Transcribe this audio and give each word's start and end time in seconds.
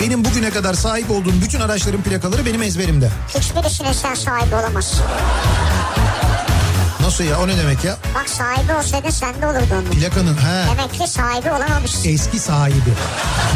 Benim 0.00 0.24
bugüne 0.24 0.50
kadar 0.50 0.74
sahip 0.74 1.10
olduğum 1.10 1.32
bütün 1.42 1.60
araçların 1.60 2.02
plakaları 2.02 2.46
benim 2.46 2.62
ezberimde. 2.62 3.10
Hiçbirisine 3.38 3.94
sen 3.94 4.14
sahibi 4.14 4.54
olamazsın. 4.54 5.04
Nasıl 7.00 7.24
ya 7.24 7.40
o 7.40 7.48
ne 7.48 7.56
demek 7.58 7.84
ya? 7.84 7.96
Bak 8.14 8.28
sahibi 8.28 8.72
olsaydın 8.74 9.10
sen 9.10 9.42
de 9.42 9.46
olurdu 9.46 9.66
onun. 9.72 9.84
Plakanın 9.90 10.34
he. 10.36 10.66
Demek 10.76 10.92
ki 11.00 11.08
sahibi 11.10 11.50
olamamışsın. 11.50 12.08
Eski 12.08 12.38
sahibi. 12.38 12.92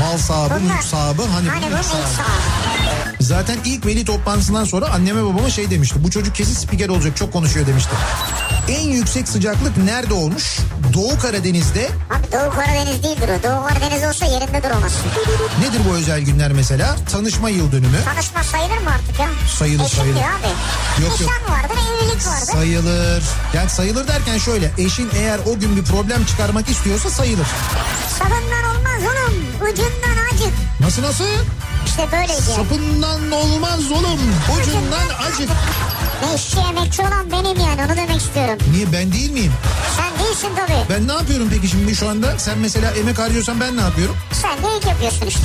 Mal 0.00 0.18
sahibi, 0.18 0.54
Bunlar- 0.54 0.74
mülk 0.74 0.84
sahibi. 0.84 1.22
Hani, 1.22 1.48
Hani 1.48 1.64
ilk 1.66 1.84
sahibi. 1.84 1.84
sahibi. 2.16 2.83
Zaten 3.24 3.58
ilk 3.64 3.86
veli 3.86 4.04
toplantısından 4.04 4.64
sonra 4.64 4.86
anneme 4.88 5.24
babama 5.24 5.50
şey 5.50 5.70
demişti. 5.70 6.04
Bu 6.04 6.10
çocuk 6.10 6.34
kesin 6.34 6.54
spiker 6.54 6.88
olacak 6.88 7.16
çok 7.16 7.32
konuşuyor 7.32 7.66
demişti. 7.66 7.90
En 8.68 8.88
yüksek 8.88 9.28
sıcaklık 9.28 9.76
nerede 9.76 10.14
olmuş? 10.14 10.58
Doğu 10.94 11.18
Karadeniz'de. 11.18 11.88
Abi 12.10 12.32
Doğu 12.32 12.50
Karadeniz 12.50 13.02
değildir 13.02 13.28
o. 13.28 13.42
Doğu 13.42 13.66
Karadeniz 13.68 14.04
olsa 14.08 14.26
yerinde 14.26 14.62
duramazsın. 14.62 15.02
Nedir 15.60 15.80
bu 15.90 15.94
özel 15.94 16.20
günler 16.20 16.52
mesela? 16.52 16.96
Tanışma 17.12 17.50
yıl 17.50 17.72
dönümü. 17.72 17.96
Tanışma 18.04 18.42
sayılır 18.44 18.78
mı 18.78 18.90
artık 18.90 19.20
ya? 19.20 19.28
Sayılır, 19.58 19.84
Eşim 19.84 19.98
sayılır. 19.98 20.20
abi. 20.20 21.02
Yok, 21.02 21.20
yok. 21.20 21.30
Nişan 21.30 21.54
vardır, 21.56 21.76
evlilik 21.90 22.26
vardır. 22.26 22.52
Sayılır. 22.52 23.22
Yani 23.54 23.70
sayılır 23.70 24.08
derken 24.08 24.38
şöyle. 24.38 24.72
Eşin 24.78 25.10
eğer 25.16 25.38
o 25.46 25.58
gün 25.58 25.76
bir 25.76 25.82
problem 25.84 26.24
çıkarmak 26.24 26.68
istiyorsa 26.68 27.10
sayılır. 27.10 27.46
Sabından 28.18 28.64
olmaz 28.76 29.00
oğlum. 29.02 29.34
Ucundan 29.72 30.24
acık. 30.34 30.52
Nasıl 30.80 31.02
nasıl? 31.02 31.24
İşte 31.86 32.08
böyleydi. 32.12 32.42
Sapından 32.42 33.30
olmaz 33.32 33.92
oğlum. 33.92 34.20
Ucundan 34.60 35.08
acık. 35.28 35.48
Ne 36.22 36.34
işçi 36.34 36.58
emekçi 36.58 37.02
olan 37.02 37.30
benim 37.32 37.60
yani 37.60 37.84
onu 37.86 37.96
demek 37.96 38.16
istiyorum. 38.16 38.58
Niye 38.72 38.92
ben 38.92 39.12
değil 39.12 39.30
miyim? 39.30 39.52
Sen 39.96 40.24
değilsin 40.26 40.48
tabii. 40.56 40.78
Ben 40.90 41.08
ne 41.08 41.12
yapıyorum 41.12 41.48
peki 41.50 41.68
şimdi 41.68 41.96
şu 41.96 42.08
anda? 42.08 42.38
Sen 42.38 42.58
mesela 42.58 42.90
emek 42.90 43.18
harcıyorsan 43.18 43.60
ben 43.60 43.76
ne 43.76 43.80
yapıyorum? 43.80 44.16
Sen 44.32 44.52
de 44.58 44.76
ilk 44.76 44.86
yapıyorsun 44.86 45.26
işte. 45.26 45.40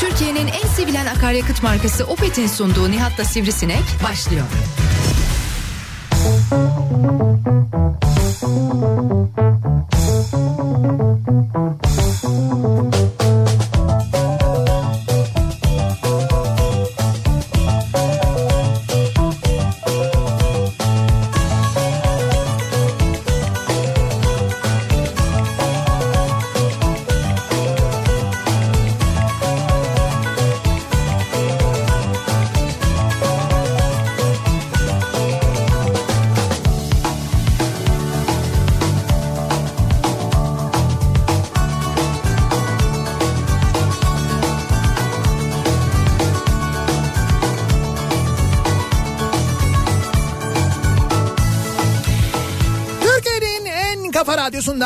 Türkiye'nin 0.00 0.46
en 0.46 0.68
sevilen 0.76 1.06
akaryakıt 1.06 1.62
markası 1.62 2.04
Opet'in 2.04 2.46
sunduğu 2.46 2.90
Nihat'la 2.90 3.24
Sivrisinek 3.24 3.84
başlıyor. 4.10 4.46
Türkiye'nin 6.10 7.35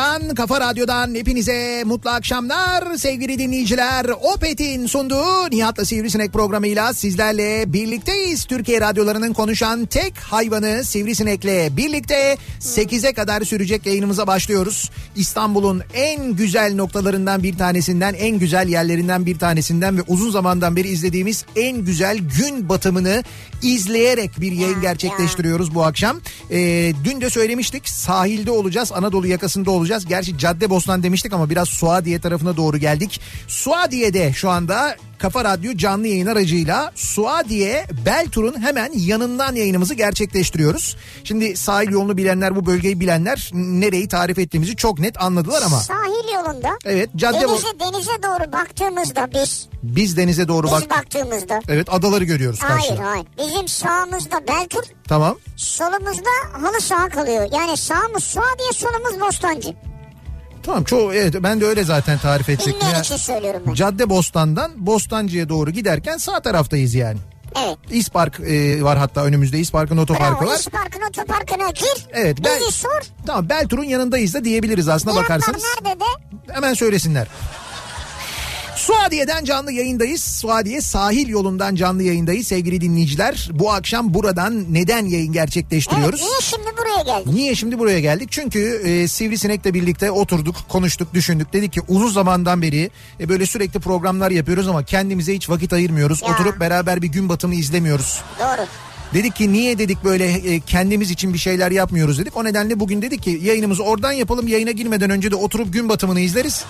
kafa 0.01 0.15
radyosundan, 0.15 0.34
kafa 0.34 0.61
radyodan 0.61 1.15
hepinize 1.15 1.84
mutlu 1.84 2.11
akşamlar 2.11 2.95
sevgili 2.97 3.39
dinleyiciler. 3.39 4.06
Opet'in 4.34 4.87
sunduğu 4.87 5.51
Nihat'la 5.51 5.84
Sivrisinek 5.84 6.33
programıyla 6.33 6.95
sizlerle 6.95 7.73
birlikteyiz. 7.73 8.45
Türkiye 8.45 8.81
radyolarının 8.81 9.33
konuşan 9.33 9.87
tek 9.87 10.19
hayvanı 10.19 10.84
Sivrisinek'le 10.84 11.77
birlikte 11.77 12.37
8'e 12.60 13.12
kadar 13.12 13.43
sürecek 13.43 13.87
yayınımıza 13.87 14.27
başlıyoruz. 14.27 14.91
İstanbul'un 15.16 15.83
en 15.94 16.33
güzel 16.33 16.75
noktalarından 16.75 17.43
bir 17.43 17.59
tanesinden, 17.59 18.15
en 18.15 18.39
güzel 18.39 18.69
yerlerinden 18.69 19.27
bir 19.27 19.39
tanesinden 19.39 19.99
ve 19.99 20.03
uzun 20.09 20.31
zamandan 20.31 20.77
beri 20.77 20.89
izlediğimiz 20.89 21.44
en 21.56 21.78
güzel 21.84 22.19
gün 22.19 22.69
batımını 22.69 23.22
izleyerek 23.62 24.41
bir 24.41 24.53
yayın 24.53 24.75
Ya, 24.75 24.81
gerçekleştiriyoruz 24.81 25.75
bu 25.75 25.84
akşam. 25.84 26.21
Ee, 26.50 26.93
dün 27.05 27.21
de 27.21 27.31
söylemiştik 27.31 27.89
sahilde 27.89 28.50
olacağız 28.50 28.93
Anadolu 28.93 29.27
yakasında 29.27 29.71
olacağız. 29.71 29.90
Gerçi 30.06 30.39
Cadde 30.39 30.71
Bostan 30.71 31.03
demiştik 31.03 31.33
ama 31.33 31.51
biraz 31.51 31.69
Suadiye 31.69 32.21
tarafına 32.21 32.56
doğru 32.56 32.78
geldik. 32.78 33.21
Suadiye'de 33.49 34.33
şu 34.33 34.51
anda 34.51 34.97
Kafa 35.20 35.44
Radyo 35.44 35.76
canlı 35.76 36.06
yayın 36.06 36.26
aracıyla 36.26 36.92
Suadiye 36.94 37.86
Beltur'un 38.06 38.62
hemen 38.62 38.91
yanından 38.94 39.54
yayınımızı 39.54 39.94
gerçekleştiriyoruz. 39.94 40.97
Şimdi 41.25 41.56
sahil 41.56 41.91
yolunu 41.91 42.16
bilenler 42.16 42.56
bu 42.56 42.66
bölgeyi 42.66 43.00
bilenler 43.00 43.50
nereyi 43.53 44.09
tarif 44.09 44.38
ettiğimizi 44.38 44.76
çok 44.76 44.98
net 44.98 45.22
anladılar 45.22 45.62
ama. 45.66 45.76
Sahil 45.80 46.34
yolunda. 46.34 46.69
Evet 46.84 47.10
cadde 47.16 47.41
Denize, 47.41 47.66
denize 47.80 48.22
doğru 48.22 48.53
baktığımızda 48.53 49.28
biz, 49.34 49.69
biz 49.82 50.16
denize 50.16 50.48
doğru 50.48 50.66
biz 50.66 50.72
bak. 50.72 50.91
baktığımızda. 50.91 51.60
Evet 51.69 51.88
adaları 51.91 52.25
görüyoruz 52.25 52.60
Hayır 52.62 52.88
karşıda. 52.88 53.06
hayır. 53.10 53.26
Bizim 53.38 53.69
sağımızda 53.69 54.47
Beltur, 54.48 54.82
Tamam. 55.09 55.36
solumuzda 55.56 56.30
halı 56.62 56.80
saha 56.80 57.09
kalıyor. 57.09 57.48
Yani 57.53 57.76
sağımız 57.76 58.25
Suadiye, 58.25 58.72
solumuz 58.75 59.20
Bostancı. 59.20 59.75
Tamam 60.62 60.84
çoğu 60.84 61.15
evet 61.15 61.34
ben 61.43 61.60
de 61.60 61.65
öyle 61.66 61.84
zaten 61.84 62.19
tarif 62.19 62.48
edecektim. 62.48 62.81
Bilmeyen 62.81 63.00
için 63.03 63.16
söylüyorum 63.16 63.62
ben. 63.66 63.75
Cadde 63.75 64.10
Bostan'dan 64.10 64.87
Bostancı'ya 64.87 65.48
doğru 65.48 65.71
giderken 65.71 66.16
sağ 66.16 66.41
taraftayız 66.41 66.94
yani. 66.94 67.19
Evet. 67.66 67.78
İspark 67.91 68.41
e, 68.41 68.82
var 68.84 68.98
hatta 68.98 69.25
önümüzde 69.25 69.59
İspark'ın 69.59 69.97
otoparkı 69.97 70.41
Bravo. 70.44 70.50
var. 70.50 70.56
İspark'ın 70.59 71.00
otoparkına 71.09 71.71
gir. 71.71 72.06
Evet, 72.12 72.38
ben- 72.44 72.60
Bizi 72.60 72.72
sor. 72.72 73.00
Tamam 73.26 73.48
Beltur'un 73.48 73.84
yanındayız 73.84 74.34
da 74.34 74.44
diyebiliriz 74.44 74.88
aslında 74.88 75.12
Fiyatlar 75.12 75.38
bakarsanız. 75.38 75.62
nerede 75.84 76.00
de? 76.00 76.04
Hemen 76.54 76.75
söylesinler. 76.75 77.27
Suadiye'den 78.80 79.44
canlı 79.44 79.72
yayındayız. 79.72 80.20
Suadiye 80.20 80.80
sahil 80.80 81.28
yolundan 81.28 81.74
canlı 81.74 82.02
yayındayız 82.02 82.46
sevgili 82.46 82.80
dinleyiciler. 82.80 83.48
Bu 83.52 83.72
akşam 83.72 84.14
buradan 84.14 84.64
neden 84.70 85.06
yayın 85.06 85.24
Evet, 85.26 85.34
gerçekleştiriyoruz? 85.34 86.20
niye 86.20 86.41
şimdi 86.41 86.66
buraya 86.78 87.02
geldik? 87.02 87.34
Niye 87.34 87.54
şimdi 87.54 87.78
buraya 87.78 88.00
geldik? 88.00 88.28
Çünkü 88.32 88.82
e, 88.84 89.08
Sivrisinek'le 89.08 89.74
birlikte 89.74 90.10
oturduk, 90.10 90.56
konuştuk, 90.68 91.14
düşündük. 91.14 91.52
Dedik 91.52 91.72
ki 91.72 91.80
uzun 91.88 92.08
zamandan 92.08 92.62
beri 92.62 92.91
e, 93.20 93.28
böyle 93.28 93.46
sürekli 93.46 93.80
programlar 93.80 94.30
yapıyoruz 94.30 94.68
ama 94.68 94.84
kendimize 94.84 95.34
hiç 95.34 95.50
vakit 95.50 95.72
ayırmıyoruz. 95.72 96.22
Ya. 96.22 96.28
Oturup 96.28 96.60
beraber 96.60 97.02
bir 97.02 97.08
gün 97.08 97.28
batımı 97.28 97.54
izlemiyoruz. 97.54 98.20
Doğru. 98.38 98.66
Dedik 99.14 99.36
ki 99.36 99.52
niye 99.52 99.78
dedik 99.78 100.04
böyle 100.04 100.26
e, 100.32 100.60
kendimiz 100.60 101.10
için 101.10 101.34
bir 101.34 101.38
şeyler 101.38 101.70
yapmıyoruz 101.70 102.18
dedik. 102.18 102.36
O 102.36 102.44
nedenle 102.44 102.80
bugün 102.80 103.02
dedik 103.02 103.22
ki 103.22 103.41
yayınımızı 103.42 103.82
oradan 103.82 104.12
yapalım. 104.12 104.48
Yayına 104.48 104.70
girmeden 104.70 105.10
önce 105.10 105.30
de 105.30 105.36
oturup 105.36 105.72
gün 105.72 105.88
batımını 105.88 106.20
izleriz. 106.20 106.64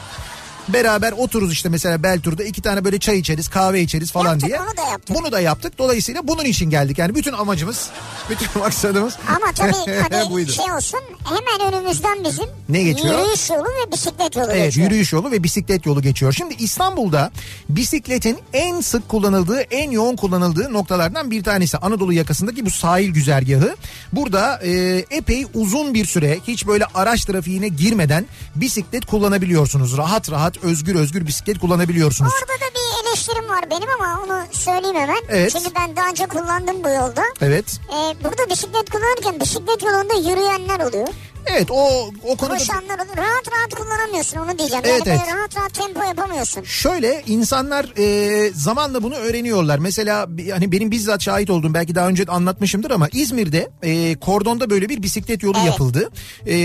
Beraber 0.69 1.12
otururuz 1.12 1.53
işte 1.53 1.69
mesela 1.69 2.03
Beltur'da 2.03 2.44
iki 2.44 2.62
tane 2.62 2.84
böyle 2.84 2.98
çay 2.98 3.19
içeriz 3.19 3.48
kahve 3.48 3.81
içeriz 3.82 4.12
falan 4.12 4.25
Yaptık, 4.31 4.48
diye. 4.48 4.60
onu 4.60 4.76
da 4.76 4.82
yaptık. 4.91 5.16
Bunu 5.16 5.32
da 5.32 5.41
yaptık. 5.41 5.78
Dolayısıyla 5.78 6.28
bunun 6.28 6.44
için 6.44 6.71
geldik. 6.71 6.98
Yani 6.98 7.15
bütün 7.15 7.32
amacımız, 7.32 7.88
bütün 8.31 8.48
maksadımız 8.62 9.16
Ama 9.28 9.53
tabii 9.53 9.72
hani 10.10 10.31
buydu. 10.31 10.53
şey 10.53 10.72
olsun 10.72 11.00
hemen 11.25 11.72
önümüzden 11.75 12.25
bizim 12.25 12.44
Ne 12.69 12.82
geçiyor? 12.82 13.19
yürüyüş 13.19 13.50
yolu 13.50 13.65
ve 13.65 13.93
bisiklet 13.93 14.37
yolu 14.37 14.47
Evet 14.53 14.65
geçiyor. 14.65 14.87
yürüyüş 14.91 15.12
yolu 15.12 15.31
ve 15.31 15.43
bisiklet 15.43 15.87
yolu 15.87 16.03
geçiyor. 16.03 16.32
Şimdi 16.32 16.54
İstanbul'da 16.54 17.31
bisikletin 17.69 18.38
en 18.53 18.81
sık 18.81 19.09
kullanıldığı, 19.09 19.60
en 19.60 19.91
yoğun 19.91 20.16
kullanıldığı 20.16 20.72
noktalardan 20.72 21.31
bir 21.31 21.42
tanesi 21.44 21.78
Anadolu 21.78 22.12
yakasındaki 22.12 22.66
bu 22.66 22.71
sahil 22.71 23.09
güzergahı. 23.10 23.77
Burada 24.12 24.60
e, 24.65 24.71
epey 25.10 25.47
uzun 25.54 25.94
bir 25.94 26.04
süre 26.04 26.38
hiç 26.48 26.66
böyle 26.66 26.84
araç 26.94 27.25
trafiğine 27.25 27.69
girmeden 27.69 28.27
bisiklet 28.54 29.04
kullanabiliyorsunuz. 29.06 29.97
Rahat 29.97 30.31
rahat 30.31 30.59
özgür 30.62 30.94
özgür 30.94 31.26
bisiklet 31.26 31.59
kullanabiliyorsunuz. 31.59 32.33
Orada 32.33 32.53
da 32.53 32.74
bir 32.74 33.00
eleştirim 33.10 33.48
var 33.48 33.65
benim 33.71 33.89
ama 34.01 34.21
onu 34.24 34.42
söyleyeyim 34.53 34.97
hemen. 34.97 35.22
Evet. 35.28 35.53
Çünkü 35.53 35.74
ben 35.74 35.97
daha 35.97 36.09
önce 36.09 36.27
kullandım 36.27 36.84
bu 36.84 36.89
yolda. 36.89 37.22
Evet. 37.41 37.80
Ee, 37.89 38.24
burada 38.24 38.51
bisiklet 38.51 38.91
kullanırken 38.91 39.41
bisiklet 39.41 39.83
yolunda 39.83 40.15
yürüyenler 40.15 40.80
oluyor. 40.80 41.09
Evet 41.47 41.71
o 41.71 42.10
o 42.24 42.36
konuda 42.36 42.59
Koşanlar. 42.59 42.98
Rahat 42.98 43.48
rahat 43.53 43.74
kullanamıyorsun 43.74 44.39
onu 44.39 44.59
diyeceğim. 44.59 44.84
Evet, 44.86 45.07
yani 45.07 45.21
evet. 45.22 45.34
rahat 45.36 45.57
rahat 45.57 45.74
tempo 45.74 46.03
yapamıyorsun. 46.03 46.62
Şöyle 46.62 47.22
insanlar 47.27 47.86
e, 47.98 48.51
zamanla 48.54 49.03
bunu 49.03 49.15
öğreniyorlar. 49.15 49.78
Mesela 49.78 50.27
hani 50.53 50.72
benim 50.72 50.91
bizzat 50.91 51.22
şahit 51.22 51.51
olduğum 51.51 51.74
belki 51.74 51.95
daha 51.95 52.09
önce 52.09 52.24
anlatmışımdır 52.24 52.91
ama 52.91 53.09
İzmir'de 53.13 53.71
e, 53.83 54.16
kordonda 54.21 54.71
böyle 54.71 54.89
bir 54.89 55.03
bisiklet 55.03 55.42
yolu 55.42 55.56
Evet. 55.59 55.66
yapıldı. 55.66 56.10
E, 56.47 56.56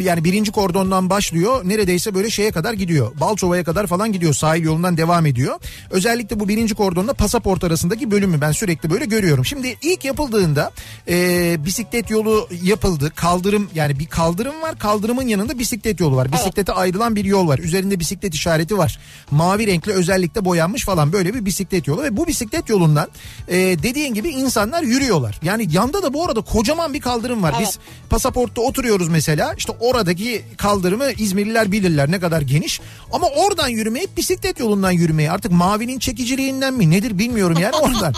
yani 0.00 0.24
birinci 0.24 0.52
kordondan 0.52 1.10
başlıyor 1.10 1.60
neredeyse 1.64 2.14
böyle 2.14 2.30
şeye 2.30 2.52
kadar 2.52 2.72
gidiyor. 2.72 3.20
Balçova'ya 3.20 3.64
kadar 3.64 3.86
falan 3.86 4.12
gidiyor 4.12 4.34
sahil 4.34 4.62
yolundan 4.62 4.96
devam 4.96 5.26
ediyor. 5.26 5.54
Özellikle 5.94 6.40
bu 6.40 6.48
birinci 6.48 6.74
kordonla 6.74 7.14
pasaport 7.14 7.64
arasındaki 7.64 8.10
bölümü 8.10 8.40
ben 8.40 8.52
sürekli 8.52 8.90
böyle 8.90 9.04
görüyorum. 9.04 9.44
Şimdi 9.44 9.76
ilk 9.82 10.04
yapıldığında 10.04 10.72
e, 11.08 11.56
bisiklet 11.64 12.10
yolu 12.10 12.48
yapıldı. 12.62 13.12
Kaldırım 13.16 13.70
yani 13.74 13.98
bir 13.98 14.06
kaldırım 14.06 14.62
var. 14.62 14.78
Kaldırımın 14.78 15.28
yanında 15.28 15.58
bisiklet 15.58 16.00
yolu 16.00 16.16
var. 16.16 16.32
Bisiklete 16.32 16.72
ayrılan 16.72 17.16
bir 17.16 17.24
yol 17.24 17.48
var. 17.48 17.58
Üzerinde 17.58 18.00
bisiklet 18.00 18.34
işareti 18.34 18.78
var. 18.78 18.98
Mavi 19.30 19.66
renkli 19.66 19.92
özellikle 19.92 20.44
boyanmış 20.44 20.84
falan 20.84 21.12
böyle 21.12 21.34
bir 21.34 21.44
bisiklet 21.44 21.86
yolu. 21.86 22.02
Ve 22.02 22.16
bu 22.16 22.26
bisiklet 22.26 22.68
yolundan 22.68 23.08
e, 23.48 23.56
dediğin 23.56 24.14
gibi 24.14 24.28
insanlar 24.28 24.82
yürüyorlar. 24.82 25.40
Yani 25.42 25.66
yanda 25.70 26.02
da 26.02 26.14
bu 26.14 26.24
arada 26.24 26.40
kocaman 26.40 26.94
bir 26.94 27.00
kaldırım 27.00 27.42
var. 27.42 27.54
Biz 27.60 27.78
pasaportta 28.10 28.60
oturuyoruz 28.60 29.08
mesela. 29.08 29.54
İşte 29.58 29.72
oradaki 29.80 30.42
kaldırımı 30.56 31.12
İzmirliler 31.18 31.72
bilirler 31.72 32.10
ne 32.10 32.20
kadar 32.20 32.42
geniş. 32.42 32.80
Ama 33.12 33.26
oradan 33.26 33.68
yürümeye 33.68 34.06
bisiklet 34.16 34.60
yolundan 34.60 34.90
yürümeye 34.90 35.30
artık 35.30 35.52
mavinin 35.84 35.98
çekiciliğinden 35.98 36.74
mi 36.74 36.90
nedir 36.90 37.18
bilmiyorum 37.18 37.56
yani 37.60 37.76
oradan. 37.82 38.14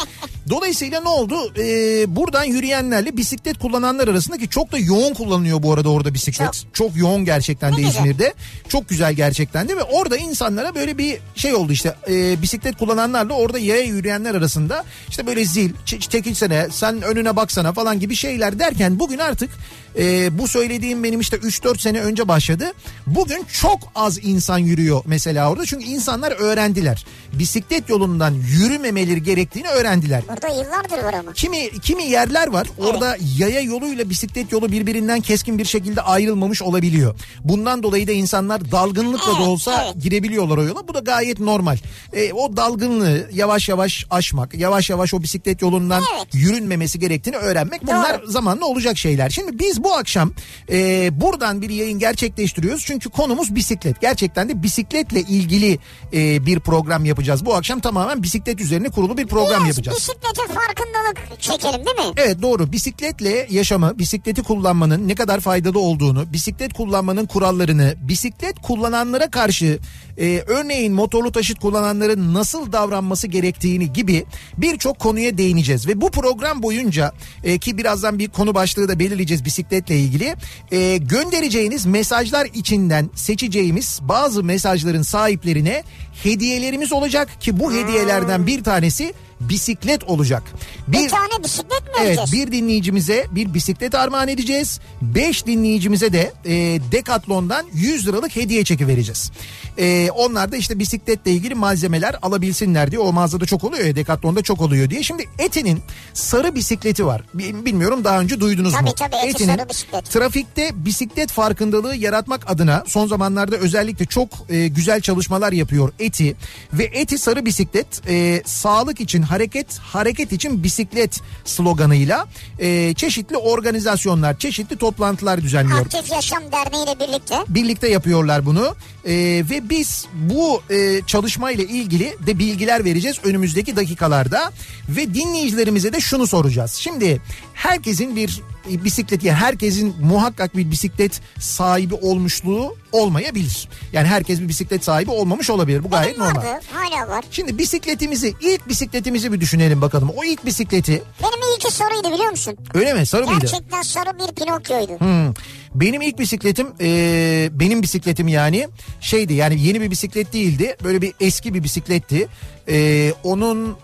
Dolayısıyla 0.50 1.00
ne 1.00 1.08
oldu? 1.08 1.52
Ee, 1.58 2.16
buradan 2.16 2.44
yürüyenlerle 2.44 3.16
bisiklet 3.16 3.58
kullananlar 3.58 4.08
arasında 4.08 4.38
ki 4.38 4.48
çok 4.48 4.72
da 4.72 4.78
yoğun 4.78 5.14
kullanılıyor 5.14 5.62
bu 5.62 5.72
arada 5.72 5.88
orada 5.88 6.14
bisiklet. 6.14 6.52
Çok, 6.52 6.74
Çok. 6.74 6.96
yoğun 6.96 7.24
gerçekten 7.24 7.76
de 7.76 7.82
güzel. 7.82 8.00
İzmir'de. 8.00 8.34
Çok 8.68 8.88
güzel 8.88 9.12
gerçekten 9.14 9.68
de 9.68 9.76
ve 9.76 9.82
orada 9.82 10.16
insanlara 10.16 10.74
böyle 10.74 10.98
bir 10.98 11.18
şey 11.34 11.54
oldu 11.54 11.72
işte 11.72 11.94
e, 12.08 12.42
bisiklet 12.42 12.76
kullananlarla 12.76 13.34
orada 13.34 13.58
yaya 13.58 13.82
yürüyenler 13.82 14.34
arasında 14.34 14.84
işte 15.08 15.26
böyle 15.26 15.44
zil 15.44 15.72
çekilsene 15.84 16.66
sen 16.70 17.02
önüne 17.02 17.36
baksana 17.36 17.72
falan 17.72 18.00
gibi 18.00 18.14
şeyler 18.14 18.58
derken 18.58 18.98
bugün 18.98 19.18
artık 19.18 19.50
e, 19.98 20.38
bu 20.38 20.48
söylediğim 20.48 21.04
benim 21.04 21.20
işte 21.20 21.36
3-4 21.36 21.78
sene 21.78 22.00
önce 22.00 22.28
başladı. 22.28 22.72
Bugün 23.06 23.44
çok 23.52 23.78
az 23.94 24.18
insan 24.24 24.58
yürüyor 24.58 25.02
mesela 25.06 25.50
orada 25.50 25.66
çünkü 25.66 25.84
insanlar 25.84 26.32
öğrendiler. 26.32 27.06
Bisiklet 27.32 27.88
yolundan 27.88 28.34
yürümemeleri 28.34 29.22
gerektiğini 29.22 29.68
öğrendiler. 29.68 30.22
Burada 30.42 30.54
yıllardır 30.54 30.98
var 31.04 31.14
ama. 31.14 31.32
Kimi 31.32 31.70
kimi 31.80 32.02
yerler 32.02 32.48
var 32.48 32.66
orada 32.78 33.16
yaya 33.38 33.60
yoluyla 33.60 34.10
bisiklet 34.10 34.52
yolu 34.52 34.72
birbirinden 34.72 35.20
keskin 35.20 35.58
bir 35.58 35.64
şekilde 35.64 36.00
ayrılmamış 36.00 36.62
olabiliyor. 36.62 37.14
Bundan 37.44 37.82
dolayı 37.82 38.06
da 38.08 38.12
insanlar 38.12 38.72
dalgınlıkla 38.72 39.32
da 39.32 39.36
Evet, 39.36 39.48
olsa 39.48 39.84
evet. 39.84 40.02
girebiliyorlar 40.02 40.58
o 40.58 40.62
yola. 40.64 40.88
Bu 40.88 40.94
da 40.94 40.98
gayet 40.98 41.40
normal. 41.40 41.76
E, 42.12 42.32
o 42.32 42.56
dalgınlığı 42.56 43.28
yavaş 43.32 43.68
yavaş 43.68 44.06
aşmak, 44.10 44.54
yavaş 44.54 44.90
yavaş 44.90 45.14
o 45.14 45.22
bisiklet 45.22 45.62
yolundan 45.62 46.02
Evet. 46.16 46.34
yürünmemesi 46.34 46.98
gerektiğini 46.98 47.36
öğrenmek 47.36 47.86
bunlar 47.86 48.20
zamanla 48.26 48.64
olacak 48.64 48.98
şeyler. 48.98 49.30
Şimdi 49.30 49.58
biz 49.58 49.84
bu 49.84 49.94
akşam 49.94 50.32
e, 50.70 51.08
buradan 51.20 51.62
bir 51.62 51.70
yayın 51.70 51.98
gerçekleştiriyoruz. 51.98 52.84
Çünkü 52.86 53.10
konumuz 53.10 53.54
bisiklet. 53.54 54.00
Gerçekten 54.00 54.48
de 54.48 54.62
bisikletle 54.62 55.20
ilgili 55.20 55.78
e, 56.12 56.46
bir 56.46 56.60
program 56.60 57.04
yapacağız. 57.04 57.46
Bu 57.46 57.54
akşam 57.54 57.80
tamamen 57.80 58.22
bisiklet 58.22 58.60
üzerine 58.60 58.88
kurulu 58.88 59.18
bir 59.18 59.26
program 59.26 59.64
Biraz 59.64 59.68
yapacağız. 59.68 60.08
Bisiklete 60.26 60.54
farkındalık 60.54 61.40
çekelim 61.40 61.86
değil 61.86 62.08
mi? 62.08 62.14
Evet 62.16 62.42
doğru 62.42 62.72
bisikletle 62.72 63.46
yaşamı, 63.50 63.98
bisikleti 63.98 64.42
kullanmanın 64.42 65.08
ne 65.08 65.14
kadar 65.14 65.40
faydalı 65.40 65.78
olduğunu, 65.78 66.32
bisiklet 66.32 66.72
kullanmanın 66.72 67.26
kurallarını, 67.26 67.94
bisiklet 68.00 68.62
kullananlara 68.62 69.30
karşı 69.30 69.78
e, 70.18 70.42
örneğin 70.46 70.92
motorlu 70.92 71.32
taşıt 71.32 71.60
kullananların 71.60 72.34
nasıl 72.34 72.72
davranması 72.72 73.26
gerektiğini 73.26 73.92
gibi 73.92 74.24
birçok 74.56 74.98
konuya 74.98 75.38
değineceğiz. 75.38 75.88
Ve 75.88 76.00
bu 76.00 76.10
program 76.10 76.62
boyunca 76.62 77.12
e, 77.44 77.58
ki 77.58 77.78
birazdan 77.78 78.18
bir 78.18 78.28
konu 78.28 78.54
başlığı 78.54 78.88
da 78.88 78.98
belirleyeceğiz 78.98 79.44
bisikletle 79.44 79.98
ilgili 79.98 80.36
e, 80.70 80.96
göndereceğiniz 80.96 81.86
mesajlar 81.86 82.48
içinden 82.54 83.10
seçeceğimiz 83.14 84.00
bazı 84.02 84.44
mesajların 84.44 85.02
sahiplerine 85.02 85.82
hediyelerimiz 86.22 86.92
olacak 86.92 87.40
ki 87.40 87.60
bu 87.60 87.72
hediyelerden 87.72 88.46
bir 88.46 88.64
tanesi 88.64 89.14
bisiklet 89.40 90.04
olacak. 90.04 90.42
Bir 90.88 91.08
tane 91.08 91.44
bisiklet 91.44 91.82
mi 91.82 91.90
Evet 92.00 92.18
alacağız? 92.18 92.32
bir 92.32 92.52
dinleyicimize 92.52 93.26
bir 93.30 93.54
bisiklet 93.54 93.94
armağan 93.94 94.28
edeceğiz. 94.28 94.80
Beş 95.02 95.46
dinleyicimize 95.46 96.12
de 96.12 96.32
e, 96.44 96.52
Decathlon'dan 96.92 97.66
100 97.74 98.06
liralık 98.08 98.36
hediye 98.36 98.64
çeki 98.64 98.86
vereceğiz. 98.88 99.30
E, 99.78 100.10
onlar 100.10 100.52
da 100.52 100.56
işte 100.56 100.78
bisikletle 100.78 101.30
ilgili 101.30 101.54
malzemeler 101.54 102.16
alabilsinler 102.22 102.90
diye 102.90 102.98
o 103.00 103.12
mağazada 103.12 103.46
çok 103.46 103.64
oluyor 103.64 103.84
ya 103.84 103.96
Decathlon'da 103.96 104.42
çok 104.42 104.60
oluyor 104.60 104.90
diye. 104.90 105.02
Şimdi 105.02 105.24
Eti'nin 105.38 105.82
sarı 106.14 106.54
bisikleti 106.54 107.06
var. 107.06 107.22
Bi- 107.34 107.64
Bilmiyorum 107.66 108.04
daha 108.04 108.20
önce 108.20 108.40
duydunuz 108.40 108.72
Tabii, 108.72 108.84
mu? 108.84 108.92
tabii, 108.96 109.16
Eti 109.16 109.28
Eti'nin 109.28 109.56
sarı 109.56 109.68
bisiklet. 109.68 110.10
trafikte 110.10 110.70
bisiklet 110.74 111.30
farkındalığı 111.32 111.96
yaratmak 111.96 112.50
adına 112.50 112.84
son 112.86 113.06
zamanlarda 113.06 113.56
özellikle 113.56 114.06
çok 114.06 114.28
e, 114.48 114.68
güzel 114.68 115.00
çalışmalar 115.00 115.52
yapıyor 115.52 115.92
Eti 115.98 116.36
ve 116.72 116.84
Eti 116.84 117.18
sarı 117.18 117.46
bisiklet 117.46 117.86
e, 118.08 118.42
sağlık 118.46 119.00
için 119.00 119.22
hareket 119.30 119.78
hareket 119.78 120.32
için 120.32 120.62
bisiklet 120.62 121.20
sloganıyla 121.44 122.26
e, 122.58 122.94
çeşitli 122.94 123.36
organizasyonlar 123.36 124.38
çeşitli 124.38 124.76
toplantılar 124.76 125.42
düzenliyor 125.42 125.80
Aktif 125.80 126.10
Yaşam 126.10 126.42
Derneği 126.52 126.84
ile 126.84 127.00
birlikte. 127.00 127.36
birlikte 127.48 127.88
yapıyorlar 127.88 128.46
bunu 128.46 128.76
Ee, 129.06 129.44
ve 129.50 129.70
biz 129.70 130.06
bu 130.14 130.62
e, 130.70 131.02
çalışmayla 131.06 131.64
ilgili 131.64 132.16
de 132.26 132.38
bilgiler 132.38 132.84
vereceğiz 132.84 133.16
önümüzdeki 133.24 133.76
dakikalarda 133.76 134.52
ve 134.88 135.14
dinleyicilerimize 135.14 135.92
de 135.92 136.00
şunu 136.00 136.26
soracağız. 136.26 136.72
Şimdi 136.72 137.20
herkesin 137.56 138.16
bir 138.16 138.42
bisiklet 138.68 139.24
yani 139.24 139.36
herkesin 139.36 139.94
muhakkak 140.02 140.56
bir 140.56 140.70
bisiklet 140.70 141.20
sahibi 141.38 141.94
olmuşluğu 141.94 142.76
olmayabilir. 142.92 143.68
Yani 143.92 144.08
herkes 144.08 144.40
bir 144.40 144.48
bisiklet 144.48 144.84
sahibi 144.84 145.10
olmamış 145.10 145.50
olabilir. 145.50 145.84
Bu 145.84 145.90
gayet 145.90 146.18
Benim 146.18 146.28
normal. 146.28 146.42
vardı 146.42 146.60
hala 146.72 147.08
var. 147.08 147.24
Şimdi 147.30 147.58
bisikletimizi 147.58 148.34
ilk 148.40 148.68
bisikletimizi 148.68 149.32
bir 149.32 149.40
düşünelim 149.40 149.82
bakalım. 149.82 150.10
O 150.16 150.24
ilk 150.24 150.46
bisikleti 150.46 151.02
Benim 151.22 151.54
ilki 151.56 151.72
sarıydı 151.72 152.12
biliyor 152.14 152.30
musun? 152.30 152.56
öyle 152.74 152.94
mi 152.94 153.06
sarı 153.06 153.26
mıydı? 153.26 153.40
Gerçekten 153.40 153.82
sarı 153.82 154.18
bir 154.18 154.34
Pinokyo'ydu. 154.34 155.00
Hmm. 155.00 155.34
Benim 155.74 156.02
ilk 156.02 156.18
bisikletim 156.18 156.66
e, 156.80 157.48
benim 157.52 157.82
bisikletim 157.82 158.28
yani 158.28 158.68
şeydi 159.00 159.32
yani 159.34 159.60
yeni 159.62 159.80
bir 159.80 159.90
bisiklet 159.90 160.32
değildi. 160.32 160.76
Böyle 160.84 161.02
bir 161.02 161.12
eski 161.20 161.54
bir 161.54 161.62
bisikletti. 161.64 162.28
E, 162.68 163.12
onun 163.24 163.76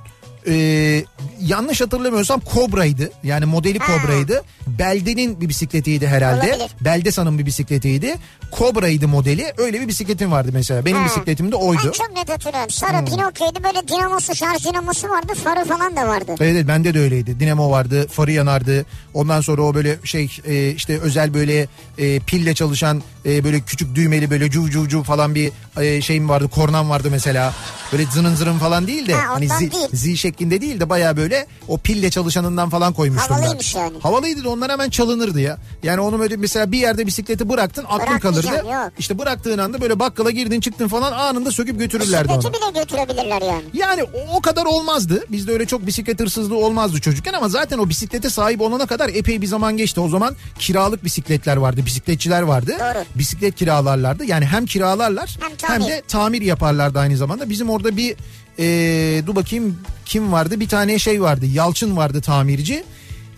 e, 0.49 0.55
yanlış 1.41 1.81
hatırlamıyorsam 1.81 2.41
Kobra'ydı. 2.41 3.11
Yani 3.25 3.45
modeli 3.45 3.79
Ha. 3.79 3.87
Kobra'ydı. 3.87 4.43
Belde'nin 4.67 5.41
bir 5.41 5.49
bisikletiydi 5.49 6.07
herhalde. 6.07 6.47
Olabilir. 6.55 6.71
Beldesan'ın 6.81 7.39
bir 7.39 7.47
bisikletiydi. 7.47 8.15
Kobra'ydı 8.51 9.09
modeli. 9.09 9.53
Öyle 9.57 9.81
bir 9.81 9.89
bisikletim 9.89 10.33
vardı 10.33 10.51
mesela. 10.53 10.85
Benim 10.85 10.97
Ha. 10.97 11.05
bisikletim 11.07 11.49
de 11.49 11.53
Ben 11.53 11.57
oydu. 11.67 11.93
çok 11.93 12.17
net 12.17 12.29
hatırlıyorum. 12.31 12.71
Sarı 12.71 12.99
Hmm. 12.99 13.05
Pinokyo'ydu 13.05 13.59
böyle 13.65 13.89
dinamosu 13.89 14.35
şarj 14.35 14.65
dinamosu 14.65 15.09
vardı 15.09 15.33
farı 15.45 15.65
falan 15.65 15.97
da 15.97 16.09
vardı. 16.09 16.25
Evet 16.41 16.41
evet, 16.53 16.69
bende 16.69 16.95
de 16.95 16.99
öyleydi. 17.01 17.41
Dinamo 17.41 17.71
vardı, 17.71 18.07
farı 18.09 18.33
yanardı. 18.33 18.87
Ondan 19.15 19.41
sonra 19.41 19.63
o 19.63 19.75
böyle 19.75 19.99
şey 20.05 20.29
e, 20.47 20.71
işte 20.71 20.99
özel 21.01 21.35
böyle 21.35 21.67
e, 21.99 22.19
pille 22.21 22.55
çalışan 22.55 23.03
e, 23.27 23.45
böyle 23.45 23.61
küçük 23.61 23.95
düğmeli 23.95 24.31
böyle 24.31 24.51
cuv 24.51 24.69
cuv 24.69 24.89
cuv 24.89 25.03
falan 25.03 25.35
bir 25.35 25.53
e, 25.81 26.01
şeyim 26.03 26.29
vardı. 26.29 26.49
Kornam 26.49 26.91
vardı 26.91 27.09
mesela. 27.11 27.55
Böyle 27.93 28.05
zırın 28.07 28.35
zırın 28.35 28.59
falan 28.59 28.87
değil 28.87 29.07
de 29.09 29.15
Ha, 29.15 29.35
hani 29.35 29.47
zi- 29.47 29.73
değil. 29.73 30.15
Z 30.17 30.21
şeklinde 30.21 30.61
değil 30.61 30.81
de 30.81 30.89
baya 30.89 31.17
böyle 31.17 31.47
o 31.69 31.79
pille 31.79 32.11
çalışanından 32.11 32.71
falan 32.71 32.93
koymuştum 32.93 33.37
Havalıymış 33.37 33.77
ben. 33.77 33.81
yani. 33.81 33.99
Havalıydı 34.03 34.45
da 34.45 34.49
onlar 34.49 34.71
hemen 34.73 34.91
çalınırdı 34.91 35.41
ya. 35.41 35.59
Yani 35.83 36.01
onu 36.01 36.19
böyle 36.19 36.37
mesela 36.37 36.73
bir 36.73 36.79
yerde 36.79 37.07
bisikleti 37.07 37.49
bıraktın 37.49 37.85
aklın 37.89 38.19
kalırdı. 38.19 38.47
Yok. 38.57 38.93
İşte 38.99 39.19
bıraktığın 39.19 39.59
anda 39.59 39.81
böyle 39.81 39.99
bakkala 39.99 40.31
girdin 40.31 40.61
çıktın 40.61 40.89
falan 40.89 41.13
anında 41.13 41.51
söküp 41.51 41.79
götürürlerdi 41.79 42.33
onu. 42.33 42.39
Bisikleti 42.39 42.73
bile 42.73 42.81
götürebilirler 42.81 43.43
yani. 43.43 43.65
Yani 43.73 44.03
o, 44.03 44.37
o 44.37 44.41
kadar 44.41 44.65
olmazdı. 44.65 45.25
Bizde 45.29 45.53
öyle 45.53 45.67
çok 45.67 45.87
bisiklet 45.87 46.21
hırsızlığı 46.21 46.57
olmazdı 46.57 47.01
çocukken 47.01 47.33
ama 47.33 47.49
zaten 47.49 47.79
o 47.79 47.89
bisiklete 47.89 48.31
sahip 48.31 48.61
olana 48.61 48.87
kadar 48.87 49.09
epey 49.09 49.41
bir 49.43 49.47
zaman 49.47 49.77
geçti. 49.77 50.01
O 50.01 50.09
zaman 50.09 50.37
kiralık 50.59 51.05
bisikletler 51.05 51.57
vardı, 51.57 51.81
bisikletçiler 51.87 52.43
vardı. 52.43 52.77
Doğru. 52.81 53.05
Bisiklet 53.15 53.55
kiralarlardı. 53.55 54.25
Yani 54.25 54.45
hem 54.45 54.67
kiralarlar 54.67 55.39
Hem 55.63 55.83
hem, 55.83 55.89
de 55.89 56.03
tamir 56.09 56.43
yaparlardı 56.43 56.99
aynı 56.99 57.17
zamanda. 57.17 57.51
Bizim 57.51 57.71
orada 57.71 57.97
bir 57.97 58.17
e, 58.59 59.27
dur 59.27 59.35
bakayım 59.35 59.79
kim 60.05 60.33
vardı? 60.33 60.61
Bir 60.61 60.69
tane 60.69 60.99
şey 60.99 61.23
vardı. 61.23 61.47
Yalçın 61.47 61.97
vardı 61.97 62.21
tamirci. 62.21 62.85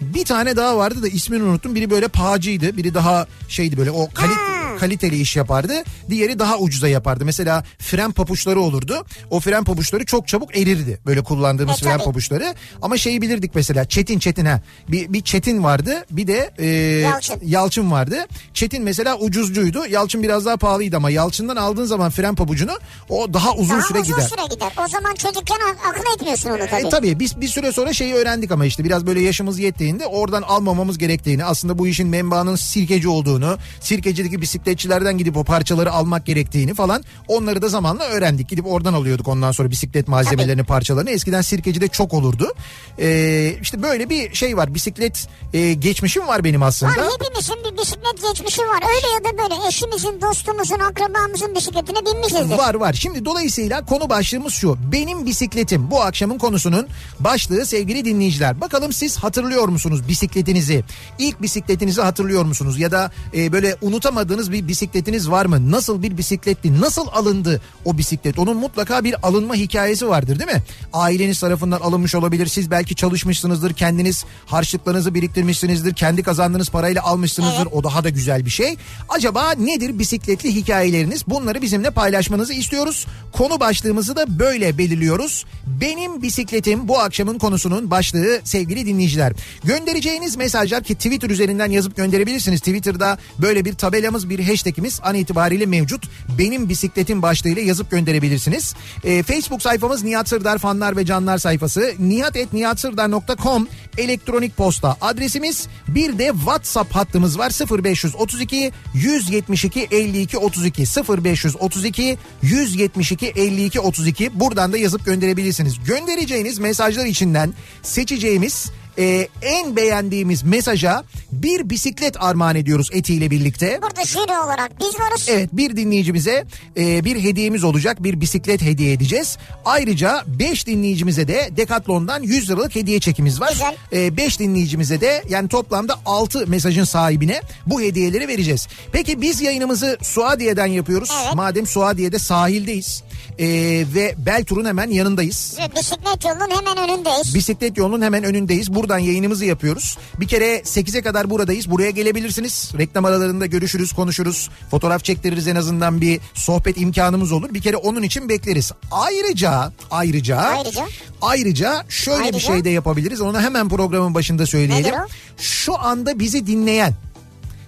Bir 0.01 0.25
tane 0.25 0.57
daha 0.57 0.77
vardı 0.77 1.03
da 1.03 1.09
ismini 1.09 1.43
unuttum. 1.43 1.75
Biri 1.75 1.91
böyle 1.91 2.09
pağcıydı. 2.09 2.77
Biri 2.77 2.95
daha 2.95 3.27
şeydi 3.49 3.77
böyle 3.77 3.91
o 3.91 4.11
kali, 4.15 4.33
Ha. 4.35 4.77
kaliteli 4.81 5.17
iş 5.21 5.37
yapardı. 5.37 5.73
Diğeri 6.11 6.39
daha 6.39 6.59
ucuza 6.59 6.89
yapardı. 6.89 7.25
Mesela 7.25 7.65
fren 7.79 8.13
papuçları 8.13 8.61
olurdu. 8.61 9.07
O 9.31 9.41
fren 9.41 9.65
papuçları 9.65 10.05
çok 10.05 10.29
çabuk 10.29 10.57
erirdi. 10.59 11.01
Böyle 11.07 11.23
kullandığımız 11.23 11.77
E, 11.77 11.85
fren 11.85 11.93
tabii. 11.97 12.05
papuçları. 12.05 12.55
Ama 12.83 12.97
şeyi 12.97 13.23
bilirdik 13.23 13.51
mesela 13.55 13.85
Çetin 13.85 14.19
Çetin 14.19 14.45
ha. 14.45 14.61
Bir, 14.89 15.13
bir 15.13 15.21
Çetin 15.23 15.65
vardı. 15.65 16.05
Bir 16.11 16.27
de 16.27 16.51
e, 16.59 16.67
Yalçın. 17.01 17.37
Yalçın 17.45 17.91
vardı. 17.91 18.17
Çetin 18.55 18.83
mesela 18.83 19.19
ucuzcuydu. 19.19 19.87
Yalçın 19.87 20.23
biraz 20.23 20.45
daha 20.47 20.57
pahalıydı 20.57 20.97
ama 20.97 21.11
Yalçın'dan 21.11 21.57
aldığın 21.57 21.85
zaman 21.85 22.11
fren 22.11 22.35
pabucunu 22.35 22.73
o 23.09 23.35
daha 23.35 23.55
uzun 23.55 23.79
Daha 23.79 23.87
süre 23.89 23.99
uzun 24.01 24.17
gider. 24.17 24.29
süre 24.29 24.55
gider. 24.55 24.73
O 24.85 24.89
zaman 24.89 25.15
çocukken 25.15 25.59
ak- 25.71 25.87
akıl 25.91 26.15
etmiyorsun 26.15 26.51
onu 26.51 26.59
tabii. 26.71 26.87
E, 26.87 26.89
tabii 26.89 27.19
biz 27.21 27.41
bir 27.41 27.49
süre 27.49 27.73
sonra 27.73 27.93
şeyi 27.93 28.15
öğrendik 28.15 28.51
ama 28.53 28.67
işte 28.67 28.85
biraz 28.85 29.07
böyle 29.07 29.21
yaşımız 29.21 29.59
yettiğinde 29.85 30.07
oradan 30.07 30.43
almamamız 30.43 30.99
gerektiğini 30.99 31.45
aslında 31.45 31.79
bu 31.79 31.87
işin 31.87 32.09
menbaının 32.09 32.57
sirkeci 32.57 33.09
olduğunu 33.09 33.59
sirkecideki 33.81 34.41
bisiklet 34.41 34.65
bisikletçilerden 34.65 35.19
gidip 35.19 35.37
o 35.37 35.45
parçaları 35.45 35.93
almak 35.93 36.27
gerektiğini 36.27 36.75
falan 36.75 37.05
onları 37.29 37.63
da 37.63 37.69
zamanla 37.69 38.05
öğrendik. 38.05 38.49
Gidip 38.49 38.67
oradan 38.67 38.95
alıyorduk 38.95 39.29
ondan 39.29 39.53
sonra 39.53 39.71
bisiklet 39.71 40.09
malzemelerini 40.09 40.65
parçalarını. 40.65 41.11
Eskiden 41.11 41.43
sirkecide 41.43 41.89
çok 41.89 42.15
olurdu. 42.15 42.53
Ee, 42.99 43.57
işte 43.63 43.83
böyle 43.83 44.11
bir 44.11 44.35
şey 44.35 44.57
var 44.57 44.75
bisiklet 44.75 45.29
e, 45.53 45.73
geçmişim 45.75 46.27
var 46.27 46.45
benim 46.45 46.63
aslında. 46.63 46.93
Var 46.93 47.09
hepimizin 47.21 47.57
bir 47.65 47.79
bisiklet 47.79 48.23
geçmişi 48.29 48.63
var. 48.63 48.83
Öyle 48.97 49.07
ya 49.15 49.25
da 49.25 49.39
böyle 49.39 49.69
eşimizin, 49.69 50.21
dostumuzun, 50.21 50.79
akrabamızın 50.79 51.55
bisikletine 51.55 51.99
binmişizdir. 52.07 52.59
Var 52.59 52.75
var. 52.75 52.93
Şimdi 52.93 53.25
dolayısıyla 53.25 53.85
konu 53.85 54.09
başlığımız 54.11 54.55
şu. 54.55 54.77
Benim 54.93 55.27
bisikletim 55.27 55.91
bu 55.91 56.03
akşamın 56.03 56.39
konusunun 56.39 56.89
başlığı 57.21 57.67
sevgili 57.67 58.05
dinleyiciler. 58.05 58.61
Bakalım 58.61 58.93
siz 58.93 59.17
hatırlıyor 59.17 59.69
musunuz 59.69 59.74
bisikletinizi? 60.09 60.85
İlk 61.19 61.43
bisikletinizi 61.43 62.01
hatırlıyor 62.01 62.45
musunuz? 62.45 62.79
Ya 62.79 62.91
da 62.91 63.13
e, 63.37 63.53
böyle 63.53 63.77
unutamadığınız 63.83 64.53
bir 64.53 64.69
bisikletiniz 64.69 65.31
var 65.31 65.47
mı? 65.47 65.71
Nasıl 65.71 66.03
bir 66.03 66.17
bisikletti? 66.17 66.81
Nasıl 66.81 67.07
alındı 67.09 67.61
o 67.85 67.99
bisiklet? 67.99 68.39
Onun 68.39 68.57
mutlaka 68.57 69.05
bir 69.05 69.27
alınma 69.27 69.55
hikayesi 69.55 70.09
vardır 70.09 70.39
değil 70.39 70.51
mi? 70.51 70.63
Aileniz 70.93 71.41
tarafından 71.41 71.81
alınmış 71.81 72.15
olabilir. 72.15 72.47
Siz 72.47 72.71
belki 72.71 72.95
çalışmışsınızdır. 72.95 73.73
Kendiniz 73.73 74.25
harçlıklarınızı 74.47 75.15
biriktirmişsinizdir. 75.15 75.95
Kendi 75.95 76.23
kazandığınız 76.23 76.71
parayla 76.71 77.03
almışsınızdır. 77.03 77.69
O 77.73 77.85
daha 77.85 78.05
da 78.05 78.09
güzel 78.09 78.45
bir 78.45 78.51
şey. 78.51 78.77
Acaba 79.09 79.53
nedir 79.53 79.99
bisikletli 79.99 80.55
hikayeleriniz? 80.55 81.27
Bunları 81.27 81.63
bizimle 81.63 81.91
paylaşmanızı 81.91 82.55
istiyoruz. 82.55 83.07
Konu 83.33 83.61
başlığımızı 83.61 84.17
da 84.17 84.39
böyle 84.39 84.79
belirliyoruz. 84.79 85.45
Benim 85.67 86.23
bisikletim 86.23 86.89
bu 86.89 86.99
akşamın 86.99 87.39
konusunun 87.39 87.91
başlığı 87.91 88.41
sevgili 88.45 88.87
dinleyiciler. 88.87 89.33
Göndereceğiniz 89.65 90.37
mesajlar 90.37 90.83
ki 90.83 90.95
Twitter 90.95 91.31
üzerinden 91.31 91.71
yazıp 91.71 91.97
gönderebilirsiniz. 91.97 92.61
Twitter'da 92.61 93.19
böyle 93.39 93.65
bir 93.65 93.75
tabelamız 93.75 94.31
bir 94.31 94.49
hashtagimiz 94.49 95.01
an 95.03 95.15
itibariyle 95.15 95.67
mevcut. 95.67 96.09
Benim 96.39 96.69
bisikletim 96.69 97.23
başlığıyla 97.23 97.63
yazıp 97.63 97.91
gönderebilirsiniz. 97.91 98.75
Ee, 99.05 99.23
Facebook 99.23 99.63
sayfamız 99.63 100.05
Nihat 100.05 100.29
Sırdar 100.29 100.59
fanlar 100.59 100.97
ve 100.97 101.05
canlar 101.05 101.39
sayfası. 101.39 101.95
nihat.nihatsırdar.com 101.99 103.69
elektronik 103.99 104.57
posta 104.57 104.97
adresimiz. 105.01 105.69
Bir 105.89 106.19
de 106.19 106.33
WhatsApp 106.35 106.95
hattımız 106.95 107.39
var 107.39 107.51
0532 107.85 108.73
172 108.95 109.89
52 109.91 110.39
32 110.39 110.83
0532 111.09 112.19
172 112.43 113.27
52 113.27 113.81
32 113.81 114.41
buradan 114.41 114.73
da 114.73 114.79
yazıp 114.79 115.05
gönderebilirsiniz. 115.05 115.75
Göndereceğiniz 115.87 116.59
mesajlar 116.59 117.05
içinden 117.05 117.55
seçeceğimiz 117.83 118.71
e, 118.99 119.29
en 119.43 119.77
beğendiğimiz 119.77 120.43
mesaja 120.43 121.05
bir 121.33 121.71
bisiklet 121.71 122.23
armağan 122.23 122.57
ediyoruz 122.57 122.91
etiyle 122.93 123.31
birlikte. 123.31 123.79
Burada 123.83 124.05
jüri 124.05 124.39
olarak 124.45 124.81
biz 124.81 125.01
varız. 125.01 125.27
Evet 125.29 125.49
bir 125.53 125.77
dinleyicimize 125.77 126.45
e, 126.77 127.05
bir 127.05 127.23
hediyemiz 127.23 127.65
olacak 127.65 128.03
bir 128.03 128.21
bisiklet 128.21 128.63
hediye 128.63 128.93
edeceğiz. 128.93 129.39
Ayrıca 129.65 130.25
5 130.27 130.67
dinleyicimize 130.67 131.29
de 131.29 131.51
Decathlon'dan 131.57 132.23
100 132.23 132.51
liralık 132.51 132.75
hediye 132.75 133.01
çekimiz 133.01 133.41
var. 133.41 133.53
Güzel. 133.53 134.17
5 134.17 134.39
dinleyicimize 134.39 135.01
de 135.01 135.23
yani 135.29 135.49
toplamda 135.49 135.99
6 136.07 136.47
mesajın 136.47 136.85
sahibine 136.85 137.41
bu 137.67 137.81
hediyeleri 137.81 138.29
vereceğiz. 138.29 138.69
Peki 138.93 139.21
biz 139.21 139.41
yayınımızı 139.41 139.99
Suadiye'den 140.03 140.67
yapıyoruz. 140.67 141.11
Evet. 141.25 141.35
Madem 141.35 141.67
Suadiye'de 141.67 142.19
sahildeyiz 142.19 143.03
e, 143.39 143.47
ve 143.95 144.15
Beltur'un 144.19 144.65
hemen 144.65 144.91
yanındayız. 144.91 145.59
Bisiklet 145.77 146.25
yolunun 146.25 146.51
hemen 146.51 146.89
önündeyiz. 146.89 147.35
Bisiklet 147.35 147.79
yolunun 147.79 148.03
hemen 148.03 148.25
önündeyiz. 148.25 148.75
Buradan 148.85 148.99
yayınımızı 148.99 149.45
yapıyoruz. 149.45 149.99
Bir 150.21 150.29
kere 150.29 150.57
8'e 150.59 151.03
kadar 151.03 151.31
buradayız. 151.31 151.71
Buraya 151.71 151.91
gelebilirsiniz. 151.91 152.71
Reklam 152.79 153.05
aralarında 153.05 153.47
görüşürüz, 153.47 153.93
konuşuruz. 153.93 154.51
Fotoğraf 154.71 155.05
çektiririz 155.05 155.49
en 155.49 155.57
azından 155.57 156.01
bir 156.01 156.21
sohbet 156.35 156.81
imkanımız 156.81 157.33
olur. 157.33 157.55
Bir 157.55 157.63
kere 157.63 157.77
onun 157.77 158.03
için 158.03 158.29
bekleriz. 158.29 158.73
Ayrıca, 158.91 159.73
ayrıca, 159.91 160.37
Ayrıca? 160.39 160.87
ayrıca 161.23 161.85
şöyle 161.89 162.19
bir 162.19 162.25
Ayrıca? 162.25 162.39
şey 162.41 162.65
de 162.65 162.71
yapabiliriz. 162.71 163.21
Onu 163.21 163.41
hemen 163.41 163.69
programın 163.69 164.15
başında 164.15 164.47
söyleyelim. 164.47 164.95
Şu 165.39 165.79
anda 165.81 166.19
bizi 166.19 166.47
dinleyen, 166.47 166.93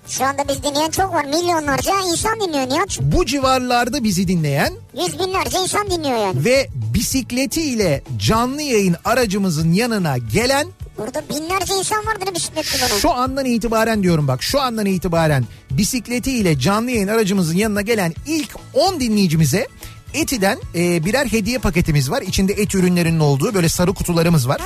Şu 0.08 0.24
anda 0.24 0.48
biz 0.48 0.62
dinleyen 0.62 0.90
çok 0.90 1.14
var. 1.14 1.24
Milyonlarca 1.24 1.92
insan 2.12 2.40
dinliyor 2.40 2.68
Nihat. 2.68 3.00
bu 3.00 3.26
civarlarda 3.26 4.04
bizi 4.04 4.28
dinleyen 4.28 4.72
Yüz 5.00 5.18
binlerce 5.18 5.58
insan 5.62 5.90
dinliyor 5.90 6.18
yani. 6.18 6.44
ve 6.44 6.68
bisikletiyle 6.94 8.02
canlı 8.18 8.62
yayın 8.62 8.96
aracımızın 9.04 9.72
yanına 9.72 10.18
gelen 10.18 10.66
Burada 10.98 11.22
binlerce 11.30 11.74
insan 11.74 12.06
vardır 12.06 12.34
bisiklet 12.34 12.72
kullanan. 12.72 12.98
Şu 12.98 13.10
andan 13.12 13.44
itibaren 13.44 14.02
diyorum 14.02 14.28
bak 14.28 14.42
şu 14.42 14.60
andan 14.60 14.86
itibaren 14.86 15.44
bisikletiyle 15.70 16.58
canlı 16.58 16.90
yayın 16.90 17.08
aracımızın 17.08 17.56
yanına 17.56 17.82
gelen 17.82 18.14
ilk 18.26 18.50
10 18.74 19.00
dinleyicimize 19.00 19.68
Eti'den 20.14 20.58
e, 20.74 21.04
birer 21.04 21.26
hediye 21.26 21.58
paketimiz 21.58 22.10
var. 22.10 22.22
İçinde 22.22 22.52
et 22.52 22.74
ürünlerinin 22.74 23.20
olduğu 23.20 23.54
böyle 23.54 23.68
sarı 23.68 23.94
kutularımız 23.94 24.48
var. 24.48 24.60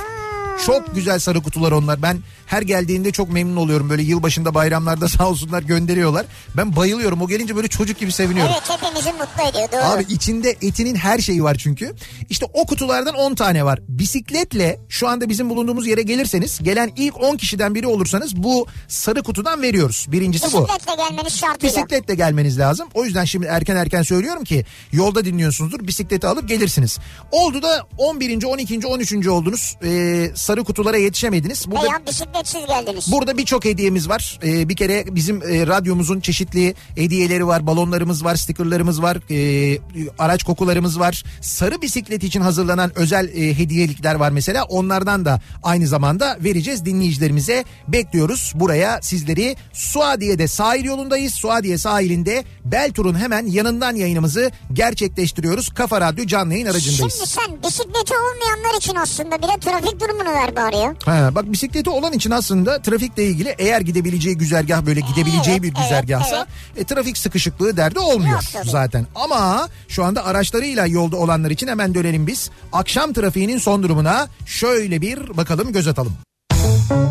Çok 0.65 0.95
güzel 0.95 1.19
sarı 1.19 1.41
kutular 1.41 1.71
onlar. 1.71 2.01
Ben 2.01 2.19
her 2.51 2.61
geldiğinde 2.61 3.11
çok 3.11 3.29
memnun 3.31 3.55
oluyorum. 3.55 3.89
Böyle 3.89 4.01
yılbaşında 4.03 4.53
bayramlarda 4.53 5.07
sağ 5.17 5.29
olsunlar 5.29 5.63
gönderiyorlar. 5.63 6.25
Ben 6.57 6.75
bayılıyorum. 6.75 7.21
O 7.21 7.27
gelince 7.27 7.55
böyle 7.55 7.67
çocuk 7.67 7.99
gibi 7.99 8.11
seviniyorum. 8.11 8.53
Evet 8.53 8.69
hepimizi 8.69 9.11
mutlu 9.11 9.49
ediyor 9.49 9.71
doğru. 9.71 9.81
Abi 9.81 10.03
içinde 10.13 10.49
etinin 10.61 10.95
her 10.95 11.19
şeyi 11.19 11.43
var 11.43 11.55
çünkü. 11.55 11.95
İşte 12.29 12.45
o 12.53 12.65
kutulardan 12.65 13.15
10 13.15 13.35
tane 13.35 13.65
var. 13.65 13.79
Bisikletle 13.87 14.79
şu 14.89 15.07
anda 15.07 15.29
bizim 15.29 15.49
bulunduğumuz 15.49 15.87
yere 15.87 16.01
gelirseniz 16.01 16.59
gelen 16.63 16.91
ilk 16.95 17.21
10 17.21 17.37
kişiden 17.37 17.75
biri 17.75 17.87
olursanız 17.87 18.35
bu 18.35 18.67
sarı 18.87 19.23
kutudan 19.23 19.61
veriyoruz. 19.61 20.05
Birincisi 20.11 20.53
bu. 20.53 20.67
Bisikletle 20.67 20.95
gelmeniz 20.95 21.37
şartıyla. 21.37 21.75
Bisikletle 21.75 22.15
gelmeniz 22.15 22.59
lazım. 22.59 22.87
O 22.93 23.05
yüzden 23.05 23.25
şimdi 23.25 23.45
erken 23.45 23.75
erken 23.75 24.01
söylüyorum 24.01 24.43
ki 24.43 24.65
yolda 24.91 25.25
dinliyorsunuzdur. 25.25 25.87
Bisikleti 25.87 26.27
alıp 26.27 26.47
gelirsiniz. 26.47 26.97
Oldu 27.31 27.61
da 27.61 27.87
11. 27.97 28.43
12. 28.43 28.87
13. 28.87 29.27
oldunuz. 29.27 29.77
Ee, 29.83 30.31
sarı 30.35 30.63
kutulara 30.63 30.97
yetişemediniz. 30.97 31.71
Burada 31.71 31.83
Veya 31.83 32.01
bisikletsiz 32.41 32.67
geldiniz. 32.67 33.11
Burada 33.11 33.37
birçok 33.37 33.65
hediyemiz 33.65 34.09
var. 34.09 34.39
Ee, 34.43 34.69
bir 34.69 34.75
kere 34.75 35.05
bizim 35.15 35.41
e, 35.41 35.67
radyomuzun 35.67 36.19
çeşitli 36.19 36.75
hediyeleri 36.95 37.47
var. 37.47 37.67
Balonlarımız 37.67 38.23
var, 38.23 38.35
stikerlerimiz 38.35 39.01
var, 39.01 39.17
e, 39.31 39.79
araç 40.19 40.43
kokularımız 40.43 40.99
var. 40.99 41.23
Sarı 41.41 41.81
bisiklet 41.81 42.23
için 42.23 42.41
hazırlanan 42.41 42.91
özel 42.95 43.27
e, 43.27 43.57
hediyelikler 43.57 44.15
var 44.15 44.31
mesela. 44.31 44.63
Onlardan 44.63 45.25
da 45.25 45.41
aynı 45.63 45.87
zamanda 45.87 46.37
vereceğiz 46.39 46.85
dinleyicilerimize. 46.85 47.65
Bekliyoruz 47.87 48.53
buraya 48.55 49.01
sizleri. 49.01 49.55
Suadiye'de 49.73 50.47
sahil 50.47 50.85
yolundayız. 50.85 51.33
Suadiye 51.33 51.77
sahilinde 51.77 52.43
Beltur'un 52.65 53.19
hemen 53.19 53.45
yanından 53.45 53.95
yayınımızı 53.95 54.51
gerçekleştiriyoruz. 54.73 55.69
Kafa 55.69 56.01
Radyo 56.01 56.25
canlı 56.25 56.53
yayın 56.53 56.65
aracındayız. 56.65 57.13
Şimdi 57.13 57.29
sen 57.29 57.63
bisikleti 57.63 58.13
olmayanlar 58.13 58.77
için 58.77 58.95
aslında 58.95 59.37
bir 59.37 59.47
de 59.47 59.59
trafik 59.59 59.99
durumunu 59.99 60.29
ver 60.29 60.55
bari 60.55 60.77
ya. 60.77 60.95
Ha, 61.05 61.35
bak 61.35 61.51
bisikleti 61.51 61.89
olan 61.89 62.13
için 62.13 62.20
aslında 62.29 62.81
trafikle 62.81 63.23
ilgili 63.23 63.55
eğer 63.57 63.81
gidebileceği 63.81 64.37
güzergah 64.37 64.85
böyle 64.85 64.99
gidebileceği 64.99 65.55
Evet, 65.55 65.63
bir 65.63 65.67
evet, 65.67 65.77
güzergahsa 65.77 66.47
e, 66.77 66.83
trafik 66.83 67.17
sıkışıklığı 67.17 67.77
derdi 67.77 67.99
olmuyor 67.99 68.43
Yok 68.55 68.65
zaten. 68.65 69.07
Ama 69.15 69.69
şu 69.87 70.03
anda 70.03 70.25
araçlarıyla 70.25 70.85
yolda 70.85 71.17
olanlar 71.17 71.51
için 71.51 71.67
hemen 71.67 71.93
dönelim 71.93 72.27
biz. 72.27 72.49
Akşam 72.73 73.13
trafiğinin 73.13 73.57
son 73.57 73.83
durumuna 73.83 74.27
şöyle 74.45 75.01
bir 75.01 75.37
bakalım 75.37 75.73
göz 75.73 75.87
atalım. 75.87 76.13
Kafa 76.51 77.10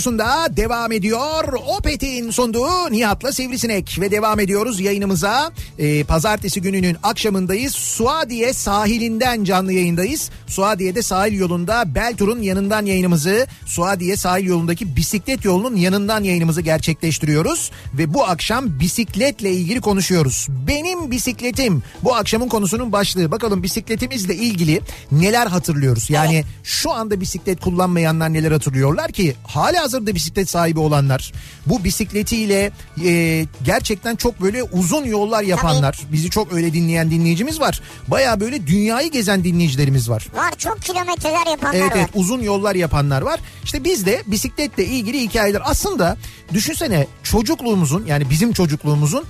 radyosunda 0.00 0.56
devam 0.56 0.92
ediyor. 0.92 1.52
Opet'in 1.78 2.30
sunduğu 2.30 2.90
Nihat'la 2.90 3.32
Sivrisinek 3.32 3.98
ve 4.00 4.10
devam 4.10 4.40
ediyoruz 4.40 4.80
yayınımıza. 4.80 5.52
Ee, 5.78 6.04
pazartesi 6.04 6.62
gününün 6.62 6.96
akşamındayız. 7.02 7.74
Suadiye 7.74 8.52
sahilinden 8.52 9.44
canlı 9.44 9.72
yayındayız. 9.72 10.30
Suadiye'de 10.50 11.02
sahil 11.02 11.32
yolunda 11.32 11.94
Beltur'un 11.94 12.42
yanından 12.42 12.86
yayınımızı, 12.86 13.46
Suadiye 13.66 14.16
sahil 14.16 14.44
yolundaki 14.44 14.96
bisiklet 14.96 15.44
yolunun 15.44 15.76
yanından 15.76 16.24
yayınımızı 16.24 16.60
gerçekleştiriyoruz. 16.60 17.70
Ve 17.94 18.14
bu 18.14 18.24
akşam 18.24 18.80
bisikletle 18.80 19.52
ilgili 19.52 19.80
konuşuyoruz. 19.80 20.46
Benim 20.50 21.10
bisikletim 21.10 21.82
bu 22.02 22.14
akşamın 22.14 22.48
konusunun 22.48 22.92
başlığı. 22.92 23.30
Bakalım 23.30 23.62
bisikletimizle 23.62 24.34
ilgili 24.34 24.80
neler 25.12 25.46
hatırlıyoruz? 25.46 26.10
Yani 26.10 26.44
şu 26.64 26.92
anda 26.92 27.20
bisiklet 27.20 27.60
kullanmayanlar 27.60 28.32
neler 28.32 28.52
hatırlıyorlar 28.52 29.12
ki 29.12 29.34
hala 29.44 29.82
hazırda 29.82 30.14
bisiklet 30.14 30.50
sahibi 30.50 30.80
olanlar, 30.80 31.32
bu 31.66 31.84
bisikletiyle 31.84 32.70
e, 33.04 33.46
gerçekten 33.64 34.16
çok 34.16 34.40
böyle 34.40 34.62
uzun 34.62 35.04
yollar 35.04 35.42
yapanlar, 35.42 36.00
bizi 36.12 36.30
çok 36.30 36.52
öyle 36.52 36.72
dinleyen 36.72 37.10
dinleyicimiz 37.10 37.60
var. 37.60 37.80
Baya 38.08 38.40
böyle 38.40 38.66
dünyayı 38.66 39.10
gezen 39.10 39.44
dinleyicilerimiz 39.44 40.10
var. 40.10 40.26
Var 40.40 40.54
çok 40.58 40.82
kilometreler 40.82 41.46
yapanlar 41.50 41.74
Evet 41.74 41.90
var. 41.90 41.96
evet 41.96 42.08
uzun 42.14 42.40
yollar 42.42 42.74
yapanlar 42.74 43.22
var. 43.22 43.40
İşte 43.64 43.84
biz 43.84 44.06
de 44.06 44.22
bisikletle 44.26 44.84
ilgili 44.84 45.20
hikayeler 45.20 45.62
aslında 45.64 46.16
düşünsene 46.52 47.06
çocukluğumuzun 47.22 48.06
yani 48.06 48.30
bizim 48.30 48.52
çocukluğumuzun 48.52 49.24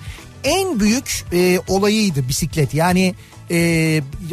en 0.45 0.81
büyük 0.81 1.25
e, 1.33 1.59
olayıydı 1.69 2.29
bisiklet. 2.29 2.75
Yani 2.75 3.15
e, 3.51 3.57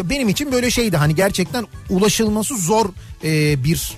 benim 0.03 0.29
için 0.29 0.51
böyle 0.51 0.71
şeydi 0.71 0.97
hani 0.97 1.15
gerçekten 1.15 1.67
ulaşılması 1.89 2.57
zor 2.57 2.85
e, 3.23 3.63
bir. 3.63 3.93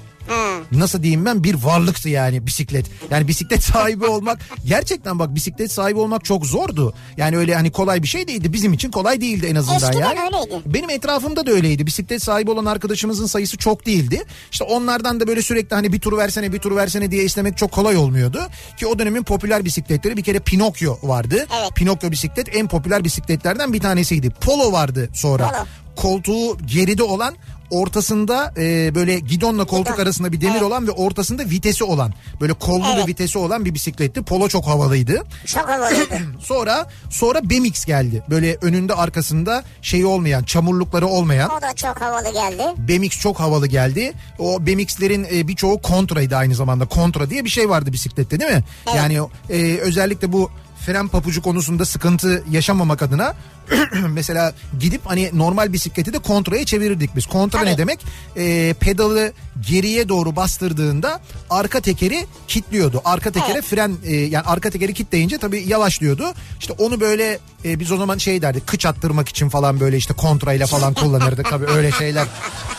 Nasıl 0.72 1.04
diyeyim 1.04 1.26
ben 1.26 1.44
bir 1.44 1.54
varlıktı 1.54 2.10
yani 2.10 2.48
bisiklet. 2.48 2.86
Yani 3.12 3.28
bisiklet 3.28 3.64
sahibi 3.74 4.06
olmak 4.06 4.40
gerçekten 4.66 5.20
bak 5.20 5.36
bisiklet 5.36 5.72
sahibi 5.72 6.00
olmak 6.00 6.26
çok 6.26 6.46
zordu. 6.46 6.94
Yani 7.18 7.38
öyle 7.38 7.56
hani 7.56 7.72
kolay 7.72 8.04
bir 8.04 8.08
şey 8.08 8.28
değildi. 8.28 8.54
Bizim 8.54 8.74
için 8.74 8.92
kolay 8.92 9.22
değildi 9.22 9.46
en 9.46 9.56
azından 9.56 9.78
Eskiden 9.78 10.00
yani. 10.00 10.20
öyleydi. 10.20 10.64
Benim 10.66 10.90
etrafımda 10.90 11.46
da 11.46 11.52
öyleydi. 11.52 11.86
Bisiklet 11.86 12.24
sahibi 12.24 12.52
olan 12.52 12.66
arkadaşımızın 12.66 13.26
sayısı 13.26 13.58
çok 13.58 13.86
değildi. 13.86 14.24
İşte 14.52 14.64
onlardan 14.64 15.20
da 15.20 15.28
böyle 15.28 15.42
sürekli 15.42 15.76
hani 15.76 15.94
bir 15.94 16.00
tur 16.00 16.18
versene 16.18 16.54
bir 16.54 16.60
tur 16.60 16.76
versene 16.76 17.12
diye 17.12 17.24
istemek 17.24 17.58
çok 17.58 17.72
kolay 17.72 17.98
olmuyordu. 17.98 18.40
Ki 18.78 18.88
o 18.88 19.00
dönemin 19.00 19.24
popüler 19.24 19.66
bisikletleri 19.66 20.18
bir 20.18 20.24
kere 20.24 20.40
Pinokyo 20.40 20.98
vardı. 21.04 21.36
Evet. 21.36 21.72
Pinokyo 21.76 22.12
bisiklet 22.12 22.56
en 22.56 22.68
popüler 22.68 23.04
bisikletlerden 23.04 23.74
bir 23.74 23.80
tanesiydi. 23.80 24.30
Polo 24.30 24.72
vardı 24.72 25.10
sonra. 25.14 25.48
Polo. 25.50 25.66
Koltuğu 25.96 26.58
geride 26.66 27.04
olan 27.04 27.36
ortasında 27.70 28.54
e, 28.58 28.96
böyle 28.96 29.20
gidonla 29.20 29.66
koltuk 29.66 29.94
Gidon. 29.94 30.04
arasında 30.04 30.32
bir 30.32 30.42
demir 30.42 30.52
Evet. 30.54 30.64
olan 30.64 30.88
ve 30.88 30.92
ortasında 30.92 31.44
vitesi 31.46 31.84
olan 31.84 32.14
böyle 32.42 32.54
kollu 32.54 32.86
Evet. 32.94 33.04
ve 33.04 33.08
vitesi 33.08 33.38
olan 33.38 33.66
bir 33.66 33.74
bisikletti. 33.74 34.22
Polo 34.24 34.48
çok 34.48 34.68
havalıydı. 34.68 35.24
Çok 35.46 35.70
havalıydı. 35.70 36.18
Sonra 36.40 36.90
sonra 37.10 37.50
BMX 37.50 37.86
geldi. 37.86 38.24
Böyle 38.30 38.58
önünde 38.62 38.94
arkasında 38.94 39.64
şeyi 39.82 40.06
olmayan, 40.06 40.44
çamurlukları 40.44 41.08
olmayan. 41.08 41.50
o 41.58 41.62
da 41.62 41.76
çok 41.76 42.02
havalı 42.02 42.34
geldi. 42.34 42.64
BMX 42.78 43.20
çok 43.20 43.40
havalı 43.40 43.68
geldi. 43.68 44.14
O 44.40 44.66
BMX'lerin 44.66 45.28
e, 45.34 45.48
birçoğu 45.48 45.82
kontraydı 45.82 46.36
aynı 46.36 46.56
zamanda. 46.56 46.86
Kontra 46.86 47.30
diye 47.30 47.46
bir 47.46 47.50
şey 47.50 47.70
vardı 47.70 47.94
bisiklette 47.94 48.40
değil 48.40 48.52
mi? 48.52 48.64
Evet. 48.88 48.98
Yani 48.98 49.20
e, 49.50 49.78
özellikle 49.78 50.32
bu 50.34 50.52
fren 50.90 51.08
papucu 51.08 51.42
konusunda 51.42 51.86
sıkıntı 51.86 52.44
yaşamamak 52.52 53.02
adına 53.02 53.34
mesela 54.10 54.54
gidip 54.80 55.02
hani 55.06 55.30
normal 55.34 55.74
bisikleti 55.74 56.14
de 56.14 56.20
kontraya 56.20 56.66
çevirirdik 56.66 57.16
biz. 57.16 57.26
Kontra 57.26 57.60
Tabii. 57.60 57.70
ne 57.70 57.78
demek? 57.78 58.00
E, 58.38 58.74
pedalı 58.80 59.32
geriye 59.68 60.10
doğru 60.10 60.36
bastırdığında 60.36 61.22
arka 61.50 61.80
tekeri 61.82 62.26
kilitliyordu. 62.48 63.02
Arka 63.06 63.32
tekere 63.32 63.54
Evet. 63.54 63.64
fren 63.64 63.98
e, 64.06 64.16
yani 64.16 64.46
arka 64.46 64.70
tekeri 64.70 64.94
kilitleyince 64.94 65.38
tabii 65.38 65.64
yavaşlıyordu. 65.68 66.34
İşte 66.60 66.74
onu 66.74 67.00
böyle 67.00 67.40
e, 67.66 67.80
biz 67.80 67.92
o 67.92 67.98
zaman 67.98 68.18
şey 68.18 68.42
derdik 68.42 68.68
kıç 68.68 68.86
attırmak 68.86 69.30
için 69.30 69.50
falan 69.50 69.80
böyle 69.80 69.98
işte 69.98 70.14
kontrayla 70.14 70.68
falan 70.68 70.94
kullanırdık 70.94 71.50
tabii 71.50 71.66
öyle 71.66 71.92
şeyler. 71.92 72.28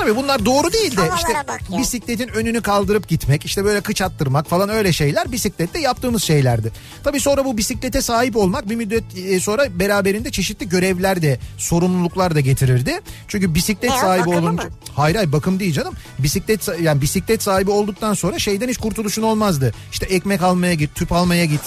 Tabii 0.00 0.16
bunlar 0.16 0.44
doğru 0.46 0.72
değil 0.72 0.96
de 0.96 1.00
Havalara 1.00 1.16
işte 1.16 1.78
bisikletin 1.78 2.28
önünü 2.28 2.62
kaldırıp 2.62 3.08
gitmek 3.08 3.44
işte 3.44 3.64
böyle 3.64 3.80
kıç 3.80 4.02
attırmak 4.02 4.46
falan 4.46 4.68
öyle 4.68 4.92
şeyler 4.92 5.32
bisiklette 5.32 5.80
yaptığımız 5.80 6.22
şeylerdi. 6.22 6.72
Tabii 7.04 7.20
sonra 7.20 7.44
bu 7.44 7.56
bisiklete 7.56 8.02
sahip 8.02 8.36
olmak 8.36 8.70
bir 8.70 8.76
müddet 8.76 9.04
e, 9.16 9.40
sonra 9.40 9.78
beraberinde 9.78 10.30
çeşitli 10.30 10.68
görevler 10.68 11.22
de 11.22 11.38
sorumluluklar 11.58 12.34
da 12.34 12.40
getirirdi. 12.40 13.00
Çünkü 13.28 13.54
bisiklet 13.54 13.90
o, 13.90 13.96
sahibi 13.96 14.28
olunca 14.28 14.64
mı? 14.64 14.70
hayır 14.94 15.16
hayır 15.16 15.32
bakım 15.32 15.60
değil 15.60 15.72
canım. 15.72 15.94
Bisiklet 16.18 16.68
yani 16.82 17.00
bisiklet 17.00 17.42
sahibi 17.42 17.70
olduktan 17.70 18.14
sonra 18.14 18.38
şeyden 18.38 18.68
hiç 18.68 18.78
kurtuluşun 18.78 19.22
olmazdı. 19.22 19.74
İşte 19.92 20.06
ekmek 20.06 20.42
almaya 20.42 20.74
git, 20.74 20.94
tüp 20.94 21.12
almaya 21.12 21.44
git. 21.44 21.60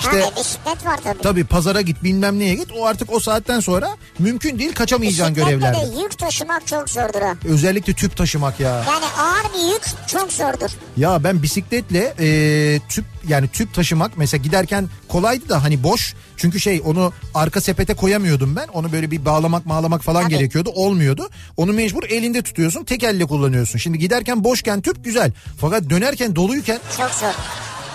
İşte 0.00 0.20
ha, 0.20 0.30
bisiklet 0.40 0.86
var 0.86 1.00
tabii. 1.04 1.22
tabii 1.22 1.44
pazara 1.44 1.80
git 1.80 2.02
bilmem 2.04 2.38
neye 2.38 2.54
git. 2.54 2.72
O 2.78 2.86
artık 2.86 3.12
o 3.12 3.20
saatten 3.20 3.60
sonra 3.60 3.96
mümkün 4.18 4.58
değil 4.58 4.72
kaçamayacağın 4.74 5.34
Bisikletle 5.34 5.56
görevlerde. 5.56 5.96
de 5.96 6.00
yük 6.02 6.18
taşımak 6.18 6.66
çok 6.66 6.90
zordur 6.90 7.20
ha. 7.20 7.34
Özellikle 7.44 7.92
tüp 7.92 8.16
taşımak 8.16 8.60
ya. 8.60 8.70
Yani 8.88 9.04
ağır 9.18 9.44
bir 9.54 9.72
yük 9.72 9.82
çok 10.08 10.32
zordur. 10.32 10.70
Ya 10.96 11.24
ben 11.24 11.42
bisikletle 11.42 12.14
e, 12.20 12.80
tüp 12.88 13.04
yani 13.28 13.48
tüp 13.48 13.74
taşımak 13.74 14.12
mesela 14.16 14.42
giderken 14.42 14.88
kolaydı 15.08 15.48
da 15.48 15.62
hani 15.64 15.82
boş. 15.82 16.14
Çünkü 16.36 16.60
şey 16.60 16.82
onu 16.84 17.12
arka 17.34 17.60
sepete 17.60 17.94
koyamıyordum 17.94 18.56
ben. 18.56 18.68
Onu 18.68 18.92
böyle 18.92 19.10
bir 19.10 19.24
bağlamak 19.24 19.68
bağlamak 19.68 20.02
falan 20.04 20.22
Tabii. 20.22 20.34
gerekiyordu. 20.34 20.70
Olmuyordu. 20.74 21.28
Onu 21.56 21.72
mecbur 21.72 22.02
elinde 22.04 22.42
tutuyorsun. 22.42 22.84
Tek 22.84 23.02
elle 23.04 23.24
kullanıyorsun. 23.24 23.78
Şimdi 23.78 23.98
giderken 23.98 24.44
boşken 24.44 24.80
tüp 24.80 25.04
güzel. 25.04 25.32
Fakat 25.60 25.90
dönerken 25.90 26.36
doluyken 26.36 26.78
Çok 26.96 27.10
zor. 27.10 27.34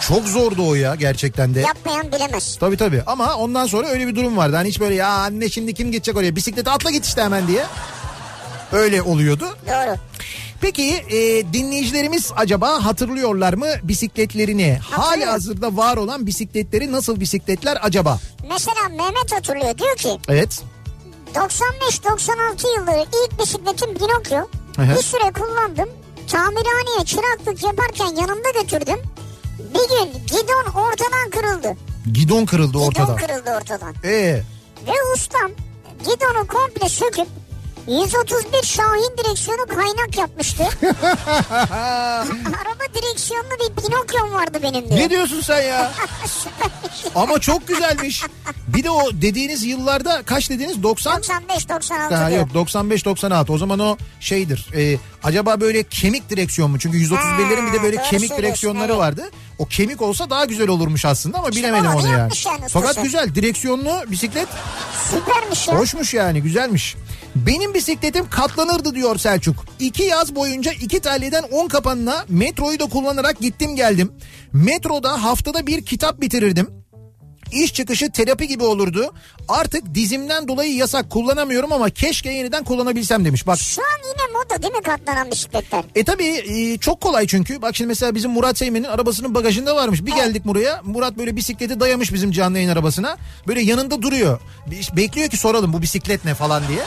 Çok 0.08 0.28
zordu 0.28 0.68
o 0.68 0.76
ya 0.76 0.96
gerçekten 0.96 1.56
de. 1.56 1.60
Yapmayan 1.60 2.12
bilemez. 2.12 2.58
Tabii 2.60 2.78
tabii 2.78 3.04
ama 3.06 3.36
ondan 3.36 3.66
sonra 3.68 3.88
öyle 3.88 4.08
bir 4.08 4.16
durum 4.16 4.38
vardı. 4.38 4.56
Hani 4.56 4.68
hiç 4.68 4.80
böyle 4.80 4.96
ya 4.96 5.08
anne 5.08 5.50
şimdi 5.50 5.74
kim 5.74 5.92
gidecek 5.92 6.18
oraya 6.18 6.36
bisiklete 6.36 6.72
atla 6.72 6.92
git 6.92 7.06
işte 7.06 7.22
hemen 7.24 7.48
diye. 7.48 7.66
Öyle 8.72 9.02
oluyordu. 9.02 9.58
Doğru. 9.68 9.96
Peki 10.62 10.84
e, 11.10 11.54
dinleyicilerimiz 11.54 12.32
acaba 12.36 12.86
hatırlıyorlar 12.86 13.54
mı 13.54 13.68
bisikletlerini? 13.84 14.80
Hali 14.90 15.26
hazırda 15.26 15.78
var 15.78 15.98
olan 15.98 16.26
bisikletleri 16.28 16.92
nasıl 16.92 17.20
bisikletler 17.20 17.78
acaba? 17.82 18.20
Mesela 18.50 18.90
Mehmet 18.90 19.32
hatırlıyor 19.32 19.78
diyor 19.78 19.96
ki 19.96 20.10
Evet. 20.30 20.62
95-96 21.36 22.80
yılları 22.80 23.06
ilk 23.26 23.40
bisikletim 23.40 23.94
Pinokyo. 23.98 24.38
Hı 24.76 24.82
hı. 24.82 24.96
Bir 24.96 25.04
süre 25.04 25.32
kullandım. 25.34 25.90
Tamirhaneye 26.28 27.06
çıraklık 27.06 27.64
yaparken 27.64 28.06
yanımda 28.22 28.50
götürdüm. 28.62 29.00
Bir 29.74 29.90
gün 29.90 30.14
gidon 30.28 30.66
ortadan 30.82 31.30
kırıldı. 31.32 31.78
Gidon 32.14 32.46
kırıldı 32.46 32.68
Gidon 32.78 32.88
ortada. 32.88 33.16
kırıldı 33.16 33.58
ortadan. 33.62 33.96
Ee, 34.04 34.42
Ve 34.88 34.92
ustam 35.16 35.52
gidonu 36.00 36.48
komple 36.48 36.90
söküp 36.90 37.28
131 37.88 38.64
Şahin 38.64 39.18
direksiyonu 39.18 39.66
kaynak 39.68 40.18
yapmıştı. 40.18 40.64
Araba 42.62 42.84
direksiyonlu 42.94 43.52
bir 43.52 43.82
Pinokyo'm 43.82 44.34
vardı 44.34 44.60
benim 44.64 44.90
diyor. 44.90 45.00
ne 45.00 45.10
diyorsun 45.10 45.42
sen 45.42 45.62
ya? 45.62 45.92
Ama 47.16 47.40
çok 47.40 47.68
güzelmiş. 47.68 48.24
Bir 48.68 48.84
de 48.84 48.90
o 48.90 49.12
dediğiniz 49.14 49.64
yıllarda 49.64 50.24
kaç 50.26 50.50
dediniz? 50.50 50.84
90? 50.84 51.22
95-96 51.22 52.16
Ha, 52.16 52.30
diyor. 52.30 52.40
yok 52.40 52.68
95-96 52.68 53.52
o 53.52 53.58
zaman 53.58 53.80
o 53.80 53.98
şeydir. 54.20 54.68
Ee, 54.76 54.98
acaba 55.24 55.62
böyle 55.62 55.84
kemik 55.84 56.30
direksiyon 56.30 56.72
mu? 56.72 56.80
Çünkü 56.80 56.98
131'lerin 56.98 57.68
bir 57.68 57.80
de 57.80 57.84
böyle 57.84 58.02
kemik 58.02 58.38
direksiyonları 58.38 58.92
evet. 58.92 59.02
vardı. 59.02 59.30
O 59.60 59.66
kemik 59.66 60.02
olsa 60.02 60.30
daha 60.30 60.46
güzel 60.46 60.68
olurmuş 60.68 61.06
aslında 61.06 61.40
ama 61.40 61.52
bilemedim 61.52 61.86
olanı 61.86 62.00
onu 62.00 62.08
yani. 62.08 62.32
yani. 62.46 62.62
Fakat 62.70 63.04
güzel 63.04 63.36
direksiyonlu 63.36 64.04
bisiklet 64.12 64.48
Süpermiş 65.12 65.68
ya. 65.68 65.76
Hoşmuş 65.80 66.14
yani 66.14 66.42
güzelmiş. 66.42 66.96
Benim 67.36 67.74
bisikletim 67.74 68.30
katlanırdı 68.30 68.96
diyor 68.96 69.18
Selçuk. 69.18 69.66
İki 69.80 70.04
yaz 70.04 70.36
boyunca 70.36 70.72
iki 70.72 71.00
telliden 71.00 71.44
10 71.44 71.68
kapanına 71.68 72.26
metroyu 72.30 72.80
da 72.80 72.86
kullanarak 72.86 73.40
gittim 73.40 73.76
geldim. 73.76 74.12
Metroda 74.54 75.24
haftada 75.24 75.68
bir 75.68 75.86
kitap 75.86 76.22
bitirirdim. 76.22 76.83
İş 77.54 77.74
çıkışı 77.74 78.12
terapi 78.12 78.48
gibi 78.48 78.64
olurdu. 78.64 79.14
Artık 79.48 79.96
dizimden 79.96 80.48
dolayı 80.48 80.76
yasak 80.76 81.10
kullanamıyorum 81.10 81.72
ama 81.74 81.90
keşke 81.90 82.32
yeniden 82.32 82.64
kullanabilsem 82.64 83.26
demiş. 83.26 83.48
Bak 83.48 83.60
Şu 83.60 83.82
an 83.82 83.98
yine 84.08 84.38
moda 84.38 84.62
değil 84.64 84.74
mi 84.74 84.82
katlanan 84.82 85.32
bisikletler? 85.32 85.84
e 85.96 86.04
tabi 86.04 86.24
e, 86.26 86.78
çok 86.78 87.02
kolay 87.02 87.28
çünkü. 87.28 87.62
Bak 87.62 87.76
şimdi 87.76 87.88
mesela 87.88 88.16
bizim 88.16 88.32
Murat 88.32 88.58
Seymen'in 88.58 88.84
arabasının 88.88 89.36
bagajında 89.36 89.76
varmış. 89.76 90.06
Bir 90.06 90.12
geldik 90.12 90.46
buraya. 90.46 90.82
Murat 90.84 91.18
böyle 91.18 91.36
bisikleti 91.36 91.80
dayamış 91.80 92.14
bizim 92.14 92.32
canlı 92.32 92.58
yayın 92.58 92.70
arabasına. 92.70 93.18
Böyle 93.48 93.62
yanında 93.62 94.02
duruyor. 94.02 94.40
Bekliyor 94.96 95.30
ki 95.30 95.38
soralım 95.38 95.74
bu 95.74 95.82
bisiklet 95.82 96.26
ne 96.26 96.34
falan 96.34 96.64
diye. 96.68 96.80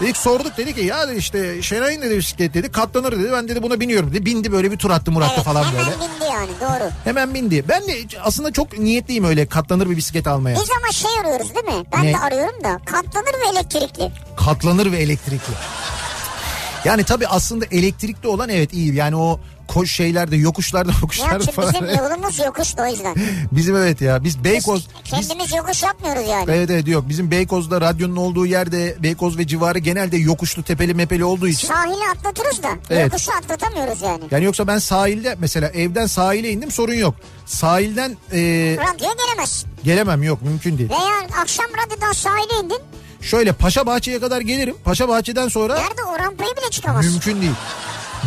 Dedik 0.00 0.16
sorduk 0.16 0.56
dedi 0.56 0.74
ki 0.74 0.80
ya 0.80 1.12
işte 1.12 1.62
Şenay'ın 1.62 2.02
dedi 2.02 2.18
bisiklet 2.18 2.54
dedi 2.54 2.72
katlanır 2.72 3.12
dedi. 3.20 3.32
Ben 3.32 3.48
dedi 3.48 3.62
buna 3.62 3.80
biniyorum 3.80 4.10
dedi. 4.10 4.26
Bindi 4.26 4.52
böyle 4.52 4.70
bir 4.70 4.76
tur 4.76 4.90
attı 4.90 5.10
Murat'la 5.12 5.34
Evet 5.34 5.44
falan 5.44 5.64
hemen 5.64 5.74
böyle. 5.86 5.90
bindi 5.96 6.32
yani 6.32 6.50
doğru. 6.60 6.90
Hemen 7.04 7.34
bindi. 7.34 7.64
Ben 7.68 7.82
de 7.88 7.92
aslında 8.22 8.52
çok 8.52 8.78
niyetliyim 8.78 9.24
öyle 9.24 9.46
katlanır 9.46 9.90
bir 9.90 9.96
bisiklet 9.96 10.13
almaya. 10.26 10.56
Biz 10.56 10.70
ama 10.78 10.92
şey 10.92 11.10
arıyoruz 11.20 11.54
değil 11.54 11.64
mi? 11.78 11.84
Ben 11.96 12.04
Ne? 12.06 12.12
de 12.12 12.18
arıyorum 12.18 12.64
da 12.64 12.80
katlanır 12.86 13.34
ve 13.44 13.48
elektrikli. 13.52 14.10
Katlanır 14.36 14.92
ve 14.92 14.96
elektrikli. 14.98 15.52
Yani 16.84 17.04
tabii 17.04 17.26
aslında 17.28 17.64
elektrikli 17.70 18.26
olan 18.28 18.48
evet 18.48 18.72
iyi. 18.72 18.94
Yani 18.94 19.16
o 19.16 19.40
koş 19.68 19.92
şeylerde 19.92 20.36
yokuşlarda 20.36 20.90
Ya 20.92 20.98
yokuşlarda 21.02 21.38
çünkü 21.40 21.52
falan. 21.52 21.72
bizim 21.74 21.88
yolumuz 21.98 22.38
yokuş 22.38 22.74
o 22.78 22.86
yüzden. 22.86 23.14
Bizim 23.52 23.76
evet 23.76 24.00
ya 24.00 24.24
biz 24.24 24.44
Beykoz 24.44 24.86
Biz 25.04 25.12
biz, 25.18 25.28
kendimiz 25.28 25.52
yokuş 25.54 25.82
yapmıyoruz 25.82 26.28
yani. 26.28 26.44
evet 26.48 26.70
evet 26.70 26.88
yok 26.88 27.04
bizim 27.08 27.30
Beykoz'da 27.30 27.80
radyonun 27.80 28.16
olduğu 28.16 28.46
yerde 28.46 28.96
Beykoz 29.02 29.38
ve 29.38 29.46
civarı 29.46 29.78
genelde 29.78 30.16
yokuşlu 30.16 30.62
tepeli 30.62 30.94
mepeli 30.94 31.24
olduğu 31.24 31.48
için. 31.48 31.68
Sahili 31.68 32.08
atlatırız 32.14 32.62
da 32.62 32.68
Evet. 32.90 33.04
yokuşu 33.04 33.32
atlatamıyoruz 33.32 34.02
yani. 34.02 34.22
Yani 34.30 34.44
yoksa 34.44 34.66
ben 34.66 34.78
sahilde 34.78 35.36
mesela 35.38 35.68
evden 35.68 36.06
sahile 36.06 36.50
indim 36.50 36.70
sorun 36.70 36.94
yok. 36.94 37.14
Sahilden 37.46 38.10
e, 38.32 38.38
Radyoya 38.80 39.14
gelemezsin. 39.26 39.68
gelemem 39.84 40.22
yok 40.22 40.42
mümkün 40.42 40.78
değil. 40.78 40.90
Veya 40.90 41.40
akşam 41.42 41.66
radyodan 41.86 42.12
sahile 42.12 42.64
indin. 42.64 42.78
Şöyle 43.20 43.52
Paşa 43.52 43.86
Bahçe'ye 43.86 44.20
kadar 44.20 44.40
gelirim. 44.40 44.76
Paşa 44.84 45.08
Bahçe'den 45.08 45.48
sonra 45.48 45.74
Nerede 45.74 46.04
o 46.04 46.18
rampayı 46.18 46.50
bile 46.56 46.70
çıkamazsın. 46.70 47.10
mümkün 47.12 47.40
değil. 47.42 47.52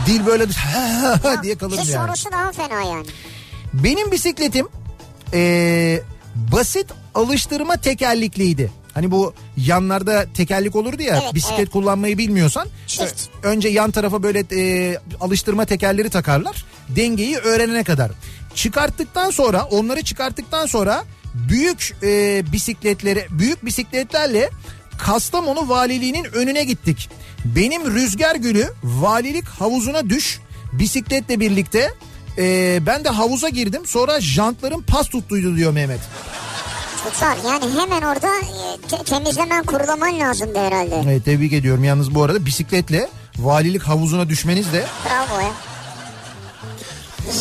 Dil 0.06 0.26
böyle 0.26 0.46
diye 1.44 1.58
kalır 1.58 1.78
yani. 1.78 1.88
sonrası 1.88 2.32
daha 2.32 2.52
fena 2.52 2.82
yani. 2.84 3.06
Benim 3.74 4.12
bisikletim 4.12 4.68
ee, 5.34 6.02
basit 6.36 6.88
alıştırma 7.16 7.78
tekerlekliydi. 7.78 8.72
Hani 8.94 9.12
bu 9.12 9.34
yanlarda 9.58 10.26
tekerlek 10.34 10.76
olurdu 10.76 11.02
ya 11.02 11.20
Evet, 11.24 11.34
bisiklet 11.36 11.60
evet. 11.60 11.70
kullanmayı 11.70 12.18
bilmiyorsan 12.18 12.68
Çift. 12.88 13.22
önce 13.44 13.70
yan 13.70 13.92
tarafa 13.92 14.24
böyle 14.24 14.44
e, 14.52 14.98
alıştırma 15.22 15.66
tekerleri 15.66 16.10
takarlar 16.10 16.66
dengeyi 16.90 17.38
öğrenene 17.38 17.84
kadar. 17.84 18.12
Çıkarttıktan 18.56 19.30
sonra 19.32 19.64
onları 19.66 20.02
çıkarttıktan 20.04 20.66
sonra 20.66 21.04
büyük 21.34 21.96
e, 22.04 22.44
bisikletleri 22.52 23.28
büyük 23.30 23.66
bisikletlerle 23.66 24.50
Kastamonu 24.98 25.70
valiliğinin 25.70 26.24
önüne 26.24 26.64
gittik. 26.64 27.10
Benim 27.56 27.92
rüzgar 27.96 28.36
gülü 28.36 28.74
valilik 28.84 29.48
havuzuna 29.48 30.10
düş 30.10 30.40
bisikletle 30.74 31.40
birlikte 31.40 31.94
e, 32.38 32.80
ben 32.86 33.04
de 33.04 33.10
havuza 33.10 33.50
girdim 33.50 33.86
sonra 33.86 34.22
jantlarım 34.22 34.82
pas 34.84 35.10
tuttuydu 35.10 35.56
diyor 35.56 35.72
Mehmet. 35.72 36.00
Tutar 37.04 37.38
yani 37.46 37.80
hemen 37.80 38.02
orada 38.02 38.28
e, 38.38 38.88
te- 38.90 39.04
temizlemen 39.04 39.64
kurulaman 39.64 40.20
lazımdı 40.20 40.60
herhalde. 40.60 41.02
Evet 41.06 41.26
tebrik 41.26 41.54
ediyorum 41.54 41.84
yalnız 41.84 42.16
bu 42.16 42.24
arada 42.24 42.46
bisikletle 42.46 43.10
valilik 43.38 43.84
havuzuna 43.84 44.30
düşmeniz 44.30 44.74
de 44.74 44.86
Bravo 45.06 45.40
ya. 45.42 45.52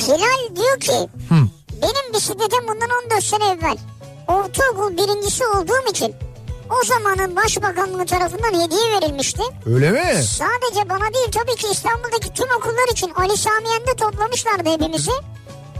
Hilal 0.07 0.57
diyor 0.57 0.81
ki 0.81 1.09
Hı. 1.29 1.35
benim 1.83 2.15
bisikletim 2.15 2.69
bundan 2.69 2.89
14 3.05 3.25
sene 3.25 3.45
evvel 3.45 3.77
ortaokul 4.29 4.93
birincisi 4.97 5.45
olduğum 5.47 5.91
için 5.91 6.15
o 6.71 6.85
zamanın 6.87 7.37
başbakanlığı 7.37 8.07
tarafından 8.07 8.65
hediye 8.65 8.93
verilmişti. 9.01 9.43
öyle 9.67 9.91
mi? 9.91 10.23
Sadece 10.23 10.89
bana 10.91 11.15
değil 11.15 11.29
tabii 11.33 11.57
ki 11.57 11.67
İstanbul'daki 11.73 12.33
tüm 12.35 12.47
okullar 12.59 12.93
için 12.93 13.11
Ali 13.17 13.37
Samiyen'de 13.37 13.95
toplamışlardı 13.97 14.73
hepimizi. 14.73 15.11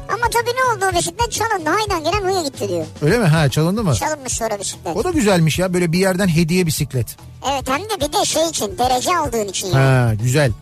Ama 0.09 0.31
tabii 0.33 0.51
ne 0.57 0.77
oldu 0.77 0.93
o 0.93 0.99
bisiklet 0.99 1.33
çalındı. 1.33 1.71
Haydan 1.71 2.05
gelen 2.05 2.25
huya 2.31 2.43
gitti 2.43 2.69
diyor. 2.69 2.87
Öyle 3.03 3.19
mi? 3.19 3.25
Ha 3.25 3.49
çalındı 3.49 3.85
mı? 3.85 3.95
Çalınmış 3.95 4.33
sonra 4.33 4.59
bisiklet. 4.61 4.97
O 4.97 5.05
da 5.05 5.11
güzelmiş 5.11 5.59
ya 5.59 5.75
böyle 5.75 5.93
bir 5.93 5.99
yerden 5.99 6.29
hediye 6.29 6.67
bisiklet. 6.67 7.17
Evet 7.53 7.69
hem 7.69 7.81
de 7.81 8.09
bir 8.09 8.13
de 8.13 8.25
şey 8.25 8.49
için 8.49 8.79
derece 8.79 9.17
aldığın 9.17 9.49
için 9.49 9.67
yani. 9.67 9.77
Ha 9.77 10.15
güzel. 10.23 10.53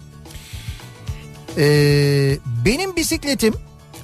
Ee, 1.58 2.36
benim 2.64 2.96
bisikletim 2.96 3.54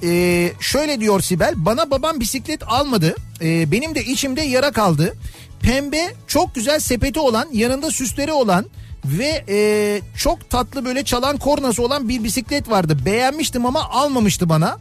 ee, 0.02 0.52
şöyle 0.60 1.00
diyor 1.00 1.20
Sibel 1.20 1.54
bana 1.56 1.90
babam 1.90 2.20
bisiklet 2.20 2.62
almadı 2.66 3.16
Ee, 3.42 3.72
benim 3.72 3.94
de 3.94 4.04
içimde 4.04 4.42
yara 4.42 4.70
kaldı 4.72 5.16
pembe 5.62 6.14
çok 6.26 6.54
güzel 6.54 6.80
sepeti 6.80 7.20
olan 7.20 7.48
yanında 7.52 7.90
süsleri 7.90 8.32
olan 8.32 8.66
ve 9.04 9.44
ee, 9.48 10.00
çok 10.16 10.50
tatlı 10.50 10.84
böyle 10.84 11.04
çalan 11.04 11.36
kornası 11.36 11.82
olan 11.82 12.08
bir 12.08 12.24
bisiklet 12.24 12.70
vardı 12.70 12.98
beğenmiştim 13.04 13.66
ama 13.66 13.90
almamıştı 13.90 14.48
bana 14.48 14.78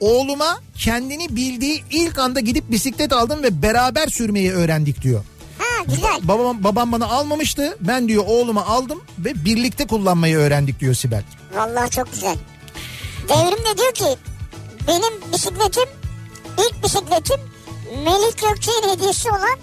oğluma 0.00 0.60
kendini 0.78 1.36
bildiği 1.36 1.84
ilk 1.90 2.18
anda 2.18 2.40
gidip 2.40 2.70
bisiklet 2.70 3.12
aldım 3.12 3.42
ve 3.42 3.62
beraber 3.62 4.06
sürmeyi 4.06 4.52
öğrendik 4.52 5.02
diyor. 5.02 5.24
Ha 5.58 5.84
güzel. 5.84 6.20
Babam, 6.22 6.64
babam 6.64 6.92
bana 6.92 7.06
almamıştı. 7.06 7.76
Ben 7.80 8.08
diyor 8.08 8.24
oğluma 8.26 8.66
aldım 8.66 9.02
ve 9.18 9.44
birlikte 9.44 9.86
kullanmayı 9.86 10.36
öğrendik 10.36 10.80
diyor 10.80 10.94
Sibel. 10.94 11.22
Vallahi 11.56 11.90
çok 11.90 12.12
güzel. 12.12 12.36
Devrim 13.28 13.64
de 13.64 13.78
diyor 13.78 13.94
ki 13.94 14.18
benim 14.88 15.32
bisikletim 15.32 15.88
ilk 16.58 16.84
bisikletim 16.84 17.40
Melih 18.04 18.36
Gökçe'nin 18.42 18.96
hediyesi 18.96 19.30
olan 19.30 19.58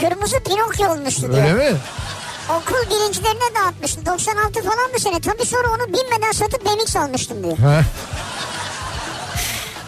kırmızı 0.00 0.40
Pinokyo 0.40 0.92
olmuştu 0.92 1.22
diyor. 1.32 1.44
Öyle 1.44 1.70
mi? 1.72 1.76
Okul 2.50 2.90
birincilerine 2.90 3.54
dağıtmıştı. 3.64 4.06
96 4.06 4.62
falan 4.62 4.92
bir 4.94 4.98
sene. 5.00 5.20
Tabii 5.20 5.46
sonra 5.46 5.68
onu 5.68 5.86
bilmeden 5.88 6.32
satıp 6.32 6.64
BMX 6.64 6.96
almıştım 6.96 7.44
diyor. 7.44 7.58
Ha. 7.58 7.82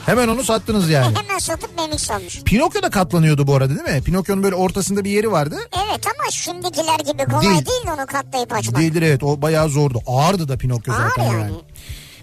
Hemen 0.07 0.29
onu 0.29 0.45
sattınız 0.45 0.91
yani. 0.91 1.17
Hemen 1.19 1.39
satıp 1.39 1.79
BMX 1.79 2.11
almış. 2.11 2.43
Pinokyo 2.43 2.83
da 2.83 2.91
katlanıyordu 2.91 3.47
bu 3.47 3.55
arada 3.55 3.69
değil 3.77 3.97
mi? 3.97 4.03
Pinokyo'nun 4.03 4.43
böyle 4.43 4.55
ortasında 4.55 5.05
bir 5.05 5.11
yeri 5.11 5.33
vardı. 5.33 5.57
Evet 5.87 6.07
ama 6.07 6.31
şimdikiler 6.31 6.99
gibi 6.99 7.25
kolay 7.25 7.43
Değil. 7.43 7.67
değil, 7.67 7.83
onu 7.99 8.07
katlayıp 8.07 8.53
açmak. 8.53 8.81
Değildir 8.81 9.03
evet 9.03 9.23
o 9.23 9.43
bayağı 9.43 9.69
zordu. 9.69 10.01
Ağırdı 10.07 10.49
da 10.49 10.57
Pinokyo 10.57 10.95
Ağır 10.95 11.09
zaten 11.09 11.23
yani. 11.25 11.41
yani. 11.41 11.53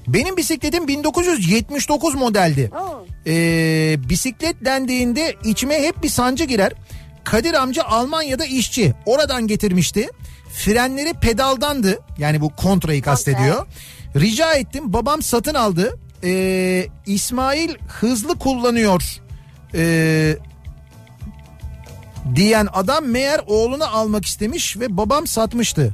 Benim 0.07 0.37
bisikletim 0.37 0.87
1979 0.87 2.15
modeldi. 2.15 2.71
Ee, 3.27 3.95
bisiklet 4.09 4.65
dendiğinde 4.65 5.35
içime 5.43 5.83
hep 5.83 6.03
bir 6.03 6.09
sancı 6.09 6.43
girer. 6.43 6.73
Kadir 7.23 7.53
amca 7.53 7.83
Almanya'da 7.83 8.45
işçi. 8.45 8.93
Oradan 9.05 9.47
getirmişti. 9.47 10.09
Frenleri 10.53 11.13
pedaldandı. 11.13 11.99
Yani 12.17 12.41
bu 12.41 12.55
kontrayı 12.55 13.01
kastediyor. 13.01 13.67
Rica 14.15 14.53
ettim. 14.53 14.93
Babam 14.93 15.21
satın 15.21 15.53
aldı. 15.53 15.99
Ee, 16.23 16.87
İsmail 17.05 17.69
hızlı 17.87 18.39
kullanıyor. 18.39 19.03
Ee, 19.75 20.37
diyen 22.35 22.67
adam 22.73 23.05
meğer 23.05 23.41
oğlunu 23.47 23.85
almak 23.85 24.25
istemiş 24.25 24.77
ve 24.79 24.97
babam 24.97 25.27
satmıştı. 25.27 25.93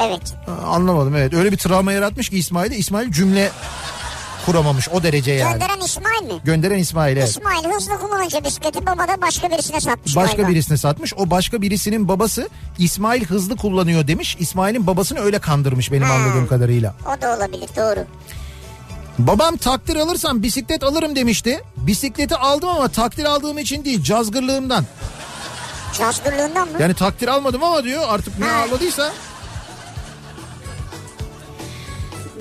Evet. 0.00 0.34
Anlamadım 0.66 1.16
evet. 1.16 1.34
Öyle 1.34 1.52
bir 1.52 1.56
travma 1.56 1.92
yaratmış 1.92 2.28
ki 2.28 2.38
İsmail'e. 2.38 2.76
İsmail 2.76 3.12
cümle 3.12 3.50
kuramamış 4.46 4.88
o 4.88 5.02
derece 5.02 5.32
yani. 5.32 5.52
Gönderen 5.52 5.80
İsmail 5.80 6.22
mi? 6.34 6.40
Gönderen 6.44 6.78
İsmail 6.78 7.16
evet. 7.16 7.28
İsmail 7.28 7.64
hızlı 7.74 7.98
kullanınca 7.98 8.44
bisikleti 8.44 8.86
baba 8.86 9.08
da 9.08 9.20
başka 9.22 9.50
birisine 9.50 9.80
satmış 9.80 10.16
Başka 10.16 10.36
galiba. 10.36 10.50
birisine 10.52 10.76
satmış. 10.76 11.14
O 11.14 11.30
başka 11.30 11.62
birisinin 11.62 12.08
babası 12.08 12.48
İsmail 12.78 13.24
hızlı 13.24 13.56
kullanıyor 13.56 14.06
demiş. 14.06 14.36
İsmail'in 14.40 14.86
babasını 14.86 15.18
öyle 15.20 15.38
kandırmış 15.38 15.92
benim 15.92 16.02
Ha. 16.02 16.12
anladığım 16.14 16.46
kadarıyla. 16.46 16.94
O 17.18 17.22
da 17.22 17.36
olabilir 17.36 17.68
doğru. 17.76 18.04
Babam 19.18 19.56
takdir 19.56 19.96
alırsam 19.96 20.42
bisiklet 20.42 20.82
alırım 20.82 21.16
demişti. 21.16 21.62
Bisikleti 21.76 22.36
aldım 22.36 22.68
ama 22.68 22.88
takdir 22.88 23.24
aldığım 23.24 23.58
için 23.58 23.84
değil 23.84 24.02
cazgırlığımdan. 24.02 24.84
Cazgırlığından 25.98 26.68
mı? 26.68 26.74
Yani 26.80 26.94
takdir 26.94 27.28
almadım 27.28 27.62
ama 27.64 27.84
diyor 27.84 28.02
artık 28.08 28.38
ne 28.38 28.50
ağladıysa. 28.50 29.12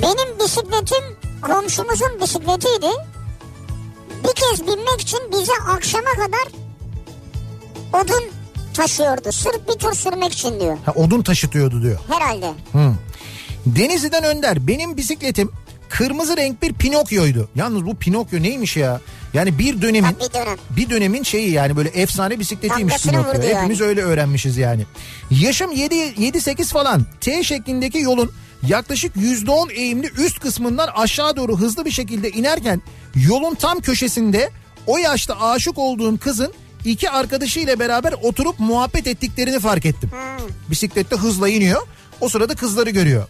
Benim 0.01 0.39
bisikletim 0.39 1.03
komşumuzun 1.41 2.21
bisikletiydi. 2.21 2.91
Bir 4.23 4.33
kez 4.35 4.67
binmek 4.67 5.01
için 5.01 5.19
bize 5.31 5.51
akşama 5.69 6.09
kadar 6.13 6.47
odun 8.03 8.23
taşıyordu. 8.73 9.31
Sırf 9.31 9.67
bir 9.67 9.73
tur 9.79 9.93
sürmek 9.93 10.33
için 10.33 10.59
diyor. 10.59 10.77
Ha, 10.85 10.91
odun 10.95 11.21
taşıtıyordu 11.21 11.81
diyor. 11.81 11.99
Herhalde. 12.07 12.53
Hı. 12.71 12.93
Denizli'den 13.65 14.23
Önder 14.23 14.67
benim 14.67 14.97
bisikletim 14.97 15.51
kırmızı 15.89 16.37
renk 16.37 16.61
bir 16.61 16.73
Pinokyo'ydu. 16.73 17.49
Yalnız 17.55 17.85
bu 17.85 17.95
Pinokyo 17.95 18.41
neymiş 18.41 18.77
ya? 18.77 19.01
Yani 19.33 19.59
bir 19.59 19.81
dönemin 19.81 20.15
bir 20.19 20.33
dönem. 20.33 20.57
bir 20.69 20.89
dönemin 20.89 21.23
şeyi 21.23 21.51
yani 21.51 21.77
böyle 21.77 21.89
efsane 21.89 22.39
bisikletiymiş 22.39 23.03
Pinokyo. 23.03 23.29
vurdu 23.33 23.45
yani. 23.45 23.55
Hepimiz 23.57 23.81
öyle 23.81 24.01
öğrenmişiz 24.01 24.57
yani. 24.57 24.85
Yaşım 25.31 25.71
7 25.71 26.13
7 26.17 26.41
8 26.41 26.71
falan. 26.71 27.05
T 27.21 27.43
şeklindeki 27.43 27.97
yolun 27.97 28.31
yaklaşık 28.67 29.15
%10 29.15 29.71
eğimli 29.71 30.11
üst 30.17 30.39
kısmından 30.39 30.87
aşağı 30.95 31.35
doğru 31.35 31.57
hızlı 31.57 31.85
bir 31.85 31.91
şekilde 31.91 32.29
inerken 32.29 32.81
yolun 33.15 33.55
tam 33.55 33.79
köşesinde 33.79 34.49
o 34.87 34.97
yaşta 34.97 35.41
aşık 35.41 35.77
olduğum 35.77 36.17
kızın 36.17 36.53
iki 36.85 37.09
arkadaşıyla 37.09 37.79
beraber 37.79 38.13
oturup 38.23 38.59
muhabbet 38.59 39.07
ettiklerini 39.07 39.59
fark 39.59 39.85
ettim. 39.85 40.11
Bisiklette 40.69 41.15
hızla 41.15 41.49
iniyor. 41.49 41.81
O 42.21 42.29
sırada 42.29 42.55
kızları 42.55 42.89
görüyor. 42.89 43.27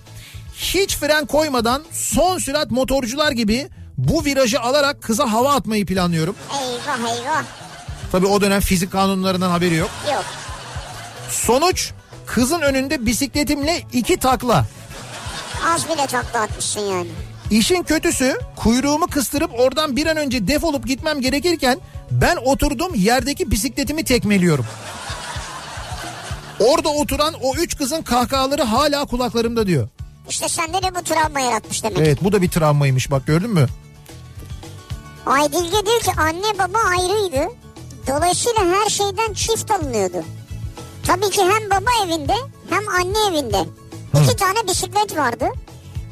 Hiç 0.56 0.98
fren 0.98 1.26
koymadan 1.26 1.84
son 1.92 2.38
sürat 2.38 2.72
motorcular 2.72 3.32
gibi 3.32 3.70
bu 3.98 4.26
virajı 4.26 4.62
alarak 4.62 5.02
kıza 5.02 5.32
hava 5.32 5.54
atmayı 5.56 5.86
planlıyorum. 5.86 6.36
Eyvah 6.62 7.16
eyvah. 7.18 7.44
Tabii 8.12 8.28
o 8.28 8.42
dönem 8.42 8.62
fizik 8.62 8.92
kanunlarından 8.92 9.50
haberi 9.50 9.76
yok. 9.76 9.90
Yok. 10.14 10.26
Sonuç 11.30 11.92
kızın 12.26 12.62
önünde 12.62 13.06
bisikletimle 13.06 13.82
iki 13.94 14.18
takla. 14.18 14.66
Az 15.68 15.86
bile 15.90 16.08
takla 16.08 16.42
atmışsın 16.42 16.80
yani. 16.80 17.08
İşin 17.52 17.84
kötüsü 17.84 18.38
kuyruğumu 18.56 19.08
kıstırıp 19.08 19.60
oradan 19.60 19.96
bir 19.96 20.06
an 20.06 20.18
önce 20.18 20.48
defolup 20.48 20.88
gitmem 20.88 21.22
gerekirken 21.22 21.80
ben 22.12 22.36
oturdum 22.46 22.96
yerdeki 22.96 23.52
bisikletimi 23.52 24.04
tekmeliyorum. 24.04 24.66
Orada 26.60 26.90
oturan 26.90 27.34
o 27.42 27.56
üç 27.56 27.78
kızın 27.78 28.02
kahkahaları 28.02 28.64
hala 28.64 29.06
kulaklarımda 29.06 29.68
diyor. 29.68 29.88
İşte 30.30 30.50
sende 30.50 30.84
de 30.84 30.96
bu 30.96 31.04
travma 31.04 31.40
yaratmış 31.40 31.84
demek. 31.84 31.98
Evet 32.00 32.24
bu 32.24 32.32
da 32.32 32.42
bir 32.42 32.50
travmaymış 32.50 33.12
bak 33.12 33.28
gördün 33.28 33.50
mü? 33.50 33.68
Aydilge 35.26 35.86
diyor 35.86 36.02
ki 36.02 36.12
anne 36.18 36.60
baba 36.60 36.78
ayrıydı. 36.90 37.54
Dolayısıyla 38.08 38.66
her 38.66 38.90
şeyden 38.90 39.34
çift 39.34 39.72
alınıyordu. 39.72 40.24
Tabii 41.08 41.30
ki 41.30 41.42
hem 41.42 41.70
baba 41.70 41.90
evinde 42.06 42.36
hem 42.70 42.90
anne 42.90 43.18
evinde. 43.30 43.66
İki 44.24 44.36
tane 44.36 44.68
bisiklet 44.68 45.18
vardı. 45.18 45.46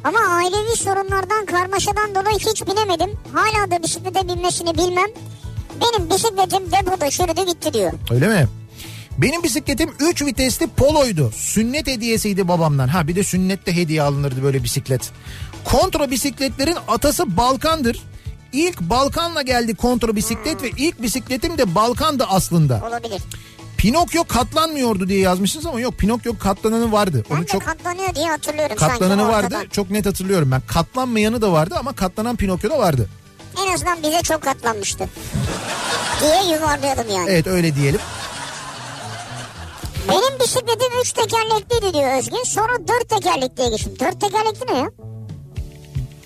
Ama 0.04 0.18
ailevi 0.18 0.76
sorunlardan 0.76 1.46
karmaşadan 1.46 2.14
dolayı 2.14 2.38
hiç 2.38 2.66
binemedim. 2.66 3.10
Hala 3.34 3.70
da 3.70 3.82
bisiklete 3.82 4.28
binmesini 4.28 4.74
bilmem. 4.74 5.08
Benim 5.80 6.10
bisikletim 6.10 6.72
depoda 6.72 7.10
çürüdü 7.10 7.46
gitti 7.46 7.72
diyor. 7.72 7.92
Öyle 8.10 8.28
mi? 8.28 8.48
Benim 9.18 9.42
bisikletim 9.42 9.90
3 10.00 10.22
vitesli 10.22 10.66
poloydu. 10.66 11.32
Sünnet 11.36 11.86
hediyesiydi 11.86 12.48
babamdan. 12.48 12.88
Ha 12.88 13.08
bir 13.08 13.16
de 13.16 13.24
sünnette 13.24 13.76
hediye 13.76 14.02
alınırdı 14.02 14.42
böyle 14.42 14.64
bisiklet. 14.64 15.10
Kontra 15.64 16.10
bisikletlerin 16.10 16.76
atası 16.88 17.36
Balkan'dır. 17.36 18.02
İlk 18.52 18.80
Balkan'la 18.80 19.42
geldi 19.42 19.74
kontra 19.74 20.16
bisiklet 20.16 20.62
ve 20.62 20.70
ilk 20.76 21.02
bisikletim 21.02 21.58
de 21.58 21.74
Balkan'dı 21.74 22.24
aslında. 22.28 22.82
Olabilir. 22.88 23.22
Pinokyo 23.78 24.24
katlanmıyordu 24.24 25.08
diye 25.08 25.20
yazmışsınız 25.20 25.66
ama 25.66 25.80
yok 25.80 25.98
Pinokyo 25.98 26.38
katlananı 26.38 26.92
vardı. 26.92 27.24
Ben 27.30 27.34
Onu 27.34 27.42
de 27.42 27.46
çok 27.46 27.62
katlanıyor 27.64 28.14
diye 28.14 28.26
hatırlıyorum 28.28 28.76
katlananı 28.76 29.20
sanki 29.20 29.32
vardı. 29.32 29.46
ortadan. 29.46 29.68
Çok 29.68 29.90
net 29.90 30.06
hatırlıyorum 30.06 30.50
ben. 30.50 30.60
Katlanmayanı 30.60 31.42
da 31.42 31.52
vardı 31.52 31.74
ama 31.78 31.92
katlanan 31.92 32.36
Pinokyo 32.36 32.70
da 32.70 32.78
vardı. 32.78 33.08
En 33.66 33.74
azından 33.74 34.02
bize 34.02 34.22
çok 34.22 34.42
katlanmıştı. 34.42 35.08
diye 36.20 36.54
yuvarlayalım 36.56 37.10
yani. 37.10 37.30
Evet 37.30 37.46
öyle 37.46 37.74
diyelim. 37.74 38.00
Benim 40.08 40.40
bisikletim 40.40 41.00
3 41.02 41.12
tekerlekliydi 41.12 41.94
diyor 41.94 42.18
Özgün. 42.18 42.44
Sonra 42.44 42.72
4 42.88 43.08
tekerlekliye 43.08 43.68
geçtim. 43.70 43.92
4 44.00 44.20
tekerlekli 44.20 44.74
ne 44.74 44.78
ya? 44.78 44.90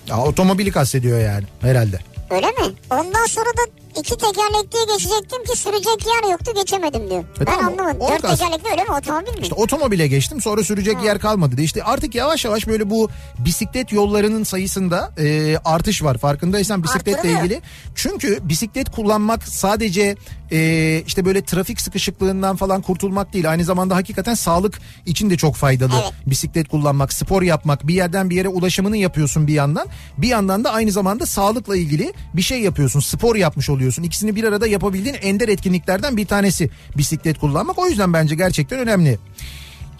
Ya, 0.07 0.17
otomobili 0.23 0.71
kastediyor 0.71 1.19
yani 1.19 1.43
herhalde. 1.61 1.99
Öyle 2.29 2.47
mi? 2.47 2.75
Ondan 2.91 3.25
sonra 3.25 3.45
da 3.49 3.61
iki 3.99 4.17
tekerlekliye 4.17 4.85
geçecektim 4.85 5.43
ki 5.43 5.57
sürecek 5.57 6.05
yer 6.07 6.31
yoktu 6.31 6.51
geçemedim 6.55 7.09
diyor. 7.09 7.23
E 7.23 7.39
ben 7.39 7.45
tamam, 7.45 7.73
anlamadım. 7.73 7.99
Dört 7.99 8.21
tekerlekli 8.21 8.71
öyle 8.71 8.83
mi 8.83 8.91
otomobil 8.91 9.33
mi? 9.33 9.41
İşte 9.41 9.55
otomobile 9.55 10.07
geçtim 10.07 10.41
sonra 10.41 10.63
sürecek 10.63 11.03
yer 11.03 11.19
kalmadı. 11.19 11.57
diye. 11.57 11.65
İşte 11.65 11.83
artık 11.83 12.15
yavaş 12.15 12.45
yavaş 12.45 12.67
böyle 12.67 12.89
bu 12.89 13.09
bisiklet 13.39 13.91
yollarının 13.91 14.43
sayısında 14.43 15.11
e, 15.17 15.57
artış 15.65 16.03
var. 16.03 16.17
Farkındaysan 16.17 16.83
bisikletle 16.83 17.31
ilgili. 17.31 17.61
Çünkü 17.95 18.39
bisiklet 18.49 18.91
kullanmak 18.91 19.43
sadece 19.43 20.15
e, 20.51 21.03
işte 21.07 21.25
böyle 21.25 21.45
trafik 21.45 21.81
sıkışıklığından 21.81 22.55
falan 22.55 22.81
kurtulmak 22.81 23.33
değil. 23.33 23.49
Aynı 23.49 23.63
zamanda 23.63 23.95
hakikaten 23.95 24.33
sağlık 24.33 24.79
için 25.05 25.29
de 25.29 25.37
çok 25.37 25.55
faydalı. 25.55 25.93
Evet. 26.03 26.13
Bisiklet 26.25 26.67
kullanmak, 26.67 27.13
spor 27.13 27.41
yapmak, 27.41 27.87
bir 27.87 27.93
yerden 27.93 28.29
bir 28.29 28.35
yere 28.35 28.47
ulaşımını 28.47 28.97
yapıyorsun 28.97 29.47
bir 29.47 29.53
yandan. 29.53 29.87
Bir 30.17 30.27
yandan 30.27 30.63
da 30.63 30.71
aynı 30.71 30.91
zamanda 30.91 31.25
sağlıkla 31.25 31.77
ilgili 31.77 32.13
bir 32.33 32.41
şey 32.41 32.61
yapıyorsun. 32.61 32.99
Spor 32.99 33.35
yapmış 33.35 33.69
oluyorsun. 33.69 33.82
İkisini 34.03 34.35
bir 34.35 34.43
arada 34.43 34.67
yapabildiğin 34.67 35.15
ender 35.21 35.47
etkinliklerden 35.47 36.17
bir 36.17 36.25
tanesi 36.25 36.69
bisiklet 36.97 37.39
kullanmak. 37.39 37.79
O 37.79 37.87
yüzden 37.87 38.13
bence 38.13 38.35
gerçekten 38.35 38.79
önemli. 38.79 39.19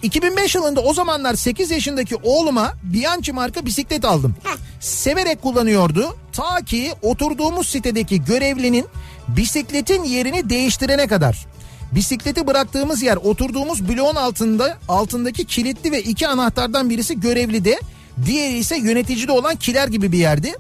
2005 0.04 0.56
yılında 0.56 0.82
o 0.82 0.94
zamanlar 0.94 1.34
8 1.36 1.72
yaşındaki 1.72 2.16
oğluma 2.16 2.74
Bianchi 2.84 3.32
marka 3.32 3.66
bisiklet 3.66 4.06
aldım. 4.06 4.36
Severek 4.80 5.42
kullanıyordu. 5.42 6.18
Ta 6.34 6.62
ki 6.66 6.92
oturduğumuz 7.02 7.70
sitedeki 7.70 8.24
görevlinin 8.24 8.86
bisikletin 9.28 10.04
yerini 10.04 10.50
değiştirene 10.50 11.08
kadar. 11.08 11.46
Bisikleti 11.92 12.48
bıraktığımız 12.48 13.04
yer 13.04 13.16
oturduğumuz 13.16 13.90
bloğun 13.90 14.16
altında 14.16 14.78
altındaki 14.88 15.46
kilitli 15.46 15.92
ve 15.92 16.02
iki 16.02 16.28
anahtardan 16.28 16.90
birisi 16.90 17.20
görevlide. 17.20 17.80
Diğeri 18.26 18.58
ise 18.58 18.78
yöneticide 18.78 19.32
olan 19.32 19.56
kiler 19.56 19.88
gibi 19.88 20.12
bir 20.12 20.18
yerdi. 20.18 20.54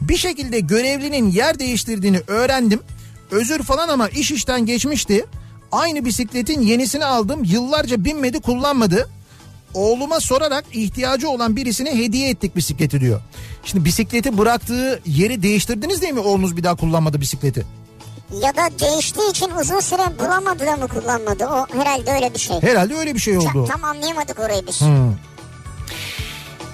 Bir 0.00 0.16
şekilde 0.16 0.60
görevlinin 0.60 1.30
yer 1.30 1.58
değiştirdiğini 1.58 2.20
öğrendim. 2.26 2.80
Özür 3.30 3.62
falan 3.62 3.88
ama 3.88 4.08
iş 4.08 4.30
işten 4.30 4.66
geçmişti. 4.66 5.26
Aynı 5.72 6.04
bisikletin 6.04 6.60
yenisini 6.60 7.04
aldım. 7.04 7.44
Yıllarca 7.44 8.04
binmedi 8.04 8.40
kullanmadı. 8.40 9.08
Oğluma 9.74 10.20
sorarak 10.20 10.64
ihtiyacı 10.72 11.28
olan 11.30 11.56
birisine 11.56 11.94
hediye 11.98 12.30
ettik 12.30 12.56
bisikleti 12.56 13.00
diyor. 13.00 13.20
Şimdi 13.64 13.84
bisikleti 13.84 14.38
bıraktığı 14.38 15.00
yeri 15.06 15.42
değiştirdiniz 15.42 16.02
değil 16.02 16.12
mi 16.12 16.20
oğlunuz 16.20 16.56
bir 16.56 16.64
daha 16.64 16.74
kullanmadı 16.74 17.20
bisikleti? 17.20 17.66
Ya 18.42 18.56
da 18.56 18.78
değiştiği 18.80 19.30
için 19.30 19.50
uzun 19.60 19.80
süre 19.80 20.18
bulamadı 20.18 20.66
da 20.66 20.76
mı 20.76 20.88
kullanmadı? 20.88 21.46
O 21.46 21.66
herhalde 21.78 22.12
öyle 22.12 22.34
bir 22.34 22.38
şey. 22.38 22.62
Herhalde 22.62 22.96
öyle 22.96 23.14
bir 23.14 23.20
şey 23.20 23.38
oldu. 23.38 23.48
Tam, 23.52 23.66
tam 23.66 23.84
anlayamadık 23.84 24.38
orayı 24.38 24.66
biz. 24.66 24.80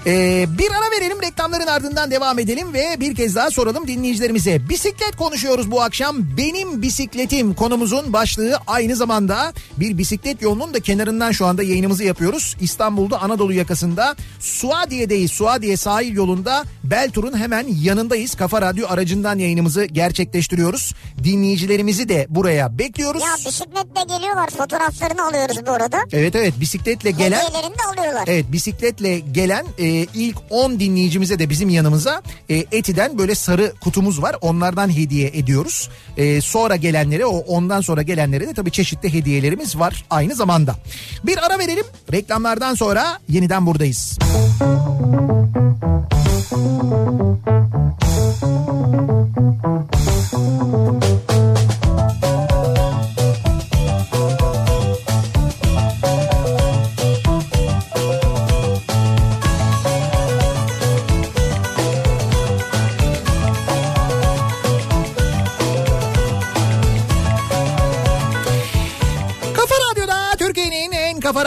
Ee, 0.05 0.45
bir 0.57 0.71
ara 0.71 0.91
verelim 0.91 1.21
reklamların 1.21 1.67
ardından 1.67 2.11
devam 2.11 2.39
edelim 2.39 2.73
ve 2.73 2.99
bir 2.99 3.15
kez 3.15 3.35
daha 3.35 3.51
soralım 3.51 3.87
dinleyicilerimize. 3.87 4.69
Bisiklet 4.69 5.15
konuşuyoruz 5.15 5.71
bu 5.71 5.81
akşam. 5.81 6.17
Benim 6.37 6.81
bisikletim 6.81 7.53
konumuzun 7.53 8.13
başlığı 8.13 8.57
aynı 8.67 8.95
zamanda 8.95 9.53
bir 9.77 9.97
bisiklet 9.97 10.41
yolunun 10.41 10.73
da 10.73 10.79
kenarından 10.79 11.31
şu 11.31 11.45
anda 11.45 11.63
yayınımızı 11.63 12.03
yapıyoruz. 12.03 12.55
İstanbul'da 12.61 13.21
Anadolu 13.21 13.53
yakasında 13.53 14.15
Suadiye'deyiz. 14.39 15.31
Suadiye 15.31 15.77
sahil 15.77 16.15
yolunda 16.15 16.63
Beltur'un 16.83 17.37
hemen 17.37 17.65
yanındayız. 17.81 18.35
Kafa 18.35 18.61
Radyo 18.61 18.87
aracından 18.89 19.39
yayınımızı 19.39 19.85
gerçekleştiriyoruz. 19.85 20.93
Dinleyicilerimizi 21.23 22.09
de 22.09 22.25
buraya 22.29 22.79
bekliyoruz. 22.79 23.21
Ya 23.21 23.35
bisikletle 23.45 24.15
geliyorlar 24.15 24.49
fotoğraflarını 24.49 25.27
alıyoruz 25.27 25.57
bu 25.67 25.71
arada. 25.71 25.97
Evet 26.11 26.35
evet 26.35 26.53
bisikletle 26.59 27.11
gelen 27.11 27.39
Hediyelerini 27.39 27.77
de 27.77 27.83
alıyorlar. 27.93 28.23
Evet 28.27 28.45
bisikletle 28.51 29.19
gelen 29.19 29.65
e, 29.77 29.92
ilk 30.13 30.37
10 30.49 30.79
dinleyicimize 30.79 31.39
de 31.39 31.49
bizim 31.49 31.69
yanımıza 31.69 32.21
e, 32.49 32.65
Eti'den 32.71 33.17
böyle 33.17 33.35
sarı 33.35 33.73
kutumuz 33.81 34.21
var. 34.21 34.35
Onlardan 34.41 34.97
hediye 34.97 35.27
ediyoruz. 35.27 35.89
E, 36.17 36.41
sonra 36.41 36.75
gelenlere 36.75 37.25
o 37.25 37.37
ondan 37.37 37.81
sonra 37.81 38.01
gelenlere 38.01 38.47
de 38.47 38.53
tabii 38.53 38.71
çeşitli 38.71 39.13
hediyelerimiz 39.13 39.79
var 39.79 40.05
aynı 40.09 40.35
zamanda. 40.35 40.75
Bir 41.23 41.45
ara 41.45 41.59
verelim. 41.59 41.85
Reklamlardan 42.11 42.75
sonra 42.75 43.19
yeniden 43.29 43.65
buradayız. 43.65 44.17
Kafa 44.19 45.32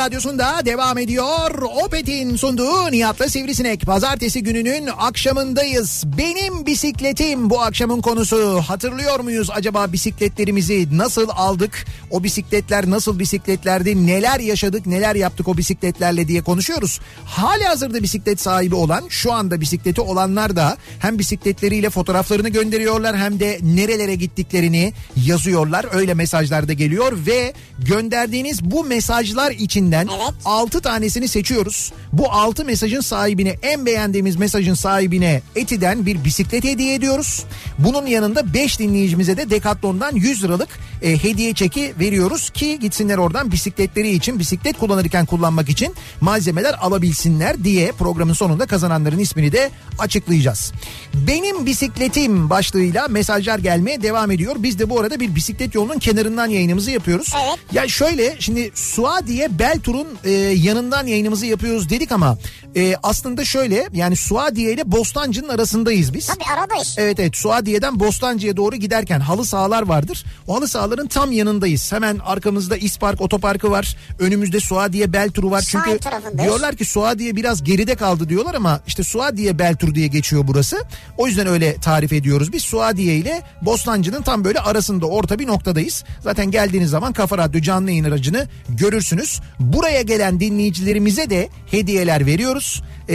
radyosunda 0.06 0.66
devam 0.66 0.98
ediyor. 0.98 1.62
Opet'in 1.84 2.36
sunduğu 2.36 2.90
Nihat'la 2.90 3.28
Sivrisinek. 3.28 3.86
Pazartesi 3.86 4.42
gününün 4.42 4.88
akşamındayız. 4.98 6.04
Benim 6.18 6.66
bisikletim 6.66 7.50
bu 7.50 7.62
akşamın 7.62 8.00
konusu. 8.00 8.62
Hatırlıyor 8.66 9.20
muyuz 9.20 9.50
acaba 9.50 9.92
bisikletlerimizi 9.92 10.88
nasıl 10.98 11.28
aldık? 11.28 11.84
O 12.10 12.24
bisikletler 12.24 12.90
nasıl 12.90 13.18
bisikletlerdi? 13.18 14.06
Neler 14.06 14.40
yaşadık, 14.40 14.86
neler 14.86 15.14
yaptık 15.14 15.48
o 15.48 15.56
bisikletlerle 15.56 16.28
diye 16.28 16.42
konuşuyoruz. 16.42 17.00
Hali 17.24 17.64
hazırda 17.64 18.02
bisiklet 18.02 18.40
sahibi 18.40 18.74
olan, 18.74 19.04
şu 19.08 19.32
anda 19.32 19.60
bisikleti 19.60 20.00
olanlar 20.00 20.56
da 20.56 20.76
hem 20.98 21.18
bisikletleriyle 21.18 21.90
fotoğraflarını 21.90 22.48
gönderiyorlar 22.48 23.16
hem 23.16 23.40
de 23.40 23.58
nerelere 23.62 24.14
gittiklerini 24.14 24.92
yazıyorlar. 25.24 25.86
Öyle 25.92 26.14
mesajlar 26.14 26.68
da 26.68 26.72
geliyor 26.72 27.12
ve 27.26 27.52
gönderdiğiniz 27.78 28.64
bu 28.64 28.84
mesajlar 28.84 29.50
içinden 29.50 29.95
Evet. 29.98 30.32
6 30.44 30.80
tanesini 30.80 31.28
seçiyoruz. 31.28 31.92
Bu 32.12 32.32
6 32.32 32.64
mesajın 32.64 33.00
sahibine 33.00 33.56
en 33.62 33.86
beğendiğimiz 33.86 34.36
mesajın 34.36 34.74
sahibine 34.74 35.42
Eti'den 35.56 36.06
bir 36.06 36.24
bisiklet 36.24 36.64
hediye 36.64 36.94
ediyoruz. 36.94 37.44
Bunun 37.78 38.06
yanında 38.06 38.54
5 38.54 38.78
dinleyicimize 38.78 39.36
de 39.36 39.50
Decathlon'dan 39.50 40.14
100 40.14 40.44
liralık 40.44 40.68
e, 41.02 41.22
hediye 41.22 41.54
çeki 41.54 41.94
veriyoruz 42.00 42.50
ki 42.50 42.78
gitsinler 42.80 43.18
oradan 43.18 43.52
bisikletleri 43.52 44.10
için 44.10 44.38
bisiklet 44.38 44.78
kullanırken 44.78 45.26
kullanmak 45.26 45.68
için 45.68 45.94
malzemeler 46.20 46.74
alabilsinler 46.74 47.64
diye 47.64 47.92
programın 47.92 48.32
sonunda 48.32 48.66
kazananların 48.66 49.18
ismini 49.18 49.52
de 49.52 49.70
açıklayacağız. 49.98 50.72
Benim 51.14 51.66
bisikletim 51.66 52.50
başlığıyla 52.50 53.08
mesajlar 53.08 53.58
gelmeye 53.58 54.02
devam 54.02 54.30
ediyor. 54.30 54.56
Biz 54.58 54.78
de 54.78 54.90
bu 54.90 55.00
arada 55.00 55.20
bir 55.20 55.34
bisiklet 55.34 55.74
yolunun 55.74 55.98
kenarından 55.98 56.46
yayınımızı 56.46 56.90
yapıyoruz. 56.90 57.32
Evet. 57.46 57.58
Ya 57.72 57.88
şöyle 57.88 58.36
şimdi 58.38 58.70
Suadiye 58.74 59.58
Beltur'un 59.86 60.18
e, 60.24 60.30
yanından 60.56 61.06
yayınımızı 61.06 61.46
yapıyoruz 61.46 61.90
dedik 61.90 62.12
ama 62.12 62.38
e, 62.76 62.96
aslında 63.02 63.44
şöyle 63.44 63.88
yani 63.92 64.16
Suadiye 64.16 64.72
ile 64.72 64.92
Bostancı'nın 64.92 65.48
arasındayız 65.48 66.14
biz. 66.14 66.26
Tabii 66.26 66.44
aradayız. 66.60 66.94
Evet 66.98 67.20
evet 67.20 67.36
Suadiye'den 67.36 68.00
Bostancı'ya 68.00 68.56
doğru 68.56 68.76
giderken 68.76 69.20
halı 69.20 69.44
sahalar 69.44 69.82
vardır. 69.82 70.24
O 70.46 70.56
halı 70.56 70.68
sahaların 70.68 71.06
tam 71.06 71.32
yanındayız. 71.32 71.92
Hemen 71.92 72.18
arkamızda 72.18 72.76
İspark 72.76 73.20
Otoparkı 73.20 73.70
var. 73.70 73.96
Önümüzde 74.18 74.60
Suadiye 74.60 75.12
Belturu 75.12 75.50
var. 75.50 75.64
Çünkü 75.68 75.98
diyorlar 76.38 76.76
ki 76.76 76.84
Suadiye 76.84 77.36
biraz 77.36 77.64
geride 77.64 77.94
kaldı 77.94 78.28
diyorlar 78.28 78.54
ama 78.54 78.80
işte 78.86 79.04
Suadiye 79.04 79.58
Beltur 79.58 79.94
diye 79.94 80.06
geçiyor 80.06 80.44
burası. 80.46 80.84
O 81.18 81.26
yüzden 81.26 81.46
öyle 81.46 81.74
tarif 81.74 82.12
ediyoruz. 82.12 82.52
Biz 82.52 82.62
Suadiye 82.62 83.16
ile 83.16 83.42
Bostancı'nın 83.62 84.22
tam 84.22 84.44
böyle 84.44 84.60
arasında 84.60 85.06
orta 85.06 85.38
bir 85.38 85.46
noktadayız. 85.46 86.04
Zaten 86.20 86.50
geldiğiniz 86.50 86.90
zaman 86.90 87.12
Kafa 87.12 87.38
Radyo 87.38 87.60
canlı 87.60 87.90
yayın 87.90 88.04
aracını 88.04 88.48
görürsünüz. 88.68 89.40
Buraya 89.60 90.02
gelen 90.02 90.40
dinleyicilerimize 90.40 91.30
de 91.30 91.48
hediyeler 91.70 92.26
veriyoruz. 92.26 92.65
Ee, 93.08 93.14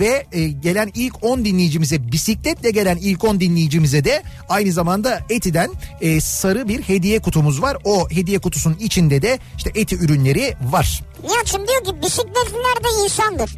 ve 0.00 0.26
e, 0.32 0.44
gelen 0.48 0.90
ilk 0.94 1.24
10 1.24 1.44
dinleyicimize 1.44 2.12
bisikletle 2.12 2.70
gelen 2.70 2.96
ilk 2.96 3.24
10 3.24 3.40
dinleyicimize 3.40 4.04
de 4.04 4.22
aynı 4.48 4.72
zamanda 4.72 5.20
Eti'den 5.30 5.70
e, 6.00 6.20
sarı 6.20 6.68
bir 6.68 6.82
hediye 6.82 7.18
kutumuz 7.18 7.62
var. 7.62 7.76
O 7.84 8.10
hediye 8.10 8.38
kutusunun 8.38 8.76
içinde 8.80 9.22
de 9.22 9.38
işte 9.56 9.70
Eti 9.74 9.96
ürünleri 9.96 10.54
var. 10.72 11.02
Nihat'cığım 11.22 11.68
diyor 11.68 11.84
ki 11.84 12.02
bisikletliler 12.06 12.76
de 12.84 13.04
insandır. 13.04 13.56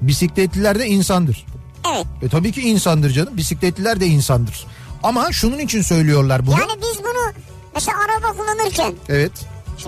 Bisikletliler 0.00 0.78
de 0.78 0.86
insandır. 0.86 1.46
Evet. 1.94 2.06
E 2.22 2.28
tabii 2.28 2.52
ki 2.52 2.60
insandır 2.60 3.10
canım. 3.10 3.36
Bisikletliler 3.36 4.00
de 4.00 4.06
insandır. 4.06 4.66
Ama 5.02 5.32
şunun 5.32 5.58
için 5.58 5.82
söylüyorlar 5.82 6.46
bunu. 6.46 6.54
Yani 6.60 6.72
biz 6.82 6.98
bunu 7.04 7.32
mesela 7.74 7.96
araba 7.98 8.32
kullanırken 8.38 8.94
Evet. 9.08 9.32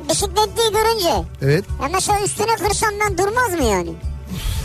bisikletliyi 0.08 0.72
görünce 0.72 1.28
Evet. 1.42 1.64
ya 1.82 1.88
mesela 1.92 2.20
üstüne 2.24 2.56
kırsam 2.56 2.90
ben 3.00 3.18
durmaz 3.18 3.52
mı 3.60 3.64
yani? 3.64 3.90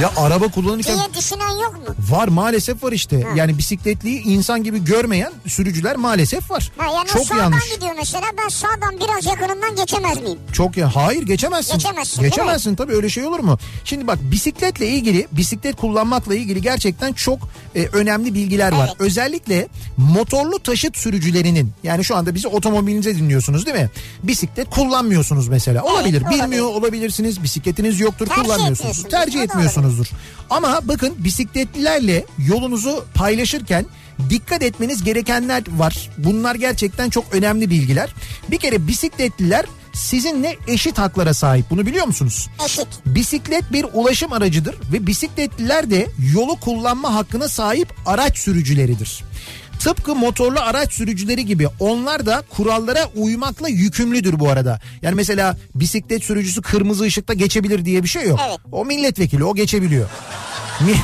Ya 0.00 0.12
araba 0.16 0.48
kullanırken 0.48 0.96
diye 0.98 1.14
düşünen 1.14 1.50
yok 1.62 1.74
mu? 1.74 1.94
var 2.10 2.28
maalesef 2.28 2.82
var 2.84 2.92
işte. 2.92 3.26
Yani 3.36 3.58
bisikletliyi 3.58 4.22
insan 4.22 4.62
gibi 4.64 4.84
görmeyen 4.84 5.32
sürücüler 5.46 5.96
maalesef 5.96 6.50
var. 6.50 6.72
Ha 6.76 6.86
yani 6.94 7.06
Çok 7.08 7.26
sağdan 7.26 7.40
yanlış. 7.42 7.74
gidiyor 7.74 7.92
mesela 7.98 8.26
ben 8.42 8.48
sağdan 8.48 9.00
biraz 9.00 9.26
yakınından 9.26 9.76
geçemez 9.76 10.22
miyim? 10.22 10.38
Çok 10.52 10.76
ya 10.76 10.96
hayır 10.96 11.22
geçemezsin. 11.22 11.72
Geçemezsin? 11.74 12.22
Geçemezsin 12.22 12.74
tabii 12.76 12.92
öyle 12.92 13.08
şey 13.08 13.24
olur 13.26 13.38
mu? 13.40 13.58
Şimdi 13.84 14.06
bak 14.06 14.18
bisikletle 14.22 14.88
ilgili 14.88 15.26
bisiklet 15.32 15.76
kullanmakla 15.76 16.34
ilgili 16.34 16.62
gerçekten 16.62 17.12
çok 17.12 17.38
e, 17.74 17.86
önemli 17.86 18.34
bilgiler 18.34 18.72
var. 18.72 18.86
Evet. 18.88 18.96
Özellikle 19.00 19.68
motorlu 19.96 20.58
taşıt 20.58 20.96
sürücülerinin 20.96 21.72
yani 21.82 22.04
şu 22.04 22.16
anda 22.16 22.34
bizi 22.34 22.48
otomobilinize 22.48 23.16
dinliyorsunuz 23.16 23.66
değil 23.66 23.76
mi? 23.76 23.90
Bisiklet 24.22 24.70
kullanmıyorsunuz 24.70 25.48
mesela. 25.48 25.82
Olabilir. 25.82 26.22
olabilir. 26.22 26.42
Bilmiyor 26.42 26.66
olabilirsiniz. 26.66 27.42
Bisikletiniz 27.42 28.00
yoktur 28.00 28.26
Tercih 28.26 28.42
kullanmıyorsunuz. 28.42 28.80
etmiyorsunuz. 28.80 29.10
Tercih 29.10 29.40
O 29.40 29.42
da 29.84 29.88
etmiyorsunuzdur. 29.88 30.06
Ama 30.50 30.80
bakın 30.84 31.14
bisikletlilerle 31.18 32.24
yolunuzu 32.38 33.04
paylaşırken 33.14 33.86
dikkat 34.30 34.62
etmeniz 34.62 35.04
gerekenler 35.04 35.62
var. 35.76 36.10
Bunlar 36.18 36.54
gerçekten 36.54 37.10
çok 37.10 37.24
önemli 37.34 37.70
bilgiler. 37.70 38.14
Bir 38.50 38.58
kere 38.58 38.86
bisikletliler 38.86 39.64
sizinle 39.92 40.56
eşit 40.68 40.98
haklara 40.98 41.34
sahip. 41.34 41.70
Bunu 41.70 41.86
biliyor 41.86 42.06
musunuz? 42.06 42.48
Eşit. 42.64 42.88
Bisiklet 43.06 43.72
bir 43.72 43.86
ulaşım 43.92 44.32
aracıdır 44.32 44.76
ve 44.92 45.06
bisikletliler 45.06 45.90
de 45.90 46.06
yolu 46.34 46.60
kullanma 46.60 47.14
hakkına 47.14 47.48
sahip 47.48 47.94
araç 48.06 48.38
sürücüleridir. 48.38 49.24
Tıpkı 49.84 50.14
motorlu 50.14 50.60
araç 50.60 50.92
sürücüleri 50.92 51.46
gibi 51.46 51.68
onlar 51.80 52.26
da 52.26 52.42
kurallara 52.50 53.08
uymakla 53.16 53.68
yükümlüdür 53.68 54.38
bu 54.38 54.48
arada. 54.48 54.80
Yani 55.02 55.14
mesela 55.14 55.56
bisiklet 55.74 56.24
sürücüsü 56.24 56.62
kırmızı 56.62 57.04
ışıkta 57.04 57.34
geçebilir 57.34 57.84
diye 57.84 58.02
bir 58.02 58.08
şey 58.08 58.28
yok. 58.28 58.40
Evet. 58.48 58.58
O 58.72 58.84
milletvekili 58.84 59.44
o 59.44 59.54
geçebiliyor. 59.54 60.08
Mi- 60.80 61.00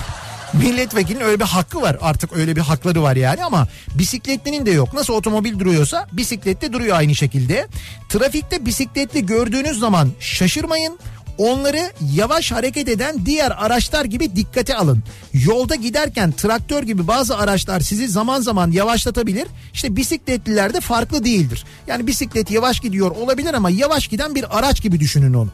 Milletvekilinin 0.53 1.25
öyle 1.25 1.41
bir 1.41 1.45
hakkı 1.45 1.83
var 1.83 1.97
artık 2.01 2.33
öyle 2.37 2.57
bir 2.57 2.61
hakları 2.61 3.03
var 3.03 3.17
yani 3.17 3.45
ama 3.45 3.69
bisikletlinin 3.99 4.67
de 4.67 4.71
yok. 4.71 4.95
Nasıl 4.95 5.15
otomobil 5.15 5.59
duruyorsa 5.59 6.07
bisikletli 6.13 6.73
duruyor 6.73 6.97
aynı 6.97 7.15
şekilde. 7.15 7.67
Trafikte 8.09 8.67
bisikletli 8.67 9.27
gördüğünüz 9.27 9.79
zaman 9.79 10.11
şaşırmayın. 10.21 10.99
Onları 11.41 11.93
yavaş 12.15 12.53
hareket 12.53 12.89
eden 12.89 13.27
diğer 13.27 13.51
araçlar 13.51 14.05
gibi 14.05 14.37
dikkate 14.37 14.77
alın. 14.77 15.03
Yolda 15.33 15.75
giderken 15.75 16.33
traktör 16.33 16.83
gibi 16.83 17.09
bazı 17.09 17.37
araçlar 17.37 17.81
sizi 17.81 18.09
zaman 18.09 18.41
zaman 18.41 18.71
yavaşlatabilir. 18.71 19.49
İşte 19.73 19.97
bisikletliler 19.97 20.75
de 20.75 20.81
farklı 20.81 21.25
değildir. 21.25 21.65
Yani 21.87 22.07
bisiklet 22.07 22.51
yavaş 22.51 22.81
gidiyor 22.81 23.11
olabilir 23.11 23.55
ama 23.55 23.71
yavaş 23.71 24.09
giden 24.09 24.35
bir 24.35 24.59
araç 24.59 24.83
gibi 24.83 25.01
düşünün 25.01 25.35
onu. 25.35 25.49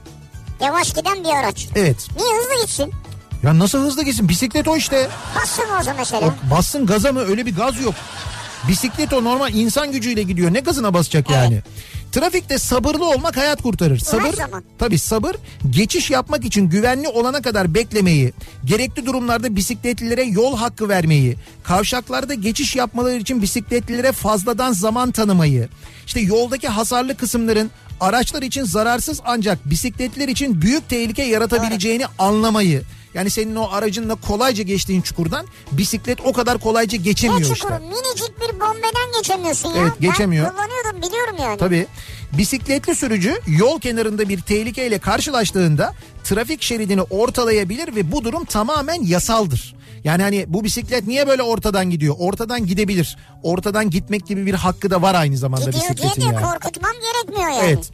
Yavaş 0.60 0.94
giden 0.94 1.24
bir 1.24 1.28
araç. 1.28 1.68
Evet. 1.76 1.96
Niye 2.16 2.34
hızlı 2.34 2.66
gitsin? 2.66 2.92
Ya 3.42 3.58
nasıl 3.58 3.78
hızlı 3.78 4.04
gitsin? 4.04 4.28
Bisiklet 4.28 4.68
o 4.68 4.76
işte. 4.76 5.08
Bassın 5.36 5.64
o 5.80 5.82
zaman 5.82 5.98
mesela. 5.98 6.26
O 6.26 6.50
bassın 6.54 6.86
gaza 6.86 7.12
mı 7.12 7.20
öyle 7.20 7.46
bir 7.46 7.56
gaz 7.56 7.80
yok. 7.80 7.94
Bisiklet 8.68 9.12
o 9.12 9.24
normal 9.24 9.54
insan 9.54 9.92
gücüyle 9.92 10.22
gidiyor. 10.22 10.54
Ne 10.54 10.60
gazına 10.60 10.94
basacak 10.94 11.30
yani? 11.30 11.62
Trafikte 12.12 12.58
sabırlı 12.58 13.08
olmak 13.10 13.36
hayat 13.36 13.62
kurtarır. 13.62 13.98
Sabır 13.98 14.34
tabii 14.78 14.98
sabır 14.98 15.36
geçiş 15.70 16.10
yapmak 16.10 16.44
için 16.44 16.68
güvenli 16.68 17.08
olana 17.08 17.42
kadar 17.42 17.74
beklemeyi, 17.74 18.32
gerekli 18.64 19.06
durumlarda 19.06 19.56
bisikletlilere 19.56 20.22
yol 20.22 20.56
hakkı 20.56 20.88
vermeyi, 20.88 21.36
kavşaklarda 21.64 22.34
geçiş 22.34 22.76
yapmaları 22.76 23.16
için 23.16 23.42
bisikletlilere 23.42 24.12
fazladan 24.12 24.72
zaman 24.72 25.10
tanımayı, 25.10 25.68
işte 26.06 26.20
yoldaki 26.20 26.68
hasarlı 26.68 27.16
kısımların 27.16 27.70
araçlar 28.00 28.42
için 28.42 28.64
zararsız 28.64 29.20
ancak 29.24 29.70
bisikletliler 29.70 30.28
için 30.28 30.62
büyük 30.62 30.88
tehlike 30.88 31.22
yaratabileceğini 31.22 32.04
anlamayı. 32.18 32.82
Yani 33.16 33.30
senin 33.30 33.56
o 33.56 33.68
aracınla 33.70 34.14
kolayca 34.14 34.62
geçtiğin 34.62 35.02
çukurdan 35.02 35.46
bisiklet 35.72 36.20
o 36.24 36.32
kadar 36.32 36.58
kolayca 36.58 36.98
Ne 36.98 37.04
geçemiyor 37.04 37.54
çukuru? 37.54 37.74
işte. 37.74 37.86
Minicik 37.86 38.40
bir 38.40 38.60
bombeden 38.60 39.12
geçemiyorsun 39.18 39.68
ya. 39.68 39.82
Evet, 39.82 39.92
geçemiyor. 40.00 40.44
Ben 40.46 40.52
kullanıyordum 40.52 41.02
biliyorum 41.08 41.36
yani. 41.40 41.58
Tabii 41.58 41.86
bisikletli 42.32 42.94
sürücü 42.94 43.40
yol 43.46 43.80
kenarında 43.80 44.28
bir 44.28 44.40
tehlikeyle 44.40 44.98
karşılaştığında 44.98 45.94
trafik 46.24 46.62
şeridini 46.62 47.02
ortalayabilir 47.02 47.94
ve 47.96 48.12
bu 48.12 48.24
durum 48.24 48.44
tamamen 48.44 49.02
yasaldır. 49.02 49.76
Yani 50.04 50.22
hani 50.22 50.44
bu 50.48 50.64
bisiklet 50.64 51.06
niye 51.06 51.28
böyle 51.28 51.42
ortadan 51.42 51.90
gidiyor? 51.90 52.14
Ortadan 52.18 52.66
gidebilir. 52.66 53.16
Ortadan 53.42 53.90
gitmek 53.90 54.26
gibi 54.26 54.46
bir 54.46 54.54
hakkı 54.54 54.90
da 54.90 55.02
var 55.02 55.14
aynı 55.14 55.36
zamanda 55.36 55.64
Gidiyor 55.64 55.82
diye 55.82 55.90
bisikletin 55.92 56.20
de 56.20 56.24
yani. 56.34 56.44
korkutmam 56.44 56.92
gerekmiyor 56.92 57.50
yani. 57.50 57.64
Evet. 57.64 57.90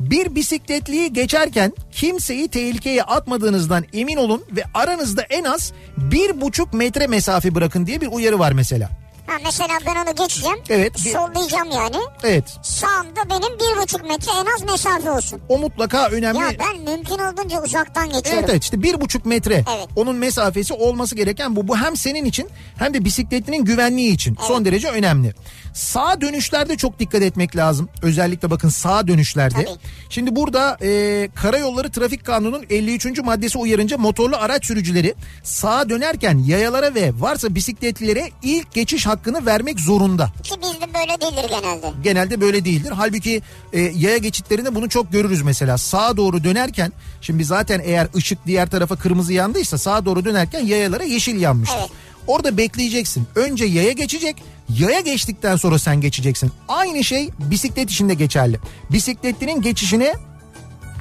Bir 0.00 0.34
bisikletliyi 0.34 1.12
geçerken 1.12 1.72
kimseyi 1.92 2.48
tehlikeye 2.48 3.02
atmadığınızdan 3.02 3.84
emin 3.92 4.16
olun 4.16 4.44
ve 4.56 4.62
aranızda 4.74 5.22
en 5.22 5.44
az 5.44 5.72
bir 5.96 6.40
buçuk 6.40 6.74
metre 6.74 7.06
mesafe 7.06 7.54
bırakın 7.54 7.86
diye 7.86 8.00
bir 8.00 8.06
uyarı 8.06 8.38
var 8.38 8.52
mesela. 8.52 8.90
Ha 9.30 9.36
mesela 9.44 9.78
ben 9.86 9.96
onu 9.96 10.14
geçeceğim. 10.16 10.56
Evet, 10.68 10.94
bir- 11.04 11.10
Sollayacağım 11.12 11.70
yani. 11.70 11.96
Evet. 12.22 12.44
Sağımda 12.62 13.20
benim 13.30 13.58
bir 13.58 13.82
buçuk 13.82 14.02
metre 14.02 14.30
en 14.40 14.46
az 14.54 14.62
mesafe 14.72 15.10
olsun. 15.10 15.40
O 15.48 15.58
mutlaka 15.58 16.08
önemli. 16.08 16.38
Ya 16.38 16.50
ben 16.58 16.94
mümkün 16.94 17.18
olduğunca 17.18 17.62
uzaktan 17.62 18.04
geçiyorum. 18.06 18.30
Evet 18.38 18.50
evet 18.50 18.64
işte 18.64 18.82
bir 18.82 19.00
buçuk 19.00 19.26
metre 19.26 19.54
Evet. 19.54 19.88
onun 19.96 20.16
mesafesi 20.16 20.74
olması 20.74 21.14
gereken 21.14 21.56
bu. 21.56 21.68
Bu 21.68 21.76
hem 21.76 21.96
senin 21.96 22.24
için 22.24 22.48
hem 22.78 22.94
de 22.94 23.04
bisikletlinin 23.04 23.64
güvenliği 23.64 24.12
için 24.14 24.36
son 24.48 24.64
derece 24.64 24.88
önemli. 24.88 25.34
Sağ 25.74 26.20
dönüşlerde 26.20 26.76
çok 26.76 26.98
dikkat 26.98 27.22
etmek 27.22 27.56
lazım. 27.56 27.88
Özellikle 28.02 28.50
bakın 28.50 28.68
sağ 28.68 29.06
dönüşlerde. 29.08 29.54
Tabii. 29.64 29.76
Şimdi 30.10 30.36
burada 30.36 30.78
e, 30.82 31.28
Karayolları 31.34 31.90
Trafik 31.92 32.24
Kanunu'nun 32.24 32.64
53. 32.70 33.18
maddesi 33.18 33.58
uyarınca 33.58 33.98
motorlu 33.98 34.36
araç 34.36 34.66
sürücüleri 34.66 35.14
sağa 35.44 35.88
dönerken 35.88 36.38
yayalara 36.38 36.94
ve 36.94 37.12
varsa 37.18 37.54
bisikletlilere 37.54 38.30
ilk 38.42 38.72
geçiş 38.74 39.06
hakkını 39.20 39.46
vermek 39.46 39.80
zorunda. 39.80 40.32
Ki 40.42 40.54
bizde 40.62 40.94
böyle 40.94 41.20
değildir 41.20 41.48
genelde. 41.48 41.92
Genelde 42.02 42.40
böyle 42.40 42.64
değildir. 42.64 42.92
Halbuki 42.96 43.42
e, 43.72 43.80
yaya 43.80 44.16
geçitlerinde 44.16 44.74
bunu 44.74 44.88
çok 44.88 45.12
görürüz 45.12 45.42
mesela. 45.42 45.78
Sağa 45.78 46.16
doğru 46.16 46.44
dönerken 46.44 46.92
şimdi 47.20 47.44
zaten 47.44 47.80
eğer 47.84 48.08
ışık 48.16 48.46
diğer 48.46 48.70
tarafa 48.70 48.96
kırmızı 48.96 49.32
yandıysa 49.32 49.78
sağa 49.78 50.04
doğru 50.04 50.24
dönerken 50.24 50.60
yayalara 50.60 51.04
yeşil 51.04 51.40
yanmıştır. 51.40 51.78
Evet. 51.80 51.90
Orada 52.26 52.56
bekleyeceksin. 52.56 53.26
Önce 53.34 53.64
yaya 53.64 53.92
geçecek. 53.92 54.36
Yaya 54.78 55.00
geçtikten 55.00 55.56
sonra 55.56 55.78
sen 55.78 56.00
geçeceksin. 56.00 56.52
Aynı 56.68 57.04
şey 57.04 57.30
bisiklet 57.38 57.90
işinde 57.90 58.14
geçerli. 58.14 58.58
Bisikletlinin 58.90 59.62
geçişine 59.62 60.14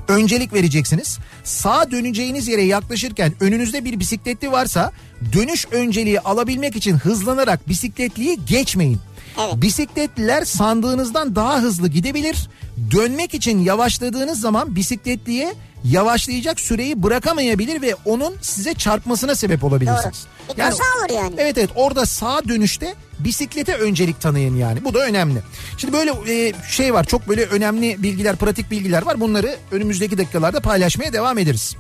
öncelik 0.08 0.54
vereceksiniz. 0.54 1.20
Sağa 1.44 1.92
döneceğiniz 1.92 2.48
yere 2.48 2.62
yaklaşırken 2.62 3.34
önünüzde 3.40 3.86
bir 3.86 4.00
bisikletli 4.00 4.52
varsa 4.52 4.92
dönüş 5.34 5.66
önceliği 5.72 6.20
alabilmek 6.20 6.76
için 6.76 6.96
hızlanarak 6.96 7.70
bisikletliyi 7.70 8.40
geçmeyin. 8.46 9.00
Evet. 9.40 9.54
Bisikletliler 9.56 10.46
sandığınızdan 10.46 11.36
daha 11.36 11.60
hızlı 11.60 11.88
gidebilir. 11.88 12.50
Dönmek 12.92 13.34
için 13.34 13.60
yavaşladığınız 13.60 14.42
zaman 14.42 14.76
bisikletliye 14.76 15.54
yavaşlayacak 15.84 16.60
süreyi 16.60 17.04
bırakamayabilir 17.04 17.82
ve 17.82 17.96
onun 18.06 18.36
size 18.42 18.74
çarpmasına 18.74 19.36
sebep 19.36 19.64
olabilirsiniz. 19.64 20.26
Doğru. 20.48 20.58
Bir 20.58 20.62
kaza 20.62 20.84
olur 21.00 21.16
yani. 21.16 21.36
Evet 21.38 21.58
evet 21.58 21.70
orada 21.76 22.06
sağ 22.06 22.42
dönüşte 22.48 22.96
bisiklete 23.20 23.76
öncelik 23.76 24.22
tanıyın 24.22 24.56
yani. 24.56 24.86
Bu 24.86 24.94
da 24.94 25.00
önemli. 25.00 25.40
Şimdi 25.78 25.94
böyle 25.94 26.12
e, 26.48 26.54
şey 26.70 26.94
var 26.94 27.04
çok 27.04 27.28
böyle 27.28 27.46
önemli 27.46 28.04
bilgiler, 28.04 28.36
pratik 28.36 28.72
bilgiler 28.72 29.06
var. 29.06 29.20
Bunları 29.22 29.56
önümüzdeki 29.72 30.18
dakikalarda 30.18 30.60
paylaşmaya 30.60 31.14
devam 31.14 31.38
ederiz. 31.38 31.76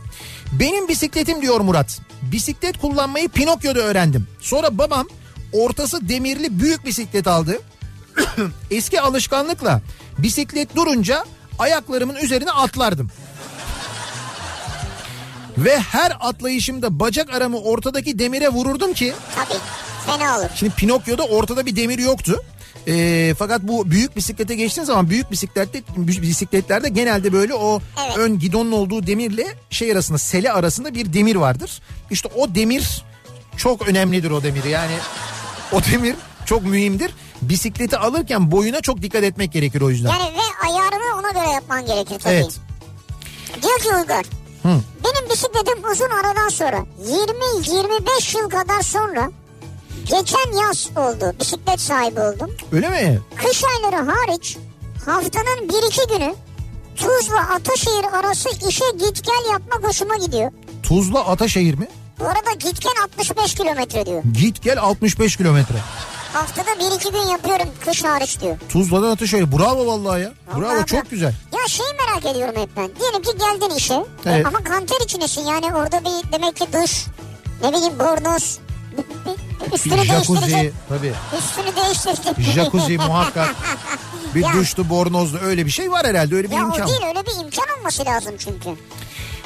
Benim 0.51 0.88
bisikletim 0.88 1.41
diyor 1.41 1.59
Murat. 1.59 1.99
Bisiklet 2.21 2.77
kullanmayı 2.77 3.29
Pinokyo'da 3.29 3.79
öğrendim. 3.79 4.27
Sonra 4.39 4.77
babam 4.77 5.07
ortası 5.53 6.09
demirli 6.09 6.59
büyük 6.59 6.85
bisiklet 6.85 7.27
aldı. 7.27 7.59
Eski 8.71 9.01
alışkanlıkla 9.01 9.81
bisiklet 10.17 10.75
durunca 10.75 11.25
ayaklarımın 11.59 12.15
üzerine 12.15 12.51
atlardım. 12.51 13.12
Ve 15.57 15.79
her 15.79 16.17
atlayışımda 16.19 16.99
bacak 16.99 17.33
aramı 17.33 17.59
ortadaki 17.59 18.19
demire 18.19 18.49
vururdum 18.49 18.93
ki 18.93 19.13
Tabii. 19.35 19.59
Fena 20.05 20.38
olur. 20.39 20.45
Şimdi 20.55 20.73
Pinokyo'da 20.75 21.23
ortada 21.23 21.65
bir 21.65 21.76
demir 21.76 21.99
yoktu. 21.99 22.43
E, 22.88 23.34
fakat 23.39 23.61
bu 23.61 23.91
büyük 23.91 24.15
bisiklete 24.15 24.55
geçtiğin 24.55 24.86
zaman 24.86 25.09
büyük 25.09 25.32
bisiklette 25.32 25.84
bisikletlerde 25.97 26.89
genelde 26.89 27.34
böyle 27.34 27.53
o 27.53 27.82
Evet. 28.05 28.17
ön 28.17 28.39
gidonun 28.39 28.71
olduğu 28.71 29.07
demirle 29.07 29.47
şey 29.69 29.91
arasında 29.91 30.17
sele 30.17 30.51
arasında 30.51 30.93
bir 30.93 31.13
demir 31.13 31.36
vardır. 31.36 31.82
İşte 32.11 32.30
o 32.36 32.55
demir 32.55 33.03
çok 33.57 33.88
önemlidir 33.88 34.32
o 34.32 34.43
demir. 34.43 34.63
Yani 34.63 34.91
o 35.72 35.80
demir 35.84 36.15
çok 36.45 36.63
mühimdir. 36.63 37.11
Bisikleti 37.41 37.97
alırken 37.97 38.51
boyuna 38.51 38.82
çok 38.82 39.01
dikkat 39.01 39.24
etmek 39.24 39.51
gerekir 39.53 39.82
o 39.82 39.89
yüzden. 39.89 40.09
Yani 40.09 40.24
ve 40.24 40.67
ayarını 40.70 41.20
ona 41.20 41.32
göre 41.32 41.53
yapman 41.53 41.86
gerekir 41.86 42.20
tabii. 42.20 42.34
Evet. 42.34 42.59
Diyor 43.61 43.80
ki 43.80 43.89
Uygar. 44.01 44.26
Hı. 44.63 44.82
Benim 45.03 45.30
bisikletim 45.30 45.91
uzun 45.91 46.09
aradan 46.09 46.49
sonra 46.49 46.86
20-25 47.07 48.38
yıl 48.38 48.49
kadar 48.49 48.82
sonra 48.82 49.32
geçen 50.03 50.61
yaz 50.61 50.89
oldu. 50.97 51.36
Bisiklet 51.39 51.82
sahibi 51.82 52.20
oldum. 52.20 52.51
Öyle 52.72 52.89
mi? 52.89 53.20
Kış 53.36 53.63
ayları 53.63 54.11
hariç 54.11 54.57
haftanın 55.05 55.70
bir 55.70 55.88
iki 55.88 56.07
günü 56.13 56.36
Tuzla 56.95 57.39
Ataşehir 57.39 58.05
arası 58.20 58.49
işe 58.70 58.86
git 58.99 59.24
gel 59.26 59.51
yapmak 59.51 59.84
hoşuma 59.89 60.15
gidiyor. 60.15 60.51
Tuzla 60.84 61.26
Ataşehir 61.26 61.74
mi? 61.76 61.88
Bu 62.20 62.26
arada 62.26 62.51
git 62.59 62.82
gel 62.82 62.91
65 63.03 63.53
kilometre 63.55 64.05
diyor. 64.05 64.24
Git 64.34 64.61
gel 64.63 64.78
65 64.80 65.38
kilometre. 65.38 65.76
Haftada 66.34 66.80
bir 66.80 66.95
iki 66.95 67.11
gün 67.11 67.32
yapıyorum 67.32 67.67
kış 67.86 68.03
hariç 68.03 68.41
diyor. 68.41 68.57
Tuzla'dan 68.70 69.11
Ataşehir. 69.11 69.51
Bravo 69.51 69.88
vallahi 69.88 70.22
ya. 70.22 70.34
Bravo 70.57 70.70
Vallahi 70.70 70.86
çok 70.86 71.09
güzel. 71.11 71.34
Ya 71.53 71.67
şeyi 71.67 71.89
merak 71.93 72.36
ediyorum 72.36 72.55
hep 72.61 72.70
ben. 72.78 72.89
Diyelim 72.99 73.22
ki 73.22 73.32
geldin 73.39 73.76
işe. 73.76 73.93
E, 73.93 74.05
Evet. 74.26 74.45
ama 74.45 74.63
kanter 74.63 74.97
içindesin 75.03 75.41
yani 75.45 75.65
orada 75.76 75.99
bir 76.05 76.32
demek 76.32 76.55
ki 76.55 76.65
duş. 76.74 77.05
Ne 77.63 77.74
bileyim 77.74 77.99
bornoz. 77.99 78.59
Üstünü 79.74 80.03
Jacuzzi 80.05 80.74
tabii. 80.89 81.13
Üstünü 81.39 81.76
değiştirecek. 81.76 82.53
Jacuzzi 82.55 82.97
muhakkak. 83.07 83.55
Bir 84.36 84.41
Ya. 84.43 84.53
duşlu 84.53 84.89
bornozlu 84.89 85.39
öyle 85.39 85.65
bir 85.65 85.72
şey 85.72 85.91
var 85.91 86.07
herhalde 86.07 86.36
öyle 86.36 86.49
bir 86.51 86.55
Ya 86.55 86.61
imkan. 86.61 86.86
o 86.86 86.88
değil 86.88 87.01
öyle 87.07 87.26
bir 87.26 87.32
imkan 87.45 87.65
olması 87.80 88.05
lazım 88.05 88.36
çünkü. 88.39 88.70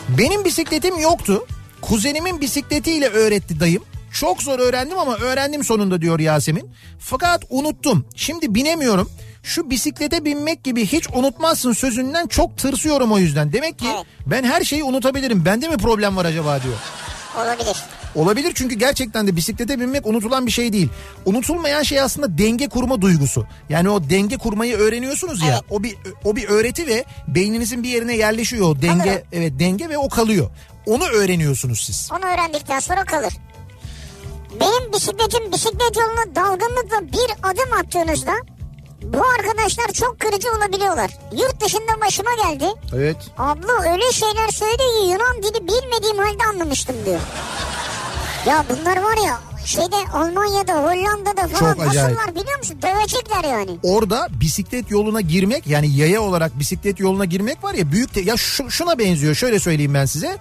Benim 0.10 0.46
bisikletim 0.46 1.00
yoktu. 1.00 1.46
Kuzenimin 1.88 2.42
bisikletiyle 2.42 3.08
öğretti 3.10 3.60
dayım. 3.60 3.84
Çok 4.12 4.42
zor 4.44 4.60
öğrendim 4.60 4.98
ama 5.00 5.16
öğrendim 5.18 5.64
sonunda 5.64 6.02
diyor 6.02 6.20
Yasemin. 6.20 6.70
Fakat 7.00 7.44
unuttum. 7.50 8.06
Şimdi 8.16 8.56
binemiyorum. 8.56 9.12
Şu 9.44 9.70
bisiklete 9.70 10.26
binmek 10.26 10.64
gibi 10.64 10.86
hiç 10.86 11.08
unutmazsın 11.14 11.74
sözünden 11.74 12.28
çok 12.28 12.58
tırsıyorum 12.58 13.12
o 13.12 13.18
yüzden. 13.18 13.54
Demek 13.54 13.80
ki 13.80 13.86
Evet. 13.96 14.06
ben 14.26 14.44
her 14.44 14.64
şeyi 14.64 14.84
unutabilirim. 14.84 15.46
Bende 15.46 15.68
mi 15.68 15.78
problem 15.78 16.18
var 16.18 16.26
acaba 16.26 16.60
diyor. 16.64 16.76
Olabilir. 17.38 17.78
Olabilir 18.16 18.52
çünkü 18.56 18.76
gerçekten 18.76 19.28
de 19.28 19.36
bisiklete 19.36 19.80
binmek 19.80 20.06
unutulan 20.08 20.46
bir 20.46 20.52
şey 20.52 20.74
değil. 20.74 20.90
Unutulmayan 21.26 21.84
şey 21.84 22.02
aslında 22.02 22.38
denge 22.38 22.68
kurma 22.68 23.02
duygusu. 23.02 23.46
Yani 23.70 23.90
o 23.90 24.10
denge 24.10 24.38
kurmayı 24.38 24.78
öğreniyorsunuz 24.78 25.42
ya. 25.42 25.48
Evet. 25.50 25.62
O 25.70 25.84
bir 25.84 25.96
o 26.24 26.36
bir 26.36 26.50
öğreti 26.50 26.88
ve 26.88 27.06
beyninizin 27.28 27.84
bir 27.84 27.90
yerine 27.90 28.16
yerleşiyor 28.18 28.68
o 28.70 28.82
denge. 28.82 29.04
Kalır. 29.04 29.22
Evet 29.34 29.54
denge 29.60 29.90
ve 29.90 29.98
o 29.98 30.10
kalıyor. 30.10 30.50
Onu 30.86 31.06
öğreniyorsunuz 31.06 31.82
siz. 31.86 32.10
Onu 32.12 32.26
öğrendikten 32.34 32.80
sonra 32.80 33.04
kalır. 33.04 33.34
Benim 34.60 34.94
bisikletim 34.94 35.52
bisiklet 35.52 35.96
yoluna 35.98 36.36
dalgınlıkla 36.36 37.02
bir 37.02 37.50
adım 37.50 37.74
attığınızda 37.80 38.34
bu 39.04 39.22
arkadaşlar 39.40 39.88
çok 39.94 40.20
kırıcı 40.20 40.48
olabiliyorlar. 40.58 41.12
Yurt 41.32 41.66
dışında 41.66 42.02
başıma 42.06 42.30
geldi. 42.44 42.66
Evet. 42.96 43.18
Abla 43.38 43.92
öyle 43.92 44.12
şeyler 44.12 44.50
söyledi 44.50 44.78
ki 44.78 45.08
Yunan 45.12 45.44
dili 45.44 45.68
bilmediğim 45.68 46.18
halde 46.18 46.44
anlamıştım 46.54 46.96
diyor. 47.06 47.20
Ya 48.48 48.66
bunlar 48.70 48.98
var 48.98 49.18
ya 49.28 49.40
şeyde 49.66 49.96
Almanya'da 50.14 50.74
Hollanda'da 50.84 51.48
falan 51.48 51.74
Çok 51.74 51.88
acayip. 51.88 52.18
nasıllar 52.18 52.36
biliyor 52.36 52.58
musun? 52.58 52.78
Dövecekler 52.82 53.44
yani. 53.44 53.78
Orada 53.84 54.28
bisiklet 54.32 54.92
yoluna 54.92 55.22
girmek 55.22 55.68
yani 55.68 55.96
yaya 55.96 56.22
olarak 56.22 56.60
bisiklet 56.60 57.00
yoluna 57.00 57.26
girmek 57.26 57.64
var 57.64 57.74
ya 57.74 57.92
büyük 57.92 58.16
de 58.16 58.22
ya 58.22 58.38
şu- 58.38 58.72
şuna 58.72 59.00
benziyor 59.00 59.36
şöyle 59.36 59.60
söyleyeyim 59.60 59.94
ben 59.94 60.06
size. 60.06 60.38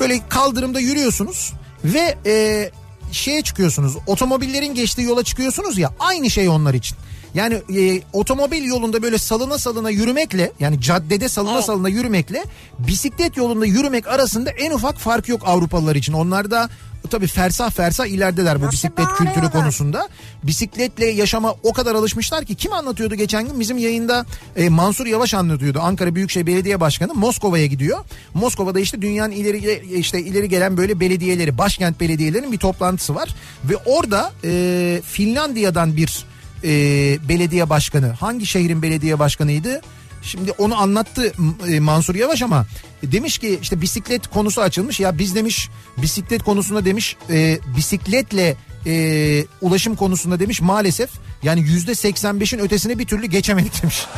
Böyle 0.00 0.28
kaldırımda 0.28 0.80
yürüyorsunuz 0.80 1.52
ve 1.84 2.14
e, 2.26 2.70
şeye 3.12 3.42
çıkıyorsunuz 3.42 3.96
otomobillerin 4.06 4.74
geçtiği 4.74 5.02
yola 5.02 5.22
çıkıyorsunuz 5.24 5.78
ya 5.78 5.90
aynı 5.98 6.30
şey 6.30 6.48
onlar 6.48 6.74
için. 6.74 6.96
Yani 7.34 7.54
e, 7.54 8.02
otomobil 8.12 8.64
yolunda 8.64 9.02
böyle 9.02 9.18
salına 9.18 9.58
salına 9.58 9.90
yürümekle 9.90 10.52
yani 10.60 10.80
caddede 10.80 11.28
salına 11.28 11.54
Evet. 11.54 11.64
salına 11.64 11.88
yürümekle 11.88 12.44
bisiklet 12.78 13.36
yolunda 13.36 13.66
yürümek 13.66 14.06
arasında 14.06 14.50
en 14.50 14.70
ufak 14.70 14.98
fark 14.98 15.28
yok 15.28 15.42
Avrupalılar 15.44 15.96
için. 15.96 16.12
Onlar 16.12 16.50
da 16.50 16.68
tabii 17.10 17.26
fersah 17.26 17.70
fersah 17.70 18.06
ilerideler 18.06 18.60
bu 18.60 18.64
Nasıl 18.64 18.72
bisiklet 18.72 19.08
kültürü 19.08 19.50
konusunda. 19.50 20.08
Bisikletle 20.42 21.06
yaşama 21.06 21.54
o 21.62 21.72
kadar 21.72 21.94
alışmışlar 21.94 22.44
ki 22.44 22.54
kim 22.54 22.72
anlatıyordu 22.72 23.14
geçen 23.14 23.48
gün 23.48 23.60
bizim 23.60 23.78
yayında 23.78 24.26
e, 24.56 24.68
Mansur 24.68 25.06
Yavaş 25.06 25.34
anlatıyordu. 25.34 25.80
Ankara 25.82 26.14
Büyükşehir 26.14 26.46
Belediye 26.46 26.80
Başkanı 26.80 27.14
Moskova'ya 27.14 27.66
gidiyor. 27.66 27.98
Moskova'da 28.34 28.80
işte 28.80 29.02
dünyanın 29.02 29.32
ileri 29.32 29.82
işte 29.98 30.20
ileri 30.20 30.48
gelen 30.48 30.76
böyle 30.76 31.00
belediyeleri, 31.00 31.58
başkent 31.58 32.00
belediyelerinin 32.00 32.52
bir 32.52 32.58
toplantısı 32.58 33.14
var 33.14 33.28
ve 33.64 33.76
orada 33.76 34.32
e, 34.44 35.00
Finlandiya'dan 35.04 35.96
bir 35.96 36.24
e, 36.66 36.70
belediye 37.28 37.70
başkanı, 37.70 38.10
hangi 38.10 38.46
şehrin 38.46 38.82
belediye 38.82 39.18
başkanıydı? 39.18 39.80
Şimdi 40.22 40.52
onu 40.52 40.80
anlattı 40.80 41.32
e, 41.68 41.80
Mansur 41.80 42.14
Yavaş 42.14 42.42
ama 42.42 42.66
demiş 43.02 43.38
ki 43.38 43.58
işte 43.62 43.80
bisiklet 43.80 44.26
konusu 44.26 44.60
açılmış 44.60 45.00
ya 45.00 45.18
biz 45.18 45.34
demiş 45.34 45.68
bisiklet 45.96 46.42
konusunda 46.42 46.84
demiş 46.84 47.16
e, 47.30 47.58
bisikletle 47.76 48.56
e, 48.86 49.44
ulaşım 49.60 49.96
konusunda 49.96 50.40
demiş 50.40 50.60
maalesef 50.60 51.10
yani 51.42 51.60
yüzde 51.60 51.92
85'in 51.92 52.60
ötesine 52.60 52.98
bir 52.98 53.06
türlü 53.06 53.26
geçemedik 53.26 53.82
demiş. 53.82 54.06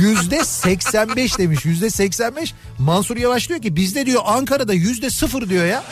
Yüzde 0.00 0.44
85 0.44 1.38
demiş 1.38 1.64
yüzde 1.64 1.90
85 1.90 2.54
Mansur 2.78 3.16
Yavaş 3.16 3.48
diyor 3.48 3.62
ki 3.62 3.76
bizde 3.76 4.06
diyor 4.06 4.22
Ankara'da 4.24 4.72
yüzde 4.72 5.10
sıfır 5.10 5.48
diyor 5.48 5.64
ya. 5.64 5.84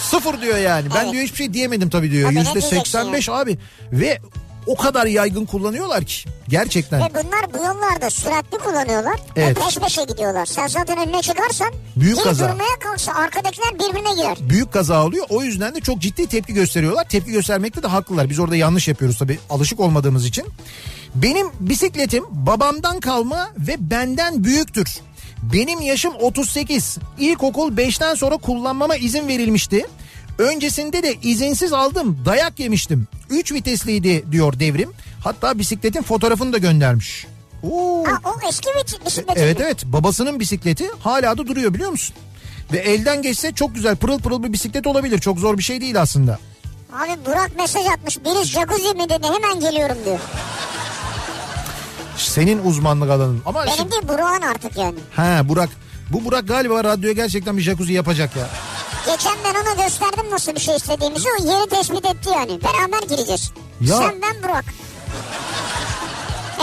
Sıfır 0.00 0.40
diyor 0.40 0.58
yani. 0.58 0.88
Ben 0.94 1.02
Evet. 1.04 1.12
diyor 1.12 1.24
hiçbir 1.24 1.36
şey 1.36 1.52
diyemedim 1.54 1.90
tabii 1.90 2.10
diyor. 2.10 2.30
Yüzde 2.30 2.44
diyeceksin 2.44 2.76
85 2.76 3.28
abi. 3.28 3.58
Ve 3.92 4.18
o 4.66 4.76
kadar 4.76 5.06
yaygın 5.06 5.46
kullanıyorlar 5.46 6.04
ki. 6.04 6.28
Gerçekten. 6.48 7.00
Ve 7.00 7.08
bunlar 7.14 7.52
bu 7.54 7.56
yollarda 7.56 8.10
süratli 8.10 8.58
kullanıyorlar. 8.58 9.20
Evet. 9.36 9.56
Ve 9.56 9.60
peş 9.60 9.76
peşe 9.78 10.04
gidiyorlar. 10.04 10.46
Sen 10.46 10.66
zaten 10.66 10.98
önüne 10.98 11.22
çıkarsan 11.22 11.72
Büyük 11.96 12.24
kaza. 12.24 12.48
durmaya 12.48 12.78
kalksa 12.80 13.12
arkadakiler 13.12 13.74
birbirine 13.74 14.14
girer. 14.14 14.36
büyük 14.40 14.72
kaza 14.72 15.04
oluyor. 15.04 15.26
O 15.28 15.42
yüzden 15.42 15.74
de 15.74 15.80
çok 15.80 15.98
ciddi 15.98 16.26
tepki 16.26 16.54
gösteriyorlar. 16.54 17.08
Tepki 17.08 17.30
göstermekte 17.32 17.82
de 17.82 17.86
haklılar. 17.86 18.30
Biz 18.30 18.38
orada 18.38 18.56
yanlış 18.56 18.88
yapıyoruz 18.88 19.18
tabii 19.18 19.38
alışık 19.50 19.80
olmadığımız 19.80 20.26
için. 20.26 20.46
Benim 21.14 21.46
bisikletim 21.60 22.24
babamdan 22.30 23.00
kalma 23.00 23.48
ve 23.58 23.76
benden 23.78 24.44
büyüktür. 24.44 24.98
Benim 25.42 25.80
yaşım 25.80 26.12
38. 26.20 26.98
İlkokul 27.18 27.76
5'ten 27.76 28.14
sonra 28.14 28.36
kullanmama 28.36 28.96
izin 28.96 29.28
verilmişti. 29.28 29.86
Öncesinde 30.38 31.02
de 31.02 31.14
izinsiz 31.22 31.72
aldım. 31.72 32.18
Dayak 32.24 32.60
yemiştim. 32.60 33.06
3 33.30 33.52
vitesliydi 33.52 34.24
diyor 34.32 34.58
devrim. 34.60 34.92
Hatta 35.24 35.58
bisikletin 35.58 36.02
fotoğrafını 36.02 36.52
da 36.52 36.58
göndermiş. 36.58 37.26
Oo. 37.62 38.04
Ha 38.06 38.18
o 38.24 38.48
eski 38.48 38.68
bir 38.68 39.06
bisiklet. 39.06 39.36
Evet 39.38 39.60
evet 39.60 39.84
babasının 39.86 40.40
bisikleti 40.40 40.90
hala 40.98 41.38
da 41.38 41.46
duruyor 41.46 41.74
biliyor 41.74 41.90
musun? 41.90 42.16
Ve 42.72 42.78
elden 42.78 43.22
geçse 43.22 43.52
çok 43.52 43.74
güzel 43.74 43.96
pırıl 43.96 44.18
pırıl 44.18 44.42
bir 44.42 44.52
bisiklet 44.52 44.86
olabilir. 44.86 45.18
Çok 45.18 45.38
zor 45.38 45.58
bir 45.58 45.62
şey 45.62 45.80
değil 45.80 46.00
aslında. 46.00 46.38
Abi 46.92 47.26
Burak 47.26 47.56
mesaj 47.56 47.86
atmış. 47.86 48.18
Biri 48.24 48.44
jacuzzi 48.44 48.94
mi 48.94 49.08
dedi 49.08 49.26
hemen 49.26 49.60
geliyorum 49.60 49.96
diyor. 50.04 50.18
Senin 52.16 52.64
uzmanlık 52.64 53.10
alanın. 53.10 53.42
Ama 53.46 53.64
Benim 53.64 53.76
şimdi... 53.76 53.92
değil 53.92 54.02
Burak'ın 54.08 54.42
artık 54.46 54.76
yani. 54.76 54.98
He 55.16 55.48
Burak. 55.48 55.68
Bu 56.12 56.24
Burak 56.24 56.48
galiba 56.48 56.84
radyoya 56.84 57.12
gerçekten 57.12 57.56
bir 57.56 57.62
jacuzzi 57.62 57.92
yapacak 57.92 58.36
ya. 58.36 58.46
Geçen 59.06 59.32
ben 59.44 59.54
ona 59.60 59.84
gösterdim 59.84 60.30
nasıl 60.30 60.54
bir 60.54 60.60
şey 60.60 60.76
istediğimizi. 60.76 61.28
O 61.40 61.44
yeri 61.44 61.68
tespit 61.68 62.04
etti 62.04 62.28
yani. 62.34 62.58
Beraber 62.62 63.08
gireceğiz. 63.08 63.52
Ya- 63.80 63.96
Sen 63.96 64.14
ben 64.22 64.42
Burak. 64.42 64.64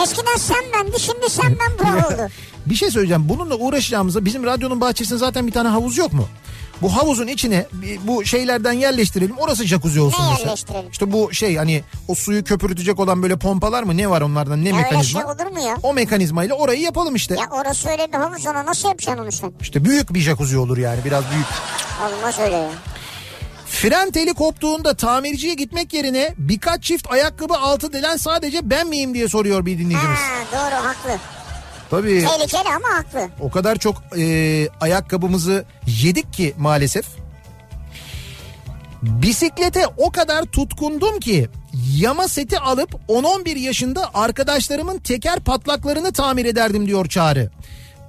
Eskiden 0.04 0.36
sen 0.38 0.64
bendi 0.74 1.00
şimdi 1.00 1.30
sen 1.30 1.56
ben 1.60 1.80
Burak 1.80 2.12
oldu. 2.12 2.30
Bir 2.66 2.76
şey 2.76 2.92
söyleyeceğim. 2.92 3.30
Bununla 3.30 3.56
uğraşacağımızda 3.56 4.26
bizim 4.26 4.44
radyonun 4.46 4.82
bahçesinde 4.82 5.20
zaten 5.20 5.48
bir 5.48 5.52
tane 5.52 5.70
havuz 5.70 5.98
yok 5.98 6.14
mu? 6.14 6.28
Bu 6.84 6.96
havuzun 6.96 7.28
içine 7.28 7.66
bu 8.04 8.26
şeylerden 8.26 8.72
yerleştirelim. 8.74 9.38
Orası 9.38 9.66
jacuzzi 9.68 10.02
olsun 10.02 10.24
Ne 10.26 10.32
mesela. 10.32 10.84
İşte 10.92 11.12
bu 11.12 11.34
şey 11.34 11.56
hani 11.56 11.84
o 12.08 12.16
suyu 12.16 12.44
köpürtecek 12.44 13.00
olan 13.00 13.24
böyle 13.24 13.38
pompalar 13.38 13.84
mı 13.84 13.98
ne 13.98 14.10
var 14.10 14.22
onlardan 14.22 14.64
ne 14.66 14.70
Ya 14.70 14.76
öyle 14.76 14.84
mekanizma? 14.84 15.22
şey 15.22 15.30
olur 15.32 15.52
mu 15.58 15.60
ya? 15.68 15.78
O 15.84 15.94
mekanizmayla 15.94 16.56
orayı 16.56 16.82
yapalım 16.82 17.16
işte. 17.16 17.36
Ya 17.36 17.50
orası 17.52 17.90
öyle 17.90 18.08
bir 18.14 18.18
havuz 18.18 18.48
ona 18.48 18.66
nasıl 18.66 18.88
yapacaksın 18.88 19.24
onu 19.24 19.32
sen? 19.32 19.54
İşte 19.62 19.86
büyük 19.86 20.14
bir 20.14 20.20
jacuzzi 20.20 20.58
olur 20.58 20.78
yani 20.78 21.00
biraz 21.06 21.24
büyük. 21.32 21.46
Olmaz 22.06 22.40
öyle 22.40 22.56
ya. 22.56 22.70
Fren 23.68 24.12
teli 24.12 24.34
koptuğunda 24.34 24.94
tamirciye 24.94 25.54
gitmek 25.54 25.94
yerine 25.94 26.34
birkaç 26.38 26.84
çift 26.84 27.12
ayakkabı 27.12 27.54
altı 27.58 27.94
delen 27.94 28.18
sadece 28.18 28.70
ben 28.70 28.88
miyim 28.88 29.14
diye 29.14 29.28
soruyor 29.28 29.66
bir 29.66 29.80
dinleyicimiz. 29.80 30.20
Ha, 30.20 30.36
doğru 30.52 30.86
haklı. 30.88 31.18
Tabii 31.94 32.26
Tehlikeli 32.26 32.70
ama 32.76 32.88
haklı. 32.98 33.30
o 33.42 33.50
kadar 33.52 33.76
çok 33.76 33.96
e, 34.18 34.68
ayakkabımızı 34.82 35.66
yedik 36.02 36.34
ki 36.34 36.54
maalesef. 36.58 37.06
Bisiklete 39.02 39.88
o 39.98 40.12
kadar 40.12 40.44
tutkundum 40.44 41.20
ki 41.20 41.50
Yama 41.98 42.28
seti 42.28 42.60
alıp 42.60 42.90
10-11 43.10 43.60
yaşında 43.60 44.10
arkadaşlarımın 44.14 44.98
teker 44.98 45.40
patlaklarını 45.40 46.12
tamir 46.14 46.46
ederdim 46.46 46.88
diyor 46.88 47.06
Çağrı. 47.06 47.50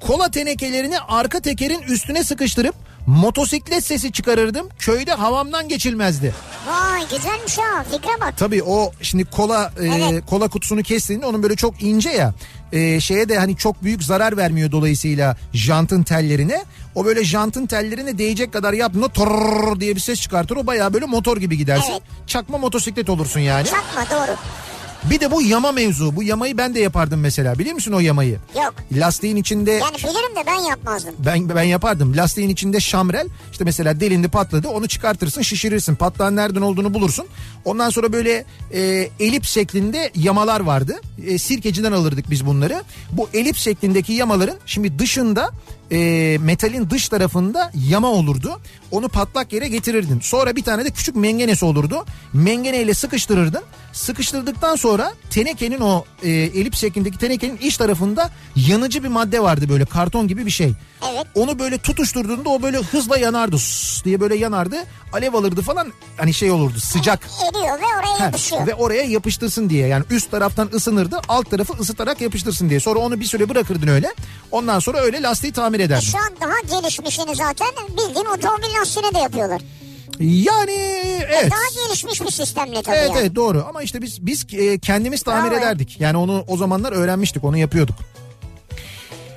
Kola 0.07 0.31
tenekelerini 0.31 1.01
arka 1.01 1.41
tekerin 1.41 1.83
üstüne 1.83 2.25
sıkıştırıp 2.25 2.75
motosiklet 3.07 3.85
sesi 3.85 4.13
çıkarırdım. 4.13 4.69
Köyde 4.79 5.13
havamdan 5.13 5.69
geçilmezdi. 5.69 6.35
Vay 6.69 7.03
güzelmiş 7.03 7.59
ha 7.59 7.85
fikre 7.91 8.21
bak. 8.21 8.35
Tabii 8.39 8.63
o 8.63 8.93
şimdi 9.03 9.25
kola 9.25 9.73
e, 9.81 9.87
Evet. 9.87 10.27
kola 10.27 10.49
kutusunu 10.49 10.83
kestiğinde 10.83 11.27
onun 11.27 11.43
böyle 11.43 11.57
çok 11.57 11.83
ince 11.83 12.11
ya 12.11 12.35
e, 12.73 13.01
şeye 13.01 13.29
de 13.29 13.39
hani 13.39 13.57
çok 13.57 13.83
büyük 13.85 14.05
zarar 14.05 14.37
vermiyor 14.37 14.73
dolayısıyla 14.73 15.37
jantın 15.53 16.03
tellerine. 16.03 16.65
O 16.95 17.05
böyle 17.05 17.25
jantın 17.25 17.67
tellerine 17.67 18.19
değecek 18.19 18.53
kadar 18.53 18.73
yaptığında 18.73 19.09
torrrr 19.09 19.81
diye 19.81 19.95
bir 19.95 20.01
ses 20.01 20.21
çıkartır. 20.21 20.57
O 20.57 20.67
bayağı 20.67 20.95
böyle 20.95 21.07
motor 21.07 21.37
gibi 21.37 21.59
gidersin. 21.59 21.93
Evet. 21.93 22.03
Çakma 22.27 22.59
motosiklet 22.59 23.09
olursun 23.11 23.41
yani. 23.41 23.67
Çakma 23.67 24.17
doğru. 24.19 24.37
Bir 25.11 25.21
de 25.21 25.31
bu 25.31 25.43
yama 25.43 25.73
mevzu. 25.73 26.17
Bu 26.17 26.23
yamayı 26.23 26.59
ben 26.59 26.75
de 26.75 26.81
yapardım 26.81 27.21
mesela. 27.21 27.59
Biliyor 27.59 27.75
musun 27.75 27.93
o 27.93 28.01
yamayı? 28.01 28.39
Yok. 28.57 28.75
Lastiğin 28.93 29.37
içinde 29.37 29.71
Yani 29.71 29.97
bilirim 29.97 30.37
de 30.37 30.43
ben 30.47 30.55
yapmazdım. 30.71 31.15
ben 31.19 31.49
ben 31.49 31.63
yapardım. 31.63 32.17
Lastiğin 32.17 32.49
içinde 32.49 32.81
şamrel 32.81 33.27
işte 33.53 33.65
mesela 33.65 34.01
delindi 34.01 34.29
patladı 34.29 34.69
onu 34.69 34.89
çıkartırsın 34.89 35.43
şişirirsin. 35.43 35.95
Patlağın 35.95 36.37
nereden 36.37 36.61
olduğunu 36.61 36.95
bulursun. 36.95 37.27
Ondan 37.65 37.91
sonra 37.91 38.13
böyle 38.13 38.45
e, 38.73 39.09
elips 39.21 39.51
şeklinde 39.51 40.11
yamalar 40.15 40.61
vardı. 40.61 41.01
E, 41.27 41.39
sirkeciden 41.39 41.93
alırdık 41.93 42.31
biz 42.31 42.47
bunları. 42.47 42.83
Bu 43.13 43.29
elips 43.35 43.61
şeklindeki 43.61 44.13
yamaların 44.13 44.57
şimdi 44.67 44.99
dışında 44.99 45.51
e, 45.93 46.39
metalin 46.41 46.91
dış 46.91 47.09
tarafında 47.09 47.73
yama 47.89 48.09
olurdu. 48.09 48.61
Onu 48.91 49.09
patlak 49.09 49.53
yere 49.53 49.69
getirirdin. 49.69 50.21
Sonra 50.21 50.57
bir 50.57 50.63
tane 50.63 50.85
de 50.85 50.91
küçük 50.91 51.17
mengenesi 51.17 51.65
olurdu. 51.65 52.05
Mengeneyle 52.33 52.95
sıkıştırırdın. 52.95 53.63
Sıkıştırdıktan 53.93 54.77
sonra 54.77 55.13
tenekenin 55.31 55.81
o 55.81 56.05
e, 56.23 56.31
elips 56.31 56.81
şeklindeki 56.81 57.19
tenekenin 57.19 57.57
iç 57.57 57.77
tarafında 57.77 58.31
yanıcı 58.57 59.05
bir 59.05 59.09
madde 59.09 59.43
vardı 59.43 59.69
böyle 59.69 59.85
karton 59.85 60.29
gibi 60.29 60.47
bir 60.47 60.51
şey. 60.51 60.73
Evet. 61.13 61.27
Onu 61.35 61.59
böyle 61.59 61.79
tutuşturduğunda 61.79 62.49
o 62.49 62.63
böyle 62.63 62.77
hızla 62.79 63.19
yanardı 63.19 63.59
Sus 63.59 64.05
diye 64.05 64.21
böyle 64.21 64.37
yanardı. 64.37 64.77
Alev 65.13 65.35
alırdı 65.35 65.63
falan 65.63 65.93
hani 66.17 66.35
şey 66.35 66.51
olurdu 66.51 66.81
sıcak. 66.81 67.29
Eriyor 67.49 67.81
ve 67.81 67.85
oraya 68.01 68.25
yapışıyor. 68.25 68.67
ve 68.67 68.75
oraya 68.75 69.03
yapıştırsın 69.03 69.71
diye 69.71 69.87
yani 69.87 70.05
üst 70.11 70.31
taraftan 70.31 70.71
ısınırdı 70.75 71.21
alt 71.29 71.51
tarafı 71.51 71.73
ısıtarak 71.73 72.21
yapıştırsın 72.21 72.71
diye. 72.71 72.81
Sonra 72.81 72.99
onu 72.99 73.21
bir 73.21 73.25
süre 73.25 73.49
bırakırdın 73.49 73.89
öyle. 73.89 74.15
Ondan 74.51 74.79
sonra 74.79 74.99
öyle 74.99 75.23
lastiği 75.23 75.53
tamir 75.53 75.74
E 75.81 75.85
ederdin. 75.85 76.07
şu 76.07 76.19
an 76.19 76.31
daha 76.41 76.81
gelişmişini 76.81 77.37
zaten 77.37 77.69
bildiğin 77.89 78.27
otomobil 78.27 78.75
lastiğine 78.81 79.15
de 79.15 79.19
yapıyorlar. 79.19 79.61
Yani 80.21 80.73
evet. 81.29 81.51
Daha 81.53 81.87
gelişmiş 81.87 82.21
bir 82.21 82.31
sistemle 82.31 82.83
tabii 82.83 82.97
Evet 82.97 83.11
yani. 83.11 83.21
evet 83.21 83.35
doğru 83.35 83.65
ama 83.69 83.83
işte 83.83 84.03
biz 84.03 84.27
biz 84.27 84.47
e, 84.53 84.79
kendimiz 84.79 85.23
tamir 85.23 85.51
Bravo. 85.51 85.59
ederdik. 85.61 85.97
Yani 86.01 86.17
onu 86.17 86.45
o 86.49 86.57
zamanlar 86.57 86.93
öğrenmiştik 86.93 87.45
onu 87.45 87.57
yapıyorduk. 87.59 87.97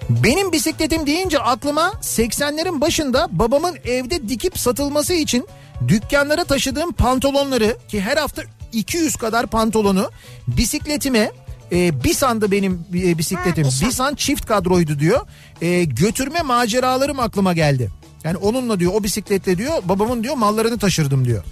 Benim 0.10 0.52
bisikletim 0.52 1.08
deyince 1.08 1.40
aklıma 1.40 1.94
80'lerin 2.02 2.82
başında 2.82 3.28
babamın 3.32 3.76
evde 3.86 4.30
dikip 4.30 4.60
satılması 4.60 5.14
için 5.14 5.48
dükkanlara 5.88 6.44
taşıdığım 6.44 6.92
pantolonları 6.92 7.78
ki 7.88 8.02
her 8.02 8.18
hafta 8.18 8.42
200 8.74 9.16
kadar 9.16 9.48
pantolonu 9.48 10.12
bisikletime 10.48 11.32
e, 11.72 12.04
Bisan'dı 12.04 12.52
benim 12.52 12.86
e, 12.96 13.18
bisikletim. 13.18 13.64
Ha, 13.64 13.70
Bisan. 13.70 13.90
Bisan 13.90 14.16
çift 14.16 14.46
kadroydu 14.46 15.00
diyor. 15.00 15.28
E, 15.62 15.84
götürme 15.84 16.42
maceralarım 16.42 17.20
aklıma 17.20 17.54
geldi. 17.54 17.90
Yani 18.24 18.38
onunla 18.38 18.80
diyor 18.80 18.92
o 18.96 19.04
bisikletle 19.04 19.58
diyor 19.58 19.74
babamın 19.84 20.24
diyor 20.24 20.36
mallarını 20.36 20.80
taşırdım 20.80 21.26
diyor. 21.26 21.44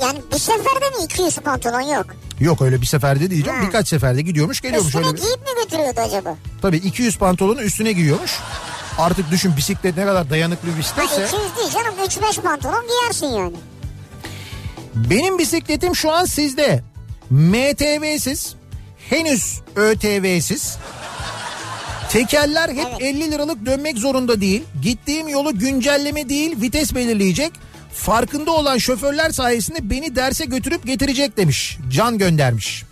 Yani 0.00 0.18
bir 0.32 0.38
seferde 0.38 0.98
mi 0.98 1.04
200 1.04 1.36
pantolon 1.36 1.80
yok? 1.80 2.06
Yok 2.40 2.62
öyle 2.62 2.80
bir 2.80 2.86
seferde 2.86 3.30
değil 3.30 3.44
canım. 3.44 3.60
Ha. 3.60 3.66
Birkaç 3.66 3.88
seferde 3.88 4.22
gidiyormuş 4.22 4.60
geliyormuş. 4.60 4.94
Üstüne 4.94 5.06
Öyle 5.06 5.18
giyip 5.18 5.38
mi 5.40 5.62
götürüyordu 5.64 6.00
acaba? 6.00 6.36
Tabii 6.62 6.76
200 6.76 7.18
pantolonu 7.18 7.62
üstüne 7.62 7.92
giyiyormuş. 7.92 8.32
Artık 8.98 9.30
düşün 9.30 9.56
bisiklet 9.56 9.96
ne 9.96 10.04
kadar 10.04 10.30
dayanıklı 10.30 10.68
bir 10.68 10.72
Ha 10.72 10.78
bisikletse. 10.78 11.26
200 11.26 11.32
değil 11.56 11.70
canım 11.70 11.94
3-5 12.34 12.40
pantolon 12.42 12.84
giyersin 12.88 13.26
yani. 13.26 13.56
Benim 14.94 15.38
bisikletim 15.38 15.96
şu 15.96 16.12
an 16.12 16.24
sizde. 16.24 16.82
MTV'siz. 17.30 18.55
Henüz 19.10 19.60
ÖTV'siz. 19.76 20.78
Tekerler 22.10 22.68
hep 22.68 22.86
Evet. 22.90 23.02
50 23.02 23.30
liralık 23.30 23.66
dönmek 23.66 23.98
zorunda 23.98 24.40
değil. 24.40 24.62
Gittiğim 24.82 25.28
yolu 25.28 25.58
güncelleme 25.58 26.28
değil 26.28 26.60
vites 26.60 26.94
belirleyecek. 26.94 27.52
Farkında 27.92 28.50
olan 28.50 28.78
şoförler 28.78 29.30
sayesinde 29.30 29.90
beni 29.90 30.16
derse 30.16 30.44
götürüp 30.44 30.86
getirecek 30.86 31.36
demiş. 31.36 31.78
Can 31.90 32.18
göndermiş. 32.18 32.84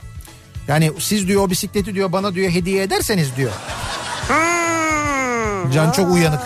Yani 0.69 0.93
siz 0.99 1.29
diyor 1.29 1.43
o 1.43 1.51
bisikleti 1.51 1.95
diyor 1.95 2.13
bana 2.13 2.35
diyor 2.35 2.51
hediye 2.51 2.83
ederseniz 2.83 3.37
diyor. 3.37 3.53
Ha. 4.29 4.45
Can 5.75 5.93
çok 5.93 6.13
uyanık. 6.13 6.41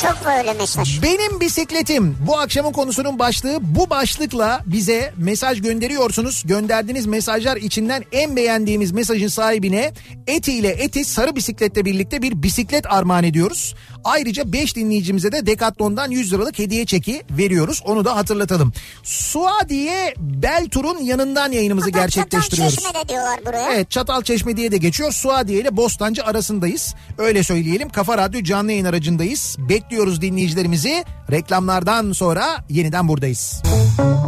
Çok 0.00 0.18
böyle 0.26 0.54
mesaj. 0.54 1.02
Benim 1.02 1.40
bisikletim 1.40 2.16
bu 2.26 2.38
akşamın 2.38 2.72
konusunun 2.72 3.18
başlığı 3.18 3.58
bu 3.60 3.90
başlıkla 3.90 4.60
bize 4.66 5.12
mesaj 5.16 5.60
gönderiyorsunuz. 5.62 6.42
Gönderdiğiniz 6.46 7.06
mesajlar 7.06 7.56
içinden 7.56 8.04
en 8.12 8.36
beğendiğimiz 8.36 8.92
mesajın 8.92 9.28
sahibine 9.28 9.92
Eti 10.26 10.52
ile 10.52 10.68
Eti 10.68 11.04
sarı 11.04 11.36
bisikletle 11.36 11.84
birlikte 11.84 12.22
bir 12.22 12.42
bisiklet 12.42 12.92
armağan 12.92 13.24
ediyoruz. 13.24 13.74
Ayrıca 14.04 14.52
5 14.52 14.76
dinleyicimize 14.76 15.32
de 15.32 15.46
Decathlon'dan 15.46 16.10
100 16.10 16.32
liralık 16.32 16.58
hediye 16.58 16.86
çeki 16.86 17.22
veriyoruz. 17.30 17.82
Onu 17.84 18.04
da 18.04 18.16
hatırlatalım. 18.16 18.72
Suadiye 19.02 20.14
Beltur'un 20.18 20.98
yanından 20.98 21.52
yayınımızı 21.52 21.90
gerçekleştiriyoruz. 21.90 22.74
Çeşme'de 22.74 23.08
diyorlar 23.08 23.40
buraya. 23.46 23.72
Evet 23.72 23.90
Çatal 23.90 24.22
Çeşme 24.22 24.56
diye 24.56 24.72
de 24.72 24.76
geçiyor. 24.76 25.12
Suadiye 25.12 25.60
ile 25.60 25.76
Bostancı 25.76 26.24
arasındayız. 26.24 26.94
Öyle 27.18 27.42
söyleyelim. 27.42 27.88
Kafa 27.88 28.18
Radyo 28.18 28.42
canlı 28.42 28.72
yayın 28.72 28.84
aracındayız. 28.84 29.56
Bekliyoruz 29.58 30.20
dinleyicilerimizi. 30.20 31.04
Reklamlardan 31.30 32.12
sonra 32.12 32.64
yeniden 32.70 33.08
buradayız. 33.08 33.62
Kafa 33.62 34.22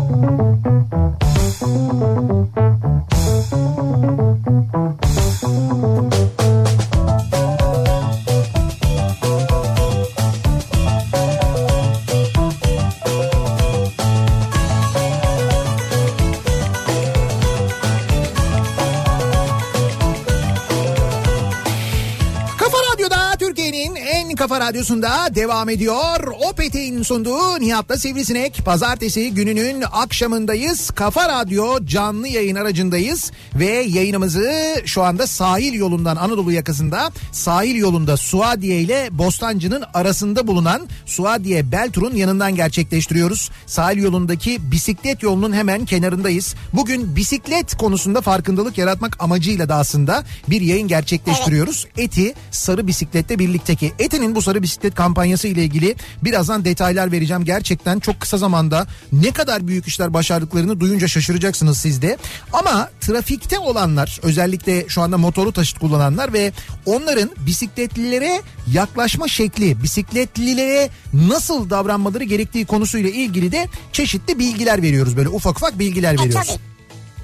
kafa 24.54 24.66
radyosunda 24.66 25.34
devam 25.34 25.68
ediyor. 25.68 26.32
Opet'in 26.50 27.02
sunduğu 27.02 27.60
Nihat'la 27.60 27.96
Sivrisinek. 27.96 28.64
Pazartesi 28.64 29.34
gününün 29.34 29.84
akşamındayız. 29.92 30.90
Kafa 30.90 31.28
Radyo 31.28 31.86
canlı 31.86 32.28
yayın 32.28 32.56
aracındayız. 32.56 33.32
Ve 33.54 33.70
yayınımızı 33.70 34.52
şu 34.84 35.02
anda 35.02 35.26
sahil 35.26 35.74
yolundan 35.74 36.16
Anadolu 36.16 36.52
yakasında 36.52 37.10
sahil 37.32 37.74
yolunda 37.74 38.16
Suadiye 38.16 38.80
ile 38.80 39.08
Bostancı'nın 39.12 39.84
arasında 39.94 40.46
bulunan 40.46 40.88
Suadiye 41.06 41.72
Beltur'un 41.72 42.16
yanından 42.16 42.54
gerçekleştiriyoruz. 42.54 43.50
Sahil 43.66 44.02
yolundaki 44.02 44.70
bisiklet 44.70 45.22
yolunun 45.22 45.52
hemen 45.52 45.84
kenarındayız. 45.84 46.54
Bugün 46.72 47.16
bisiklet 47.16 47.76
konusunda 47.76 48.20
farkındalık 48.20 48.78
yaratmak 48.78 49.22
amacıyla 49.22 49.68
da 49.68 49.74
aslında 49.74 50.24
bir 50.48 50.60
yayın 50.60 50.88
gerçekleştiriyoruz. 50.88 51.86
Eti 51.96 52.34
sarı 52.50 52.86
bisikletle 52.86 53.38
birlikteki 53.38 53.92
Eti'nin 53.98 54.34
bu 54.34 54.43
sarı 54.44 54.62
bisiklet 54.62 54.94
kampanyası 54.94 55.48
ile 55.48 55.64
ilgili 55.64 55.96
birazdan 56.22 56.64
detaylar 56.64 57.12
vereceğim. 57.12 57.44
Gerçekten 57.44 57.98
çok 58.00 58.20
kısa 58.20 58.38
zamanda 58.38 58.86
ne 59.12 59.30
kadar 59.30 59.68
büyük 59.68 59.86
işler 59.86 60.14
başardıklarını 60.14 60.80
duyunca 60.80 61.08
şaşıracaksınız 61.08 61.78
siz 61.78 62.02
de. 62.02 62.18
Ama 62.52 62.90
trafikte 63.00 63.58
olanlar 63.58 64.20
özellikle 64.22 64.88
şu 64.88 65.02
anda 65.02 65.18
motoru 65.18 65.52
taşıt 65.52 65.78
kullananlar 65.78 66.32
ve 66.32 66.52
onların 66.86 67.30
bisikletlilere 67.46 68.42
yaklaşma 68.72 69.28
şekli, 69.28 69.82
bisikletlilere 69.82 70.90
nasıl 71.12 71.70
davranmaları 71.70 72.24
gerektiği 72.24 72.66
konusuyla 72.66 73.10
ilgili 73.10 73.52
de 73.52 73.68
çeşitli 73.92 74.38
bilgiler 74.38 74.82
veriyoruz. 74.82 75.16
Böyle 75.16 75.28
ufak 75.28 75.56
ufak 75.56 75.78
bilgiler 75.78 76.12
veriyoruz. 76.12 76.48
tabii. 76.48 76.73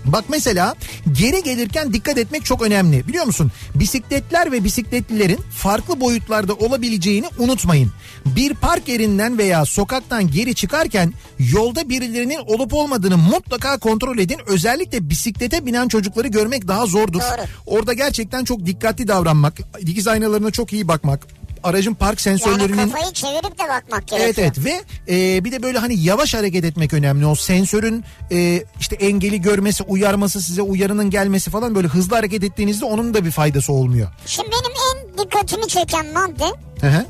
Bak 0.04 0.24
mesela 0.28 0.74
geri 1.12 1.42
gelirken 1.42 1.92
dikkat 1.92 2.18
etmek 2.18 2.44
çok 2.44 2.62
önemli. 2.62 3.08
Biliyor 3.08 3.24
musun? 3.24 3.52
Bisikletler 3.74 4.52
ve 4.52 4.64
bisikletlilerin 4.64 5.38
farklı 5.50 6.00
boyutlarda 6.00 6.54
olabileceğini 6.54 7.26
unutmayın. 7.38 7.92
Bir 8.26 8.54
park 8.54 8.88
yerinden 8.88 9.38
veya 9.38 9.64
sokaktan 9.64 10.30
geri 10.30 10.54
çıkarken 10.54 11.12
yolda 11.38 11.88
birilerinin 11.88 12.38
olup 12.46 12.74
olmadığını 12.74 13.16
mutlaka 13.18 13.78
kontrol 13.78 14.18
edin. 14.18 14.38
Özellikle 14.46 15.10
bisiklete 15.10 15.66
binen 15.66 15.88
çocukları 15.88 16.28
görmek 16.28 16.68
daha 16.68 16.86
zordur. 16.86 17.20
Doğru. 17.20 17.46
Orada 17.66 17.92
gerçekten 17.92 18.44
çok 18.44 18.66
dikkatli 18.66 19.08
davranmak, 19.08 19.58
dikiz 19.86 20.06
aynalarına 20.06 20.50
çok 20.50 20.72
iyi 20.72 20.88
bakmak, 20.88 21.26
aracın 21.64 21.94
park 21.94 22.20
sensörlerinin 22.20 22.78
Yani 22.78 22.92
kafayı 22.92 23.12
çevirip 23.12 23.58
de 23.58 23.62
bakmak 23.62 24.08
gerekiyor. 24.08 24.20
Evet 24.20 24.38
evet 24.38 24.64
ve 24.64 24.80
e, 25.08 25.44
bir 25.44 25.52
de 25.52 25.62
böyle 25.62 25.78
hani 25.78 26.00
yavaş 26.00 26.34
hareket 26.34 26.64
etmek 26.64 26.94
önemli. 26.94 27.26
O 27.26 27.34
sensörün 27.34 28.04
e, 28.32 28.64
işte 28.80 28.96
engeli 28.96 29.40
görmesi, 29.40 29.82
uyarması 29.82 30.42
size 30.42 30.62
uyarının 30.62 31.10
gelmesi 31.10 31.50
falan 31.50 31.74
böyle 31.74 31.88
hızlı 31.88 32.16
hareket 32.16 32.44
ettiğinizde 32.44 32.84
onun 32.84 33.14
da 33.14 33.24
bir 33.24 33.30
faydası 33.30 33.72
olmuyor. 33.72 34.08
Şimdi 34.26 34.48
benim 34.50 34.76
en 34.90 35.18
dikkatimi 35.18 35.68
çeken 35.68 36.06
madde 36.06 36.44
Hı 36.80 36.86
hı. 36.86 37.06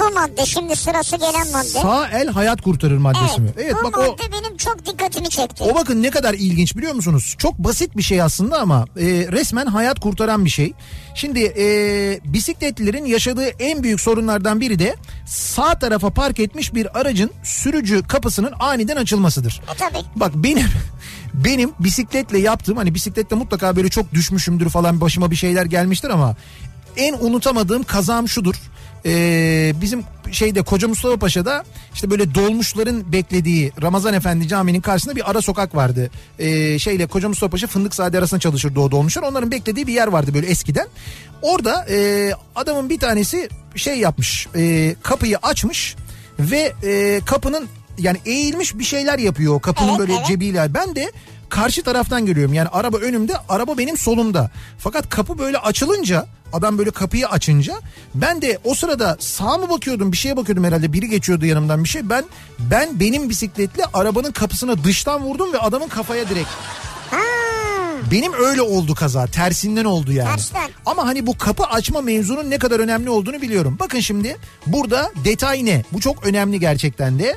Bu 0.00 0.14
madde. 0.14 0.46
Şimdi 0.46 0.76
sırası 0.76 1.16
gelen 1.16 1.52
madde. 1.52 1.68
Sağ 1.68 2.08
el 2.08 2.28
hayat 2.28 2.60
kurtarır 2.62 2.96
maddesi 2.96 3.40
mi? 3.40 3.50
evet, 3.58 3.74
bu 3.80 3.84
bak 3.84 3.98
o 3.98 4.00
madde 4.00 4.22
benim 4.32 4.56
çok 4.56 4.86
dikkatimi 4.86 5.28
çekti. 5.28 5.64
o 5.64 5.74
bakın 5.74 6.02
ne 6.02 6.10
kadar 6.10 6.34
ilginç 6.34 6.76
biliyor 6.76 6.94
musunuz? 6.94 7.34
Çok 7.38 7.58
basit 7.58 7.96
bir 7.96 8.02
şey 8.02 8.22
aslında 8.22 8.60
ama 8.60 8.84
e, 8.96 9.02
resmen 9.06 9.66
hayat 9.66 10.00
kurtaran 10.00 10.44
bir 10.44 10.50
şey. 10.50 10.72
Şimdi 11.14 11.40
e, 11.58 11.64
bisikletlilerin 12.24 13.04
yaşadığı 13.04 13.46
en 13.48 13.82
büyük 13.82 14.00
sorunlardan 14.00 14.60
biri 14.60 14.78
de 14.78 14.96
sağ 15.26 15.78
tarafa 15.78 16.10
park 16.10 16.40
etmiş 16.40 16.74
bir 16.74 17.00
aracın 17.00 17.30
sürücü 17.42 18.02
kapısının 18.02 18.52
aniden 18.60 18.96
açılmasıdır. 18.96 19.60
E 19.74 19.76
tabii. 19.78 20.04
Bak 20.16 20.32
benim 20.34 20.66
benim 21.34 21.72
bisikletle 21.80 22.38
yaptığım 22.38 22.76
hani 22.76 22.94
bisiklette 22.94 23.34
mutlaka 23.34 23.76
böyle 23.76 23.88
çok 23.88 24.12
düşmüşümdür 24.12 24.68
falan 24.68 25.00
başıma 25.00 25.30
bir 25.30 25.36
şeyler 25.36 25.64
gelmiştir 25.64 26.10
ama 26.10 26.36
en 26.96 27.14
unutamadığım 27.20 27.82
kazam 27.82 28.28
şudur. 28.28 28.54
Ee, 29.06 29.72
bizim 29.80 30.04
şeyde 30.32 30.62
Koca 30.62 30.88
Mustafa 30.88 31.16
Paşa'da 31.16 31.64
işte 31.94 32.10
böyle 32.10 32.34
dolmuşların 32.34 33.12
beklediği 33.12 33.72
Ramazan 33.82 34.14
Efendi 34.14 34.48
Camii'nin 34.48 34.80
karşısında 34.80 35.16
bir 35.16 35.30
ara 35.30 35.42
sokak 35.42 35.74
vardı. 35.74 36.10
Ee, 36.38 36.78
şeyle 36.78 37.06
Koca 37.06 37.28
Mustafa 37.28 37.50
Paşa 37.50 37.66
Fındık 37.66 37.94
Sade 37.94 38.18
arasında 38.18 38.40
çalışırdı 38.40 38.80
o 38.80 38.90
dolmuşlar. 38.90 39.22
Onların 39.22 39.50
beklediği 39.50 39.86
bir 39.86 39.92
yer 39.92 40.06
vardı 40.06 40.34
böyle 40.34 40.46
eskiden. 40.46 40.86
Orada 41.42 41.86
e, 41.90 42.30
adamın 42.56 42.90
bir 42.90 42.98
tanesi 42.98 43.48
şey 43.76 43.98
yapmış 43.98 44.48
e, 44.56 44.94
kapıyı 45.02 45.38
açmış 45.42 45.96
ve 46.38 46.72
e, 46.84 47.20
kapının 47.26 47.68
yani 47.98 48.18
eğilmiş 48.26 48.78
bir 48.78 48.84
şeyler 48.84 49.18
yapıyor 49.18 49.54
o 49.54 49.58
kapının 49.58 49.88
Evet, 49.88 49.98
böyle 49.98 50.12
evet. 50.14 50.26
cebiyle. 50.26 50.74
Ben 50.74 50.96
de 50.96 51.12
karşı 51.54 51.82
taraftan 51.82 52.26
geliyorum. 52.26 52.54
Yani 52.54 52.68
araba 52.68 52.96
önümde, 52.96 53.34
araba 53.48 53.78
benim 53.78 53.98
solumda. 53.98 54.50
Fakat 54.78 55.08
kapı 55.08 55.38
böyle 55.38 55.58
açılınca, 55.58 56.26
adam 56.52 56.78
böyle 56.78 56.90
kapıyı 56.90 57.28
açınca 57.28 57.80
ben 58.14 58.42
de 58.42 58.58
o 58.64 58.74
sırada 58.74 59.16
sağa 59.20 59.58
mı 59.58 59.70
bakıyordum, 59.70 60.12
bir 60.12 60.16
şeye 60.16 60.36
bakıyordum 60.36 60.64
herhalde. 60.64 60.92
Biri 60.92 61.08
geçiyordu 61.08 61.46
yanımdan 61.46 61.84
bir 61.84 61.88
şey. 61.88 62.08
Ben 62.08 62.24
ben 62.58 63.00
benim 63.00 63.30
bisikletle 63.30 63.84
arabanın 63.94 64.32
kapısına 64.32 64.84
dıştan 64.84 65.22
vurdum 65.22 65.52
ve 65.52 65.58
adamın 65.58 65.88
kafaya 65.88 66.28
direkt. 66.28 66.48
Benim 68.10 68.32
öyle 68.32 68.62
oldu 68.62 68.94
kaza. 68.94 69.26
Tersinden 69.26 69.84
oldu 69.84 70.12
yani. 70.12 70.28
Tersten. 70.28 70.70
Ama 70.86 71.06
hani 71.06 71.26
bu 71.26 71.38
kapı 71.38 71.64
açma 71.64 72.00
mevzunun 72.00 72.50
ne 72.50 72.58
kadar 72.58 72.80
önemli 72.80 73.10
olduğunu 73.10 73.42
biliyorum. 73.42 73.76
Bakın 73.80 74.00
şimdi 74.00 74.36
burada 74.66 75.12
detay 75.24 75.64
ne? 75.64 75.84
Bu 75.92 76.00
çok 76.00 76.26
önemli 76.26 76.60
gerçekten 76.60 77.18
de. 77.18 77.36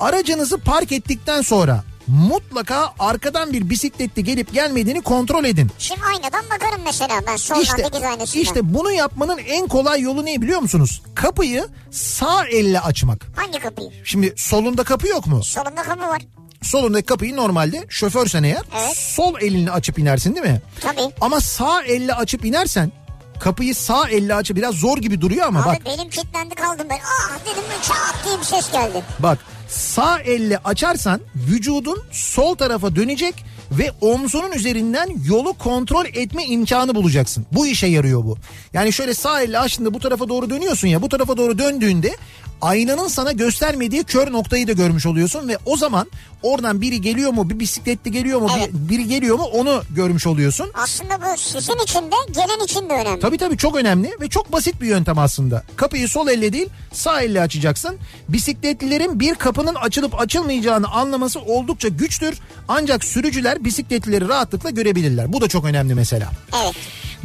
Aracınızı 0.00 0.58
park 0.58 0.92
ettikten 0.92 1.42
sonra 1.42 1.84
mutlaka 2.10 2.92
arkadan 2.98 3.52
bir 3.52 3.70
bisikletli 3.70 4.24
gelip 4.24 4.52
gelmediğini 4.52 5.00
kontrol 5.02 5.44
edin. 5.44 5.70
şimdi 5.78 6.00
aynadan 6.04 6.44
bakarım 6.50 6.80
mesela 6.84 7.20
ben 7.26 7.36
soldan 7.36 7.62
İşte, 7.62 7.84
dikiz 7.84 8.02
aynasından. 8.02 8.42
işte 8.42 8.74
bunu 8.74 8.90
yapmanın 8.92 9.38
en 9.38 9.68
kolay 9.68 10.00
yolu 10.00 10.24
ne 10.26 10.42
biliyor 10.42 10.60
musunuz? 10.60 11.02
Kapıyı 11.14 11.68
sağ 11.90 12.44
elle 12.46 12.80
açmak. 12.80 13.26
Hangi 13.36 13.58
kapıyı? 13.58 13.90
Şimdi 14.04 14.34
solunda 14.36 14.84
kapı 14.84 15.08
yok 15.08 15.26
mu? 15.26 15.44
Solunda 15.44 15.82
kapı 15.82 16.02
var. 16.08 16.22
Solundaki 16.62 17.06
kapıyı 17.06 17.36
normalde 17.36 17.86
şoförsen 17.88 18.42
eğer 18.42 18.62
Evet. 18.80 18.96
sol 18.96 19.34
elini 19.40 19.70
açıp 19.70 19.98
inersin 19.98 20.34
değil 20.36 20.46
mi? 20.46 20.60
Tabii. 20.80 21.00
Ama 21.20 21.40
sağ 21.40 21.82
elle 21.82 22.14
açıp 22.14 22.44
inersen 22.44 22.92
kapıyı 23.40 23.74
sağ 23.74 24.08
elle 24.08 24.34
açıp 24.34 24.56
biraz 24.56 24.74
zor 24.74 24.98
gibi 24.98 25.20
duruyor 25.20 25.46
ama 25.46 25.60
Abi 25.60 25.66
bak 25.68 25.78
benim 25.86 26.10
kilitlendi 26.10 26.54
kaldım 26.54 26.86
ben. 26.90 26.98
Ah 27.04 27.38
dedim 27.44 27.64
çat 27.88 28.14
diye 28.26 28.38
bir 28.38 28.44
ses 28.44 28.72
geldi. 28.72 29.02
bak 29.18 29.38
sağ 29.70 30.20
elle 30.20 30.58
açarsan 30.58 31.20
vücudun 31.34 32.02
sol 32.12 32.54
tarafa 32.54 32.96
dönecek 32.96 33.34
ve 33.70 33.90
omzunun 34.00 34.52
üzerinden 34.52 35.08
yolu 35.28 35.52
kontrol 35.52 36.04
etme 36.06 36.44
imkanı 36.44 36.94
bulacaksın. 36.94 37.46
Bu 37.52 37.66
işe 37.66 37.86
yarıyor 37.86 38.24
bu. 38.24 38.36
Yani 38.72 38.92
şöyle 38.92 39.14
sağ 39.14 39.42
elle 39.42 39.58
açtığında 39.58 39.94
bu 39.94 39.98
tarafa 39.98 40.28
doğru 40.28 40.50
dönüyorsun 40.50 40.88
ya 40.88 41.02
bu 41.02 41.08
tarafa 41.08 41.36
doğru 41.36 41.58
döndüğünde 41.58 42.16
aynanın 42.60 43.08
sana 43.08 43.32
göstermediği 43.32 44.04
kör 44.04 44.32
noktayı 44.32 44.68
da 44.68 44.72
görmüş 44.72 45.06
oluyorsun 45.06 45.48
ve 45.48 45.58
o 45.66 45.76
zaman 45.76 46.06
oradan 46.42 46.80
biri 46.80 47.00
geliyor 47.00 47.30
mu 47.32 47.50
bir 47.50 47.58
bisikletli 47.60 48.12
geliyor 48.12 48.40
mu 48.40 48.48
bir- 48.48 48.60
Evet. 48.60 48.70
biri 48.72 49.08
geliyor 49.08 49.36
mu 49.38 49.44
onu 49.44 49.82
görmüş 49.90 50.26
oluyorsun. 50.26 50.70
Aslında 50.74 51.18
bu 51.22 51.38
sizin 51.38 51.78
için 51.84 52.00
de 52.02 52.14
gelen 52.32 52.64
için 52.64 52.88
de 52.90 52.92
önemli. 52.94 53.20
Tabii 53.20 53.38
tabii 53.38 53.56
çok 53.56 53.76
önemli 53.76 54.10
ve 54.20 54.28
çok 54.28 54.52
basit 54.52 54.80
bir 54.80 54.86
yöntem 54.86 55.18
aslında. 55.18 55.62
Kapıyı 55.76 56.08
sol 56.08 56.28
elle 56.28 56.52
değil 56.52 56.68
sağ 56.92 57.22
elle 57.22 57.40
açacaksın. 57.40 57.96
Bisikletlilerin 58.28 59.20
bir 59.20 59.34
kapının 59.34 59.74
açılıp 59.74 60.20
açılmayacağını 60.20 60.88
anlaması 60.88 61.40
oldukça 61.40 61.88
güçtür. 61.88 62.38
Ancak 62.68 63.04
sürücüler 63.04 63.64
bisikletlileri 63.64 64.28
rahatlıkla 64.28 64.70
görebilirler. 64.70 65.32
Bu 65.32 65.40
da 65.40 65.48
çok 65.48 65.64
önemli 65.64 65.94
mesela. 65.94 66.30
Evet. 66.64 66.74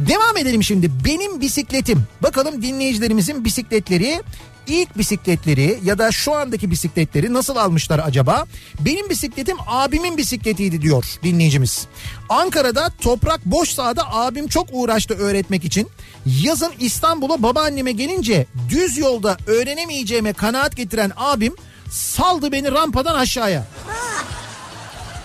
Devam 0.00 0.36
edelim 0.36 0.62
şimdi. 0.62 0.90
Benim 1.04 1.40
bisikletim. 1.40 2.02
Bakalım 2.22 2.62
dinleyicilerimizin 2.62 3.44
bisikletleri 3.44 4.22
ilk 4.66 4.98
bisikletleri 4.98 5.80
ya 5.84 5.98
da 5.98 6.12
şu 6.12 6.34
andaki 6.34 6.70
bisikletleri 6.70 7.32
nasıl 7.34 7.56
almışlar 7.56 8.00
acaba? 8.04 8.44
Benim 8.80 9.10
bisikletim 9.10 9.56
abimin 9.66 10.16
bisikletiydi 10.16 10.82
diyor 10.82 11.04
dinleyicimiz. 11.22 11.86
Ankara'da 12.28 12.90
toprak 13.00 13.44
boş 13.44 13.70
sahada 13.70 14.12
abim 14.14 14.48
çok 14.48 14.68
uğraştı 14.72 15.14
öğretmek 15.14 15.64
için. 15.64 15.88
Yazın 16.26 16.72
İstanbul'a 16.78 17.42
babaanneme 17.42 17.92
gelince 17.92 18.46
düz 18.68 18.98
yolda 18.98 19.36
öğrenemeyeceğime 19.46 20.32
kanaat 20.32 20.76
getiren 20.76 21.12
abim 21.16 21.56
saldı 21.90 22.52
beni 22.52 22.72
rampadan 22.72 23.14
aşağıya. 23.14 23.66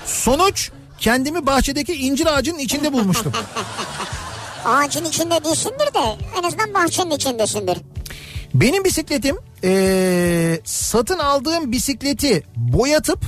Sonuç 0.06 0.72
kendimi 1.00 1.46
bahçedeki 1.46 1.94
incir 1.94 2.26
ağacının 2.26 2.60
içinde 2.60 2.94
bulmuştum. 2.94 3.34
Ağacın 4.66 5.06
içinde 5.06 5.44
değilsindir 5.44 5.94
de 5.94 6.18
en 6.40 6.44
azından 6.44 6.74
bahçenin 6.74 7.12
içindesindir. 7.12 7.78
Benim 8.54 8.84
bisikletim 8.84 9.38
eee, 9.64 10.60
satın 10.64 11.20
aldığım 11.20 11.72
bisikleti 11.72 12.44
boyatıp 12.56 13.20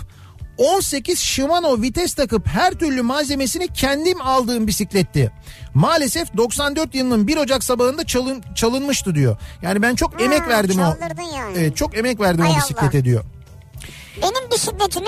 18 0.57 1.19
Shimano 1.19 1.81
vites 1.81 2.13
takıp 2.13 2.47
her 2.47 2.71
türlü 2.71 3.01
malzemesini 3.01 3.67
kendim 3.67 4.21
aldığım 4.21 4.67
bisikletti. 4.67 5.31
Maalesef 5.73 6.37
94 6.37 6.95
yılının 6.95 7.27
1 7.27 7.37
Ocak 7.37 7.63
sabahında 7.63 8.05
çalın, 8.05 8.43
çalınmıştı 8.55 9.15
diyor. 9.15 9.37
Yani 9.61 9.81
ben 9.81 9.95
çok 9.95 10.13
Ha, 10.19 10.23
emek 10.23 10.47
verdim 10.47 10.79
o. 10.79 10.97
yani. 11.35 11.57
Evet, 11.57 11.77
çok 11.77 11.97
emek 11.97 12.19
verdim 12.19 12.41
Hay 12.41 12.49
o 12.49 12.53
Allah. 12.53 12.61
bisiklete 12.61 13.05
diyor. 13.05 13.23
Benim 14.21 14.51
bisikletimi 14.51 15.07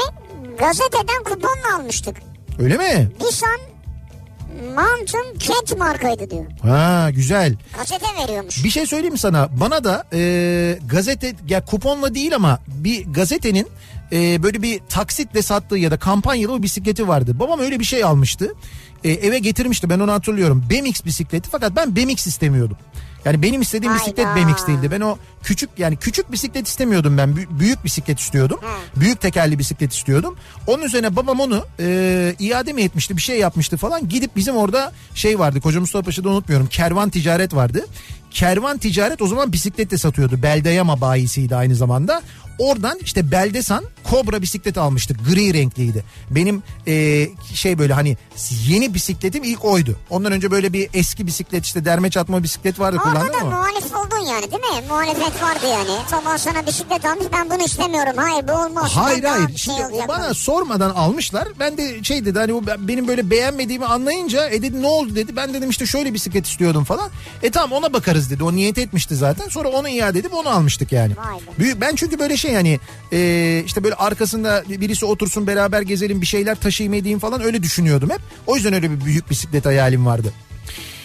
gazeteden 0.59 1.24
kuponla 1.26 1.76
almıştık. 1.80 2.18
Öyle 2.59 2.78
mi? 2.78 3.09
Nissan 3.22 3.59
Mountain 4.64 5.38
Cat 5.39 5.78
markaydı 5.78 6.30
diyor. 6.30 6.45
Ha 6.62 7.10
güzel. 7.12 7.56
Gazete 7.78 8.06
veriyormuş. 8.24 8.64
Bir 8.64 8.70
şey 8.70 8.86
söyleyeyim 8.86 9.14
mi 9.14 9.20
sana? 9.20 9.49
Bana 9.60 9.84
da 9.84 10.03
e, 10.14 10.80
gazete 10.89 11.34
ya 11.49 11.66
kuponla 11.66 12.16
değil 12.16 12.36
ama 12.36 12.60
bir 12.68 13.06
gazetenin 13.14 13.68
e, 14.12 14.43
böyle 14.43 14.62
bir 14.62 14.80
taksitle 14.89 15.41
sattığı 15.41 15.78
ya 15.78 15.91
da 15.91 15.97
kampanyalı 15.97 16.58
bir 16.58 16.64
bisikleti 16.64 17.08
vardı. 17.08 17.39
Babam 17.39 17.60
öyle 17.60 17.80
bir 17.80 17.86
şey 17.86 18.03
almıştı. 18.03 18.53
E, 19.03 19.12
eve 19.12 19.39
getirmişti 19.39 19.89
ben 19.89 19.99
onu 19.99 20.12
hatırlıyorum. 20.12 20.66
BMX 20.70 21.06
bisikleti 21.06 21.49
fakat 21.49 21.76
ben 21.76 21.95
BMX 21.95 22.28
istemiyordum. 22.28 22.78
Yani 23.26 23.41
benim 23.41 23.61
istediğim 23.61 23.93
Hayda. 23.93 24.03
bisiklet 24.05 24.28
BMX 24.36 24.67
değildi. 24.67 24.91
Ben 24.91 25.01
o 25.01 25.17
küçük 25.43 25.69
yani 25.78 25.95
küçük 25.97 26.32
bisiklet 26.32 26.67
istemiyordum 26.67 27.17
ben. 27.17 27.30
Bü- 27.30 27.59
büyük 27.59 27.86
bisiklet 27.86 28.19
istiyordum. 28.19 28.59
Büyük 28.95 29.21
tekerli 29.21 29.59
bisiklet 29.59 29.93
istiyordum. 29.93 30.36
Onun 30.67 30.84
üzerine 30.84 31.15
babam 31.15 31.39
onu 31.39 31.65
e, 31.80 32.36
iade 32.39 32.73
mi 32.73 32.82
etmişti 32.82 33.17
bir 33.17 33.21
şey 33.21 33.39
yapmıştı 33.39 33.78
falan. 33.78 34.09
Gidip 34.09 34.36
bizim 34.36 34.55
orada 34.55 34.91
şey 35.15 35.39
vardı. 35.39 35.61
Koca 35.61 35.80
Mustafa 35.80 36.05
Paşa'da 36.05 36.30
unutmuyorum. 36.30 36.67
Kervan 36.67 37.09
ticaret 37.09 37.55
vardı. 37.55 37.86
Kervan 38.36 38.77
ticaret 38.77 39.21
o 39.21 39.27
zaman 39.27 39.51
bisiklet 39.51 39.91
de 39.91 39.97
satıyordu. 39.97 40.41
Beldeyama 40.43 41.01
bayisiydi 41.01 41.55
aynı 41.55 41.75
zamanda. 41.75 42.21
Oradan 42.59 42.99
işte 43.01 43.31
Beldesan 43.31 43.83
Kobra 44.03 44.41
bisiklet 44.41 44.77
almıştık. 44.77 45.17
Gri 45.29 45.53
renkliydi. 45.53 46.03
Benim 46.31 46.63
e, 46.88 47.27
şey 47.53 47.77
böyle 47.79 47.93
hani 47.93 48.17
yeni 48.67 48.93
bisikletim 48.93 49.43
ilk 49.43 49.65
oydu. 49.65 49.95
Ondan 50.09 50.31
önce 50.31 50.51
böyle 50.51 50.73
bir 50.73 50.89
eski 50.93 51.27
bisiklet 51.27 51.65
işte 51.65 51.86
derme 51.86 52.09
çatma 52.09 52.43
bisiklet 52.43 52.79
vardı 52.79 52.97
Orada 53.05 53.19
kullandım 53.19 53.39
ama. 53.41 53.49
muhalif 53.57 53.95
oldun 53.95 54.25
yani 54.29 54.51
değil 54.51 54.61
mi? 54.63 54.88
Muhalefet 54.89 55.41
vardı 55.43 55.65
yani. 55.71 55.99
Tamam 56.09 56.39
sana 56.39 56.67
bisiklet 56.67 57.05
almış 57.05 57.25
ben 57.33 57.49
bunu 57.49 57.63
istemiyorum. 57.65 58.13
Hayır 58.15 58.47
bu 58.47 58.51
olmaz. 58.51 58.91
Hayır 58.95 59.23
Ben 59.23 59.29
hayır. 59.31 59.57
Şimdi 59.57 59.77
şey 59.77 59.86
o 60.05 60.07
bana 60.07 60.33
sormadan 60.33 60.89
almışlar. 60.89 61.47
Ben 61.59 61.77
de 61.77 62.03
şey 62.03 62.25
dedi 62.25 62.39
hani 62.39 62.53
o 62.53 62.65
ben- 62.67 62.88
benim 62.88 63.07
böyle 63.07 63.29
beğenmediğimi 63.29 63.86
anlayınca 63.86 64.49
e 64.49 64.61
dedi 64.61 64.81
ne 64.81 64.88
oldu 64.88 65.15
dedi. 65.15 65.36
Ben 65.36 65.53
dedim 65.53 65.69
işte 65.69 65.86
şöyle 65.86 66.13
bisiklet 66.13 66.47
istiyordum 66.47 66.83
falan. 66.83 67.09
E 67.43 67.49
tamam 67.51 67.71
ona 67.83 67.93
bakarız 67.93 68.24
dedi. 68.30 68.43
O 68.43 68.55
niyet 68.55 68.78
etmişti 68.78 69.15
zaten. 69.15 69.49
Sonra 69.49 69.67
onu 69.69 69.89
iade 69.89 70.19
edip 70.19 70.34
onu 70.34 70.49
almıştık 70.49 70.91
yani. 70.91 71.13
Büyük, 71.59 71.82
ben 71.82 71.95
çünkü 71.95 72.19
böyle 72.19 72.38
şey 72.38 72.53
hani 72.53 72.80
e, 73.11 73.63
işte 73.65 73.84
böyle 73.84 73.95
arkasında 73.95 74.63
birisi 74.69 75.05
otursun 75.05 75.47
beraber 75.47 75.82
gezelim 75.82 76.21
bir 76.21 76.26
şeyler 76.26 76.55
taşıyayım 76.55 76.93
edeyim 76.93 77.19
falan 77.19 77.41
öyle 77.41 77.63
düşünüyordum 77.63 78.09
hep. 78.09 78.21
O 78.47 78.55
yüzden 78.55 78.73
öyle 78.73 78.91
bir 78.91 79.05
büyük 79.05 79.30
bisiklet 79.30 79.65
hayalim 79.65 80.05
vardı. 80.05 80.34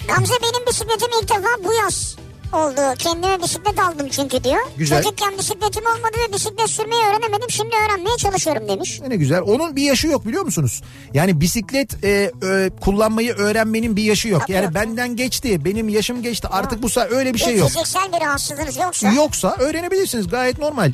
Gamze 0.08 0.34
benim 0.42 0.66
bisikletim 0.66 1.08
ilk 1.22 1.28
defa 1.28 1.64
bu 1.64 1.72
yaz 1.72 2.16
oldu. 2.54 2.80
Kendime 2.98 3.42
bisiklet 3.42 3.78
aldım 3.78 4.08
çünkü 4.10 4.44
diyor. 4.44 4.60
Güzel. 4.76 5.02
Çocukken 5.02 5.38
bisikletim 5.38 5.82
olmadı 5.86 6.16
ve 6.28 6.32
bisiklet 6.32 6.70
sürmeyi 6.70 7.02
öğrenemedim. 7.02 7.50
Şimdi 7.50 7.74
öğrenmeye 7.86 8.16
çalışıyorum 8.16 8.68
demiş. 8.68 9.00
Ne 9.08 9.16
güzel. 9.16 9.40
Onun 9.40 9.76
bir 9.76 9.82
yaşı 9.82 10.06
yok 10.06 10.26
biliyor 10.26 10.44
musunuz? 10.44 10.82
Yani 11.14 11.40
bisiklet 11.40 12.04
e, 12.04 12.08
e, 12.42 12.70
kullanmayı 12.80 13.32
öğrenmenin 13.34 13.96
bir 13.96 14.02
yaşı 14.02 14.28
yok. 14.28 14.40
Tabii 14.42 14.52
Yani 14.52 14.64
yok. 14.64 14.74
benden 14.74 15.16
geçti, 15.16 15.64
benim 15.64 15.88
yaşım 15.88 16.22
geçti. 16.22 16.48
Artık 16.50 16.82
bu 16.82 16.88
sa 16.88 17.06
öyle 17.10 17.34
bir 17.34 17.38
şey 17.38 17.56
yok. 17.56 17.68
Fiziksel 17.68 18.12
bir 18.12 18.20
rahatsızlığınız 18.26 18.76
yoksa. 18.76 19.12
Yoksa 19.12 19.56
öğrenebilirsiniz 19.58 20.28
gayet 20.28 20.58
normal. 20.58 20.92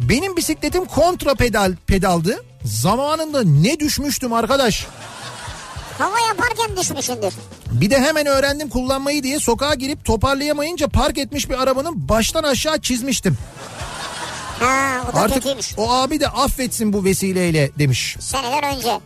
Benim 0.00 0.36
bisikletim 0.36 0.84
kontra 0.84 1.34
pedal 1.34 1.72
pedaldı. 1.86 2.44
Zamanında 2.64 3.42
ne 3.42 3.80
düşmüştüm 3.80 4.32
arkadaş. 4.32 4.86
Hava 5.98 6.20
yaparken 6.28 6.76
düşmüşsündür. 6.76 7.32
Bir 7.72 7.90
de 7.90 7.98
hemen 8.00 8.26
öğrendim 8.26 8.68
kullanmayı 8.68 9.22
diye 9.22 9.38
sokağa 9.40 9.74
girip 9.74 10.04
toparlayamayınca 10.04 10.88
park 10.88 11.18
etmiş 11.18 11.50
bir 11.50 11.62
arabanın 11.62 12.08
baştan 12.08 12.42
aşağı 12.42 12.80
çizmiştim. 12.80 13.38
Ha 14.60 15.00
o 15.12 15.16
da 15.16 15.20
Artık 15.20 15.34
kötüymüş. 15.42 15.74
o 15.76 15.92
abi 15.92 16.20
de 16.20 16.28
affetsin 16.28 16.92
bu 16.92 17.04
vesileyle 17.04 17.70
demiş. 17.78 18.16
Seneler 18.20 18.76
önce. 18.76 19.00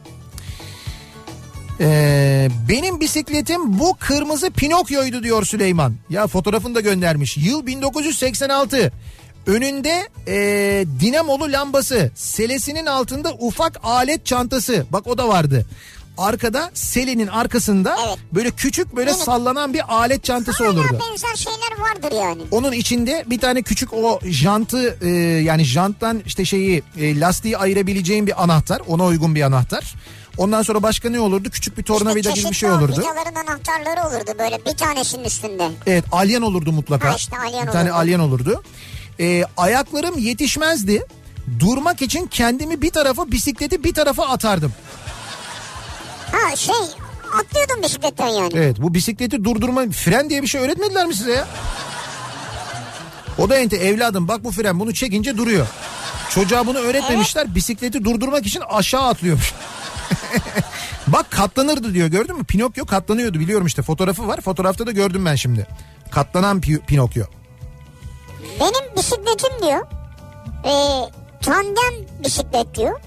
Ee, 1.80 2.49
benim 2.68 3.01
bisikletim 3.01 3.78
bu 3.78 3.97
kırmızı 4.01 4.51
Pinokyo'ydu 4.51 5.22
diyor 5.22 5.45
Süleyman. 5.45 5.95
Ya 6.11 6.26
fotoğrafını 6.26 6.74
da 6.74 6.80
göndermiş. 6.80 7.36
Yıl 7.36 7.66
1986. 7.66 8.93
Önünde 9.47 10.09
ee, 10.28 10.84
dinamolu 11.01 11.53
lambası, 11.53 12.11
selesinin 12.14 12.86
altında 12.86 13.32
ufak 13.39 13.80
alet 13.82 14.26
çantası. 14.26 14.86
Bak 14.91 15.07
o 15.07 15.18
da 15.18 15.28
vardı. 15.28 15.66
Arkada 16.18 16.70
selenin 16.74 17.26
arkasında 17.26 17.96
Evet. 18.08 18.18
böyle 18.32 18.50
küçük 18.50 18.96
böyle 18.96 19.10
Evet. 19.10 19.20
sallanan 19.20 19.74
bir 19.74 19.94
alet 19.94 20.24
çantası 20.24 20.64
Hala 20.64 20.72
olurdu. 20.72 20.98
benzer 21.10 21.36
şeyler 21.36 21.78
vardır 21.78 22.16
yani. 22.16 22.42
Onun 22.50 22.72
içinde 22.72 23.24
bir 23.26 23.38
tane 23.40 23.62
küçük 23.62 23.92
o 23.94 24.20
jantı 24.24 24.98
e, 25.02 25.08
yani 25.42 25.64
janttan 25.64 26.22
işte 26.26 26.44
şeyi 26.44 26.82
e, 27.00 27.20
lastiği 27.20 27.58
ayırabileceğin 27.58 28.26
bir 28.26 28.42
anahtar. 28.42 28.82
Ona 28.88 29.04
uygun 29.04 29.34
bir 29.34 29.42
anahtar. 29.42 29.94
Ondan 30.38 30.62
sonra 30.62 30.82
başka 30.82 31.10
ne 31.10 31.20
olurdu? 31.20 31.50
Küçük 31.50 31.78
bir 31.78 31.82
tornavida 31.82 32.30
gibi 32.30 32.48
bir 32.50 32.54
şey 32.54 32.70
olurdu. 32.70 33.00
Vidaların 33.00 33.34
anahtarları 33.48 34.08
olurdu 34.08 34.30
böyle 34.38 34.58
bir 34.66 34.76
tanesinin 34.76 35.24
üstünde. 35.24 35.68
Evet 35.86 36.04
alyan 36.12 36.42
olurdu 36.42 36.72
mutlaka. 36.72 37.10
Ha 37.10 37.14
işte 37.16 37.36
alyan 37.38 37.66
bir 37.66 37.72
tane 37.72 37.92
alyan 37.92 38.20
olurdu. 38.20 38.62
E, 39.20 39.44
ayaklarım 39.56 40.18
yetişmezdi. 40.18 41.02
Durmak 41.60 42.02
için 42.02 42.26
kendimi 42.26 42.82
bir 42.82 42.90
tarafa 42.90 43.30
bisikleti 43.30 43.84
bir 43.84 43.94
tarafa 43.94 44.26
atardım. 44.28 44.72
Ha 46.32 46.56
şey 46.56 46.74
atlıyordun 47.40 47.82
bisikletten 47.82 48.28
yani. 48.28 48.52
Evet 48.54 48.76
bu 48.82 48.94
bisikleti 48.94 49.44
durdurma 49.44 49.86
fren 49.90 50.30
diye 50.30 50.42
bir 50.42 50.46
şey 50.46 50.60
öğretmediler 50.60 51.06
mi 51.06 51.14
size 51.14 51.32
ya? 51.32 51.48
O 53.38 53.48
da 53.50 53.56
ente 53.58 53.76
evladım 53.76 54.28
bak 54.28 54.44
bu 54.44 54.50
fren 54.50 54.80
bunu 54.80 54.94
çekince 54.94 55.36
duruyor. 55.36 55.66
Çocuğa 56.30 56.66
bunu 56.66 56.78
öğretmemişler 56.78 57.54
bisikleti 57.54 58.04
durdurmak 58.04 58.46
için 58.46 58.62
aşağı 58.70 59.02
atlıyormuş. 59.08 59.52
bak 61.06 61.30
katlanırdı 61.30 61.94
diyor 61.94 62.08
gördün 62.08 62.36
mü? 62.36 62.44
Pinokyo 62.44 62.86
katlanıyordu 62.86 63.40
biliyorum 63.40 63.66
işte 63.66 63.82
fotoğrafı 63.82 64.28
var 64.28 64.40
fotoğrafta 64.40 64.86
da 64.86 64.90
gördüm 64.92 65.24
ben 65.24 65.34
şimdi. 65.34 65.66
Katlanan 66.10 66.60
Pi- 66.60 66.80
Pinokyo. 66.86 67.24
Benim 68.60 68.96
bisikletim 68.96 69.62
diyor. 69.62 69.86
E, 70.64 70.72
tandem 71.42 71.94
bisiklet 72.24 72.74
diyor. 72.74 73.00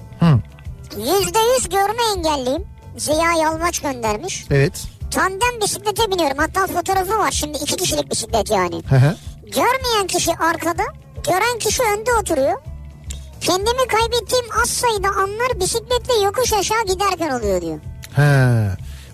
Yüzde 0.96 1.38
yüz 1.56 1.68
görme 1.68 2.02
engelliyim. 2.16 2.64
Ziya 2.96 3.32
Yalvaç 3.32 3.78
göndermiş. 3.80 4.44
evet. 4.50 4.84
Tandem 5.10 5.60
bisiklete 5.64 6.10
biniyorum. 6.10 6.38
Hatta 6.38 6.66
fotoğrafı 6.66 7.18
var 7.18 7.30
şimdi 7.32 7.58
iki 7.58 7.76
kişilik 7.76 8.10
bisiklet 8.10 8.50
yani. 8.50 8.82
Hı 8.88 8.96
hı. 8.96 9.16
Görmeyen 9.42 10.06
kişi 10.08 10.30
arkada, 10.36 10.82
gören 11.26 11.58
kişi 11.58 11.82
önde 11.82 12.12
oturuyor. 12.20 12.58
Kendimi 13.40 13.86
kaybettiğim 13.88 14.44
az 14.62 14.70
sayıda 14.70 15.08
anlar 15.08 15.60
bisikletle 15.60 16.24
yokuş 16.24 16.52
aşağı 16.52 16.84
giderken 16.86 17.30
oluyor 17.30 17.60
diyor. 17.62 17.78
He. 18.16 18.68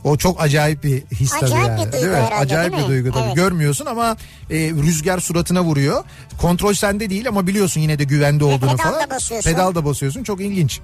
O 0.05 0.16
çok 0.16 0.41
acayip 0.41 0.85
bir 0.85 1.03
his 1.07 1.31
tabii 1.31 1.45
Acayip 1.45 1.68
yani. 1.68 1.79
bir 1.87 1.93
duygu 1.93 1.93
değil 1.93 2.07
mi? 2.07 2.16
herhalde, 2.16 2.35
Acayip 2.35 2.72
değil 2.72 2.83
bir 2.83 2.89
mi? 2.89 2.93
duygu 2.95 3.12
tabii. 3.12 3.24
Evet. 3.26 3.37
Görmüyorsun 3.37 3.87
ama 3.87 4.16
e, 4.51 4.55
rüzgar 4.57 5.18
suratına 5.20 5.62
vuruyor. 5.64 6.05
Kontrol 6.41 6.74
sende 6.74 7.11
değil 7.11 7.29
ama 7.29 7.47
biliyorsun 7.47 7.81
yine 7.81 7.99
de 7.99 8.05
güvende 8.05 8.45
olduğunu 8.45 8.76
pedal 8.76 8.79
da 8.79 8.93
falan. 8.93 9.11
basıyorsun. 9.11 9.51
Pedal 9.51 9.74
da 9.74 9.85
basıyorsun. 9.85 10.22
Çok 10.24 10.41
ilginç. 10.41 10.81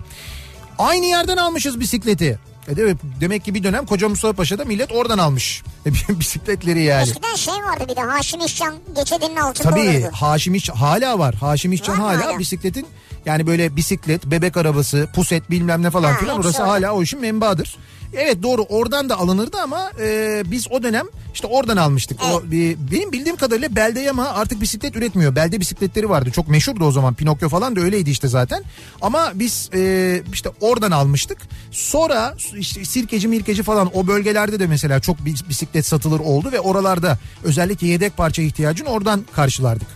Aynı 0.78 1.06
yerden 1.06 1.36
almışız 1.36 1.80
bisikleti. 1.80 2.38
E 2.68 2.74
mi? 2.74 2.96
Demek 3.20 3.44
ki 3.44 3.54
bir 3.54 3.62
dönem 3.64 3.86
Koca 3.86 4.08
Mustafa 4.08 4.32
Paşa'da 4.34 4.64
millet 4.64 4.92
oradan 4.92 5.18
almış. 5.18 5.62
E, 5.86 5.90
bisikletleri 6.20 6.82
yani. 6.82 7.02
Eskiden 7.02 7.34
şey 7.34 7.54
vardı 7.54 7.84
bir 7.90 7.96
de 7.96 8.00
Haşim 8.00 8.40
İşcan 8.40 8.74
geçidinin 8.96 9.36
altında 9.36 9.70
Tabii 9.70 9.80
olurdu. 9.80 10.08
Haşim 10.12 10.54
İş 10.54 10.70
hala 10.70 11.18
var. 11.18 11.34
Haşim 11.34 11.72
İşcan 11.72 12.00
Var 12.00 12.16
hala 12.16 12.26
hala? 12.26 12.38
bisikletin 12.38 12.86
yani 13.26 13.46
böyle 13.46 13.76
bisiklet, 13.76 14.26
bebek 14.26 14.56
arabası, 14.56 15.08
puset 15.14 15.50
bilmem 15.50 15.82
ne 15.82 15.90
falan 15.90 16.12
Ha, 16.12 16.18
filan 16.18 16.40
orası 16.40 16.62
hala 16.62 16.92
o 16.92 17.02
işin 17.02 17.20
menbaadır. 17.20 17.76
Evet 18.16 18.42
doğru 18.42 18.62
oradan 18.62 19.08
da 19.08 19.18
alınırdı 19.18 19.56
ama 19.62 19.90
e, 20.00 20.42
biz 20.46 20.66
o 20.70 20.82
dönem 20.82 21.06
işte 21.34 21.46
oradan 21.46 21.76
almıştık. 21.76 22.20
O 22.22 22.42
bir, 22.50 22.76
benim 22.92 23.12
bildiğim 23.12 23.36
kadarıyla 23.36 23.76
Belde 23.76 24.00
Yama 24.00 24.28
artık 24.28 24.60
bisiklet 24.60 24.96
üretmiyor. 24.96 25.36
Belde 25.36 25.60
bisikletleri 25.60 26.08
vardı. 26.10 26.30
Çok 26.30 26.48
meşhurdu 26.48 26.84
o 26.84 26.92
zaman. 26.92 27.14
Pinokyo 27.14 27.48
falan 27.48 27.76
da 27.76 27.80
öyleydi 27.80 28.10
işte 28.10 28.28
zaten. 28.28 28.64
Ama 29.02 29.32
biz 29.34 29.70
e, 29.74 30.22
işte 30.32 30.50
oradan 30.60 30.90
almıştık. 30.90 31.38
Sonra 31.70 32.34
işte 32.58 32.84
sirkeci 32.84 33.28
mirkeci 33.28 33.62
falan 33.62 33.90
o 33.94 34.06
bölgelerde 34.06 34.58
de 34.58 34.66
mesela 34.66 35.00
çok 35.00 35.18
bis- 35.18 35.48
bisiklet 35.48 35.86
satılır 35.86 36.20
oldu 36.20 36.52
ve 36.52 36.60
oralarda 36.60 37.18
özellikle 37.44 37.86
yedek 37.86 38.16
parça 38.16 38.42
ihtiyacını 38.42 38.88
oradan 38.88 39.24
karşılardık. 39.32 39.88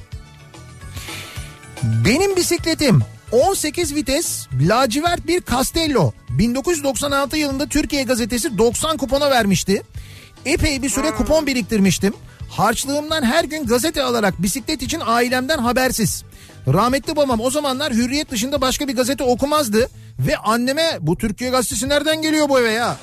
Benim 1.82 2.36
bisikletim 2.36 3.02
18 3.32 3.94
vites 3.94 4.46
lacivert 4.68 5.26
bir 5.26 5.42
Castello 5.50 6.12
1996 6.30 7.36
yılında 7.36 7.66
Türkiye 7.66 8.02
gazetesi 8.02 8.58
90 8.58 8.96
kupona 8.96 9.30
vermişti. 9.30 9.82
Epey 10.44 10.82
bir 10.82 10.88
süre 10.88 11.10
kupon 11.10 11.46
biriktirmiştim. 11.46 12.14
Harçlığımdan 12.50 13.22
her 13.22 13.44
gün 13.44 13.66
gazete 13.66 14.02
alarak 14.02 14.42
bisiklet 14.42 14.82
için 14.82 15.02
ailemden 15.04 15.58
habersiz. 15.58 16.24
Rahmetli 16.72 17.16
babam 17.16 17.40
o 17.40 17.50
zamanlar 17.50 17.92
hürriyet 17.92 18.30
dışında 18.30 18.60
başka 18.60 18.88
bir 18.88 18.96
gazete 18.96 19.24
okumazdı. 19.24 19.88
Ve 20.18 20.36
anneme 20.36 20.98
bu 21.00 21.16
Türkiye 21.18 21.50
gazetesi 21.50 21.88
nereden 21.88 22.22
geliyor 22.22 22.48
bu 22.48 22.60
eve 22.60 22.70
ya? 22.70 22.96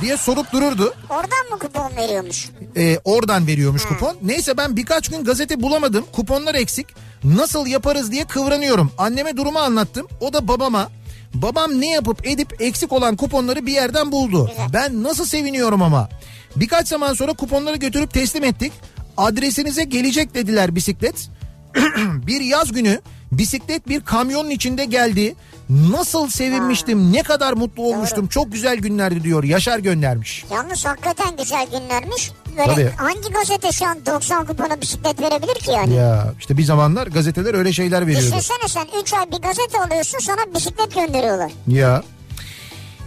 Diye 0.00 0.16
sorup 0.16 0.52
dururdu. 0.52 0.94
Oradan 1.10 1.50
mı 1.50 1.58
kupon 1.58 1.96
veriyormuş? 1.96 2.50
Ee, 2.76 2.98
oradan 3.04 3.46
veriyormuş 3.46 3.84
kupon. 3.84 4.16
Neyse 4.22 4.56
ben 4.56 4.76
birkaç 4.76 5.08
gün 5.08 5.24
gazete 5.24 5.62
bulamadım. 5.62 6.04
Kuponlar 6.12 6.54
eksik. 6.54 6.86
Nasıl 7.24 7.66
yaparız 7.66 8.12
diye 8.12 8.24
kıvranıyorum. 8.24 8.90
Anneme 8.98 9.36
durumu 9.36 9.58
anlattım. 9.58 10.06
O 10.20 10.32
da 10.32 10.48
babama. 10.48 10.90
Babam 11.34 11.80
ne 11.80 11.90
yapıp 11.90 12.26
edip 12.26 12.62
eksik 12.62 12.92
olan 12.92 13.16
kuponları 13.16 13.66
bir 13.66 13.72
yerden 13.72 14.12
buldu. 14.12 14.46
Güzel. 14.50 14.66
Ben 14.72 15.02
nasıl 15.02 15.24
seviniyorum 15.24 15.82
ama. 15.82 16.08
Birkaç 16.56 16.88
zaman 16.88 17.14
sonra 17.14 17.32
kuponları 17.32 17.76
götürüp 17.76 18.12
teslim 18.14 18.44
ettik. 18.44 18.72
Adresinize 19.16 19.84
gelecek 19.84 20.34
dediler 20.34 20.74
bisiklet. 20.74 21.28
bir 22.26 22.40
yaz 22.40 22.72
günü 22.72 23.00
bisiklet 23.32 23.88
bir 23.88 24.00
kamyonun 24.00 24.50
içinde 24.50 24.84
geldi. 24.84 25.34
Nasıl 25.70 26.28
sevinmiştim, 26.28 27.12
ne 27.12 27.22
kadar 27.22 27.52
mutlu 27.52 27.82
olmuştum. 27.82 28.26
Çok 28.26 28.52
güzel 28.52 28.76
günlerdi 28.76 29.24
diyor. 29.24 29.44
Yaşar 29.44 29.78
göndermiş. 29.78 30.44
Yalnız 30.52 30.84
hakikaten 30.86 31.36
güzel 31.36 31.66
günlermiş. 31.70 32.32
Böyle 32.58 32.74
Tabii. 32.74 32.90
hangi 32.96 33.30
gazete 33.32 33.72
şu 33.72 33.86
an 33.86 34.06
90 34.06 34.46
kupona 34.46 34.80
bisiklet 34.80 35.20
verebilir 35.20 35.54
ki 35.54 35.70
yani? 35.70 35.94
Ya 35.94 36.34
işte 36.38 36.56
bir 36.56 36.62
zamanlar 36.64 37.06
gazeteler 37.06 37.54
öyle 37.54 37.72
şeyler 37.72 38.06
veriyordu. 38.06 38.26
Düşünsene 38.26 38.68
sen 38.68 38.86
3 39.02 39.14
ay 39.14 39.26
bir 39.32 39.42
gazete 39.42 39.80
alıyorsun 39.80 40.18
sana 40.18 40.54
bisiklet 40.54 40.94
gönderiyorlar. 40.94 41.52
Ya. 41.68 42.02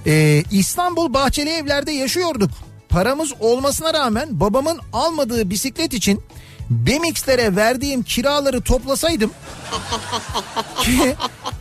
Ee, 0.06 0.44
İstanbul 0.52 1.14
Bahçeli 1.14 1.50
Evler'de 1.50 1.92
yaşıyorduk. 1.92 2.52
Paramız 2.90 3.34
olmasına 3.40 3.94
rağmen 3.94 4.40
babamın 4.40 4.80
almadığı 4.94 5.50
bisiklet 5.50 5.94
için 5.94 6.22
Bemix'lere 6.74 7.56
verdiğim 7.56 8.04
kiraları 8.04 8.62
toplasaydım 8.62 9.32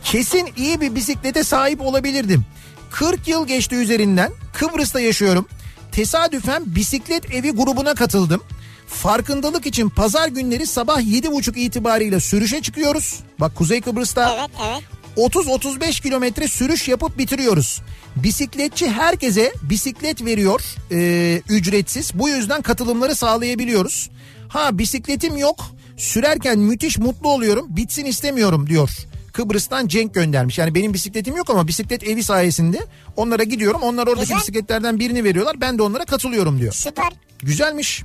kesin 0.03 0.49
iyi 0.57 0.81
bir 0.81 0.95
bisiklete 0.95 1.43
sahip 1.43 1.81
olabilirdim. 1.81 2.45
40 2.91 3.27
yıl 3.27 3.47
geçti 3.47 3.75
üzerinden 3.75 4.31
Kıbrıs'ta 4.53 4.99
yaşıyorum. 4.99 5.47
Tesadüfen 5.91 6.63
bisiklet 6.65 7.33
evi 7.33 7.51
grubuna 7.51 7.93
katıldım. 7.93 8.41
Farkındalık 8.87 9.65
için 9.65 9.89
pazar 9.89 10.27
günleri 10.27 10.67
sabah 10.67 11.01
7.30 11.01 11.57
itibariyle 11.57 12.19
sürüşe 12.19 12.61
çıkıyoruz. 12.61 13.19
Bak 13.39 13.55
Kuzey 13.55 13.81
Kıbrıs'ta 13.81 14.35
Evet 14.39 14.49
evet. 14.67 14.83
30-35 15.17 16.01
kilometre 16.01 16.47
sürüş 16.47 16.87
yapıp 16.87 17.17
bitiriyoruz. 17.17 17.81
Bisikletçi 18.15 18.91
herkese 18.91 19.53
bisiklet 19.61 20.25
veriyor 20.25 20.61
e, 20.91 21.41
ücretsiz. 21.49 22.11
Bu 22.13 22.29
yüzden 22.29 22.61
katılımları 22.61 23.15
sağlayabiliyoruz. 23.15 24.09
Ha 24.53 24.77
bisikletim 24.77 25.37
yok 25.37 25.59
sürerken 25.97 26.59
müthiş 26.59 26.97
mutlu 26.97 27.29
oluyorum 27.29 27.65
bitsin 27.69 28.05
istemiyorum 28.05 28.69
diyor. 28.69 28.89
Kıbrıs'tan 29.33 29.87
Cenk 29.87 30.13
göndermiş. 30.13 30.57
Yani 30.57 30.75
benim 30.75 30.93
bisikletim 30.93 31.37
yok 31.37 31.49
ama 31.49 31.67
bisiklet 31.67 32.03
evi 32.03 32.23
sayesinde 32.23 32.85
onlara 33.15 33.43
gidiyorum. 33.43 33.81
Onlar 33.83 34.07
oradaki 34.07 34.21
Güzel. 34.21 34.37
bisikletlerden 34.37 34.99
birini 34.99 35.23
veriyorlar. 35.23 35.61
Ben 35.61 35.77
de 35.77 35.83
onlara 35.83 36.05
katılıyorum 36.05 36.59
diyor. 36.59 36.73
Süper. 36.73 37.13
Güzelmiş. 37.39 38.03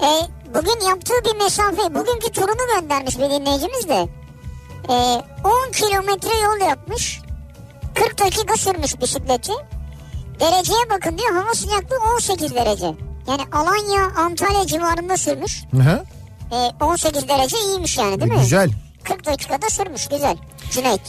E, 0.00 0.08
bugün 0.54 0.88
yaptığı 0.88 1.14
bir 1.24 1.38
mesafe, 1.42 1.94
bugünkü 1.94 2.32
turunu 2.32 2.80
göndermiş 2.80 3.18
bir 3.18 3.30
dinleyicimiz 3.30 3.88
de. 3.88 4.08
Ee, 4.88 4.92
10 4.92 5.72
kilometre 5.72 6.36
yol 6.44 6.68
yapmış. 6.68 7.20
40 7.94 8.20
dakika 8.20 8.56
sürmüş 8.56 9.00
bisikleti. 9.00 9.52
Dereceye 10.40 10.90
bakın 10.90 11.18
diyor 11.18 11.32
hava 11.32 11.54
sıcaklığı 11.54 11.98
18 12.16 12.54
derece. 12.54 13.13
Yani 13.28 13.42
Alanya, 13.52 14.10
Antalya 14.16 14.66
civarında 14.66 15.16
sürmüş. 15.16 15.62
Hı-hı. 15.70 16.04
Ee, 16.52 16.84
18 16.84 17.28
derece 17.28 17.56
iyiymiş 17.60 17.98
yani 17.98 18.20
değil 18.20 18.32
mi? 18.32 18.40
Güzel. 18.40 18.70
40 19.04 19.26
dakikada 19.26 19.70
sürmüş 19.70 20.06
güzel. 20.06 20.36
Cüneyt. 20.70 21.00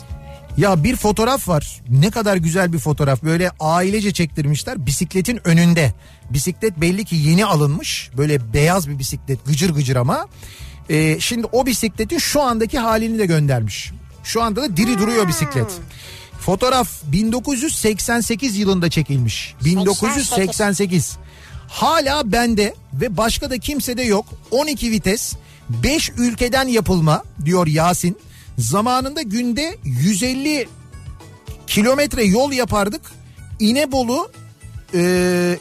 Ya 0.58 0.84
bir 0.84 0.96
fotoğraf 0.96 1.48
var. 1.48 1.82
Ne 1.90 2.12
kadar 2.12 2.36
güzel 2.38 2.74
bir 2.74 2.80
fotoğraf. 2.80 3.24
Böyle 3.24 3.52
ailece 3.60 4.14
çektirmişler. 4.14 4.86
Bisikletin 4.86 5.48
önünde. 5.48 5.94
Bisiklet 6.30 6.82
belli 6.82 7.06
ki 7.06 7.16
yeni 7.16 7.46
alınmış. 7.46 8.10
Böyle 8.18 8.54
beyaz 8.54 8.90
bir 8.90 9.00
bisiklet. 9.00 9.46
Gıcır 9.46 9.74
gıcır 9.74 9.96
ama. 9.96 10.28
Ee, 10.90 11.20
şimdi 11.20 11.48
o 11.52 11.66
bisikletin 11.66 12.18
şu 12.18 12.42
andaki 12.42 12.80
halini 12.80 13.20
de 13.20 13.26
göndermiş. 13.26 13.92
Şu 14.24 14.44
anda 14.44 14.62
da 14.62 14.78
diri 14.78 15.00
duruyor 15.00 15.28
bisiklet. 15.28 15.68
Fotoğraf 16.40 16.90
1988 17.04 18.58
yılında 18.58 18.90
çekilmiş. 18.90 19.56
1988. 19.66 21.18
Hala 21.70 22.32
bende 22.32 22.76
ve 22.94 23.18
başka 23.18 23.50
da 23.50 23.58
kimsede 23.58 24.04
yok. 24.04 24.26
12 24.52 24.92
vites 24.92 25.34
5 25.70 26.12
ülkeden 26.18 26.68
yapılma 26.68 27.24
diyor 27.46 27.68
Yasin. 27.68 28.18
Zamanında 28.58 29.22
günde 29.22 29.78
150 29.84 30.68
kilometre 31.68 32.24
yol 32.24 32.52
yapardık. 32.52 33.02
İnebolu 33.60 34.32
e, 34.94 35.58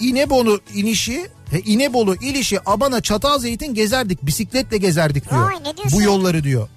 İnebolu 0.00 0.60
inişi 0.74 1.26
İnebolu 1.64 2.14
ilişi 2.14 2.58
Abana 2.66 3.00
Çatalzeytin 3.00 3.74
gezerdik 3.74 4.26
bisikletle 4.26 4.76
gezerdik 4.76 5.30
diyor. 5.30 5.50
Diyorsun? 5.76 5.98
Bu 5.98 6.02
yolları 6.02 6.44
diyor. 6.44 6.68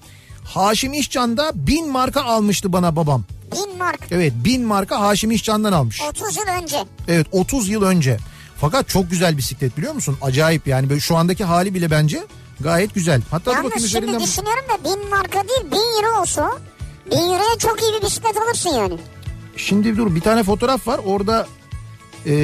Haşim 0.44 0.92
İşcan'da 0.94 1.52
bin 1.54 1.88
marka 1.90 2.22
almıştı 2.22 2.72
bana 2.72 2.96
babam. 2.96 3.24
1000 3.52 3.78
mark. 3.78 4.00
Evet 4.10 4.32
bin 4.44 4.62
marka 4.62 5.00
Haşim 5.00 5.30
İşcan'dan 5.30 5.72
almış. 5.72 6.02
30 6.02 6.36
yıl 6.36 6.62
önce. 6.62 6.84
Evet 7.08 7.26
30 7.32 7.68
yıl 7.68 7.82
önce. 7.82 8.18
Fakat 8.60 8.88
çok 8.88 9.10
güzel 9.10 9.36
bisiklet 9.36 9.76
biliyor 9.76 9.92
musun? 9.92 10.18
Acayip 10.22 10.66
yani 10.66 10.88
böyle 10.90 11.00
şu 11.00 11.16
andaki 11.16 11.44
hali 11.44 11.74
bile 11.74 11.90
bence 11.90 12.24
gayet 12.60 12.94
güzel. 12.94 13.22
Hatta 13.30 13.50
dur 13.50 13.56
bakayım 13.56 13.70
Yalnız 13.76 13.90
şimdi 13.90 14.04
üzerinden... 14.06 14.26
düşünüyorum 14.26 14.64
da 14.68 15.02
1000 15.02 15.10
marka 15.10 15.48
değil 15.48 15.72
1000 15.72 15.76
euro 15.76 16.20
olsa 16.20 16.50
1000 17.10 17.16
euroya 17.16 17.58
çok 17.58 17.82
iyi 17.82 17.92
bir 17.92 18.06
bisiklet 18.06 18.36
alırsın 18.36 18.70
yani. 18.70 18.98
Şimdi 19.56 19.96
dur 19.96 20.14
bir 20.14 20.20
tane 20.20 20.42
fotoğraf 20.42 20.86
var 20.88 21.00
orada 21.06 21.46
e, 22.26 22.34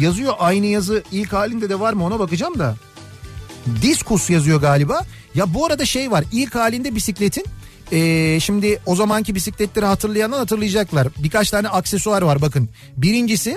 yazıyor 0.00 0.34
aynı 0.38 0.66
yazı 0.66 1.02
ilk 1.12 1.32
halinde 1.32 1.68
de 1.68 1.80
var 1.80 1.92
mı 1.92 2.04
ona 2.04 2.18
bakacağım 2.18 2.58
da. 2.58 2.76
Diskus 3.82 4.30
yazıyor 4.30 4.60
galiba. 4.60 5.04
Ya 5.34 5.54
bu 5.54 5.66
arada 5.66 5.84
şey 5.84 6.10
var 6.10 6.24
ilk 6.32 6.54
halinde 6.54 6.94
bisikletin 6.94 7.44
e, 7.92 8.40
şimdi 8.40 8.78
o 8.86 8.96
zamanki 8.96 9.34
bisikletleri 9.34 9.86
hatırlayanlar 9.86 10.38
hatırlayacaklar. 10.38 11.08
Birkaç 11.18 11.50
tane 11.50 11.68
aksesuar 11.68 12.22
var 12.22 12.42
bakın. 12.42 12.68
Birincisi 12.96 13.56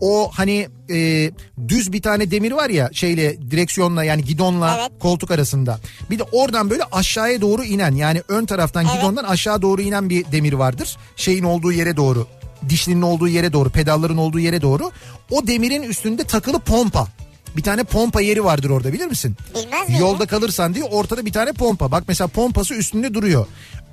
o 0.00 0.30
hani 0.32 0.68
e, 0.90 1.30
düz 1.68 1.92
bir 1.92 2.02
tane 2.02 2.30
demir 2.30 2.52
var 2.52 2.70
ya 2.70 2.90
şeyle 2.92 3.50
direksiyonla 3.50 4.04
yani 4.04 4.24
gidonla 4.24 4.76
Evet. 4.80 4.92
koltuk 5.00 5.30
arasında. 5.30 5.78
Bir 6.10 6.18
de 6.18 6.22
oradan 6.22 6.70
böyle 6.70 6.82
aşağıya 6.92 7.40
doğru 7.40 7.64
inen 7.64 7.94
yani 7.94 8.22
ön 8.28 8.44
taraftan 8.46 8.84
Evet. 8.84 8.94
gidondan 8.96 9.24
aşağı 9.24 9.62
doğru 9.62 9.82
inen 9.82 10.10
bir 10.10 10.24
demir 10.32 10.52
vardır. 10.52 10.96
Şeyin 11.16 11.44
olduğu 11.44 11.72
yere 11.72 11.96
doğru 11.96 12.26
dişlinin 12.68 13.02
olduğu 13.02 13.28
yere 13.28 13.52
doğru 13.52 13.70
pedalların 13.70 14.16
olduğu 14.16 14.38
yere 14.38 14.62
doğru 14.62 14.90
o 15.30 15.46
demirin 15.46 15.82
üstünde 15.82 16.24
takılı 16.24 16.58
pompa. 16.58 17.08
Bir 17.56 17.62
tane 17.62 17.84
pompa 17.84 18.20
yeri 18.20 18.44
vardır 18.44 18.70
orada 18.70 18.92
bilir 18.92 19.06
misin? 19.06 19.36
Bilmez 19.54 19.88
miyim? 19.88 20.00
Yolda 20.00 20.26
kalırsan 20.26 20.74
diye 20.74 20.84
ortada 20.84 21.26
bir 21.26 21.32
tane 21.32 21.52
pompa. 21.52 21.90
Bak 21.90 22.04
mesela 22.08 22.28
pompası 22.28 22.74
üstünde 22.74 23.14
duruyor. 23.14 23.46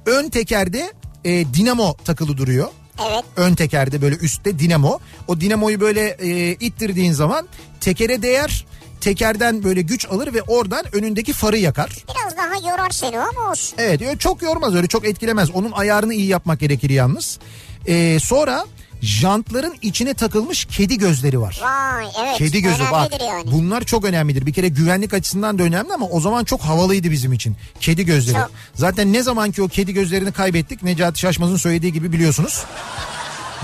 Ön 0.05 0.29
tekerde 0.29 0.93
e, 1.25 1.45
dinamo 1.53 1.95
takılı 2.05 2.37
duruyor. 2.37 2.67
Evet. 3.09 3.23
Ön 3.35 3.55
tekerde 3.55 4.01
böyle 4.01 4.15
üstte 4.15 4.59
dinamo. 4.59 4.99
O 5.27 5.41
dinamoyu 5.41 5.79
böyle 5.79 6.17
e, 6.19 6.51
ittirdiğin 6.51 7.11
zaman 7.11 7.47
tekere 7.81 8.21
değer. 8.21 8.65
Tekerden 9.01 9.63
böyle 9.63 9.81
güç 9.81 10.05
alır 10.09 10.33
ve 10.33 10.41
oradan 10.41 10.85
önündeki 10.95 11.33
farı 11.33 11.57
yakar. 11.57 11.89
Biraz 12.15 12.37
daha 12.37 12.71
yorar 12.71 12.89
seni 12.89 13.19
ama 13.19 13.51
olsun. 13.51 13.75
Evet 13.77 14.01
öyle 14.01 14.17
çok 14.17 14.41
yormaz 14.41 14.75
öyle 14.75 14.87
çok 14.87 15.05
etkilemez. 15.05 15.51
Onun 15.51 15.71
ayarını 15.71 16.13
iyi 16.13 16.27
yapmak 16.27 16.59
gerekir 16.59 16.89
yalnız. 16.89 17.39
Ee, 17.87 18.17
sonra 18.21 18.65
jantların 19.03 19.75
içine 19.81 20.13
takılmış 20.13 20.65
kedi 20.65 20.97
gözleri 20.97 21.41
var. 21.41 21.59
Vay 21.63 22.05
evet. 22.23 22.37
Kedi 22.37 22.61
gözü 22.61 22.83
bak 22.91 23.21
yani. 23.21 23.51
bunlar 23.51 23.83
çok 23.83 24.05
önemlidir. 24.05 24.45
Bir 24.45 24.53
kere 24.53 24.67
güvenlik 24.67 25.13
açısından 25.13 25.59
da 25.59 25.63
önemli 25.63 25.93
ama 25.93 26.05
o 26.05 26.19
zaman 26.19 26.43
çok 26.43 26.61
havalıydı 26.61 27.11
bizim 27.11 27.33
için. 27.33 27.55
Kedi 27.79 28.05
gözleri. 28.05 28.35
Çok. 28.35 28.51
Zaten 28.73 29.13
ne 29.13 29.23
zaman 29.23 29.51
ki 29.51 29.61
o 29.61 29.67
kedi 29.67 29.93
gözlerini 29.93 30.31
kaybettik 30.31 30.83
Necati 30.83 31.19
Şaşmaz'ın 31.19 31.57
söylediği 31.57 31.93
gibi 31.93 32.11
biliyorsunuz. 32.13 32.63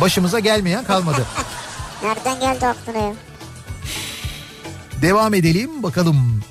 Başımıza 0.01 0.39
gelmeyen 0.39 0.83
kalmadı. 0.83 1.25
Nereden 2.03 2.39
geldi 2.39 2.65
aklına? 2.65 3.13
Devam 5.01 5.33
edelim 5.33 5.83
bakalım. 5.83 6.43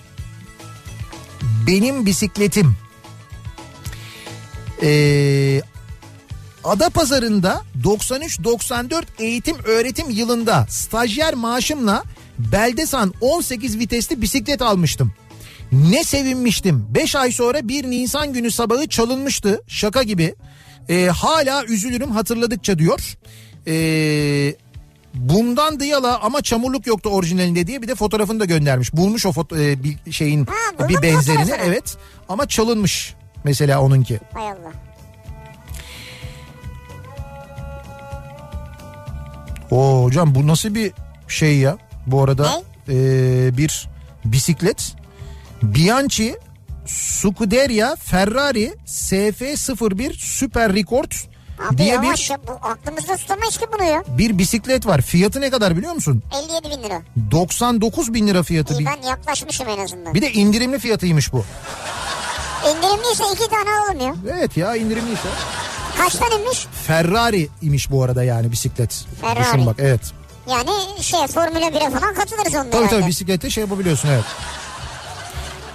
Benim 1.66 2.06
bisikletim. 2.06 2.76
Ee, 4.82 5.62
Adapazarı'nda 6.64 7.62
93-94 7.84 9.02
eğitim 9.18 9.56
öğretim 9.64 10.10
yılında 10.10 10.66
stajyer 10.68 11.34
maaşımla 11.34 12.04
Beldesan 12.38 13.14
18 13.20 13.78
vitesli 13.78 14.22
bisiklet 14.22 14.62
almıştım. 14.62 15.12
Ne 15.72 16.04
sevinmiştim. 16.04 16.86
5 16.94 17.16
ay 17.16 17.32
sonra 17.32 17.68
bir 17.68 17.84
Nisan 17.84 18.32
günü 18.32 18.50
sabahı 18.50 18.88
çalınmıştı 18.88 19.62
şaka 19.68 20.02
gibi. 20.02 20.34
Ee, 20.88 21.06
hala 21.06 21.64
üzülürüm 21.64 22.10
hatırladıkça 22.10 22.78
diyor. 22.78 23.16
Ee, 23.66 24.54
bundan 25.14 25.80
diyala 25.80 26.20
ama 26.20 26.42
çamurluk 26.42 26.86
yoktu 26.86 27.10
orijinalinde 27.10 27.66
diye 27.66 27.82
bir 27.82 27.88
de 27.88 27.94
fotoğrafını 27.94 28.40
da 28.40 28.44
göndermiş. 28.44 28.92
Bulmuş 28.92 29.26
o 29.26 29.32
foto, 29.32 29.56
e, 29.56 29.76
bir 29.82 30.12
şeyin 30.12 30.46
Ha, 30.46 30.88
bir 30.88 31.02
benzerini 31.02 31.52
evet 31.64 31.96
ama 32.28 32.48
çalınmış 32.48 33.14
mesela 33.44 33.80
onunki. 33.82 34.20
Hay 34.34 34.44
Allah. 34.44 34.87
Oo 39.70 40.04
hocam 40.04 40.34
bu 40.34 40.46
nasıl 40.46 40.74
bir 40.74 40.92
şey 41.28 41.58
ya? 41.58 41.78
Bu 42.06 42.22
arada 42.22 42.62
ee, 42.88 43.56
bir 43.56 43.88
bisiklet 44.24 44.94
Bianchi 45.62 46.36
Scuderia 46.86 47.96
Ferrari 47.96 48.74
SF01 48.86 50.12
Süper 50.12 50.74
Record 50.74 51.12
Abi 51.68 51.78
diye 51.78 52.02
bir 52.02 52.30
ya 52.30 52.38
bu 52.48 52.52
aklımızda 52.52 53.16
tutamayız 53.16 53.56
ki 53.56 53.66
bunu 53.72 53.84
ya. 53.84 54.04
bir 54.08 54.38
bisiklet 54.38 54.86
var. 54.86 55.00
Fiyatı 55.02 55.40
ne 55.40 55.50
kadar 55.50 55.76
biliyor 55.76 55.92
musun? 55.92 56.22
57 56.62 56.70
bin 56.76 56.82
lira. 56.82 57.02
99 57.30 58.14
bin 58.14 58.26
lira 58.28 58.42
fiyatı. 58.42 58.74
İyi 58.74 58.86
ben 58.86 59.08
yaklaşmışım 59.08 59.68
en 59.68 59.84
azından. 59.84 60.14
bir 60.14 60.22
de 60.22 60.32
indirimli 60.32 60.78
fiyatıymış 60.78 61.32
bu. 61.32 61.44
İndirimliyse 62.70 63.24
iki 63.34 63.50
tane 63.50 64.04
ya. 64.04 64.14
Evet 64.38 64.56
ya 64.56 64.76
indirimliyse. 64.76 65.28
Kaçtan 65.98 66.40
inmiş? 66.40 66.66
Ferrari 66.86 67.48
imiş 67.62 67.90
bu 67.90 68.02
arada 68.04 68.24
yani 68.24 68.52
bisiklet. 68.52 69.04
Ferrari. 69.20 69.44
Düşün 69.44 69.66
bak 69.66 69.76
evet. 69.78 70.00
Yani 70.50 70.70
şey 71.00 71.26
Formula 71.26 71.66
1'e 71.68 71.90
falan 71.90 72.14
katılırız 72.14 72.54
onunla 72.54 72.70
Tabii 72.70 72.76
herhalde. 72.84 72.90
tabii 73.00 73.06
bisiklette 73.06 73.50
şey 73.50 73.64
yapabiliyorsun 73.64 74.08
evet. 74.08 74.24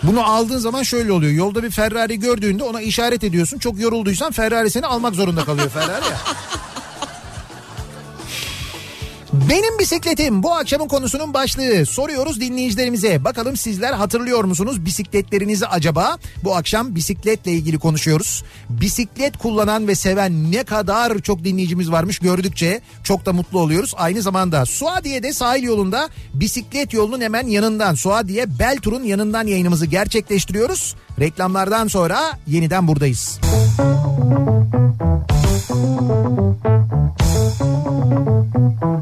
Bunu 0.03 0.24
aldığın 0.32 0.57
zaman 0.59 0.84
şöyle 0.84 1.11
oluyor. 1.11 1.32
Yolda 1.32 1.63
bir 1.63 1.71
Ferrari 1.71 2.19
gördüğünde 2.19 2.63
ona 2.63 2.82
işaret 2.82 3.24
ediyorsun. 3.24 3.59
Çok 3.59 3.80
yorulduysan 3.80 4.32
Ferrari 4.32 4.69
seni 4.71 4.86
almak 4.86 5.15
zorunda 5.15 5.45
kalıyor 5.45 5.69
Ferrari 5.69 6.05
ya. 6.05 6.17
Benim 9.34 9.79
bisikletim 9.79 10.43
bu 10.43 10.53
akşamın 10.53 10.88
konusunun 10.88 11.34
başlığı. 11.34 11.86
Soruyoruz 11.86 12.41
dinleyicilerimize. 12.41 13.23
Bakalım 13.23 13.57
sizler 13.57 13.93
hatırlıyor 13.93 14.43
musunuz 14.43 14.86
bisikletlerinizi 14.86 15.67
acaba? 15.67 16.17
Bu 16.43 16.55
akşam 16.55 16.95
bisikletle 16.95 17.51
ilgili 17.51 17.79
konuşuyoruz. 17.79 18.43
Bisiklet 18.69 19.38
kullanan 19.38 19.88
ve 19.88 19.95
seven 19.95 20.51
ne 20.51 20.63
kadar 20.63 21.19
çok 21.19 21.43
dinleyicimiz 21.43 21.91
varmış 21.91 22.19
gördükçe 22.19 22.81
çok 23.03 23.25
da 23.25 23.34
mutlu 23.34 23.59
oluyoruz. 23.59 23.93
Aynı 23.97 24.21
zamanda 24.21 24.65
Suadiye'de 24.65 25.34
sahil 25.34 25.63
yolunda 25.63 26.09
bisiklet 26.34 26.93
yolunun 26.93 27.21
hemen 27.21 27.47
yanından 27.47 27.95
Suadiye 27.95 28.59
Beltur'un 28.59 29.03
yanından 29.03 29.47
yayınımızı 29.47 29.86
gerçekleştiriyoruz. 29.86 30.95
Reklamlardan 31.19 31.88
sonra 31.88 32.39
yeniden 32.47 32.88
buradayız. 32.88 33.39
Kafa 38.84 38.93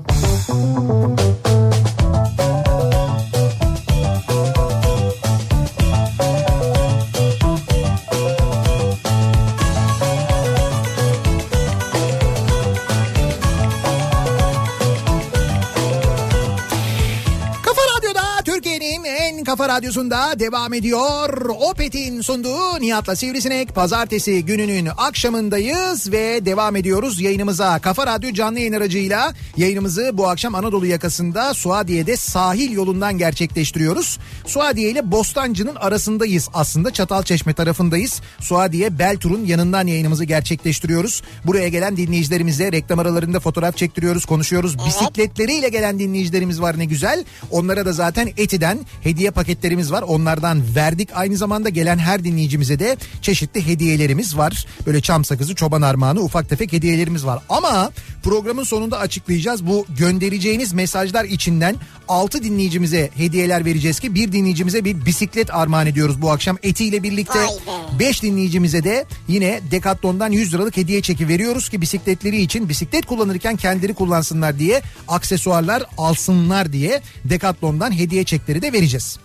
Radyosu'nda 19.71 20.39
devam 20.39 20.73
ediyor. 20.73 21.49
Opet'in 21.49 22.21
sunduğu 22.21 22.81
Nihat'la 22.81 23.15
Sivrisinek. 23.15 23.75
Pazartesi 23.75 24.45
gününün 24.45 24.89
akşamındayız 24.97 26.11
ve 26.11 26.45
devam 26.45 26.75
ediyoruz 26.75 27.21
yayınımıza. 27.21 27.79
Kafa 27.79 28.07
Radyo 28.07 28.33
canlı 28.33 28.59
yayın 28.59 28.73
aracıyla 28.73 29.33
yayınımızı 29.57 30.11
bu 30.13 30.29
akşam 30.29 30.55
Anadolu 30.55 30.85
yakasında 30.85 31.53
Suadiye'de 31.53 32.17
sahil 32.17 32.71
yolundan 32.71 33.17
gerçekleştiriyoruz. 33.17 34.19
Suadiye 34.45 34.89
ile 34.89 35.11
Bostancı'nın 35.11 35.75
arasındayız 35.75 36.49
aslında. 36.53 36.91
Çatalçeşme 36.91 37.53
tarafındayız. 37.53 38.21
Suadiye 38.39 38.99
Beltur'un 38.99 39.45
yanından 39.45 39.87
yayınımızı 39.87 40.23
gerçekleştiriyoruz. 40.23 41.21
Buraya 41.45 41.67
gelen 41.67 41.97
dinleyicilerimize 41.97 42.71
reklam 42.71 42.99
aralarında 42.99 43.39
fotoğraf 43.39 43.77
çektiriyoruz, 43.77 44.25
konuşuyoruz. 44.25 44.77
Bisikletleriyle 44.85 45.69
gelen 45.69 45.99
dinleyicilerimiz 45.99 46.61
var 46.61 46.79
ne 46.79 46.85
güzel. 46.85 47.25
Onlara 47.51 47.85
da 47.85 47.93
zaten 47.93 48.29
Eti'den 48.37 48.79
hediye 49.01 49.31
paketlerimiz 49.61 49.91
var. 49.91 50.01
Onlardan 50.01 50.75
verdik. 50.75 51.09
Aynı 51.15 51.37
zamanda 51.37 51.69
gelen 51.69 51.97
her 51.97 52.23
dinleyicimize 52.23 52.79
de 52.79 52.97
çeşitli 53.21 53.67
hediyelerimiz 53.67 54.37
var. 54.37 54.65
Böyle 54.85 55.01
çam 55.01 55.25
sakızı, 55.25 55.55
çoban 55.55 55.81
armağanı 55.81 56.21
ufak 56.21 56.49
tefek 56.49 56.73
hediyelerimiz 56.73 57.25
var. 57.25 57.39
Ama 57.49 57.91
programın 58.23 58.63
sonunda 58.63 58.99
açıklayacağız. 58.99 59.67
Bu 59.67 59.85
göndereceğiniz 59.97 60.73
mesajlar 60.73 61.25
içinden 61.25 61.75
6 62.07 62.43
dinleyicimize 62.43 63.09
hediyeler 63.15 63.65
vereceğiz 63.65 63.99
ki 63.99 64.15
bir 64.15 64.31
dinleyicimize 64.31 64.85
bir 64.85 65.05
bisiklet 65.05 65.53
armağan 65.53 65.87
ediyoruz 65.87 66.21
bu 66.21 66.31
akşam 66.31 66.57
Eti 66.63 66.85
ile 66.85 67.03
birlikte. 67.03 67.39
Vay 67.39 67.47
be. 67.47 67.99
5 67.99 68.23
dinleyicimize 68.23 68.83
de 68.83 69.05
yine 69.27 69.61
Decathlon'dan 69.71 70.31
100 70.31 70.53
liralık 70.53 70.77
hediye 70.77 71.01
çeki 71.01 71.27
veriyoruz 71.27 71.69
ki 71.69 71.81
bisikletleri 71.81 72.41
için 72.41 72.69
bisiklet 72.69 73.05
kullanırken 73.05 73.55
kendileri 73.55 73.93
kullansınlar 73.93 74.59
diye 74.59 74.81
aksesuarlar 75.07 75.83
alsınlar 75.97 76.73
diye 76.73 77.01
Decathlon'dan 77.25 77.97
hediye 77.97 78.23
çekleri 78.23 78.61
de 78.61 78.73
vereceğiz. 78.73 79.19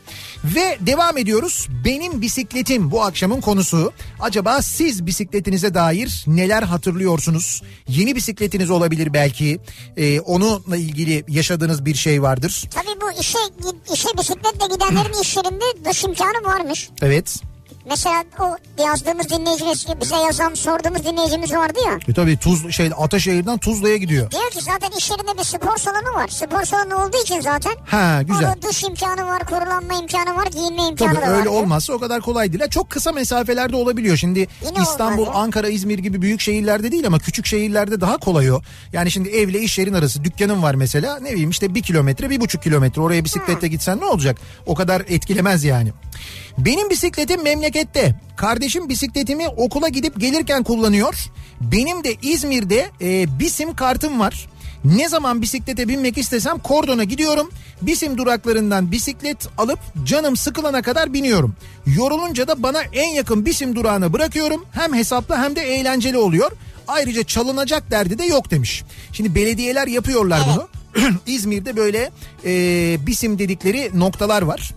Ve 0.44 0.78
devam 0.80 1.18
ediyoruz. 1.18 1.68
Benim 1.84 2.20
bisikletim 2.20 2.90
bu 2.90 3.02
akşamın 3.02 3.40
konusu. 3.40 3.92
Acaba 4.20 4.62
siz 4.62 5.06
bisikletinize 5.06 5.74
dair 5.74 6.24
neler 6.26 6.62
hatırlıyorsunuz? 6.62 7.62
Yeni 7.88 8.16
bisikletiniz 8.16 8.70
olabilir 8.70 9.12
belki. 9.12 9.60
Ee, 9.96 10.20
onunla 10.20 10.76
ilgili 10.76 11.24
yaşadığınız 11.28 11.84
bir 11.84 11.94
şey 11.94 12.22
vardır. 12.22 12.64
Tabii 12.74 13.00
bu 13.00 13.20
işe 13.20 13.38
işe 13.94 14.08
bisikletle 14.18 14.74
gidenlerin 14.74 15.22
iş 15.22 15.36
yerinde 15.36 15.64
dış 15.90 16.04
imkanı 16.04 16.44
varmış. 16.44 16.90
Evet. 17.02 17.36
Mesela 17.88 18.24
o 18.40 18.56
yazdığımız 18.82 19.28
dinleyicimiz, 19.30 19.86
bize 20.00 20.16
yazan 20.16 20.54
sorduğumuz 20.54 21.04
dinleyicimiz 21.04 21.52
vardı 21.52 21.78
ya. 21.86 21.98
E 22.08 22.12
tabii 22.14 22.36
Tuz 22.36 22.70
şey 22.72 22.90
Ataşehir'den 22.98 23.58
Tuzla'ya 23.58 23.96
gidiyor. 23.96 24.30
Diyor 24.30 24.50
ki 24.50 24.60
zaten 24.62 24.98
iş 24.98 25.10
yerinde 25.10 25.38
bir 25.38 25.44
spor 25.44 25.76
salonu 25.76 26.14
var. 26.14 26.28
Spor 26.28 26.64
salonu 26.64 26.94
olduğu 27.04 27.22
için 27.22 27.40
zaten. 27.40 27.72
Ha 27.86 28.22
güzel. 28.22 28.48
Orada 28.48 28.62
dış 28.68 28.84
imkanı 28.84 29.26
var, 29.26 29.46
kurulanma 29.46 29.94
imkanı 30.02 30.36
var, 30.36 30.46
giyinme 30.46 30.82
imkanı 30.82 31.14
Tabii 31.14 31.16
da 31.16 31.30
var. 31.30 31.34
öyle 31.34 31.42
diyor. 31.42 31.54
olmazsa 31.54 31.92
o 31.92 31.98
kadar 31.98 32.20
kolay 32.20 32.52
değil. 32.52 32.68
Çok 32.70 32.90
kısa 32.90 33.12
mesafelerde 33.12 33.76
olabiliyor. 33.76 34.16
Şimdi 34.16 34.38
Yine 34.66 34.82
İstanbul, 34.82 35.22
olmaz. 35.22 35.36
Ankara, 35.36 35.68
İzmir 35.68 35.98
gibi 35.98 36.22
büyük 36.22 36.40
şehirlerde 36.40 36.92
değil 36.92 37.06
ama 37.06 37.18
küçük 37.18 37.46
şehirlerde 37.46 38.00
daha 38.00 38.16
kolay 38.16 38.52
o. 38.52 38.60
Yani 38.92 39.10
şimdi 39.10 39.28
evle 39.28 39.60
iş 39.60 39.78
yerin 39.78 39.94
arası 39.94 40.24
dükkanın 40.24 40.62
var 40.62 40.74
mesela. 40.74 41.20
Ne 41.20 41.30
bileyim 41.32 41.50
işte 41.50 41.74
bir 41.74 41.82
kilometre, 41.82 42.30
bir 42.30 42.40
buçuk 42.40 42.62
kilometre. 42.62 43.00
Oraya 43.02 43.24
bisikletle 43.24 43.68
gitsen 43.68 44.00
ne 44.00 44.04
olacak? 44.04 44.36
O 44.66 44.74
kadar 44.74 45.00
etkilemez 45.08 45.64
yani. 45.64 45.92
Benim 46.58 46.90
bisikletim 46.90 47.42
memlekette. 47.42 48.14
Kardeşim 48.36 48.88
bisikletimi 48.88 49.48
okula 49.48 49.88
gidip 49.88 50.20
gelirken 50.20 50.62
kullanıyor. 50.62 51.14
Benim 51.60 52.04
de 52.04 52.14
İzmir'de 52.22 52.90
e, 53.00 53.38
bir 53.38 53.48
sim 53.48 53.74
kartım 53.74 54.20
var. 54.20 54.48
Ne 54.84 55.08
zaman 55.08 55.42
bisiklete 55.42 55.88
binmek 55.88 56.18
istesem 56.18 56.58
kordona 56.58 57.04
gidiyorum. 57.04 57.50
Bisim 57.82 58.18
duraklarından 58.18 58.92
bisiklet 58.92 59.48
alıp 59.58 59.78
canım 60.04 60.36
sıkılana 60.36 60.82
kadar 60.82 61.12
biniyorum. 61.12 61.54
Yorulunca 61.86 62.48
da 62.48 62.62
bana 62.62 62.82
en 62.92 63.14
yakın 63.14 63.46
bisim 63.46 63.76
durağına 63.76 64.12
bırakıyorum. 64.12 64.64
Hem 64.72 64.94
hesaplı 64.94 65.36
hem 65.36 65.56
de 65.56 65.60
eğlenceli 65.60 66.18
oluyor. 66.18 66.52
Ayrıca 66.88 67.24
çalınacak 67.24 67.90
derdi 67.90 68.18
de 68.18 68.24
yok 68.24 68.50
demiş. 68.50 68.84
Şimdi 69.12 69.34
belediyeler 69.34 69.86
yapıyorlar 69.86 70.40
bunu. 70.54 70.68
İzmir'de 71.26 71.76
böyle 71.76 72.10
e, 72.44 72.50
bisim 73.06 73.38
dedikleri 73.38 73.90
noktalar 73.94 74.42
var. 74.42 74.74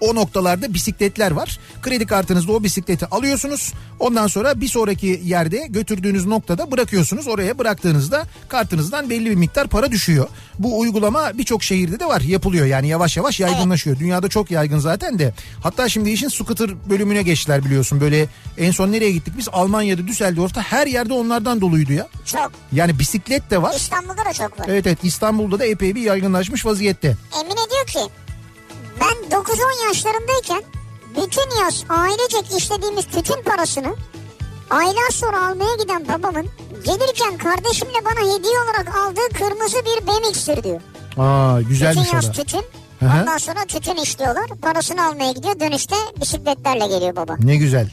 O 0.00 0.14
noktalarda 0.14 0.74
bisikletler 0.74 1.30
var. 1.30 1.58
Kredi 1.82 2.06
kartınızla 2.06 2.52
o 2.52 2.62
bisikleti 2.62 3.06
alıyorsunuz. 3.06 3.72
Ondan 4.00 4.26
sonra 4.26 4.60
bir 4.60 4.68
sonraki 4.68 5.20
yerde 5.24 5.66
götürdüğünüz 5.70 6.26
noktada 6.26 6.70
bırakıyorsunuz. 6.70 7.28
Oraya 7.28 7.58
bıraktığınızda 7.58 8.26
kartınızdan 8.48 9.10
belli 9.10 9.30
bir 9.30 9.34
miktar 9.34 9.68
para 9.68 9.90
düşüyor. 9.90 10.28
Bu 10.58 10.78
uygulama 10.78 11.38
birçok 11.38 11.62
şehirde 11.64 12.00
de 12.00 12.06
var 12.06 12.20
yapılıyor. 12.20 12.66
Yani 12.66 12.88
yavaş 12.88 13.16
yavaş 13.16 13.40
yaygınlaşıyor. 13.40 13.98
Dünyada 13.98 14.28
çok 14.28 14.50
yaygın 14.50 14.78
zaten 14.78 15.18
de. 15.18 15.34
Hatta 15.62 15.88
şimdi 15.88 16.10
işin 16.10 16.28
scooter 16.28 16.70
bölümüne 16.90 17.22
geçtiler 17.22 17.64
biliyorsun. 17.64 18.00
Böyle 18.00 18.26
en 18.58 18.70
son 18.70 18.92
nereye 18.92 19.12
gittik 19.12 19.34
biz? 19.38 19.48
Almanya'da 19.52 20.06
Düsseldorf'ta 20.06 20.62
her 20.62 20.86
yerde 20.86 21.12
onlardan 21.12 21.60
doluydu 21.60 21.92
ya. 21.92 22.08
Çok. 22.24 22.52
Yani 22.72 22.98
bisiklet 22.98 23.50
de 23.50 23.62
var. 23.62 23.74
İstanbul'da 23.76 24.24
da 24.24 24.32
çok 24.32 24.60
var. 24.60 24.66
Evet 24.68 24.86
evet 24.86 24.98
İstanbul'da 25.02 25.58
da 25.58 25.64
epey 25.64 25.94
bir 25.94 26.00
yaygınlaşmış 26.02 26.66
vaziyette. 26.66 27.16
Emine 27.40 27.60
diyor 27.70 27.86
ki 27.86 28.12
ben 29.00 29.38
9-10 29.38 29.86
yaşlarındayken 29.88 30.62
bütün 31.10 31.60
yaz 31.62 31.84
ailecek 31.88 32.58
işlediğimiz 32.58 33.06
tütün 33.06 33.42
parasını 33.42 33.94
aylar 34.70 35.10
sonra 35.10 35.46
almaya 35.46 35.76
giden 35.82 36.08
babamın 36.08 36.48
gelirken 36.84 37.38
kardeşimle 37.38 38.04
bana 38.04 38.34
hediye 38.34 38.58
olarak 38.58 38.96
aldığı 38.96 39.28
kırmızı 39.38 39.76
bir 39.76 40.06
BMX'tir 40.06 40.64
diyor. 40.64 40.80
Aa 41.18 41.60
güzelmiş 41.60 42.02
Bütün 42.02 42.12
o 42.12 42.14
yaz 42.14 42.32
tütün. 42.32 42.62
Hı 43.00 43.06
hı. 43.06 43.20
Ondan 43.20 43.38
sonra 43.38 43.64
tütün 43.68 43.96
işliyorlar. 43.96 44.46
Parasını 44.62 45.06
almaya 45.06 45.32
gidiyor. 45.32 45.60
Dönüşte 45.60 45.96
bisikletlerle 46.20 46.86
geliyor 46.86 47.16
baba. 47.16 47.36
Ne 47.38 47.56
güzel. 47.56 47.90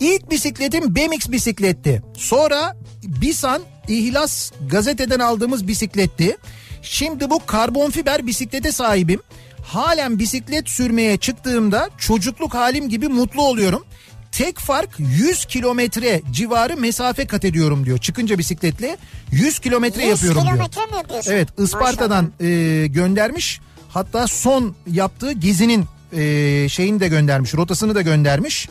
İlk 0.00 0.30
bisikletim 0.30 0.94
BMX 0.94 1.28
bisikletti. 1.28 2.02
Sonra 2.16 2.76
Bisan 3.02 3.62
İhlas 3.88 4.52
gazeteden 4.70 5.18
aldığımız 5.18 5.68
bisikletti. 5.68 6.36
Şimdi 6.82 7.30
bu 7.30 7.46
karbon 7.46 7.90
fiber 7.90 8.26
bisiklete 8.26 8.72
sahibim. 8.72 9.20
Halen 9.64 10.18
bisiklet 10.18 10.68
sürmeye 10.68 11.16
çıktığımda 11.16 11.90
çocukluk 11.98 12.54
halim 12.54 12.88
gibi 12.88 13.08
mutlu 13.08 13.42
oluyorum. 13.42 13.84
Tek 14.32 14.58
fark 14.58 14.90
100 14.98 15.44
kilometre 15.44 16.22
civarı 16.32 16.76
mesafe 16.76 17.26
kat 17.26 17.44
ediyorum 17.44 17.86
diyor. 17.86 17.98
Çıkınca 17.98 18.38
bisikletle 18.38 18.96
100 19.32 19.58
kilometre 19.58 20.02
100 20.02 20.10
yapıyorum 20.10 20.42
diyor. 20.42 20.54
kilometre 20.54 20.86
mi 20.86 20.96
yapıyorsun? 20.96 21.32
Evet 21.32 21.48
Isparta'dan 21.58 22.32
e, 22.40 22.86
göndermiş. 22.86 23.60
Hatta 23.88 24.26
son 24.26 24.74
yaptığı 24.86 25.32
gezinin 25.32 25.84
e, 26.12 26.68
şeyini 26.68 27.00
de 27.00 27.08
göndermiş. 27.08 27.54
Rotasını 27.54 27.94
da 27.94 28.02
göndermiş. 28.02 28.68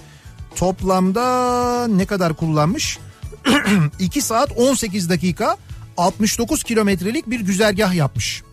Toplamda 0.56 1.88
ne 1.88 2.06
kadar 2.06 2.34
kullanmış? 2.34 3.00
2 4.00 4.22
saat 4.22 4.52
18 4.58 5.10
dakika 5.10 5.58
69 5.98 6.64
kilometrelik 6.64 7.30
bir 7.30 7.40
güzergah 7.40 7.94
yapmış. 7.94 8.44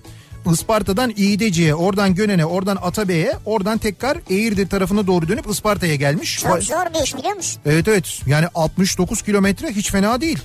Isparta'dan 0.53 1.12
İğdeci'ye, 1.16 1.74
oradan 1.74 2.14
Gönen'e, 2.14 2.47
oradan 2.47 2.78
Atabey'e, 2.82 3.32
oradan 3.44 3.78
tekrar 3.78 4.18
Eğirdir 4.30 4.68
tarafına 4.68 5.07
doğru 5.07 5.28
dönüp 5.28 5.51
Isparta'ya 5.51 5.94
gelmiş. 5.94 6.38
Çok 6.38 6.62
zor 6.62 6.94
bir 6.94 7.05
iş 7.05 7.16
biliyor 7.16 7.36
musun? 7.36 7.61
Evet 7.66 7.88
evet 7.88 8.20
yani 8.26 8.47
69 8.55 9.22
kilometre 9.22 9.72
hiç 9.72 9.90
fena 9.90 10.20
değil. 10.20 10.38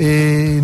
Ee, 0.00 0.60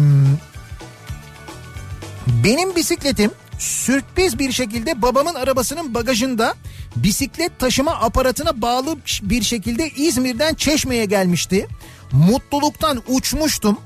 benim 2.44 2.76
bisikletim 2.76 3.30
sürpriz 3.58 4.38
bir 4.38 4.52
şekilde 4.52 5.02
babamın 5.02 5.34
arabasının 5.34 5.94
bagajında 5.94 6.54
bisiklet 6.96 7.58
taşıma 7.58 7.92
aparatına 7.92 8.62
bağlı 8.62 8.96
bir 9.22 9.42
şekilde 9.42 9.90
İzmir'den 9.90 10.54
Çeşme'ye 10.54 11.04
gelmişti. 11.04 11.68
Mutluluktan 12.12 13.02
uçmuştum. 13.08 13.78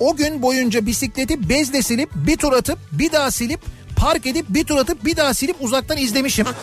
O 0.00 0.16
gün 0.16 0.42
boyunca 0.42 0.86
bisikleti 0.86 1.48
bezle 1.48 1.82
silip 1.82 2.10
bir 2.14 2.36
tur 2.36 2.52
atıp 2.52 2.78
bir 2.92 3.12
daha 3.12 3.30
silip 3.30 3.60
park 3.96 4.26
edip 4.26 4.46
bir 4.48 4.64
tur 4.64 4.76
atıp 4.76 5.04
bir 5.04 5.16
daha 5.16 5.34
silip 5.34 5.56
uzaktan 5.60 5.98
izlemişim. 5.98 6.46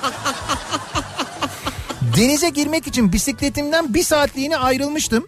Denize 2.18 2.50
girmek 2.50 2.88
için 2.88 3.14
bisikletimden 3.14 3.94
bir 3.94 4.04
saatliğine 4.04 4.58
ayrılmıştım. 4.58 5.28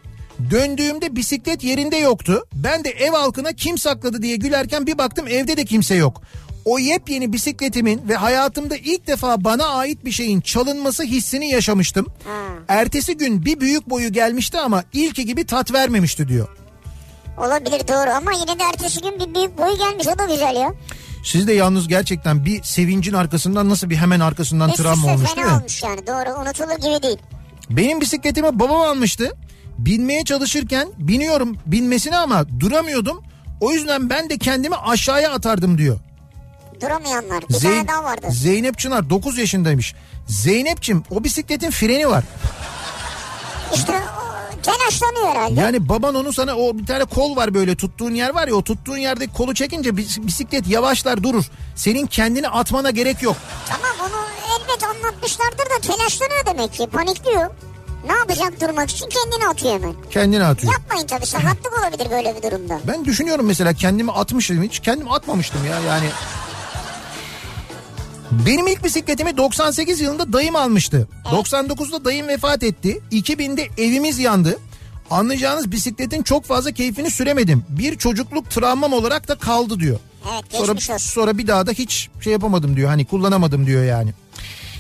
Döndüğümde 0.52 1.16
bisiklet 1.16 1.64
yerinde 1.64 1.97
yoktu. 1.97 2.45
Ben 2.54 2.84
de 2.84 2.89
ev 2.89 3.12
halkına 3.12 3.54
kim 3.54 3.78
sakladı 3.78 4.22
diye 4.22 4.36
gülerken 4.36 4.88
bir 4.88 4.97
baktım 4.97 5.28
evde 5.28 5.58
de 5.58 5.66
kimse 5.66 5.95
yok. 5.95 6.22
O 6.66 6.80
yepyeni 6.80 7.34
bisikletimin 7.34 8.02
ve 8.10 8.16
hayatımda 8.16 8.76
ilk 8.78 9.08
defa 9.08 9.43
bana 9.43 9.66
ait 9.66 10.06
bir 10.06 10.12
şeyin 10.12 10.41
çalınması 10.41 11.04
hissini 11.04 11.49
yaşamıştım. 11.49 12.08
Ertesi 12.68 13.18
gün 13.18 13.45
bir 13.45 13.60
büyük 13.60 13.89
boyu 13.89 14.12
gelmişti 14.14 14.60
ama 14.60 14.84
ilki 14.93 15.26
gibi 15.26 15.45
tat 15.45 15.74
vermemişti 15.74 16.28
diyor. 16.28 16.47
Olabilir 17.45 17.87
doğru 17.87 18.09
ama 18.09 18.31
yine 18.31 18.59
de 18.59 18.63
ertesi 18.63 19.01
gün 19.01 19.19
bir 19.19 19.35
büyük 19.35 19.57
boy 19.57 19.77
gelmiş 19.77 20.07
o 20.07 20.19
da 20.19 20.25
güzel 20.25 20.55
ya. 20.55 20.73
Siz 21.25 21.47
de 21.47 21.53
yalnız 21.53 21.87
gerçekten 21.87 22.45
bir 22.45 22.63
sevincin 22.63 23.13
arkasından 23.13 23.69
nasıl 23.69 23.89
bir 23.89 23.95
hemen 23.95 24.19
arkasından 24.19 24.69
Üst 24.69 24.77
travma 24.77 25.13
olmuş 25.13 25.35
değil 25.35 25.47
mi? 25.47 25.53
olmuş 25.53 25.83
yani 25.83 26.07
doğru 26.07 26.41
unutulur 26.41 26.75
gibi 26.75 27.03
değil. 27.03 27.17
Benim 27.69 28.01
bisikletimi 28.01 28.59
babam 28.59 28.81
almıştı. 28.81 29.35
Binmeye 29.77 30.23
çalışırken 30.23 30.87
biniyorum 30.97 31.57
binmesine 31.65 32.17
ama 32.17 32.45
duramıyordum. 32.59 33.21
O 33.61 33.71
yüzden 33.71 34.09
ben 34.09 34.29
de 34.29 34.37
kendimi 34.37 34.75
aşağıya 34.75 35.31
atardım 35.31 35.77
diyor. 35.77 35.99
duramayanlar. 36.81 37.49
Bir 37.49 37.53
Zeyn- 37.53 37.61
tane 37.75 37.87
daha 37.87 38.03
vardı. 38.03 38.27
Zeynep 38.29 38.79
Çınar 38.79 39.09
9 39.09 39.37
yaşındaymış. 39.37 39.95
Zeynep'cim 40.27 41.03
o 41.11 41.23
bisikletin 41.23 41.71
freni 41.71 42.07
var. 42.09 42.23
İşte 43.75 43.93
telaşlanıyor 44.64 45.28
herhalde. 45.28 45.62
Yani 45.62 45.89
baban 45.89 46.16
onu 46.16 46.34
sana 46.34 46.55
o 46.55 46.78
bir 46.78 46.86
tane 46.86 47.05
kol 47.05 47.36
var 47.36 47.53
böyle 47.53 47.76
tuttuğun 47.76 48.12
yer 48.14 48.30
var 48.34 48.47
ya 48.47 48.55
o 48.55 48.62
tuttuğun 48.64 48.97
yerdeki 48.97 49.34
kolu 49.34 49.53
çekince 49.53 49.89
bis- 49.89 50.28
bisiklet 50.28 50.68
yavaşlar 50.68 51.24
durur. 51.24 51.45
Senin 51.76 52.07
kendini 52.07 52.47
atmana 52.49 52.89
gerek 52.91 53.22
yok. 53.22 53.36
Tamam 53.70 54.09
onu 54.12 54.22
elbet 54.55 54.84
anlatmışlardır 54.84 55.57
da 55.57 55.80
telaşlanıyor 55.82 56.45
demek 56.45 56.74
ki. 56.74 56.88
Panikliyor. 56.88 57.49
Ne 58.07 58.14
yapacak 58.14 58.62
durmak 58.62 58.89
için 58.89 59.09
kendini 59.09 59.47
atıyor 59.49 59.74
hemen. 59.74 59.93
Kendini 60.12 60.43
atıyor. 60.43 60.74
Yapmayın 60.74 61.07
tabii 61.07 61.26
sakatlık 61.26 61.80
olabilir 61.80 62.12
böyle 62.12 62.36
bir 62.36 62.51
durumda. 62.51 62.80
Ben 62.88 63.05
düşünüyorum 63.05 63.45
mesela 63.45 63.74
kendimi 63.74 64.12
atmışım 64.12 64.64
hiç 64.64 64.80
kendimi 64.80 65.12
atmamıştım 65.12 65.66
ya 65.66 65.80
yani. 65.88 66.09
Benim 68.32 68.67
ilk 68.67 68.84
bisikletimi 68.84 69.38
98 69.38 70.01
yılında 70.01 70.34
dayım 70.34 70.55
almıştı. 70.55 71.07
99'da 71.25 72.05
dayım 72.05 72.27
vefat 72.27 72.63
etti. 72.63 73.01
2000'de 73.11 73.67
evimiz 73.77 74.19
yandı. 74.19 74.59
Anlayacağınız 75.09 75.71
bisikletin 75.71 76.23
çok 76.23 76.45
fazla 76.45 76.71
keyfini 76.71 77.11
süremedim. 77.11 77.63
Bir 77.69 77.97
çocukluk 77.97 78.49
travmam 78.49 78.93
olarak 78.93 79.27
da 79.27 79.36
kaldı 79.36 79.79
diyor. 79.79 79.99
Evet 80.34 80.43
Sonra, 80.49 80.71
olsun. 80.71 80.97
sonra 80.97 81.38
bir 81.38 81.47
daha 81.47 81.67
da 81.67 81.71
hiç 81.71 82.09
şey 82.21 82.34
yapamadım 82.34 82.75
diyor. 82.75 82.89
Hani 82.89 83.05
kullanamadım 83.05 83.65
diyor 83.65 83.84
yani. 83.84 84.13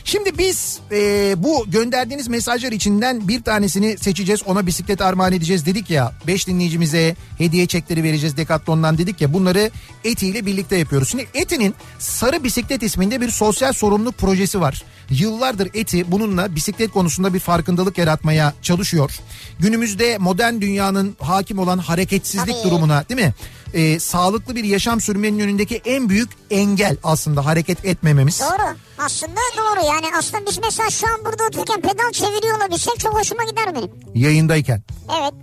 Şimdi 0.05 0.37
biz 0.37 0.79
e, 0.91 1.33
bu 1.37 1.65
gönderdiğiniz 1.67 2.27
mesajlar 2.27 2.71
içinden 2.71 3.27
bir 3.27 3.43
tanesini 3.43 3.97
seçeceğiz. 3.97 4.43
Ona 4.43 4.67
bisiklet 4.67 5.01
armağan 5.01 5.33
edeceğiz 5.33 5.65
dedik 5.65 5.89
ya. 5.89 6.13
5 6.27 6.47
dinleyicimize 6.47 7.15
hediye 7.37 7.67
çekleri 7.67 8.03
vereceğiz 8.03 8.37
Decathlon'dan 8.37 8.97
dedik 8.97 9.21
ya. 9.21 9.33
Bunları 9.33 9.71
Eti 10.03 10.27
ile 10.27 10.45
birlikte 10.45 10.77
yapıyoruz. 10.77 11.09
Şimdi 11.09 11.27
Eti'nin 11.33 11.75
Sarı 11.99 12.43
Bisiklet 12.43 12.83
isminde 12.83 13.21
bir 13.21 13.29
sosyal 13.29 13.73
sorumluluk 13.73 14.17
projesi 14.17 14.61
var. 14.61 14.83
Yıllardır 15.09 15.69
Eti 15.73 16.11
bununla 16.11 16.55
bisiklet 16.55 16.91
konusunda 16.91 17.33
bir 17.33 17.39
farkındalık 17.39 17.97
yaratmaya 17.97 18.53
çalışıyor. 18.61 19.11
Günümüzde 19.59 20.17
modern 20.17 20.61
dünyanın 20.61 21.15
hakim 21.19 21.59
olan 21.59 21.77
hareketsizlik 21.77 22.55
Tabii. 22.55 22.69
durumuna 22.69 23.05
değil 23.09 23.21
mi? 23.21 23.33
E, 23.73 23.99
sağlıklı 23.99 24.55
bir 24.55 24.63
yaşam 24.63 25.01
sürmenin 25.01 25.39
önündeki 25.39 25.81
en 25.85 26.09
büyük 26.09 26.29
engel 26.51 26.97
aslında 27.03 27.45
hareket 27.45 27.85
etmememiz. 27.85 28.39
Doğru. 28.41 28.75
Aslında 28.97 29.39
doğru 29.57 29.85
yani 29.85 30.05
aslında 30.17 30.45
biz 30.45 30.59
mesela 30.63 30.89
şu 30.89 31.07
an 31.07 31.25
burada 31.25 31.43
otururken 31.43 31.81
pedal 31.81 32.11
çeviriyor 32.11 32.57
olabilsek 32.57 32.99
çok 32.99 33.19
hoşuma 33.19 33.43
gider 33.43 33.75
benim. 33.75 33.89
Yayındayken. 34.15 34.81
Evet. 35.21 35.33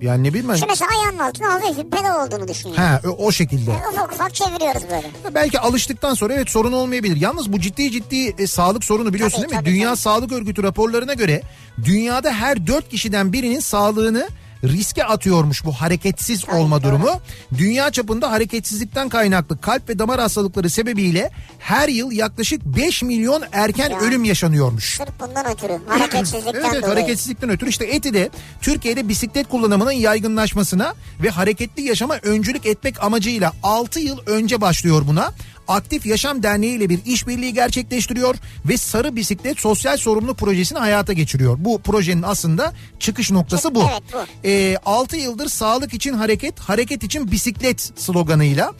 Yani 0.00 0.24
ne 0.24 0.28
bileyim. 0.34 0.56
Şu 0.56 0.66
mesela 0.66 0.90
ayağının 0.90 1.18
altına 1.18 1.52
hafif 1.54 1.78
bir 1.84 1.90
pedal 1.90 2.26
olduğunu 2.26 2.48
düşün. 2.48 2.68
yani. 2.68 2.78
Ha 2.78 3.00
o, 3.18 3.32
şekilde. 3.32 3.70
Ufak 3.92 4.12
ufak 4.12 4.34
çeviriyoruz 4.34 4.82
böyle. 4.90 5.10
Belki 5.34 5.60
alıştıktan 5.60 6.14
sonra 6.14 6.34
evet 6.34 6.50
sorun 6.50 6.72
olmayabilir. 6.72 7.16
Yalnız 7.16 7.52
bu 7.52 7.60
ciddi 7.60 7.90
ciddi 7.90 8.34
e, 8.38 8.46
sağlık 8.46 8.84
sorunu 8.84 9.14
biliyorsun 9.14 9.36
Tabii, 9.38 9.48
değil 9.50 9.60
mi? 9.60 9.64
tabii, 9.64 9.74
Dünya 9.74 9.88
tabii. 9.88 10.00
Sağlık 10.00 10.32
Örgütü 10.32 10.62
raporlarına 10.62 11.14
göre 11.14 11.42
dünyada 11.84 12.32
her 12.32 12.66
dört 12.66 12.88
kişiden 12.88 13.32
birinin 13.32 13.60
sağlığını 13.60 14.28
riske 14.64 15.04
atıyormuş 15.04 15.64
bu 15.64 15.72
hareketsiz 15.72 16.48
olma 16.48 16.82
durumu. 16.82 17.20
Dünya 17.58 17.90
çapında 17.90 18.30
hareketsizlikten 18.30 19.08
kaynaklı 19.08 19.60
kalp 19.60 19.88
ve 19.88 19.98
damar 19.98 20.20
hastalıkları 20.20 20.70
sebebiyle 20.70 21.30
her 21.58 21.88
yıl 21.88 22.12
yaklaşık 22.12 22.64
5 22.64 23.02
milyon 23.02 23.42
erken 23.52 23.90
Ya. 23.90 23.98
ölüm 24.00 24.24
yaşanıyormuş. 24.24 24.96
Sırf 24.96 25.08
bundan 25.20 25.52
ötürü. 25.52 25.78
Hareketsizlikten 25.88 26.52
Evet, 26.54 26.64
evet 26.72 26.82
dolayı. 26.82 26.94
hareketsizlikten 26.94 27.50
ötürü 27.50 27.70
işte 27.70 27.84
Eti'de 27.84 28.30
Türkiye'de 28.60 29.08
bisiklet 29.08 29.48
kullanımının 29.48 29.92
yaygınlaşmasına 29.92 30.94
ve 31.22 31.30
hareketli 31.30 31.82
yaşama 31.82 32.16
öncülük 32.22 32.66
etmek 32.66 33.02
amacıyla 33.02 33.52
6 33.62 34.00
yıl 34.00 34.18
önce 34.26 34.60
başlıyor 34.60 35.02
buna. 35.06 35.32
Aktif 35.70 36.06
Yaşam 36.06 36.42
Derneği 36.42 36.76
ile 36.76 36.88
bir 36.88 37.00
işbirliği 37.06 37.54
gerçekleştiriyor 37.54 38.36
ve 38.68 38.76
Sarı 38.76 39.16
Bisiklet 39.16 39.60
Sosyal 39.60 39.96
Sorumluluk 39.96 40.38
Projesini 40.38 40.78
hayata 40.78 41.12
geçiriyor. 41.12 41.56
Bu 41.60 41.82
projenin 41.82 42.22
aslında 42.22 42.72
çıkış 42.98 43.30
noktası 43.30 43.74
bu. 43.74 43.82
Evet, 43.90 44.02
bu. 44.12 44.48
Ee, 44.48 44.76
6 44.84 45.16
yıldır 45.16 45.48
sağlık 45.48 45.94
için 45.94 46.14
hareket, 46.14 46.60
hareket 46.60 47.02
için 47.02 47.30
bisiklet 47.30 47.92
sloganıyla 47.96 48.72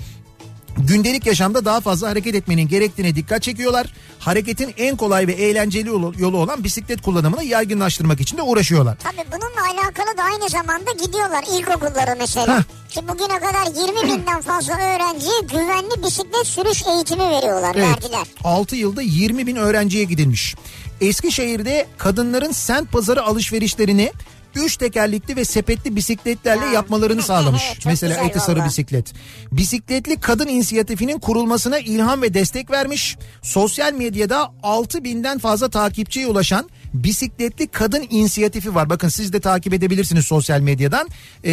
gündelik 0.86 1.26
yaşamda 1.26 1.64
daha 1.64 1.80
fazla 1.80 2.08
hareket 2.08 2.34
etmenin 2.34 2.68
gerektiğine 2.68 3.14
dikkat 3.14 3.42
çekiyorlar. 3.42 3.86
Hareketin 4.18 4.74
en 4.76 4.96
kolay 4.96 5.26
ve 5.26 5.32
eğlenceli 5.32 5.88
yolu 6.18 6.36
olan 6.36 6.64
bisiklet 6.64 7.02
kullanımını 7.02 7.44
yaygınlaştırmak 7.44 8.20
için 8.20 8.36
de 8.36 8.42
uğraşıyorlar. 8.42 8.96
Tabii 8.98 9.26
bununla 9.32 9.72
alakalı 9.72 10.16
da 10.18 10.22
aynı 10.22 10.48
zamanda 10.48 10.92
gidiyorlar 10.92 11.44
ilkokullara 11.58 12.14
mesela. 12.18 12.58
Heh. 12.58 12.62
Ki 12.90 13.00
bugüne 13.08 13.38
kadar 13.40 13.66
20 13.86 14.02
binden 14.02 14.40
fazla 14.40 14.74
öğrenciye 14.74 15.40
güvenli 15.42 16.04
bisiklet 16.06 16.46
sürüş 16.46 16.82
eğitimi 16.86 17.30
veriyorlar, 17.30 17.76
verdiler. 17.76 18.26
6 18.44 18.76
yılda 18.76 19.02
20 19.02 19.46
bin 19.46 19.56
öğrenciye 19.56 20.04
gidilmiş. 20.04 20.54
Eskişehir'de 21.00 21.86
kadınların 21.98 22.52
sent 22.52 22.92
pazarı 22.92 23.22
alışverişlerini 23.22 24.12
üç 24.54 24.76
tekerlekli 24.76 25.36
ve 25.36 25.44
sepetli 25.44 25.96
bisikletlerle 25.96 26.64
Ya. 26.66 26.72
yapmalarını 26.72 27.22
sağlamış. 27.22 27.62
Mesela 27.86 28.24
Eti 28.24 28.40
Sarı. 28.40 28.64
Bisiklet. 28.64 29.12
Bisikletli 29.52 30.20
Kadın 30.20 30.48
İnisiyatifinin 30.48 31.18
kurulmasına 31.18 31.78
ilham 31.78 32.22
ve 32.22 32.34
destek 32.34 32.70
vermiş. 32.70 33.16
Sosyal 33.42 33.92
medyada 33.92 34.52
6 34.62 35.04
binden 35.04 35.38
fazla 35.38 35.68
takipçiye 35.70 36.26
ulaşan 36.26 36.70
Bisikletli 36.94 37.66
Kadın 37.66 38.06
İnisiyatifi 38.10 38.74
var. 38.74 38.90
Bakın 38.90 39.08
siz 39.08 39.32
de 39.32 39.40
takip 39.40 39.74
edebilirsiniz 39.74 40.26
sosyal 40.26 40.60
medyadan. 40.60 41.08
Ee, 41.44 41.52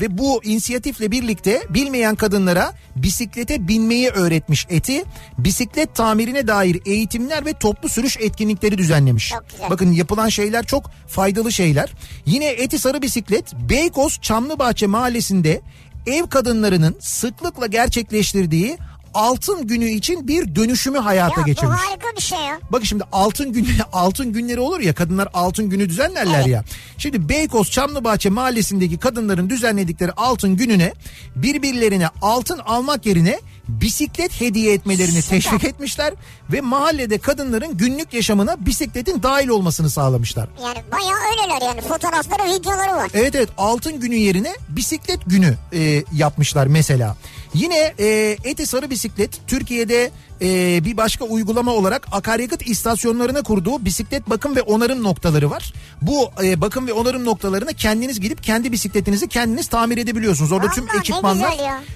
ve 0.00 0.18
bu 0.18 0.44
inisiyatifle 0.44 1.10
birlikte 1.10 1.62
bilmeyen 1.70 2.14
kadınlara 2.14 2.72
bisiklete 2.96 3.68
binmeyi 3.68 4.08
öğretmiş 4.08 4.66
Eti. 4.70 5.04
Bisiklet 5.38 5.94
tamirine 5.94 6.46
dair 6.46 6.80
eğitimler 6.86 7.46
ve 7.46 7.52
toplu 7.52 7.88
sürüş 7.88 8.16
etkinlikleri 8.20 8.78
düzenlemiş. 8.78 9.32
Bakın 9.70 9.92
yapılan 9.92 10.28
şeyler 10.28 10.66
çok 10.66 10.90
faydalı 11.08 11.52
şeyler. 11.52 11.92
Yine 12.26 12.46
Eti 12.46 12.78
Sarı 12.78 13.02
Bisiklet 13.02 13.54
Beykoz 13.70 14.18
Çamlıbahçe 14.20 14.86
mahallesinde 14.86 15.60
ev 16.06 16.26
kadınlarının 16.26 16.96
sıklıkla 17.00 17.66
gerçekleştirdiği 17.66 18.78
altın 19.18 19.66
günü 19.66 19.84
için 19.88 20.28
bir 20.28 20.54
dönüşümü 20.54 20.98
hayata 20.98 21.40
Ya 21.40 21.44
bu 21.44 21.46
geçirmiş. 21.46 21.80
harika 21.80 22.06
bir 22.16 22.22
şey 22.22 22.38
ya. 22.38 22.60
Bakın 22.72 22.84
şimdi 22.84 23.04
altın 23.12 23.52
günü 23.52 23.66
altın 23.92 24.32
günleri 24.32 24.60
olur 24.60 24.80
ya 24.80 24.94
kadınlar 24.94 25.28
altın 25.34 25.70
günü 25.70 25.88
düzenlerler 25.88 26.36
Evet. 26.36 26.46
ya. 26.46 26.64
Şimdi 26.98 27.28
Beykoz 27.28 27.70
Çamlıbahçe 27.70 28.30
mahallesindeki 28.30 28.98
kadınların 28.98 29.50
düzenledikleri 29.50 30.12
altın 30.12 30.56
gününe 30.56 30.92
birbirlerine 31.36 32.08
altın 32.22 32.58
almak 32.58 33.06
yerine 33.06 33.40
bisiklet 33.68 34.40
hediye 34.40 34.72
etmelerini 34.74 35.22
Süper. 35.22 35.36
teşvik 35.40 35.64
etmişler 35.64 36.14
ve 36.52 36.60
mahallede 36.60 37.18
kadınların 37.18 37.76
günlük 37.76 38.14
yaşamına 38.14 38.66
bisikletin 38.66 39.22
dahil 39.22 39.48
olmasını 39.48 39.90
sağlamışlar. 39.90 40.48
Yani 40.64 40.78
bayağı 40.92 41.18
öyleler 41.30 41.66
yani 41.68 41.80
fotoğrafları 41.80 42.54
videoları 42.58 42.96
var. 42.96 43.10
Evet 43.14 43.34
evet 43.34 43.48
altın 43.58 44.00
günü 44.00 44.14
yerine 44.14 44.52
bisiklet 44.68 45.20
günü 45.26 45.54
e, 45.72 46.04
yapmışlar 46.12 46.66
mesela. 46.66 47.16
Yine 47.54 47.94
e, 47.98 48.36
Eti 48.44 48.66
Sarı 48.66 48.90
Bisiklet 48.90 49.40
Türkiye'de 49.46 50.10
e, 50.42 50.84
bir 50.84 50.96
başka 50.96 51.24
uygulama 51.24 51.72
olarak 51.72 52.08
akaryakıt 52.12 52.66
istasyonlarına 52.66 53.42
kurduğu 53.42 53.84
bisiklet 53.84 54.30
bakım 54.30 54.56
ve 54.56 54.62
onarım 54.62 55.02
noktaları 55.02 55.50
var. 55.50 55.72
Bu 56.02 56.30
e, 56.42 56.60
bakım 56.60 56.86
ve 56.86 56.92
onarım 56.92 57.24
noktalarına 57.24 57.72
kendiniz 57.72 58.20
gidip 58.20 58.42
kendi 58.42 58.72
bisikletinizi 58.72 59.28
kendiniz 59.28 59.66
tamir 59.66 59.98
edebiliyorsunuz. 59.98 60.52
Orada 60.52 60.70
tüm 60.70 60.84
Vallahi 60.84 60.96
ne 60.96 61.00
ekipmanlar 61.00 61.54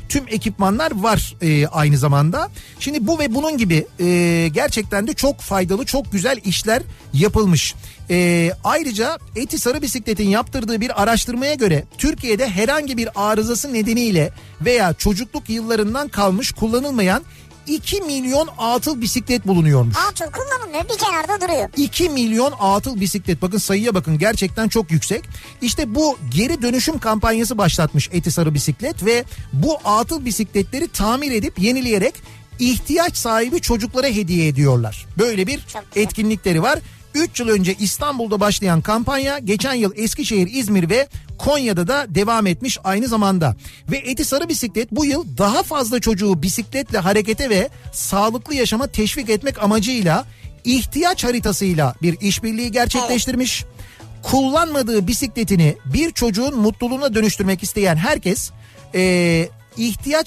tüm 0.08 0.24
ekipmanlar 0.28 1.02
var 1.02 1.34
e, 1.42 1.66
aynı 1.66 1.98
zamanda. 1.98 2.50
Şimdi 2.80 3.06
bu 3.06 3.18
ve 3.18 3.34
bunun 3.34 3.58
gibi 3.58 3.86
e, 4.00 4.48
gerçekten 4.52 5.06
de 5.06 5.14
çok 5.14 5.40
faydalı, 5.40 5.86
çok 5.86 6.12
güzel 6.12 6.40
işler 6.44 6.82
yapılmış. 7.12 7.74
E, 8.10 8.50
ayrıca 8.64 9.18
Eti 9.36 9.58
Sarı 9.58 9.82
Bisiklet'in 9.82 10.28
yaptırdığı 10.28 10.80
bir 10.80 11.02
araştırmaya 11.02 11.54
göre 11.54 11.84
Türkiye'de 11.98 12.48
herhangi 12.48 12.96
bir 12.96 13.08
arızası 13.14 13.72
nedeniyle 13.72 14.32
veya 14.60 14.94
çocukluk 14.94 15.41
yıllarından 15.48 16.08
kalmış 16.08 16.52
kullanılmayan 16.52 17.22
2 17.66 18.00
milyon 18.00 18.48
atıl 18.58 19.00
bisiklet 19.00 19.46
bulunuyormuş. 19.46 19.96
Atıl 20.08 20.24
kullanılmıyor 20.24 20.84
bir 20.88 20.98
kenarda 20.98 21.40
duruyor. 21.40 21.68
2 21.76 22.08
milyon 22.08 22.52
atıl 22.60 23.00
bisiklet 23.00 23.42
bakın 23.42 23.58
sayıya 23.58 23.94
bakın 23.94 24.18
gerçekten 24.18 24.68
çok 24.68 24.90
yüksek. 24.90 25.24
İşte 25.62 25.94
bu 25.94 26.18
geri 26.30 26.62
dönüşüm 26.62 26.98
kampanyası 26.98 27.58
başlatmış 27.58 28.08
Eti 28.12 28.30
Sarı 28.30 28.54
Bisiklet 28.54 29.04
ve 29.04 29.24
bu 29.52 29.78
atıl 29.84 30.24
bisikletleri 30.24 30.88
tamir 30.88 31.32
edip 31.32 31.58
yenileyerek 31.58 32.14
ihtiyaç 32.58 33.16
sahibi 33.16 33.60
çocuklara 33.60 34.06
hediye 34.06 34.48
ediyorlar. 34.48 35.06
Böyle 35.18 35.46
bir 35.46 35.66
etkinlikleri 35.96 36.62
var. 36.62 36.78
3 37.14 37.40
yıl 37.40 37.48
önce 37.48 37.74
İstanbul'da 37.74 38.40
başlayan 38.40 38.80
kampanya 38.80 39.38
geçen 39.38 39.74
yıl 39.74 39.92
Eskişehir, 39.96 40.48
İzmir 40.52 40.90
ve 40.90 41.08
Konya'da 41.38 41.88
da 41.88 42.06
devam 42.08 42.46
etmiş 42.46 42.78
aynı 42.84 43.08
zamanda. 43.08 43.56
Ve 43.90 43.96
Eti 43.96 44.24
Sarı 44.24 44.48
Bisiklet 44.48 44.92
bu 44.92 45.04
yıl 45.04 45.24
daha 45.38 45.62
fazla 45.62 46.00
çocuğu 46.00 46.42
bisikletle 46.42 46.98
harekete 46.98 47.50
ve 47.50 47.68
sağlıklı 47.92 48.54
yaşama 48.54 48.86
teşvik 48.86 49.30
etmek 49.30 49.62
amacıyla 49.62 50.26
ihtiyaç 50.64 51.24
haritasıyla 51.24 51.94
bir 52.02 52.20
işbirliği 52.20 52.72
gerçekleştirmiş. 52.72 53.64
Kullanmadığı 54.22 55.06
bisikletini 55.06 55.76
bir 55.84 56.10
çocuğun 56.10 56.58
mutluluğuna 56.58 57.14
dönüştürmek 57.14 57.62
isteyen 57.62 57.96
herkes 57.96 58.50
ihtiyaç 58.94 59.61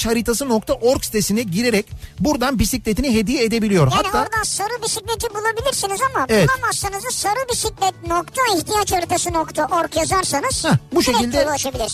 haritası.org 0.06 1.04
sitesine 1.04 1.44
girerek 1.44 1.86
buradan 2.20 2.60
bisikletini 2.60 3.14
hediye 3.16 3.44
edebiliyor. 3.44 3.92
Yani 3.92 3.94
Hatta 3.96 4.22
oradan 4.24 4.44
sarı 4.44 4.84
bisikleti 4.84 5.28
bulabilirsiniz 5.30 6.00
ama 6.16 6.26
Evet. 6.30 6.50
bulamazsanız 6.50 7.04
da 7.06 7.10
sarı 7.12 7.50
bisiklet 7.52 8.08
nokta 8.08 8.42
ihtiyaç 8.58 8.92
haritası 8.92 9.34
nokta 9.34 9.66
org 9.66 9.96
yazarsanız 9.98 10.66
Heh, 10.66 10.70
bu 10.94 11.04
şekilde 11.04 11.48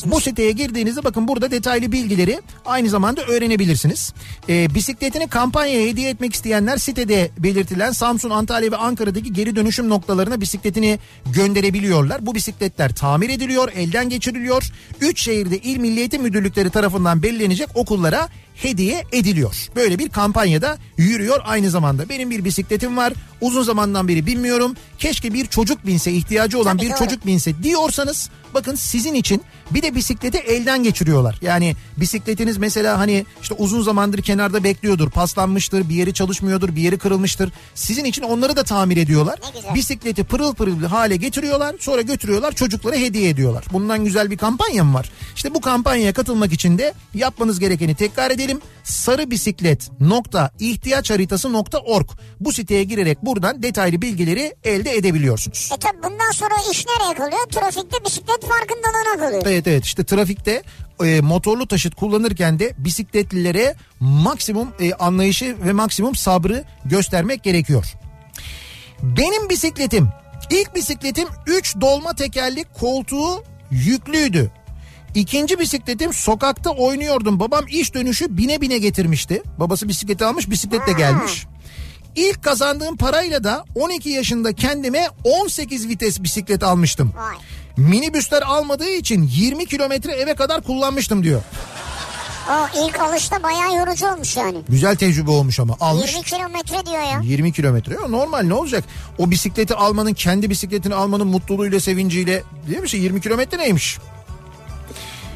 bu 0.06 0.22
siteye 0.22 0.52
girdiğinizde 0.52 1.04
bakın 1.04 1.28
burada 1.28 1.52
detaylı 1.52 1.92
bilgileri 1.92 2.42
aynı 2.66 2.90
zamanda 2.90 3.22
öğrenebilirsiniz. 3.22 4.14
Ee, 4.50 4.76
bisikletini 4.76 5.28
kampanyaya 5.30 5.88
hediye 5.88 6.10
etmek 6.10 6.34
isteyenler 6.34 6.78
sitede 6.78 7.32
belirtilen 7.38 7.92
Samsun, 7.92 8.30
Antalya 8.30 8.72
ve 8.72 8.76
Ankara'daki 8.78 9.34
geri 9.34 9.56
dönüşüm 9.56 9.90
noktalarına 9.90 10.42
bisikletini 10.42 11.00
gönderebiliyorlar. 11.26 12.26
Bu 12.26 12.36
bisikletler 12.36 12.96
tamir 12.96 13.30
ediliyor, 13.30 13.72
elden 13.76 14.10
geçiriliyor. 14.10 14.64
Üç 15.02 15.22
şehirde 15.22 15.58
il 15.58 15.78
Milli 15.78 16.00
Eğitim 16.00 16.22
Müdürlükleri 16.22 16.70
tarafından 16.70 17.24
belirlenecek 17.42 17.70
okullara 17.76 18.30
hediye 18.64 19.06
ediliyor. 19.12 19.56
Böyle 19.76 20.00
bir 20.00 20.10
kampanyada 20.10 20.78
yürüyor 20.98 21.40
aynı 21.46 21.70
zamanda. 21.70 22.10
Benim 22.10 22.30
bir 22.32 22.46
bisikletim 22.46 22.98
var. 22.98 23.14
Uzun 23.42 23.64
zamandan 23.64 24.08
beri 24.08 24.26
binmiyorum. 24.26 24.76
Keşke 25.00 25.34
bir 25.34 25.46
çocuk 25.46 25.86
binse, 25.86 26.12
ihtiyacı 26.12 26.60
olan 26.60 26.78
Tabii, 26.78 26.86
bir 26.86 26.92
doğru. 26.92 27.00
çocuk 27.00 27.26
binse 27.26 27.64
diyorsanız 27.64 28.30
bakın 28.54 28.76
sizin 28.76 29.14
için 29.14 29.42
bir 29.72 29.82
de 29.82 29.96
bisikleti 29.96 30.38
elden 30.38 30.84
geçiriyorlar. 30.84 31.38
Yani 31.42 31.76
bisikletiniz 31.98 32.58
mesela 32.58 33.00
hani 33.00 33.26
işte 33.42 33.56
uzun 33.58 33.82
zamandır 33.82 34.22
kenarda 34.22 34.64
bekliyordur, 34.64 35.10
paslanmıştır, 35.10 35.90
bir 35.90 35.96
yeri 35.96 36.14
çalışmıyordur, 36.14 36.76
bir 36.76 36.82
yeri 36.82 36.98
kırılmıştır. 36.98 37.52
Sizin 37.76 38.06
için 38.06 38.22
onları 38.22 38.56
da 38.56 38.64
tamir 38.64 38.98
ediyorlar. 38.98 39.40
Bisikleti 39.76 40.24
pırıl 40.24 40.54
pırıl 40.54 40.84
hale 40.84 41.16
getiriyorlar, 41.16 41.76
sonra 41.80 42.02
götürüyorlar, 42.02 42.52
çocuklara 42.52 42.96
hediye 42.96 43.30
ediyorlar. 43.30 43.66
Bundan 43.74 44.06
güzel 44.06 44.32
bir 44.32 44.38
kampanya 44.38 44.84
mı 44.84 44.94
var? 44.94 45.12
İşte 45.36 45.54
bu 45.54 45.62
kampanyaya 45.62 46.14
katılmak 46.14 46.54
için 46.54 46.78
de 46.78 46.94
yapmanız 47.14 47.60
gerekeni 47.60 47.96
tekrar 47.96 48.32
edelim. 48.32 48.51
Sarı 48.84 49.32
bisiklet 49.32 49.90
nokta 50.00 50.52
ihtiyaç 50.60 51.10
haritası 51.10 51.54
nokta 51.54 51.78
org 51.78 52.10
bu 52.40 52.54
siteye 52.54 52.84
girerek 52.84 53.26
buradan 53.26 53.64
detaylı 53.64 54.02
bilgileri 54.02 54.56
elde 54.64 54.96
edebiliyorsunuz. 54.96 55.70
E 55.76 55.80
tabi 55.80 55.98
bundan 56.04 56.32
sonra 56.32 56.56
iş 56.72 56.86
nereye 56.86 57.14
kalıyor? 57.14 57.46
Trafikte 57.50 58.06
bisiklet 58.06 58.42
farkındalığına 58.42 59.26
kalıyor. 59.26 59.44
Evet 59.46 59.68
evet 59.68 59.86
işte 59.86 60.04
trafikte 60.04 60.64
e, 61.04 61.22
motorlu 61.22 61.68
taşıt 61.68 61.96
kullanırken 61.96 62.60
de 62.60 62.74
bisikletlilere 62.78 63.76
maksimum 64.00 64.68
e, 64.80 64.94
anlayışı 64.94 65.56
ve 65.66 65.74
maksimum 65.74 66.16
sabrı 66.16 66.64
göstermek 66.86 67.44
gerekiyor. 67.44 67.86
Benim 69.04 69.50
bisikletim 69.50 70.08
ilk 70.50 70.76
bisikletim 70.76 71.28
3 71.48 71.76
dolma 71.82 72.14
tekerlik 72.14 72.74
koltuğu 72.74 73.44
yüklüydü. 73.72 74.52
İkinci 75.16 75.60
bisikletim 75.60 76.14
sokakta 76.14 76.70
oynuyordum. 76.70 77.40
Babam 77.40 77.66
iş 77.70 77.94
dönüşü 77.94 78.38
bine 78.38 78.62
bine 78.62 78.78
getirmişti. 78.78 79.44
Babası 79.60 79.88
bisikleti 79.88 80.26
almış 80.26 80.50
bisikletle 80.50 80.94
gelmiş. 80.94 81.46
İlk 82.16 82.44
kazandığım 82.44 82.98
parayla 82.98 83.44
da 83.44 83.66
12 83.76 84.10
yaşında 84.10 84.54
kendime 84.54 85.08
18 85.24 85.88
vites 85.90 86.24
bisiklet 86.24 86.64
almıştım. 86.64 87.14
Minibüsler 87.78 88.42
almadığı 88.42 88.90
için 88.90 89.30
20 89.34 89.66
kilometre 89.66 90.12
eve 90.12 90.36
kadar 90.36 90.62
kullanmıştım 90.62 91.24
diyor. 91.24 91.42
O 92.50 92.86
ilk 92.88 93.00
alışta 93.00 93.44
bayağı 93.44 93.76
yorucu 93.76 94.08
olmuş 94.08 94.38
yani. 94.38 94.58
Güzel 94.70 94.96
tecrübe 94.96 95.32
olmuş 95.32 95.60
ama 95.60 95.78
almış. 95.80 96.12
20 96.14 96.24
kilometre 96.26 96.86
diyor 96.86 97.02
ya. 97.02 97.22
20 97.24 97.54
kilometre. 97.54 97.94
Ya 97.94 98.08
Normal 98.08 98.42
ne 98.42 98.54
olacak? 98.54 98.84
O 99.18 99.32
bisikleti 99.32 99.76
almanın 99.76 100.14
kendi 100.14 100.50
bisikletini 100.50 100.96
almanın 100.96 101.28
mutluluğuyla 101.28 101.80
sevinciyle 101.80 102.44
değil 102.70 102.80
mi? 102.80 102.90
Şey, 102.90 103.00
20 103.00 103.22
kilometre 103.22 103.58
neymiş? 103.58 103.98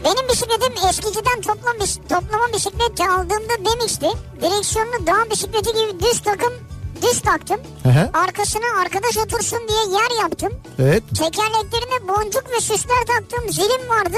Benim 0.06 0.30
bisikletim 0.30 0.88
eskiciden 0.90 1.42
toplam 1.42 1.78
toplama 2.10 2.54
bisiklet 2.54 3.02
aldığımda 3.02 3.72
demişti. 3.72 4.08
Direksiyonunu 4.42 5.08
dağ 5.08 5.32
bisikleti 5.32 5.70
gibi 5.74 6.04
düz 6.04 6.20
takım 6.22 6.54
düz 7.02 7.22
taktım. 7.22 7.60
Hı. 7.84 8.10
Arkasına 8.14 8.82
arkadaş 8.82 9.18
otursun 9.18 9.60
diye 9.68 9.98
yer 10.00 10.22
yaptım. 10.24 10.54
Evet. 10.80 11.04
Tekerleklerine 11.10 12.08
boncuk 12.08 12.52
ve 12.52 12.62
süsler 12.62 13.06
taktığım 13.08 13.54
zilim 13.54 13.90
vardı. 13.90 14.18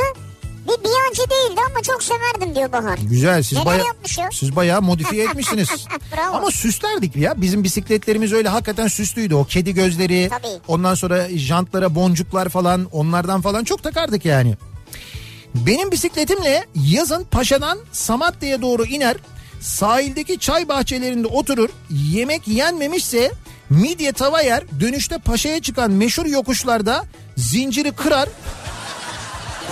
Bir 0.64 0.84
biyancı 0.84 1.22
değildi 1.30 1.62
ama 1.72 1.82
çok 1.82 2.04
severdim 2.04 2.56
diyor 2.56 2.72
Bahar. 2.72 2.98
Güzel 2.98 3.44
siz 3.44 3.66
baya 3.66 3.84
siz 4.32 4.56
bayağı 4.56 4.82
modifiye 4.82 5.24
etmişsiniz. 5.30 5.70
Ama 6.34 6.52
süslerdik 6.52 7.16
ya. 7.16 7.42
Bizim 7.42 7.64
bisikletlerimiz 7.64 8.34
öyle 8.34 8.50
hakikaten 8.50 8.88
süslüydü. 8.88 9.36
O 9.36 9.44
kedi 9.46 9.74
gözleri, 9.74 10.30
Tabii. 10.30 10.62
ondan 10.68 10.96
sonra 10.96 11.30
jantlara 11.30 11.96
boncuklar 11.96 12.50
falan, 12.50 12.86
onlardan 12.92 13.42
falan 13.42 13.64
çok 13.64 13.84
takardık 13.84 14.26
yani. 14.26 14.56
Benim 15.56 15.92
bisikletimle 15.92 16.66
yazın 16.76 17.24
Paşa'dan 17.24 17.80
Samatya'ya 17.92 18.62
doğru 18.62 18.86
iner. 18.86 19.18
Sahildeki 19.62 20.40
çay 20.40 20.68
bahçelerinde 20.68 21.28
oturur. 21.28 21.70
Yemek 21.90 22.48
yenmemişse 22.48 23.32
midye 23.70 24.12
tava 24.12 24.42
yer. 24.42 24.64
Dönüşte 24.80 25.18
Paşa'ya 25.18 25.62
çıkan 25.62 25.92
meşhur 25.92 26.26
yokuşlarda 26.26 27.06
zinciri 27.38 27.92
kırar. 27.92 28.30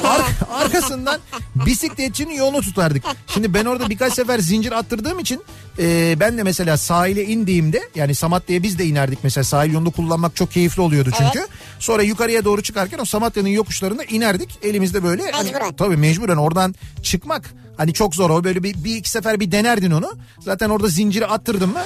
Ar- 0.04 0.62
arkasından 0.64 1.20
bisikletçinin 1.56 2.34
yolunu 2.34 2.62
tutardık. 2.62 3.04
Şimdi 3.28 3.54
ben 3.54 3.66
orada 3.66 3.90
birkaç 3.90 4.14
sefer 4.14 4.40
zincir 4.40 4.72
attırdığım 4.72 5.20
için 5.20 5.44
e, 5.80 6.16
ben 6.20 6.38
de 6.38 6.44
mesela 6.44 6.78
sahile 6.78 7.26
indiğimde 7.26 7.82
yani 7.96 8.16
Samatya'ya 8.16 8.64
biz 8.64 8.80
de 8.80 8.86
inerdik 8.86 9.20
mesela 9.24 9.44
sahil 9.44 9.74
yolunu 9.74 9.92
kullanmak 9.92 10.36
çok 10.36 10.52
keyifli 10.52 10.82
oluyordu 10.82 11.10
çünkü. 11.18 11.40
Evet. 11.40 11.50
Sonra 11.80 12.04
yukarıya 12.04 12.46
doğru 12.46 12.64
çıkarken 12.64 13.00
o 13.00 13.06
Samatya'nın 13.06 13.50
yokuşlarında 13.50 14.04
inerdik 14.04 14.60
elimizde 14.64 15.04
böyle. 15.04 15.32
hani- 15.32 15.52
Mecburen. 15.52 15.74
tabii 15.74 15.98
mecburen 15.98 16.38
oradan 16.38 16.76
çıkmak 17.04 17.54
hani 17.78 17.94
çok 17.94 18.16
zor 18.16 18.30
o 18.30 18.44
böyle 18.44 18.64
bir, 18.64 18.84
bir 18.84 18.96
iki 18.96 19.10
sefer 19.10 19.40
bir 19.40 19.52
denerdin 19.52 19.92
onu. 19.92 20.12
Zaten 20.40 20.70
orada 20.70 20.88
zinciri 20.88 21.26
attırdın 21.26 21.70
mı 21.70 21.82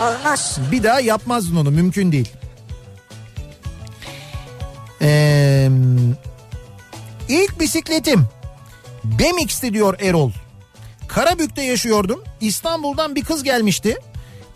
Olmaz. 0.00 0.58
bir 0.72 0.82
daha 0.82 1.00
yapmazdın 1.00 1.56
onu 1.56 1.70
mümkün 1.70 2.12
değil. 2.12 2.28
Ee, 5.02 5.70
ilk 7.30 7.60
bisikletim 7.60 8.26
Bemix'ti 9.04 9.74
diyor 9.74 10.00
Erol. 10.00 10.30
Karabük'te 11.08 11.62
yaşıyordum. 11.62 12.24
İstanbul'dan 12.40 13.14
bir 13.14 13.24
kız 13.24 13.42
gelmişti. 13.42 13.96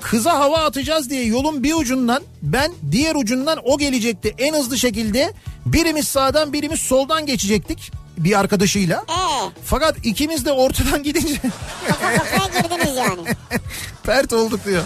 Kıza 0.00 0.38
hava 0.38 0.58
atacağız 0.64 1.10
diye 1.10 1.24
yolun 1.24 1.62
bir 1.62 1.74
ucundan 1.74 2.22
ben 2.42 2.72
diğer 2.90 3.14
ucundan 3.14 3.58
o 3.64 3.78
gelecekti. 3.78 4.34
En 4.38 4.54
hızlı 4.54 4.78
şekilde 4.78 5.32
birimiz 5.66 6.08
sağdan 6.08 6.52
birimiz 6.52 6.80
soldan 6.80 7.26
geçecektik 7.26 7.92
bir 8.18 8.38
arkadaşıyla. 8.38 9.04
Ee, 9.08 9.50
Fakat 9.64 10.06
ikimiz 10.06 10.44
de 10.44 10.52
ortadan 10.52 11.02
gidince 11.02 11.40
kafa 11.88 12.14
kafaya 12.14 12.60
girdiniz 12.62 12.96
yani. 12.96 13.20
pert 14.02 14.32
olduk 14.32 14.64
diyor. 14.66 14.82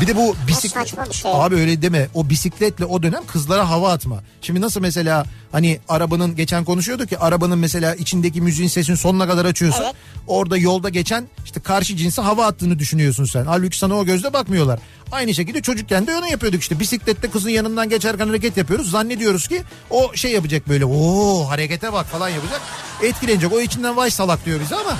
Bir 0.00 0.06
de 0.06 0.16
bu 0.16 0.36
bisiklet... 0.48 1.12
şey. 1.12 1.30
Abi 1.34 1.54
öyle 1.54 1.82
deme. 1.82 2.08
O 2.14 2.28
bisikletle 2.28 2.84
o 2.84 3.02
dönem 3.02 3.26
kızlara 3.26 3.70
hava 3.70 3.92
atma. 3.92 4.20
Şimdi 4.42 4.60
nasıl 4.60 4.80
mesela 4.80 5.24
hani 5.52 5.80
arabanın 5.88 6.36
geçen 6.36 6.64
konuşuyorduk 6.64 7.08
ki 7.08 7.18
arabanın 7.18 7.58
mesela 7.58 7.94
içindeki 7.94 8.40
müziğin 8.40 8.68
sesini 8.68 8.96
sonuna 8.96 9.26
kadar 9.26 9.44
açıyorsun. 9.44 9.82
Evet. 9.84 9.94
Orada 10.26 10.56
yolda 10.56 10.88
geçen 10.88 11.28
işte 11.44 11.60
karşı 11.60 11.96
cinse 11.96 12.22
hava 12.22 12.46
attığını 12.46 12.78
düşünüyorsun 12.78 13.24
sen. 13.24 13.44
Halbuki 13.44 13.78
sana 13.78 13.94
o 13.94 14.04
gözle 14.04 14.32
bakmıyorlar. 14.32 14.78
Aynı 15.12 15.34
şekilde 15.34 15.62
çocukken 15.62 16.06
de 16.06 16.16
onu 16.16 16.28
yapıyorduk 16.28 16.60
işte. 16.60 16.80
Bisiklette 16.80 17.30
kızın 17.30 17.50
yanından 17.50 17.88
geçerken 17.88 18.26
hareket 18.26 18.56
yapıyoruz. 18.56 18.90
Zannediyoruz 18.90 19.48
ki 19.48 19.62
o 19.90 20.14
şey 20.14 20.32
yapacak 20.32 20.68
böyle. 20.68 20.84
Oo 20.84 21.48
harekete 21.48 21.92
bak 21.92 22.06
falan 22.06 22.28
yapacak. 22.28 22.60
Etkilenecek. 23.02 23.52
O 23.52 23.60
içinden 23.60 23.96
vay 23.96 24.10
salak 24.10 24.46
diyor 24.46 24.60
bize 24.60 24.76
ama 24.76 24.96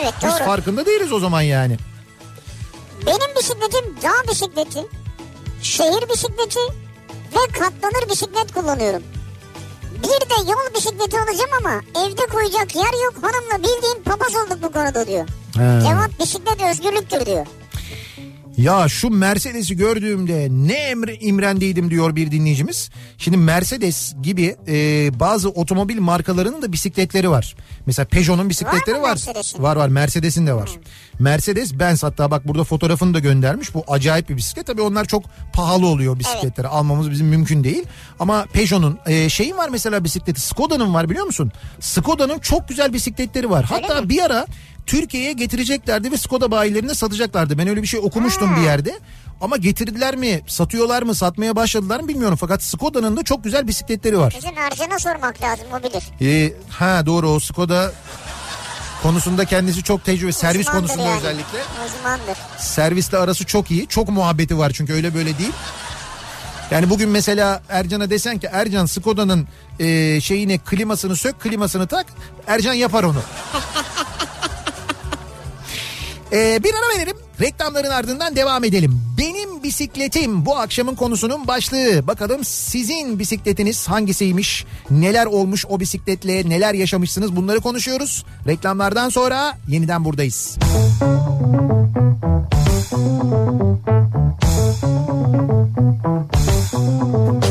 Evet 0.00 0.14
biz 0.24 0.30
doğru. 0.30 0.44
farkında 0.44 0.86
değiliz 0.86 1.12
o 1.12 1.20
zaman 1.20 1.42
yani. 1.42 1.76
Benim 3.06 3.36
bisikletim 3.36 3.96
dağ 4.02 4.30
bisikleti, 4.30 4.86
şehir 5.62 6.08
bisikleti 6.08 6.60
ve 7.34 7.58
katlanır 7.58 8.10
bisiklet 8.10 8.54
kullanıyorum. 8.54 9.02
Bir 10.02 10.30
de 10.30 10.50
yol 10.50 10.74
bisikleti 10.74 11.20
alacağım 11.20 11.50
ama 11.58 11.80
evde 12.06 12.26
koyacak 12.26 12.76
yer 12.76 13.04
yok. 13.04 13.14
Hanımla 13.22 13.58
bildiğin 13.68 14.02
papaz 14.04 14.34
olduk 14.36 14.62
bu 14.62 14.72
konuda 14.72 15.06
diyor. 15.06 15.28
He. 15.54 15.80
Cevap 15.88 16.18
bisiklet 16.20 16.62
özgürlüktür 16.62 17.26
diyor. 17.26 17.46
Ya 18.56 18.88
şu 18.88 19.10
Mercedes'i 19.10 19.76
gördüğümde 19.76 20.48
ne 20.50 20.72
emre, 20.74 21.14
imrendiydim 21.14 21.90
diyor 21.90 22.16
bir 22.16 22.30
dinleyicimiz. 22.30 22.90
Şimdi 23.18 23.36
Mercedes 23.36 24.14
gibi 24.22 24.56
e, 24.68 25.10
bazı 25.20 25.48
otomobil 25.48 25.98
markalarının 26.00 26.62
da 26.62 26.72
bisikletleri 26.72 27.30
var. 27.30 27.56
Mesela 27.86 28.06
Peugeot'un 28.08 28.48
bisikletleri 28.48 29.02
var. 29.02 29.08
Mercedes'in? 29.08 29.62
Var 29.62 29.76
var 29.76 29.88
Mercedes'in 29.88 30.46
de 30.46 30.54
var. 30.54 30.70
Mercedes 31.18 31.78
Benz 31.78 32.02
hatta 32.02 32.30
bak 32.30 32.48
burada 32.48 32.64
fotoğrafını 32.64 33.14
da 33.14 33.18
göndermiş. 33.18 33.74
Bu 33.74 33.84
acayip 33.88 34.28
bir 34.28 34.36
bisiklet. 34.36 34.66
Tabii 34.66 34.82
onlar 34.82 35.04
çok 35.04 35.24
pahalı 35.52 35.86
oluyor 35.86 36.18
bisikletleri. 36.18 36.68
Almamız 36.68 37.10
bizim 37.10 37.26
mümkün 37.26 37.64
değil. 37.64 37.84
Ama 38.18 38.46
Peugeot'un 38.52 38.98
e, 39.06 39.28
şeyin 39.28 39.56
var 39.56 39.68
mesela 39.68 40.04
bisikleti. 40.04 40.40
Skoda'nın 40.40 40.94
var 40.94 41.10
biliyor 41.10 41.26
musun? 41.26 41.52
Skoda'nın 41.80 42.38
çok 42.38 42.68
güzel 42.68 42.92
bisikletleri 42.92 43.50
var. 43.50 43.64
Hatta 43.64 44.08
bir 44.08 44.22
ara 44.22 44.46
Türkiye'ye 44.86 45.32
getireceklerdi 45.32 46.12
ve 46.12 46.16
Skoda 46.18 46.50
bayilerine 46.50 46.94
satacaklardı. 46.94 47.58
Ben 47.58 47.68
öyle 47.68 47.82
bir 47.82 47.86
şey 47.86 48.00
okumuştum 48.00 48.56
bir 48.56 48.60
yerde. 48.62 48.98
Ama 49.40 49.56
getirdiler 49.56 50.16
mi, 50.16 50.40
satıyorlar 50.46 51.02
mı, 51.02 51.14
satmaya 51.14 51.56
başladılar 51.56 52.00
mı 52.00 52.08
bilmiyorum. 52.08 52.38
Fakat 52.40 52.62
Skoda'nın 52.62 53.16
da 53.16 53.22
çok 53.22 53.44
güzel 53.44 53.68
bisikletleri 53.68 54.18
var. 54.18 54.34
Bizim 54.38 54.58
Ercan'a 54.58 54.98
sormak 54.98 55.42
lazım 55.42 55.64
o 55.80 55.82
bilir. 55.82 56.02
Ee, 56.20 56.52
ha 56.68 57.06
doğru 57.06 57.28
o 57.30 57.40
Skoda 57.40 57.92
konusunda 59.02 59.44
kendisi 59.44 59.82
çok 59.82 60.04
tecrübe. 60.04 60.32
Servis 60.32 60.68
Uzmandır 60.68 60.88
konusunda 60.88 61.08
yani. 61.08 61.18
özellikle. 61.18 61.58
Uzmandır. 61.86 62.36
Servisle 62.58 63.18
arası 63.18 63.44
çok 63.44 63.70
iyi. 63.70 63.86
Çok 63.86 64.08
muhabbeti 64.08 64.58
var 64.58 64.70
çünkü 64.74 64.92
öyle 64.92 65.14
böyle 65.14 65.38
değil. 65.38 65.52
Yani 66.70 66.90
bugün 66.90 67.08
mesela 67.08 67.62
Ercan'a 67.68 68.10
desen 68.10 68.38
ki 68.38 68.48
Ercan 68.52 68.86
Skoda'nın 68.86 69.48
e, 69.78 70.20
şeyini 70.20 70.58
klimasını 70.58 71.16
sök 71.16 71.40
klimasını 71.40 71.86
tak 71.86 72.06
Ercan 72.46 72.72
yapar 72.74 73.04
onu. 73.04 73.18
Ee, 76.32 76.60
bir 76.64 76.74
ara 76.74 76.98
verelim. 76.98 77.16
Reklamların 77.40 77.90
ardından 77.90 78.36
devam 78.36 78.64
edelim. 78.64 79.00
Benim 79.18 79.62
bisikletim 79.62 80.46
bu 80.46 80.56
akşamın 80.56 80.94
konusunun 80.94 81.48
başlığı. 81.48 82.06
Bakalım 82.06 82.44
sizin 82.44 83.18
bisikletiniz 83.18 83.88
hangisiymiş? 83.88 84.64
Neler 84.90 85.26
olmuş 85.26 85.66
o 85.68 85.80
bisikletle? 85.80 86.48
Neler 86.48 86.74
yaşamışsınız? 86.74 87.36
Bunları 87.36 87.60
konuşuyoruz. 87.60 88.24
Reklamlardan 88.46 89.08
sonra 89.08 89.58
yeniden 89.68 90.04
buradayız. 90.04 90.58
Kafa 96.72 97.49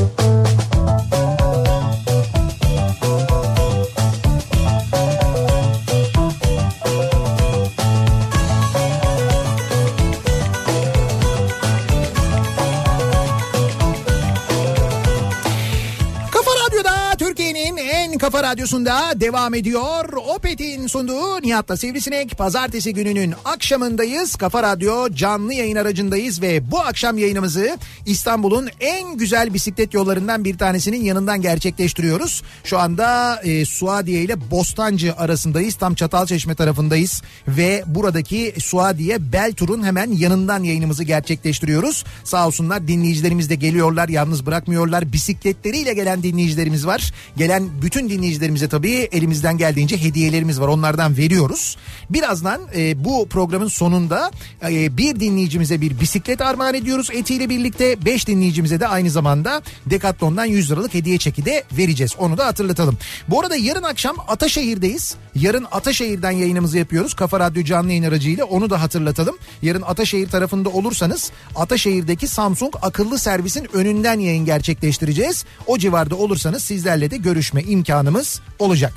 kafa 18.31 18.43
radyosunda 18.43 19.13
devam 19.15 19.53
ediyor. 19.53 20.13
Opet'in 20.13 20.87
sunduğu 20.87 21.41
Nihat'la 21.41 21.77
Sivrisinek 21.77 22.37
pazartesi 22.37 22.93
gününün 22.93 23.33
akşamındayız. 23.45 24.35
Kafa 24.35 24.63
Radyo 24.63 25.09
canlı 25.09 25.53
yayın 25.53 25.75
aracındayız 25.75 26.41
ve 26.41 26.71
bu 26.71 26.79
akşam 26.79 27.17
yayınımızı 27.17 27.77
İstanbul'un 28.05 28.69
en 28.79 29.17
güzel 29.17 29.53
bisiklet 29.53 29.93
yollarından 29.93 30.43
bir 30.43 30.57
tanesinin 30.57 31.03
yanından 31.03 31.41
gerçekleştiriyoruz. 31.41 32.43
Şu 32.63 32.79
anda 32.79 33.39
e, 33.43 33.65
Suadiye 33.65 34.21
ile 34.21 34.51
Bostancı 34.51 35.15
arasındayız. 35.15 35.75
Tam 35.75 35.95
Çatalçeşme 35.95 36.55
tarafındayız 36.55 37.21
ve 37.47 37.83
buradaki 37.85 38.53
Suadiye 38.59 39.31
Beltur'un 39.31 39.83
hemen 39.83 40.11
yanından 40.11 40.63
yayınımızı 40.63 41.03
gerçekleştiriyoruz. 41.03 42.05
Sağ 42.23 42.47
olsunlar 42.47 42.87
dinleyicilerimiz 42.87 43.49
de 43.49 43.55
geliyorlar 43.55 44.09
yalnız 44.09 44.45
bırakmıyorlar. 44.45 45.13
Bisikletleriyle 45.13 45.93
gelen 45.93 46.23
dinleyicilerimiz 46.23 46.87
var. 46.87 47.13
Gelen 47.37 47.69
bütün 47.81 48.09
dinleyicilerimize 48.19 48.67
tabii 48.67 49.09
elimizden 49.11 49.57
geldiğince 49.57 49.97
hediyelerimiz 49.97 50.61
var. 50.61 50.67
Onlardan 50.67 51.17
veriyoruz. 51.17 51.77
Birazdan 52.09 52.61
e, 52.75 53.03
bu 53.05 53.27
programın 53.29 53.67
sonunda 53.67 54.31
e, 54.69 54.97
bir 54.97 55.19
dinleyicimize 55.19 55.81
bir 55.81 55.99
bisiklet 55.99 56.41
armağan 56.41 56.73
ediyoruz 56.73 57.09
etiyle 57.13 57.49
birlikte. 57.49 58.05
Beş 58.05 58.27
dinleyicimize 58.27 58.79
de 58.79 58.87
aynı 58.87 59.09
zamanda 59.09 59.61
Decathlon'dan 59.85 60.45
100 60.45 60.71
liralık 60.71 60.93
hediye 60.93 61.17
çeki 61.17 61.45
de 61.45 61.63
vereceğiz. 61.77 62.15
Onu 62.17 62.37
da 62.37 62.45
hatırlatalım. 62.45 62.97
Bu 63.27 63.41
arada 63.41 63.55
yarın 63.55 63.83
akşam 63.83 64.15
Ataşehir'deyiz. 64.27 65.15
Yarın 65.35 65.65
Ataşehir'den 65.71 66.31
yayınımızı 66.31 66.77
yapıyoruz. 66.77 67.13
Kafa 67.13 67.39
Radyo 67.39 67.63
canlı 67.63 67.89
yayın 67.89 68.03
aracıyla 68.03 68.45
onu 68.45 68.69
da 68.69 68.81
hatırlatalım. 68.81 69.37
Yarın 69.61 69.81
Ataşehir 69.81 70.29
tarafında 70.29 70.69
olursanız 70.69 71.31
Ataşehir'deki 71.55 72.27
Samsung 72.27 72.73
akıllı 72.81 73.19
servisin 73.19 73.67
önünden 73.73 74.19
yayın 74.19 74.45
gerçekleştireceğiz. 74.45 75.45
O 75.67 75.77
civarda 75.77 76.15
olursanız 76.15 76.63
sizlerle 76.63 77.11
de 77.11 77.17
görüşme 77.17 77.63
imkanımız 78.09 78.41
olacak. 78.59 78.93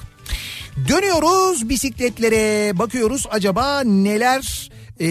Dönüyoruz 0.89 1.69
bisikletlere 1.69 2.79
bakıyoruz 2.79 3.27
acaba 3.31 3.81
neler 3.81 4.71
e, 5.01 5.07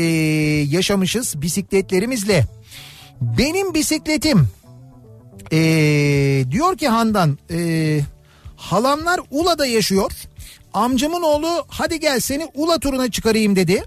yaşamışız 0.76 1.42
bisikletlerimizle. 1.42 2.46
Benim 3.22 3.74
bisikletim 3.74 4.48
e, 5.52 5.60
diyor 6.52 6.78
ki 6.78 6.88
Handan 6.88 7.38
e, 7.52 8.00
halamlar 8.56 9.20
Ula'da 9.32 9.66
yaşıyor. 9.66 10.12
Amcamın 10.74 11.22
oğlu 11.22 11.66
hadi 11.68 12.00
gel 12.00 12.20
seni 12.20 12.48
Ula 12.54 12.80
turuna 12.80 13.12
çıkarayım 13.12 13.56
dedi. 13.56 13.84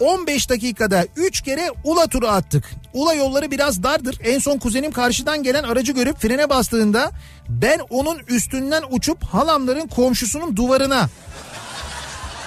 15 0.00 0.50
dakikada 0.50 1.06
3 1.16 1.40
kere 1.40 1.70
Ula 1.84 2.06
turu 2.06 2.28
attık. 2.28 2.64
Ula 2.92 3.14
yolları 3.14 3.50
biraz 3.50 3.82
dardır. 3.82 4.18
En 4.24 4.38
son 4.38 4.58
kuzenim 4.58 4.92
karşıdan 4.92 5.42
gelen 5.42 5.62
aracı 5.62 5.92
görüp 5.92 6.18
frene 6.18 6.50
bastığında 6.50 7.10
ben 7.48 7.80
onun 7.90 8.18
üstünden 8.18 8.82
uçup 8.90 9.24
halamların 9.24 9.86
komşusunun 9.86 10.56
duvarına 10.56 11.08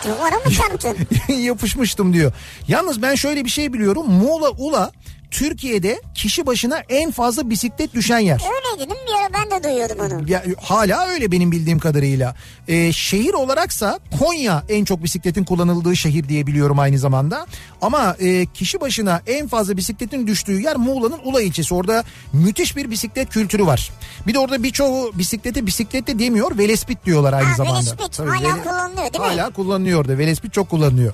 Duvara 0.05 0.35
mı 0.45 0.51
çarptın? 0.51 0.97
yapışmıştım 1.33 2.13
diyor. 2.13 2.31
Yalnız 2.67 3.01
ben 3.01 3.15
şöyle 3.15 3.45
bir 3.45 3.49
şey 3.49 3.73
biliyorum. 3.73 4.11
Muğla 4.11 4.49
Ula 4.49 4.91
Türkiye'de 5.31 6.01
kişi 6.15 6.45
başına 6.45 6.81
en 6.89 7.11
fazla 7.11 7.49
bisiklet 7.49 7.93
düşen 7.93 8.19
yer. 8.19 8.41
Öyleydi 8.41 8.89
değil 8.89 9.01
mi? 9.01 9.07
Bir 9.07 9.21
ara 9.23 9.33
ben 9.51 9.59
de 9.59 9.63
duyuyordum 9.69 9.99
onu. 9.99 10.29
Ya, 10.31 10.43
hala 10.61 11.07
öyle 11.07 11.31
benim 11.31 11.51
bildiğim 11.51 11.79
kadarıyla. 11.79 12.35
Ee, 12.67 12.93
şehir 12.93 13.33
olaraksa 13.33 13.99
Konya 14.19 14.63
en 14.69 14.85
çok 14.85 15.03
bisikletin 15.03 15.43
kullanıldığı 15.43 15.95
şehir 15.95 16.29
diye 16.29 16.47
biliyorum 16.47 16.79
aynı 16.79 16.99
zamanda. 16.99 17.45
Ama 17.81 18.15
e, 18.19 18.45
kişi 18.45 18.81
başına 18.81 19.21
en 19.27 19.47
fazla 19.47 19.77
bisikletin 19.77 20.27
düştüğü 20.27 20.61
yer 20.61 20.75
Muğla'nın 20.75 21.19
Ula 21.23 21.41
ilçesi. 21.41 21.73
Orada 21.73 22.03
müthiş 22.33 22.75
bir 22.75 22.91
bisiklet 22.91 23.29
kültürü 23.29 23.65
var. 23.65 23.91
Bir 24.27 24.33
de 24.33 24.39
orada 24.39 24.63
birçoğu 24.63 25.11
bisiklete 25.17 25.65
bisiklet 25.65 26.07
diyorlar. 26.07 26.57
Velespit 26.57 27.05
diyorlar 27.05 27.33
aynı 27.33 27.47
Ha, 27.47 27.55
zamanda. 27.55 27.79
velespit. 27.79 28.19
Hala 28.19 28.31
vele- 28.31 28.63
kullanılıyor 28.63 29.13
değil 29.13 29.23
mi? 29.23 29.29
Hala 29.41 29.49
kullanılıyor 29.49 29.99
orada. 30.01 30.17
Velespit 30.17 30.53
çok 30.53 30.69
kullanılıyor. 30.69 31.13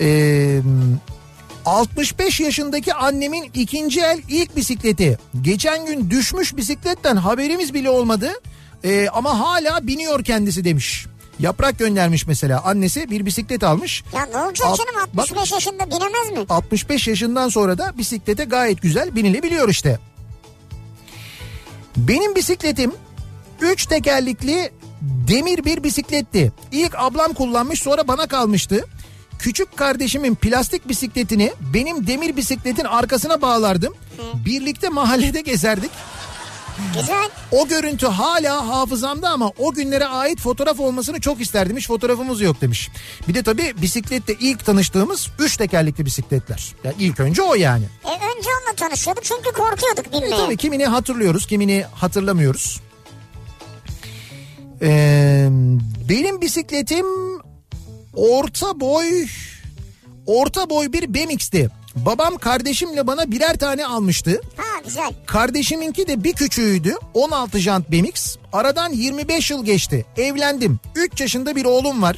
Ee, 0.00 0.60
65 1.66 2.40
yaşındaki 2.40 2.94
annemin 2.94 3.50
ikinci 3.54 4.00
el 4.00 4.20
ilk 4.28 4.56
bisikleti. 4.56 5.18
Geçen 5.42 5.86
gün 5.86 6.10
düşmüş 6.10 6.56
bisikletten 6.56 7.16
haberimiz 7.16 7.74
bile 7.74 7.90
olmadı. 7.90 8.30
Ee, 8.84 9.08
ama 9.08 9.40
hala 9.40 9.86
biniyor 9.86 10.24
kendisi 10.24 10.64
demiş. 10.64 11.06
Yaprak 11.38 11.78
göndermiş 11.78 12.26
mesela. 12.26 12.62
Annesi 12.64 13.10
bir 13.10 13.26
bisiklet 13.26 13.62
almış. 13.64 14.04
Ya 14.14 14.26
ne 14.26 14.36
olacak 14.38 14.68
Alt- 14.68 14.78
canım 14.78 14.94
bak- 15.14 15.22
65 15.22 15.52
yaşında 15.52 15.86
binemez 15.86 16.30
mi? 16.38 16.46
65 16.48 17.08
yaşından 17.08 17.48
sonra 17.48 17.78
da 17.78 17.98
bisiklete 17.98 18.44
gayet 18.44 18.82
güzel 18.82 19.14
binilebiliyor 19.16 19.68
işte. 19.68 19.98
Benim 21.96 22.34
bisikletim 22.34 22.92
3 23.60 23.86
tekerlikli 23.86 24.70
demir 25.28 25.64
bir 25.64 25.82
bisikletti. 25.82 26.52
İlk 26.72 26.94
ablam 26.98 27.32
kullanmış 27.32 27.82
sonra 27.82 28.08
bana 28.08 28.26
kalmıştı. 28.26 28.84
Küçük 29.38 29.76
kardeşimin 29.76 30.34
plastik 30.34 30.88
bisikletini 30.88 31.52
benim 31.74 32.06
demir 32.06 32.36
bisikletin 32.36 32.84
arkasına 32.84 33.42
bağlardım. 33.42 33.94
Birlikte 34.34 34.88
mahallede 34.88 35.40
gezerdik. 35.40 35.90
Güzel. 36.94 37.28
O 37.52 37.68
görüntü 37.68 38.06
hala 38.06 38.68
hafızamda 38.68 39.28
ama 39.30 39.50
o 39.58 39.72
günlere 39.72 40.04
ait 40.06 40.40
fotoğraf 40.40 40.80
olmasını 40.80 41.20
çok 41.20 41.40
isterdim. 41.40 41.76
Hiç 41.76 41.86
fotoğrafımız 41.86 42.40
yok 42.40 42.60
demiş. 42.60 42.90
Bir 43.28 43.34
de 43.34 43.42
tabii 43.42 43.74
bisiklette 43.82 44.34
ilk 44.40 44.64
tanıştığımız 44.64 45.28
üç 45.38 45.56
tekerlekli 45.56 46.04
bisikletler. 46.06 46.74
Yani 46.84 46.94
ilk 46.98 47.20
önce 47.20 47.42
o 47.42 47.54
yani. 47.54 47.84
E 48.04 48.08
önce 48.10 48.48
onunla 48.60 48.76
tanışıyorduk 48.76 49.24
çünkü 49.24 49.42
korkuyorduk 49.52 50.06
E 50.06 50.12
binmeye. 50.12 50.36
tabii 50.36 50.56
kimini 50.56 50.86
hatırlıyoruz, 50.86 51.46
kimini 51.46 51.84
hatırlamıyoruz. 51.94 52.80
Ee, 54.82 55.48
benim 56.08 56.40
bisikletim 56.40 57.06
orta 58.16 58.80
boy 58.80 59.26
orta 60.26 60.70
boy 60.70 60.92
bir 60.92 61.14
BMX'ti. 61.14 61.70
Babam 61.96 62.36
kardeşimle 62.36 63.06
bana 63.06 63.30
birer 63.30 63.56
tane 63.56 63.86
almıştı. 63.86 64.40
Ha 64.56 64.80
güzel. 64.84 65.12
Kardeşiminki 65.26 66.06
de 66.06 66.24
bir 66.24 66.32
küçüğüydü. 66.32 66.94
16 67.14 67.58
jant 67.58 67.90
BMX. 67.90 68.36
Aradan 68.52 68.92
25 68.92 69.50
yıl 69.50 69.64
geçti. 69.64 70.06
Evlendim. 70.16 70.78
3 70.94 71.20
yaşında 71.20 71.56
bir 71.56 71.64
oğlum 71.64 72.02
var. 72.02 72.16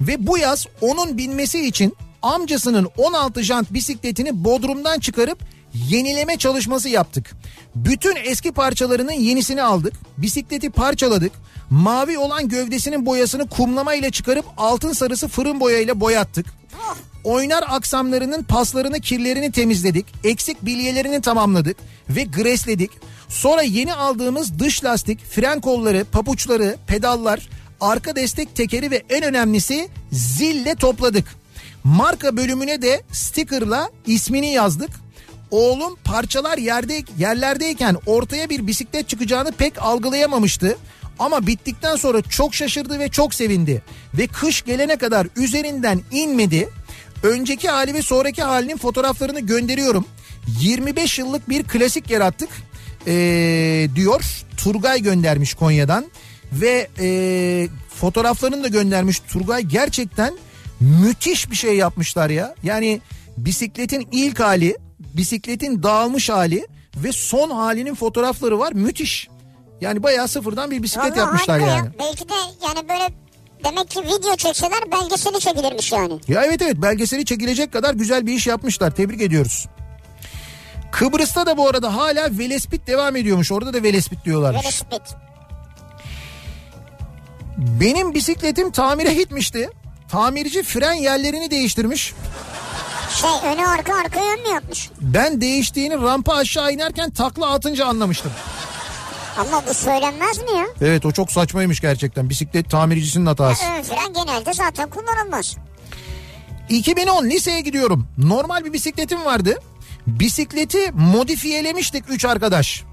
Ve 0.00 0.26
bu 0.26 0.38
yaz 0.38 0.66
onun 0.80 1.18
binmesi 1.18 1.66
için 1.66 1.96
amcasının 2.22 2.88
16 2.96 3.42
jant 3.42 3.72
bisikletini 3.72 4.44
Bodrum'dan 4.44 5.00
çıkarıp 5.00 5.38
yenileme 5.74 6.36
çalışması 6.36 6.88
yaptık. 6.88 7.30
Bütün 7.74 8.16
eski 8.24 8.52
parçalarının 8.52 9.12
yenisini 9.12 9.62
aldık. 9.62 9.92
Bisikleti 10.18 10.70
parçaladık. 10.70 11.32
Mavi 11.70 12.18
olan 12.18 12.48
gövdesinin 12.48 13.06
boyasını 13.06 13.48
kumlama 13.48 13.94
ile 13.94 14.10
çıkarıp 14.10 14.44
altın 14.56 14.92
sarısı 14.92 15.28
fırın 15.28 15.60
boyayla 15.60 16.00
boyattık. 16.00 16.46
Oynar 17.24 17.64
aksamlarının 17.68 18.42
paslarını 18.42 19.00
kirlerini 19.00 19.52
temizledik. 19.52 20.06
Eksik 20.24 20.64
bilyelerini 20.64 21.20
tamamladık 21.20 21.76
ve 22.08 22.22
gresledik. 22.22 22.90
Sonra 23.28 23.62
yeni 23.62 23.94
aldığımız 23.94 24.58
dış 24.58 24.84
lastik, 24.84 25.24
fren 25.24 25.60
kolları, 25.60 26.04
papuçları, 26.12 26.76
pedallar, 26.86 27.48
arka 27.80 28.16
destek 28.16 28.56
tekeri 28.56 28.90
ve 28.90 29.02
en 29.10 29.24
önemlisi 29.24 29.88
zille 30.12 30.74
topladık. 30.74 31.24
Marka 31.84 32.36
bölümüne 32.36 32.82
de 32.82 33.02
stickerla 33.12 33.90
ismini 34.06 34.52
yazdık. 34.52 34.90
Oğlum 35.50 35.96
parçalar 36.04 36.58
yerde 36.58 37.02
yerlerdeyken 37.18 37.96
ortaya 38.06 38.50
bir 38.50 38.66
bisiklet 38.66 39.08
çıkacağını 39.08 39.52
pek 39.52 39.82
algılayamamıştı. 39.82 40.78
Ama 41.18 41.46
bittikten 41.46 41.96
sonra 41.96 42.22
çok 42.22 42.54
şaşırdı 42.54 42.98
ve 42.98 43.08
çok 43.08 43.34
sevindi. 43.34 43.82
Ve 44.14 44.26
kış 44.26 44.62
gelene 44.62 44.96
kadar 44.96 45.26
üzerinden 45.36 46.00
inmedi. 46.10 46.68
Önceki 47.22 47.68
hali 47.68 47.94
ve 47.94 48.02
sonraki 48.02 48.42
halinin 48.42 48.76
fotoğraflarını 48.76 49.40
gönderiyorum. 49.40 50.04
25 50.60 51.18
yıllık 51.18 51.48
bir 51.48 51.64
klasik 51.64 52.10
yarattık 52.10 52.48
ee, 53.06 53.88
diyor. 53.94 54.44
Turgay 54.56 55.02
göndermiş 55.02 55.54
Konya'dan. 55.54 56.06
Ve 56.52 56.88
ee, 57.00 57.68
fotoğraflarını 58.00 58.64
da 58.64 58.68
göndermiş 58.68 59.20
Turgay. 59.20 59.62
Gerçekten 59.62 60.34
müthiş 60.80 61.50
bir 61.50 61.56
şey 61.56 61.76
yapmışlar 61.76 62.30
ya. 62.30 62.54
Yani 62.62 63.00
bisikletin 63.36 64.08
ilk 64.12 64.40
hali, 64.40 64.76
bisikletin 64.98 65.82
dağılmış 65.82 66.30
hali 66.30 66.66
ve 66.96 67.12
son 67.12 67.50
halinin 67.50 67.94
fotoğrafları 67.94 68.58
var. 68.58 68.72
Müthiş. 68.72 69.28
Yani 69.80 70.02
bayağı 70.02 70.28
sıfırdan 70.28 70.70
bir 70.70 70.82
bisiklet 70.82 71.04
Vallahi 71.04 71.18
yapmışlar 71.18 71.58
yani. 71.58 71.70
Ya. 71.70 71.92
Belki 71.98 72.28
de 72.28 72.34
yani 72.66 72.88
böyle 72.88 73.08
demek 73.64 73.90
ki 73.90 74.02
video 74.02 74.36
çekseler 74.36 74.92
belgeseli 74.92 75.40
çekilirmiş 75.40 75.92
yani. 75.92 76.20
Ya 76.28 76.44
evet 76.44 76.62
evet 76.62 76.76
belgeseli 76.76 77.24
çekilecek 77.24 77.72
kadar 77.72 77.94
güzel 77.94 78.26
bir 78.26 78.34
iş 78.34 78.46
yapmışlar. 78.46 78.90
Tebrik 78.90 79.22
ediyoruz. 79.22 79.66
Kıbrıs'ta 80.92 81.46
da 81.46 81.56
bu 81.56 81.68
arada 81.68 81.94
hala 81.94 82.38
Velespit 82.38 82.86
devam 82.86 83.16
ediyormuş. 83.16 83.52
Orada 83.52 83.72
da 83.72 83.82
Velespit 83.82 84.24
diyorlarmış. 84.24 84.64
Velosiped. 84.64 85.00
Benim 87.58 88.14
bisikletim 88.14 88.70
tamire 88.70 89.14
gitmişti. 89.14 89.70
Tamirci 90.08 90.62
fren 90.62 90.92
yerlerini 90.92 91.50
değiştirmiş. 91.50 92.14
Şey 93.14 93.30
öne 93.52 93.66
arka 93.66 93.94
arka 93.96 94.20
yön 94.20 94.42
mü 94.42 94.48
yapmış? 94.54 94.90
Ben 95.00 95.40
değiştiğini 95.40 95.94
rampa 95.94 96.34
aşağı 96.34 96.72
inerken 96.72 97.10
takla 97.10 97.50
atınca 97.50 97.86
anlamıştım. 97.86 98.32
Ama 99.38 99.62
bu 99.68 99.74
söylenmez 99.74 100.38
mi 100.38 100.50
ya? 100.58 100.66
Evet 100.82 101.06
o 101.06 101.12
çok 101.12 101.32
saçmaymış 101.32 101.80
gerçekten. 101.80 102.30
Bisiklet 102.30 102.70
tamircisinin 102.70 103.26
hatası. 103.26 103.64
Ön 103.64 103.82
fren 103.82 104.12
genelde 104.14 104.52
zaten 104.52 104.90
kullanılmaz. 104.90 105.56
2010 106.68 107.24
liseye 107.24 107.60
gidiyorum. 107.60 108.08
Normal 108.18 108.64
bir 108.64 108.72
bisikletim 108.72 109.24
vardı. 109.24 109.58
Bisikleti 110.06 110.92
modifiyelemiştik 110.92 112.04
3 112.08 112.24
arkadaş. 112.24 112.84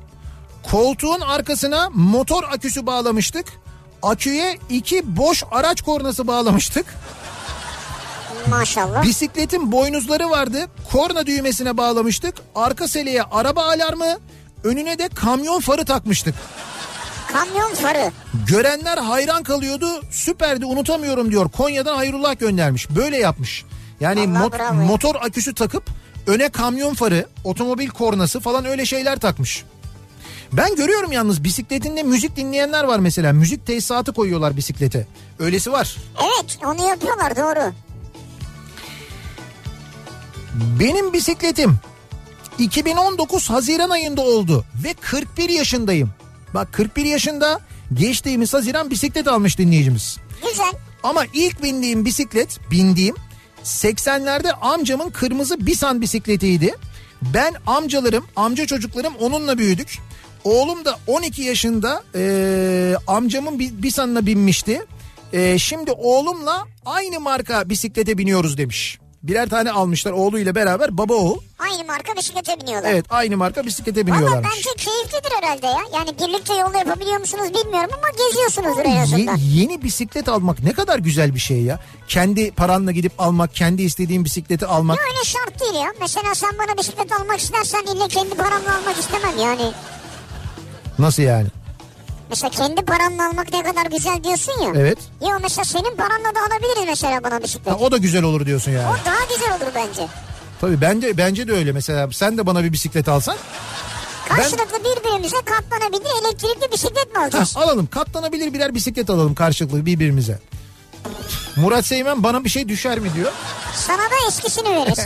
Koltuğun 0.72 1.22
arkasına 1.22 1.90
motor 1.94 2.44
aküsü 2.44 2.86
bağlamıştık. 2.86 3.46
Aküye 4.02 4.58
iki 4.70 5.18
boş 5.18 5.44
araç 5.52 5.82
kornası 5.82 6.28
bağlamıştık. 6.28 6.86
Maşallah. 8.50 9.04
Bisikletin 9.04 9.72
boynuzları 9.72 10.30
vardı. 10.30 10.66
Korna 10.92 11.26
düğmesine 11.26 11.78
bağlamıştık. 11.78 12.36
Arka 12.56 12.88
seleye 12.88 13.24
araba 13.24 13.64
alarmı, 13.66 14.18
önüne 14.66 15.00
de 15.00 15.10
kamyon 15.10 15.60
farı 15.60 15.86
takmıştık. 15.86 16.36
Kamyon 17.34 17.74
farı. 17.76 18.12
Görenler 18.48 18.98
hayran 18.98 19.44
kalıyordu. 19.44 19.88
Süperdi 20.12 20.66
unutamıyorum 20.66 21.32
diyor. 21.32 21.50
Konya'dan 21.50 21.96
Hayrullah 21.96 22.40
göndermiş. 22.40 22.90
Böyle 22.90 23.18
yapmış. 23.18 23.66
Yani 24.00 24.20
Allah 24.20 24.40
mot- 24.46 24.58
bravo 24.60 24.74
motor 24.74 25.16
aküsü 25.16 25.54
takıp 25.54 25.84
öne 26.28 26.50
kamyon 26.50 26.94
farı, 26.94 27.26
otomobil 27.44 27.90
kornası 27.90 28.40
falan 28.40 28.66
öyle 28.66 28.86
şeyler 28.86 29.20
takmış. 29.20 29.64
Ben 30.54 30.76
görüyorum 30.76 31.12
yalnız 31.12 31.44
bisikletinde 31.44 32.04
müzik 32.04 32.36
dinleyenler 32.36 32.84
var 32.84 33.00
mesela. 33.00 33.34
Müzik 33.34 33.66
tesisatı 33.68 34.14
koyuyorlar 34.14 34.58
bisiklete. 34.58 35.08
Öylesi 35.40 35.72
var. 35.72 35.96
Evet 36.18 36.58
onu 36.66 36.88
yapıyorlar 36.90 37.36
doğru. 37.36 37.74
Benim 40.80 41.14
bisikletim 41.14 41.80
2019 42.60 43.50
Haziran 43.50 43.90
ayında 43.90 44.22
oldu 44.22 44.66
ve 44.84 44.94
41 44.94 45.50
yaşındayım. 45.50 46.10
Bak 46.54 46.74
41 46.74 47.06
yaşında 47.06 47.60
geçtiğimiz 47.94 48.54
Haziran 48.54 48.90
bisiklet 48.90 49.28
almış 49.28 49.58
dinleyicimiz. 49.58 50.18
Güzel. 50.50 50.72
Ama 51.04 51.24
ilk 51.34 51.64
bindiğim 51.64 52.06
bisiklet, 52.06 52.60
bindiğim 52.72 53.16
80'lerde 53.64 54.52
amcamın 54.52 55.10
kırmızı 55.10 55.66
Bisan 55.66 56.02
bisikletiydi. 56.02 56.76
Ben 57.22 57.54
amcalarım, 57.68 58.26
amca 58.36 58.66
çocuklarım 58.66 59.14
onunla 59.20 59.58
büyüdük. 59.58 59.98
Oğlum 60.44 60.86
da 60.86 61.00
12 61.08 61.42
yaşında 61.42 62.04
eee, 62.16 62.96
amcamın 63.08 63.60
bi- 63.60 63.84
Bisan'ına 63.84 64.26
binmişti. 64.26 64.82
Eee, 65.34 65.58
şimdi 65.60 65.92
oğlumla 65.92 66.66
aynı 66.86 67.20
marka 67.20 67.70
bisiklete 67.70 68.18
biniyoruz 68.18 68.58
demiş. 68.58 69.00
Birer 69.28 69.50
tane 69.50 69.72
almışlar 69.72 70.12
oğluyla 70.12 70.56
beraber 70.56 70.98
baba 70.98 71.14
oğul. 71.14 71.38
Aynı 71.60 71.84
marka 71.88 72.16
bisiklete 72.18 72.62
biniyorlar. 72.62 72.90
Evet 72.92 73.06
aynı 73.10 73.38
marka 73.38 73.66
bisiklete 73.66 74.02
Valla 74.02 74.08
biniyorlarmış. 74.08 74.50
bence 74.56 74.70
keyiflidir 74.86 75.32
herhalde 75.42 75.66
ya. 75.68 75.80
Yani 75.94 76.10
birlikte 76.20 76.54
yolda 76.56 76.78
yapabiliyor 76.78 77.18
musunuz 77.18 77.44
bilmiyorum 77.50 77.90
ama 77.98 78.08
geziyorsunuzdur 78.30 78.86
en 78.86 78.96
azından. 78.98 79.36
Ye- 79.38 79.62
yeni 79.62 79.82
bisiklet 79.84 80.30
almak 80.30 80.64
ne 80.64 80.74
kadar 80.74 81.00
güzel 81.00 81.36
bir 81.36 81.40
şey 81.40 81.62
ya. 81.62 81.80
Kendi 82.08 82.52
paranla 82.52 82.92
gidip 82.92 83.12
almak, 83.22 83.56
kendi 83.56 83.82
istediğin 83.82 84.26
bisikleti 84.26 84.66
almak. 84.66 84.98
Ya 84.98 85.04
öyle 85.04 85.24
şart 85.26 85.62
değil 85.62 85.74
ya. 85.84 85.94
Mesela 86.02 86.36
sen 86.36 86.52
bana 86.60 86.78
bisiklet 86.78 87.12
almak 87.12 87.40
istersen 87.40 87.84
illa 87.96 88.08
kendi 88.08 88.36
paramla 88.36 88.78
almak 88.78 88.98
istemem 89.00 89.38
yani. 89.42 89.72
Nasıl 91.00 91.24
yani? 91.24 91.48
Mesela 92.30 92.50
kendi 92.50 92.82
paranla 92.86 93.28
almak 93.30 93.54
ne 93.54 93.64
kadar 93.64 93.86
güzel 93.86 94.24
diyorsun 94.24 94.62
ya. 94.62 94.72
Evet. 94.76 94.98
Ya 95.22 95.40
mesela 95.42 95.66
senin 95.66 95.96
paranla 95.96 96.36
da 96.36 96.40
alabiliriz 96.40 96.86
mesela 96.88 97.24
bana 97.24 97.44
bisiklet. 97.44 97.74
Ha, 97.74 97.78
o 97.80 97.92
da 97.92 97.98
güzel 97.98 98.24
olur 98.24 98.46
diyorsun 98.46 98.72
yani. 98.72 98.88
O 98.88 99.06
daha 99.06 99.26
güzel 99.36 99.56
olur 99.56 99.72
bence. 99.76 100.08
Tabii 100.62 100.82
bence 100.82 101.18
bence 101.18 101.48
de 101.48 101.52
öyle 101.54 101.72
mesela 101.72 102.10
sen 102.12 102.38
de 102.38 102.46
bana 102.46 102.64
bir 102.64 102.74
bisiklet 102.74 103.10
alsan 103.10 103.36
Karşılıklı 104.30 104.80
birbirimize 104.80 105.36
katlanabilir 105.46 106.10
elektrikli 106.26 106.72
bisiklet 106.72 107.16
mi 107.16 107.22
alacağız? 107.22 107.58
alalım 107.58 107.88
katlanabilir 107.88 108.54
birer 108.54 108.76
bisiklet 108.76 109.10
alalım 109.10 109.36
karşılıklı 109.36 109.86
birbirimize. 109.86 110.40
Murat 111.56 111.86
Seymen 111.86 112.24
bana 112.24 112.44
bir 112.44 112.50
şey 112.50 112.70
düşer 112.70 113.00
mi 113.00 113.14
diyor. 113.14 113.32
Sana 113.76 113.98
da 114.02 114.16
eskisini 114.28 114.70
veririz. 114.70 114.98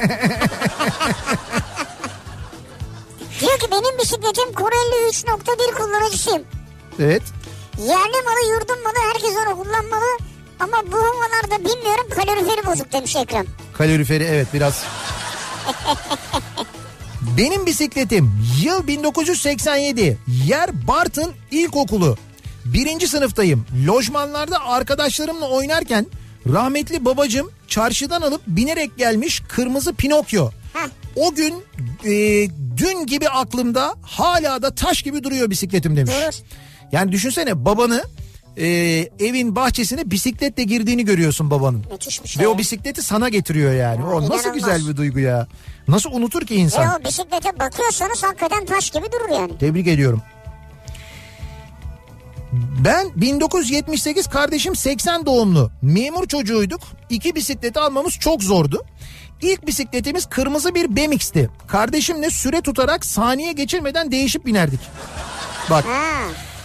Diyor 3.42 3.60
ki 3.60 3.68
benim 3.72 3.98
bisikletim 4.00 4.54
Corelli 4.56 5.10
3.1 5.10 5.74
kullanıcısıyım. 5.74 6.44
Evet. 7.00 7.24
Yerli 7.78 8.22
malı 8.26 8.54
yurdum 8.54 8.84
malı 8.84 8.96
herkes 9.14 9.32
onu 9.32 9.64
kullanmalı. 9.64 10.18
Ama 10.60 10.78
bu 10.92 10.98
havalarda 10.98 11.60
bilmiyorum 11.60 12.06
kaloriferi 12.16 12.66
bozuk 12.66 12.92
demiş 12.94 13.16
Ekrem. 13.16 13.46
Kaloriferi 13.74 14.24
evet 14.24 14.48
biraz. 14.54 14.84
Benim 17.38 17.66
bisikletim 17.66 18.32
yıl 18.64 18.88
1987 18.88 20.18
yer 20.46 20.88
Bartın 20.88 21.34
İlkokulu. 21.52 22.18
Birinci 22.66 23.08
sınıftayım. 23.08 23.66
Lojmanlarda 23.88 24.66
arkadaşlarımla 24.66 25.50
oynarken 25.50 26.06
rahmetli 26.54 27.06
babacım 27.06 27.52
çarşıdan 27.68 28.22
alıp 28.22 28.42
binerek 28.48 28.98
gelmiş 28.98 29.42
kırmızı 29.48 29.94
Pinokyo. 29.94 30.50
Heh. 30.74 30.90
O 31.16 31.36
gün 31.36 31.64
e, 32.06 32.12
dün 32.78 33.06
gibi 33.06 33.30
aklımda 33.30 33.96
hala 34.02 34.62
da 34.62 34.76
taş 34.76 35.02
gibi 35.02 35.24
duruyor 35.24 35.50
bisikletim 35.50 35.96
demiş. 35.96 36.14
Durur. 36.22 36.34
Yani 36.92 37.12
düşünsene 37.12 37.66
babanı 37.66 38.04
e, 38.58 38.68
evin 39.20 39.56
bahçesine 39.56 40.12
bisikletle 40.12 40.64
girdiğini 40.64 41.06
görüyorsun 41.06 41.52
babanın. 41.52 41.86
Müthiş 41.92 42.24
bir 42.24 42.30
şey. 42.30 42.44
Ve 42.44 42.48
o 42.48 42.52
ya. 42.52 42.58
bisikleti 42.58 43.02
sana 43.02 43.30
getiriyor 43.30 43.74
yani. 43.74 44.04
O 44.06 44.22
nasıl 44.22 44.34
inanılmaz. 44.34 44.54
güzel 44.54 44.88
bir 44.88 44.98
duygu 44.98 45.20
ya. 45.20 45.48
Nasıl 45.88 46.12
unutur 46.12 46.46
ki 46.46 46.54
Ve 46.54 46.58
insan? 46.58 47.02
o 47.02 47.06
bisiklete 47.06 47.60
bakıyorsanız 47.60 48.24
hakikaten 48.24 48.66
taş 48.66 48.90
gibi 48.90 49.06
durur 49.12 49.30
yani. 49.40 49.58
Tebrik 49.58 49.88
ediyorum. 49.88 50.22
Ben 52.86 53.08
1978 53.16 54.28
kardeşim 54.28 54.76
80 54.76 55.26
doğumlu. 55.26 55.72
Memur 55.82 56.28
çocuğuyduk. 56.28 56.82
İki 57.10 57.36
bisikleti 57.36 57.80
almamız 57.80 58.14
çok 58.14 58.44
zordu. 58.44 58.86
İlk 59.42 59.68
bisikletimiz 59.68 60.26
kırmızı 60.26 60.76
bir 60.76 60.96
BMX'ti. 60.96 61.50
Kardeşimle 61.68 62.30
süre 62.30 62.62
tutarak 62.62 63.06
saniye 63.06 63.52
geçirmeden 63.52 64.12
değişip 64.12 64.46
binerdik. 64.46 64.80
Bak 65.70 65.86
Ha. 65.86 66.22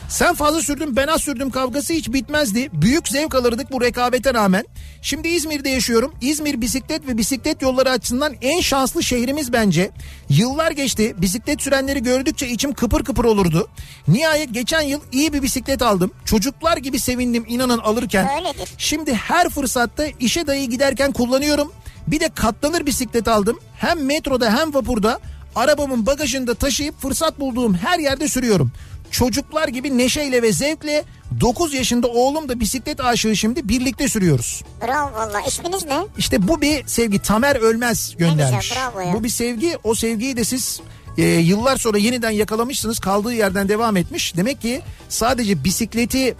Sen 0.08 0.34
fazla 0.34 0.62
sürdün 0.62 0.96
ben 0.96 1.06
az 1.06 1.20
sürdüm 1.20 1.50
kavgası 1.50 1.92
hiç 1.92 2.12
bitmezdi. 2.12 2.68
Büyük 2.72 3.08
zevk 3.08 3.34
alırdık 3.34 3.72
bu 3.72 3.80
rekabete 3.80 4.34
rağmen. 4.34 4.64
Şimdi 5.02 5.28
İzmir'de 5.28 5.68
yaşıyorum. 5.68 6.14
İzmir 6.20 6.60
bisiklet 6.60 7.06
ve 7.06 7.18
bisiklet 7.18 7.62
yolları 7.62 7.90
açısından 7.90 8.34
en 8.42 8.60
şanslı 8.60 9.02
şehrimiz 9.02 9.52
bence. 9.52 9.90
Yıllar 10.28 10.70
geçti. 10.70 11.14
Bisiklet 11.18 11.62
sürenleri 11.62 12.02
gördükçe 12.02 12.48
içim 12.48 12.74
kıpır 12.74 13.04
kıpır 13.04 13.24
olurdu. 13.24 13.68
Nihayet 14.08 14.54
geçen 14.54 14.82
yıl 14.82 15.00
iyi 15.12 15.32
bir 15.32 15.42
bisiklet 15.42 15.82
aldım. 15.82 16.10
Çocuklar 16.24 16.76
gibi 16.76 16.98
sevindim 16.98 17.44
inanın 17.48 17.78
alırken. 17.78 18.28
Öyledir. 18.36 18.68
Şimdi 18.78 19.14
her 19.14 19.48
fırsatta 19.48 20.06
işe 20.20 20.46
dayı 20.46 20.70
giderken 20.70 21.12
kullanıyorum. 21.12 21.72
Bir 22.06 22.20
de 22.20 22.28
katlanır 22.28 22.86
bisiklet 22.86 23.28
aldım. 23.28 23.60
Hem 23.78 24.04
metroda 24.04 24.58
hem 24.58 24.74
vapurda 24.74 25.20
arabamın 25.56 26.06
bagajında 26.06 26.54
taşıyıp 26.54 27.00
fırsat 27.00 27.40
bulduğum 27.40 27.74
her 27.74 27.98
yerde 27.98 28.28
sürüyorum. 28.28 28.72
Çocuklar 29.14 29.68
gibi 29.68 29.98
neşeyle 29.98 30.42
ve 30.42 30.52
zevkle 30.52 31.04
9 31.40 31.74
yaşında 31.74 32.06
oğlum 32.06 32.48
da 32.48 32.60
bisiklet 32.60 33.00
aşığı 33.00 33.36
şimdi 33.36 33.68
birlikte 33.68 34.08
sürüyoruz. 34.08 34.62
Bravo 34.86 35.12
valla. 35.14 35.40
İsminiz 35.40 35.84
ne? 35.84 35.98
İşte 36.18 36.48
bu 36.48 36.60
bir 36.60 36.86
sevgi. 36.86 37.18
Tamer 37.18 37.56
Ölmez 37.56 38.16
göndermiş. 38.16 38.68
güzel, 38.68 38.76
bravo 38.76 39.00
ya. 39.00 39.12
Bu 39.14 39.24
bir 39.24 39.28
sevgi. 39.28 39.78
O 39.84 39.94
sevgiyi 39.94 40.36
de 40.36 40.44
siz 40.44 40.80
e, 41.18 41.22
yıllar 41.22 41.76
sonra 41.76 41.98
yeniden 41.98 42.30
yakalamışsınız. 42.30 42.98
Kaldığı 42.98 43.34
yerden 43.34 43.68
devam 43.68 43.96
etmiş. 43.96 44.36
Demek 44.36 44.60
ki 44.60 44.82
sadece 45.08 45.64
bisikleti 45.64 46.34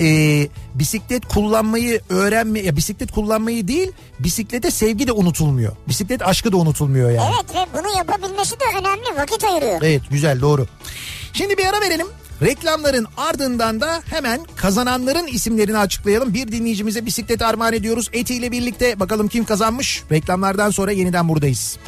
e, 0.00 0.48
bisiklet 0.74 1.28
kullanmayı 1.28 2.00
öğrenme 2.08 2.60
ya 2.60 2.76
bisiklet 2.76 3.12
kullanmayı 3.12 3.68
değil 3.68 3.92
bisiklete 4.18 4.70
sevgi 4.70 5.06
de 5.06 5.12
unutulmuyor. 5.12 5.72
Bisiklet 5.88 6.22
aşkı 6.22 6.52
da 6.52 6.56
unutulmuyor 6.56 7.10
yani. 7.10 7.30
Evet 7.34 7.54
ve 7.54 7.78
bunu 7.78 7.96
yapabilmesi 7.96 8.60
de 8.60 8.64
önemli 8.80 9.20
vakit 9.20 9.44
ayırıyor. 9.44 9.80
Evet 9.82 10.02
güzel 10.10 10.40
doğru. 10.40 10.66
Şimdi 11.38 11.58
bir 11.58 11.64
ara 11.64 11.80
verelim. 11.80 12.06
Reklamların 12.42 13.06
ardından 13.16 13.80
da 13.80 14.02
hemen 14.10 14.40
kazananların 14.56 15.26
isimlerini 15.26 15.78
açıklayalım. 15.78 16.34
Bir 16.34 16.52
dinleyicimize 16.52 17.06
bisiklet 17.06 17.42
armağan 17.42 17.72
ediyoruz. 17.72 18.10
Eti 18.12 18.34
ile 18.34 18.52
birlikte 18.52 19.00
bakalım 19.00 19.28
kim 19.28 19.44
kazanmış. 19.44 20.02
Reklamlardan 20.12 20.70
sonra 20.70 20.92
yeniden 20.92 21.28
buradayız. 21.28 21.78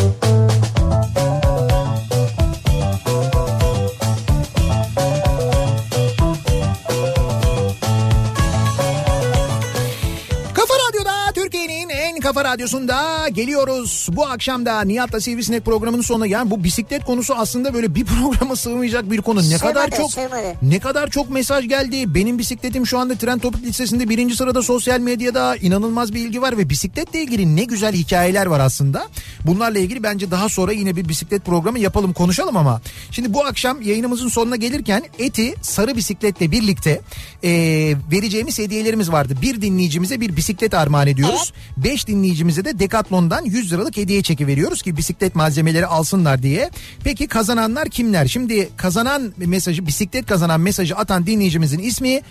radyosunda 12.53 13.27
geliyoruz. 13.29 14.07
Bu 14.11 14.25
akşam 14.25 14.65
da 14.65 14.81
Nihat'la 14.81 15.21
Sivrisinek 15.21 15.65
programının 15.65 16.01
sonuna 16.01 16.27
yani 16.27 16.51
bu 16.51 16.63
bisiklet 16.63 17.05
konusu 17.05 17.33
aslında 17.35 17.73
böyle 17.73 17.95
bir 17.95 18.05
programa 18.21 18.55
sığmayacak 18.55 19.11
bir 19.11 19.21
konu. 19.21 19.39
Ne 19.39 19.43
Sığmadı, 19.43 19.61
kadar 19.61 19.89
çok 19.97 20.11
sığmadı. 20.11 20.55
ne 20.61 20.79
kadar 20.79 21.09
çok 21.09 21.29
mesaj 21.29 21.67
geldi. 21.67 22.15
Benim 22.15 22.37
bisikletim 22.39 22.87
şu 22.87 22.99
anda 22.99 23.15
Trend 23.15 23.41
Topik 23.41 23.63
listesinde 23.65 24.09
birinci 24.09 24.35
sırada 24.35 24.61
sosyal 24.63 24.99
medyada 24.99 25.55
inanılmaz 25.55 26.13
bir 26.13 26.19
ilgi 26.19 26.41
var 26.41 26.57
ve 26.57 26.69
bisikletle 26.69 27.21
ilgili 27.21 27.55
ne 27.55 27.63
güzel 27.63 27.93
hikayeler 27.93 28.45
var 28.45 28.59
aslında. 28.59 29.07
Bunlarla 29.45 29.79
ilgili 29.79 30.03
bence 30.03 30.31
daha 30.31 30.49
sonra 30.49 30.71
yine 30.71 30.95
bir 30.95 31.09
bisiklet 31.09 31.45
programı 31.45 31.79
yapalım 31.79 32.13
konuşalım 32.13 32.57
ama. 32.57 32.81
Şimdi 33.11 33.33
bu 33.33 33.45
akşam 33.45 33.81
yayınımızın 33.81 34.27
sonuna 34.27 34.55
gelirken 34.55 35.03
Eti 35.19 35.53
sarı 35.61 35.95
bisikletle 35.95 36.51
birlikte 36.51 37.01
e, 37.43 37.49
vereceğimiz 38.11 38.59
hediyelerimiz 38.59 39.11
vardı. 39.11 39.33
Bir 39.41 39.61
dinleyicimize 39.61 40.21
bir 40.21 40.35
bisiklet 40.35 40.73
armağan 40.73 41.07
ediyoruz. 41.07 41.53
Beş 41.77 42.07
dinleyicimize 42.39 42.65
de 42.65 42.79
Decathlon'dan 42.79 43.45
100 43.45 43.73
liralık 43.73 43.97
hediye 43.97 44.21
çeki 44.21 44.47
veriyoruz 44.47 44.81
ki 44.81 44.97
bisiklet 44.97 45.35
malzemeleri 45.35 45.85
alsınlar 45.85 46.43
diye. 46.43 46.69
Peki 47.03 47.27
kazananlar 47.27 47.89
kimler? 47.89 48.27
Şimdi 48.27 48.69
kazanan 48.77 49.33
mesajı 49.37 49.85
bisiklet 49.87 50.25
kazanan 50.25 50.61
mesajı 50.61 50.95
atan 50.95 51.25
dinleyicimizin 51.25 51.79
ismi 51.79 52.21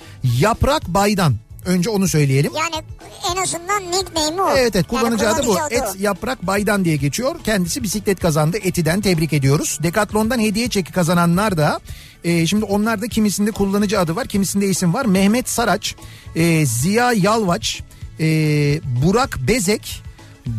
Yaprak 0.41 0.89
Baydan. 0.89 1.35
Önce 1.67 1.91
onu 1.91 2.09
söyleyelim. 2.09 2.53
Yani 2.57 2.85
en 3.33 3.43
azından 3.43 3.83
nickname'i 3.83 4.43
o. 4.43 4.51
Evet 4.57 4.77
evet 4.77 4.89
kullanıcı 4.89 5.25
Yani 5.25 5.35
adı 5.35 5.47
bu. 5.47 5.61
adı 5.61 5.75
Et 5.75 6.01
Yaprak 6.01 6.47
Baydan 6.47 6.85
diye 6.85 6.97
geçiyor. 6.97 7.37
Kendisi 7.45 7.83
bisiklet 7.83 8.21
kazandı. 8.21 8.57
Eti'den 8.63 9.01
tebrik 9.01 9.33
ediyoruz. 9.33 9.79
Decathlon'dan 9.83 10.41
hediye 10.41 10.69
çeki 10.69 10.93
kazananlar 10.93 11.57
da 11.57 11.81
e, 12.25 12.47
şimdi 12.47 12.65
onlarda 12.65 13.09
kimisinde 13.09 13.51
kullanıcı 13.51 14.01
adı 14.01 14.17
var 14.17 14.27
kimisinde 14.27 14.67
isim 14.67 14.95
var. 14.95 15.05
Mehmet 15.05 15.49
Saraç, 15.49 15.95
e, 16.37 16.67
Ziya 16.67 17.13
Yalvaç, 17.13 17.83
e, 18.19 18.81
Burak 18.85 19.39
Bezek, 19.39 20.03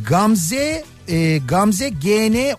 Gamze 0.03 0.83
e, 1.07 1.41
Gamze 1.45 1.89
GN 1.89 2.55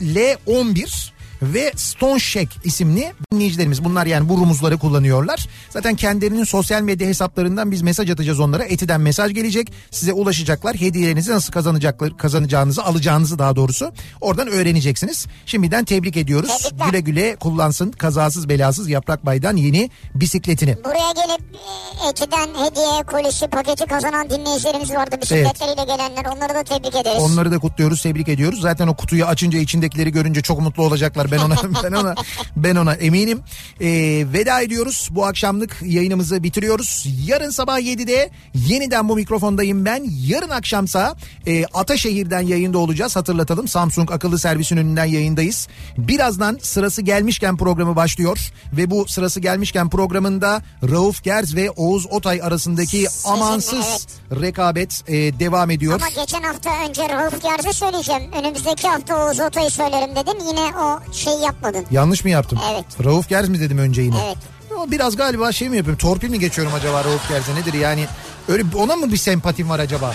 L11 0.00 1.13
ve 1.52 1.72
Stone 1.76 2.18
Shack 2.20 2.48
isimli 2.64 3.12
dinleyicilerimiz. 3.32 3.84
Bunlar 3.84 4.06
yani 4.06 4.28
bu 4.28 4.38
rumuzları 4.38 4.78
kullanıyorlar. 4.78 5.46
Zaten 5.70 5.94
kendilerinin 5.94 6.44
sosyal 6.44 6.82
medya 6.82 7.08
hesaplarından 7.08 7.70
biz 7.70 7.82
mesaj 7.82 8.10
atacağız 8.10 8.40
onlara. 8.40 8.64
Eti'den 8.64 9.00
mesaj 9.00 9.34
gelecek. 9.34 9.72
Size 9.90 10.12
ulaşacaklar. 10.12 10.76
Hediyelerinizi 10.76 11.30
nasıl 11.30 11.52
kazanacaklar, 11.52 12.16
kazanacağınızı, 12.18 12.84
alacağınızı 12.84 13.38
daha 13.38 13.56
doğrusu 13.56 13.92
oradan 14.20 14.48
öğreneceksiniz. 14.48 15.26
Şimdiden 15.46 15.84
tebrik 15.84 16.16
ediyoruz. 16.16 16.58
Tebrikler. 16.62 16.86
Güle 16.86 17.00
güle 17.00 17.36
kullansın 17.36 17.90
kazasız 17.92 18.48
belasız 18.48 18.88
Yaprak 18.88 19.26
Bay'dan 19.26 19.56
yeni 19.56 19.90
bisikletini. 20.14 20.76
Buraya 20.84 21.12
gelip 21.12 21.40
e, 21.40 22.08
Eti'den 22.08 22.48
hediye 22.48 23.02
kolisi 23.06 23.48
paketi 23.48 23.86
kazanan 23.86 24.30
dinleyicilerimiz 24.30 24.90
vardı. 24.90 25.16
Bisikletleriyle 25.22 25.84
gelenler 25.84 26.24
onları 26.36 26.54
da 26.54 26.62
tebrik 26.64 26.96
ederiz. 26.96 27.22
Onları 27.22 27.52
da 27.52 27.58
kutluyoruz, 27.58 28.02
tebrik 28.02 28.28
ediyoruz. 28.28 28.60
Zaten 28.60 28.86
o 28.86 28.96
kutuyu 28.96 29.24
açınca 29.24 29.58
içindekileri 29.58 30.12
görünce 30.12 30.42
çok 30.42 30.60
mutlu 30.60 30.82
olacaklar. 30.82 31.30
Ben 31.34 31.38
ona 31.38 31.56
ben 31.84 31.92
ona 31.92 32.14
ben 32.56 32.76
ona 32.76 32.94
eminim. 32.94 33.40
Ee, 33.80 33.86
veda 34.32 34.60
ediyoruz. 34.60 35.08
Bu 35.10 35.26
akşamlık 35.26 35.76
yayınımızı 35.82 36.42
bitiriyoruz. 36.42 37.06
Yarın 37.26 37.50
sabah 37.50 37.78
7'de 37.78 38.30
yeniden 38.54 39.08
bu 39.08 39.16
mikrofondayım 39.16 39.84
ben. 39.84 40.04
Yarın 40.26 40.50
akşamsa 40.50 41.16
e, 41.46 41.64
Ataşehir'den 41.64 42.40
yayında 42.40 42.78
olacağız. 42.78 43.16
Hatırlatalım. 43.16 43.68
Samsung 43.68 44.12
akıllı 44.12 44.38
servisin 44.38 44.76
önünden 44.76 45.04
yayındayız. 45.04 45.68
Birazdan 45.98 46.58
sırası 46.62 47.02
gelmişken 47.02 47.56
programı 47.56 47.96
başlıyor 47.96 48.52
ve 48.72 48.90
bu 48.90 49.08
sırası 49.08 49.40
gelmişken 49.40 49.88
programında 49.88 50.62
Rauf 50.82 51.24
Gerz 51.24 51.56
ve 51.56 51.70
Oğuz 51.70 52.06
Otay 52.06 52.42
arasındaki 52.42 53.06
amansız 53.24 54.06
rekabet 54.40 55.02
e, 55.08 55.14
devam 55.14 55.70
ediyor. 55.70 55.94
Ama 55.94 56.22
geçen 56.22 56.42
hafta 56.42 56.70
önce 56.88 57.08
Rauf 57.08 57.42
Gerz'e 57.42 57.72
söyleyeceğim. 57.72 58.22
Önümüzdeki 58.38 58.88
hafta 58.88 59.26
Oğuz 59.26 59.40
Otay'ı 59.40 59.70
söylerim 59.70 60.16
dedim. 60.16 60.38
Yine 60.48 60.60
o 60.60 61.00
şeyi 61.24 61.40
yapmadın. 61.42 61.86
Yanlış 61.90 62.24
mı 62.24 62.30
yaptım? 62.30 62.58
Evet. 62.72 62.84
Rauf 63.04 63.28
Gerz 63.28 63.48
mi 63.48 63.60
dedim 63.60 63.78
önce 63.78 64.02
yine? 64.02 64.16
Evet. 64.26 64.36
Ama 64.74 64.90
biraz 64.90 65.16
galiba 65.16 65.52
şey 65.52 65.68
mi 65.68 65.76
yapıyorum? 65.76 65.98
Torpil 65.98 66.30
mi 66.30 66.38
geçiyorum 66.40 66.74
acaba 66.74 67.04
Rauf 67.04 67.28
Gerz'e 67.28 67.54
nedir 67.54 67.74
yani? 67.74 68.06
Öyle 68.48 68.64
ona 68.76 68.96
mı 68.96 69.12
bir 69.12 69.16
sempatim 69.16 69.68
var 69.68 69.78
acaba? 69.78 70.14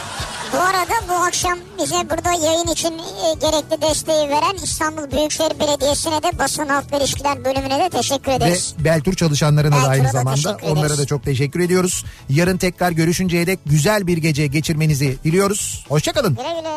Bu 0.54 0.58
arada 0.58 0.94
bu 1.10 1.14
akşam 1.14 1.60
bize 1.82 1.96
burada 1.96 2.46
yayın 2.46 2.68
için 2.68 2.94
e, 2.94 3.34
gerekli 3.42 3.82
desteği 3.82 4.30
veren 4.30 4.56
İstanbul 4.64 5.12
Büyükşehir 5.12 5.60
Belediyesi'ne 5.60 6.24
de 6.24 6.40
basın 6.40 6.68
halkla 6.68 6.98
ilişkiler 6.98 7.46
bölümüne 7.46 7.80
de 7.80 7.90
teşekkür 7.90 8.32
Ve 8.32 8.36
ederiz. 8.36 8.76
Beltur 8.80 9.14
çalışanlarına 9.14 9.72
da 9.72 9.76
Beltur'a 9.76 9.92
aynı 9.92 10.04
da 10.08 10.12
zamanda 10.12 10.58
onlara 10.64 10.98
da 10.98 11.06
çok 11.06 11.24
teşekkür 11.24 11.60
ediyoruz. 11.60 12.06
Yarın 12.30 12.58
tekrar 12.58 12.92
görüşünceye 12.92 13.48
dek 13.48 13.60
güzel 13.66 14.08
bir 14.08 14.18
gece 14.18 14.48
geçirmenizi 14.48 15.18
diliyoruz. 15.24 15.86
Hoşçakalın. 15.90 16.36
Güle 16.36 16.60
güle. 16.60 16.70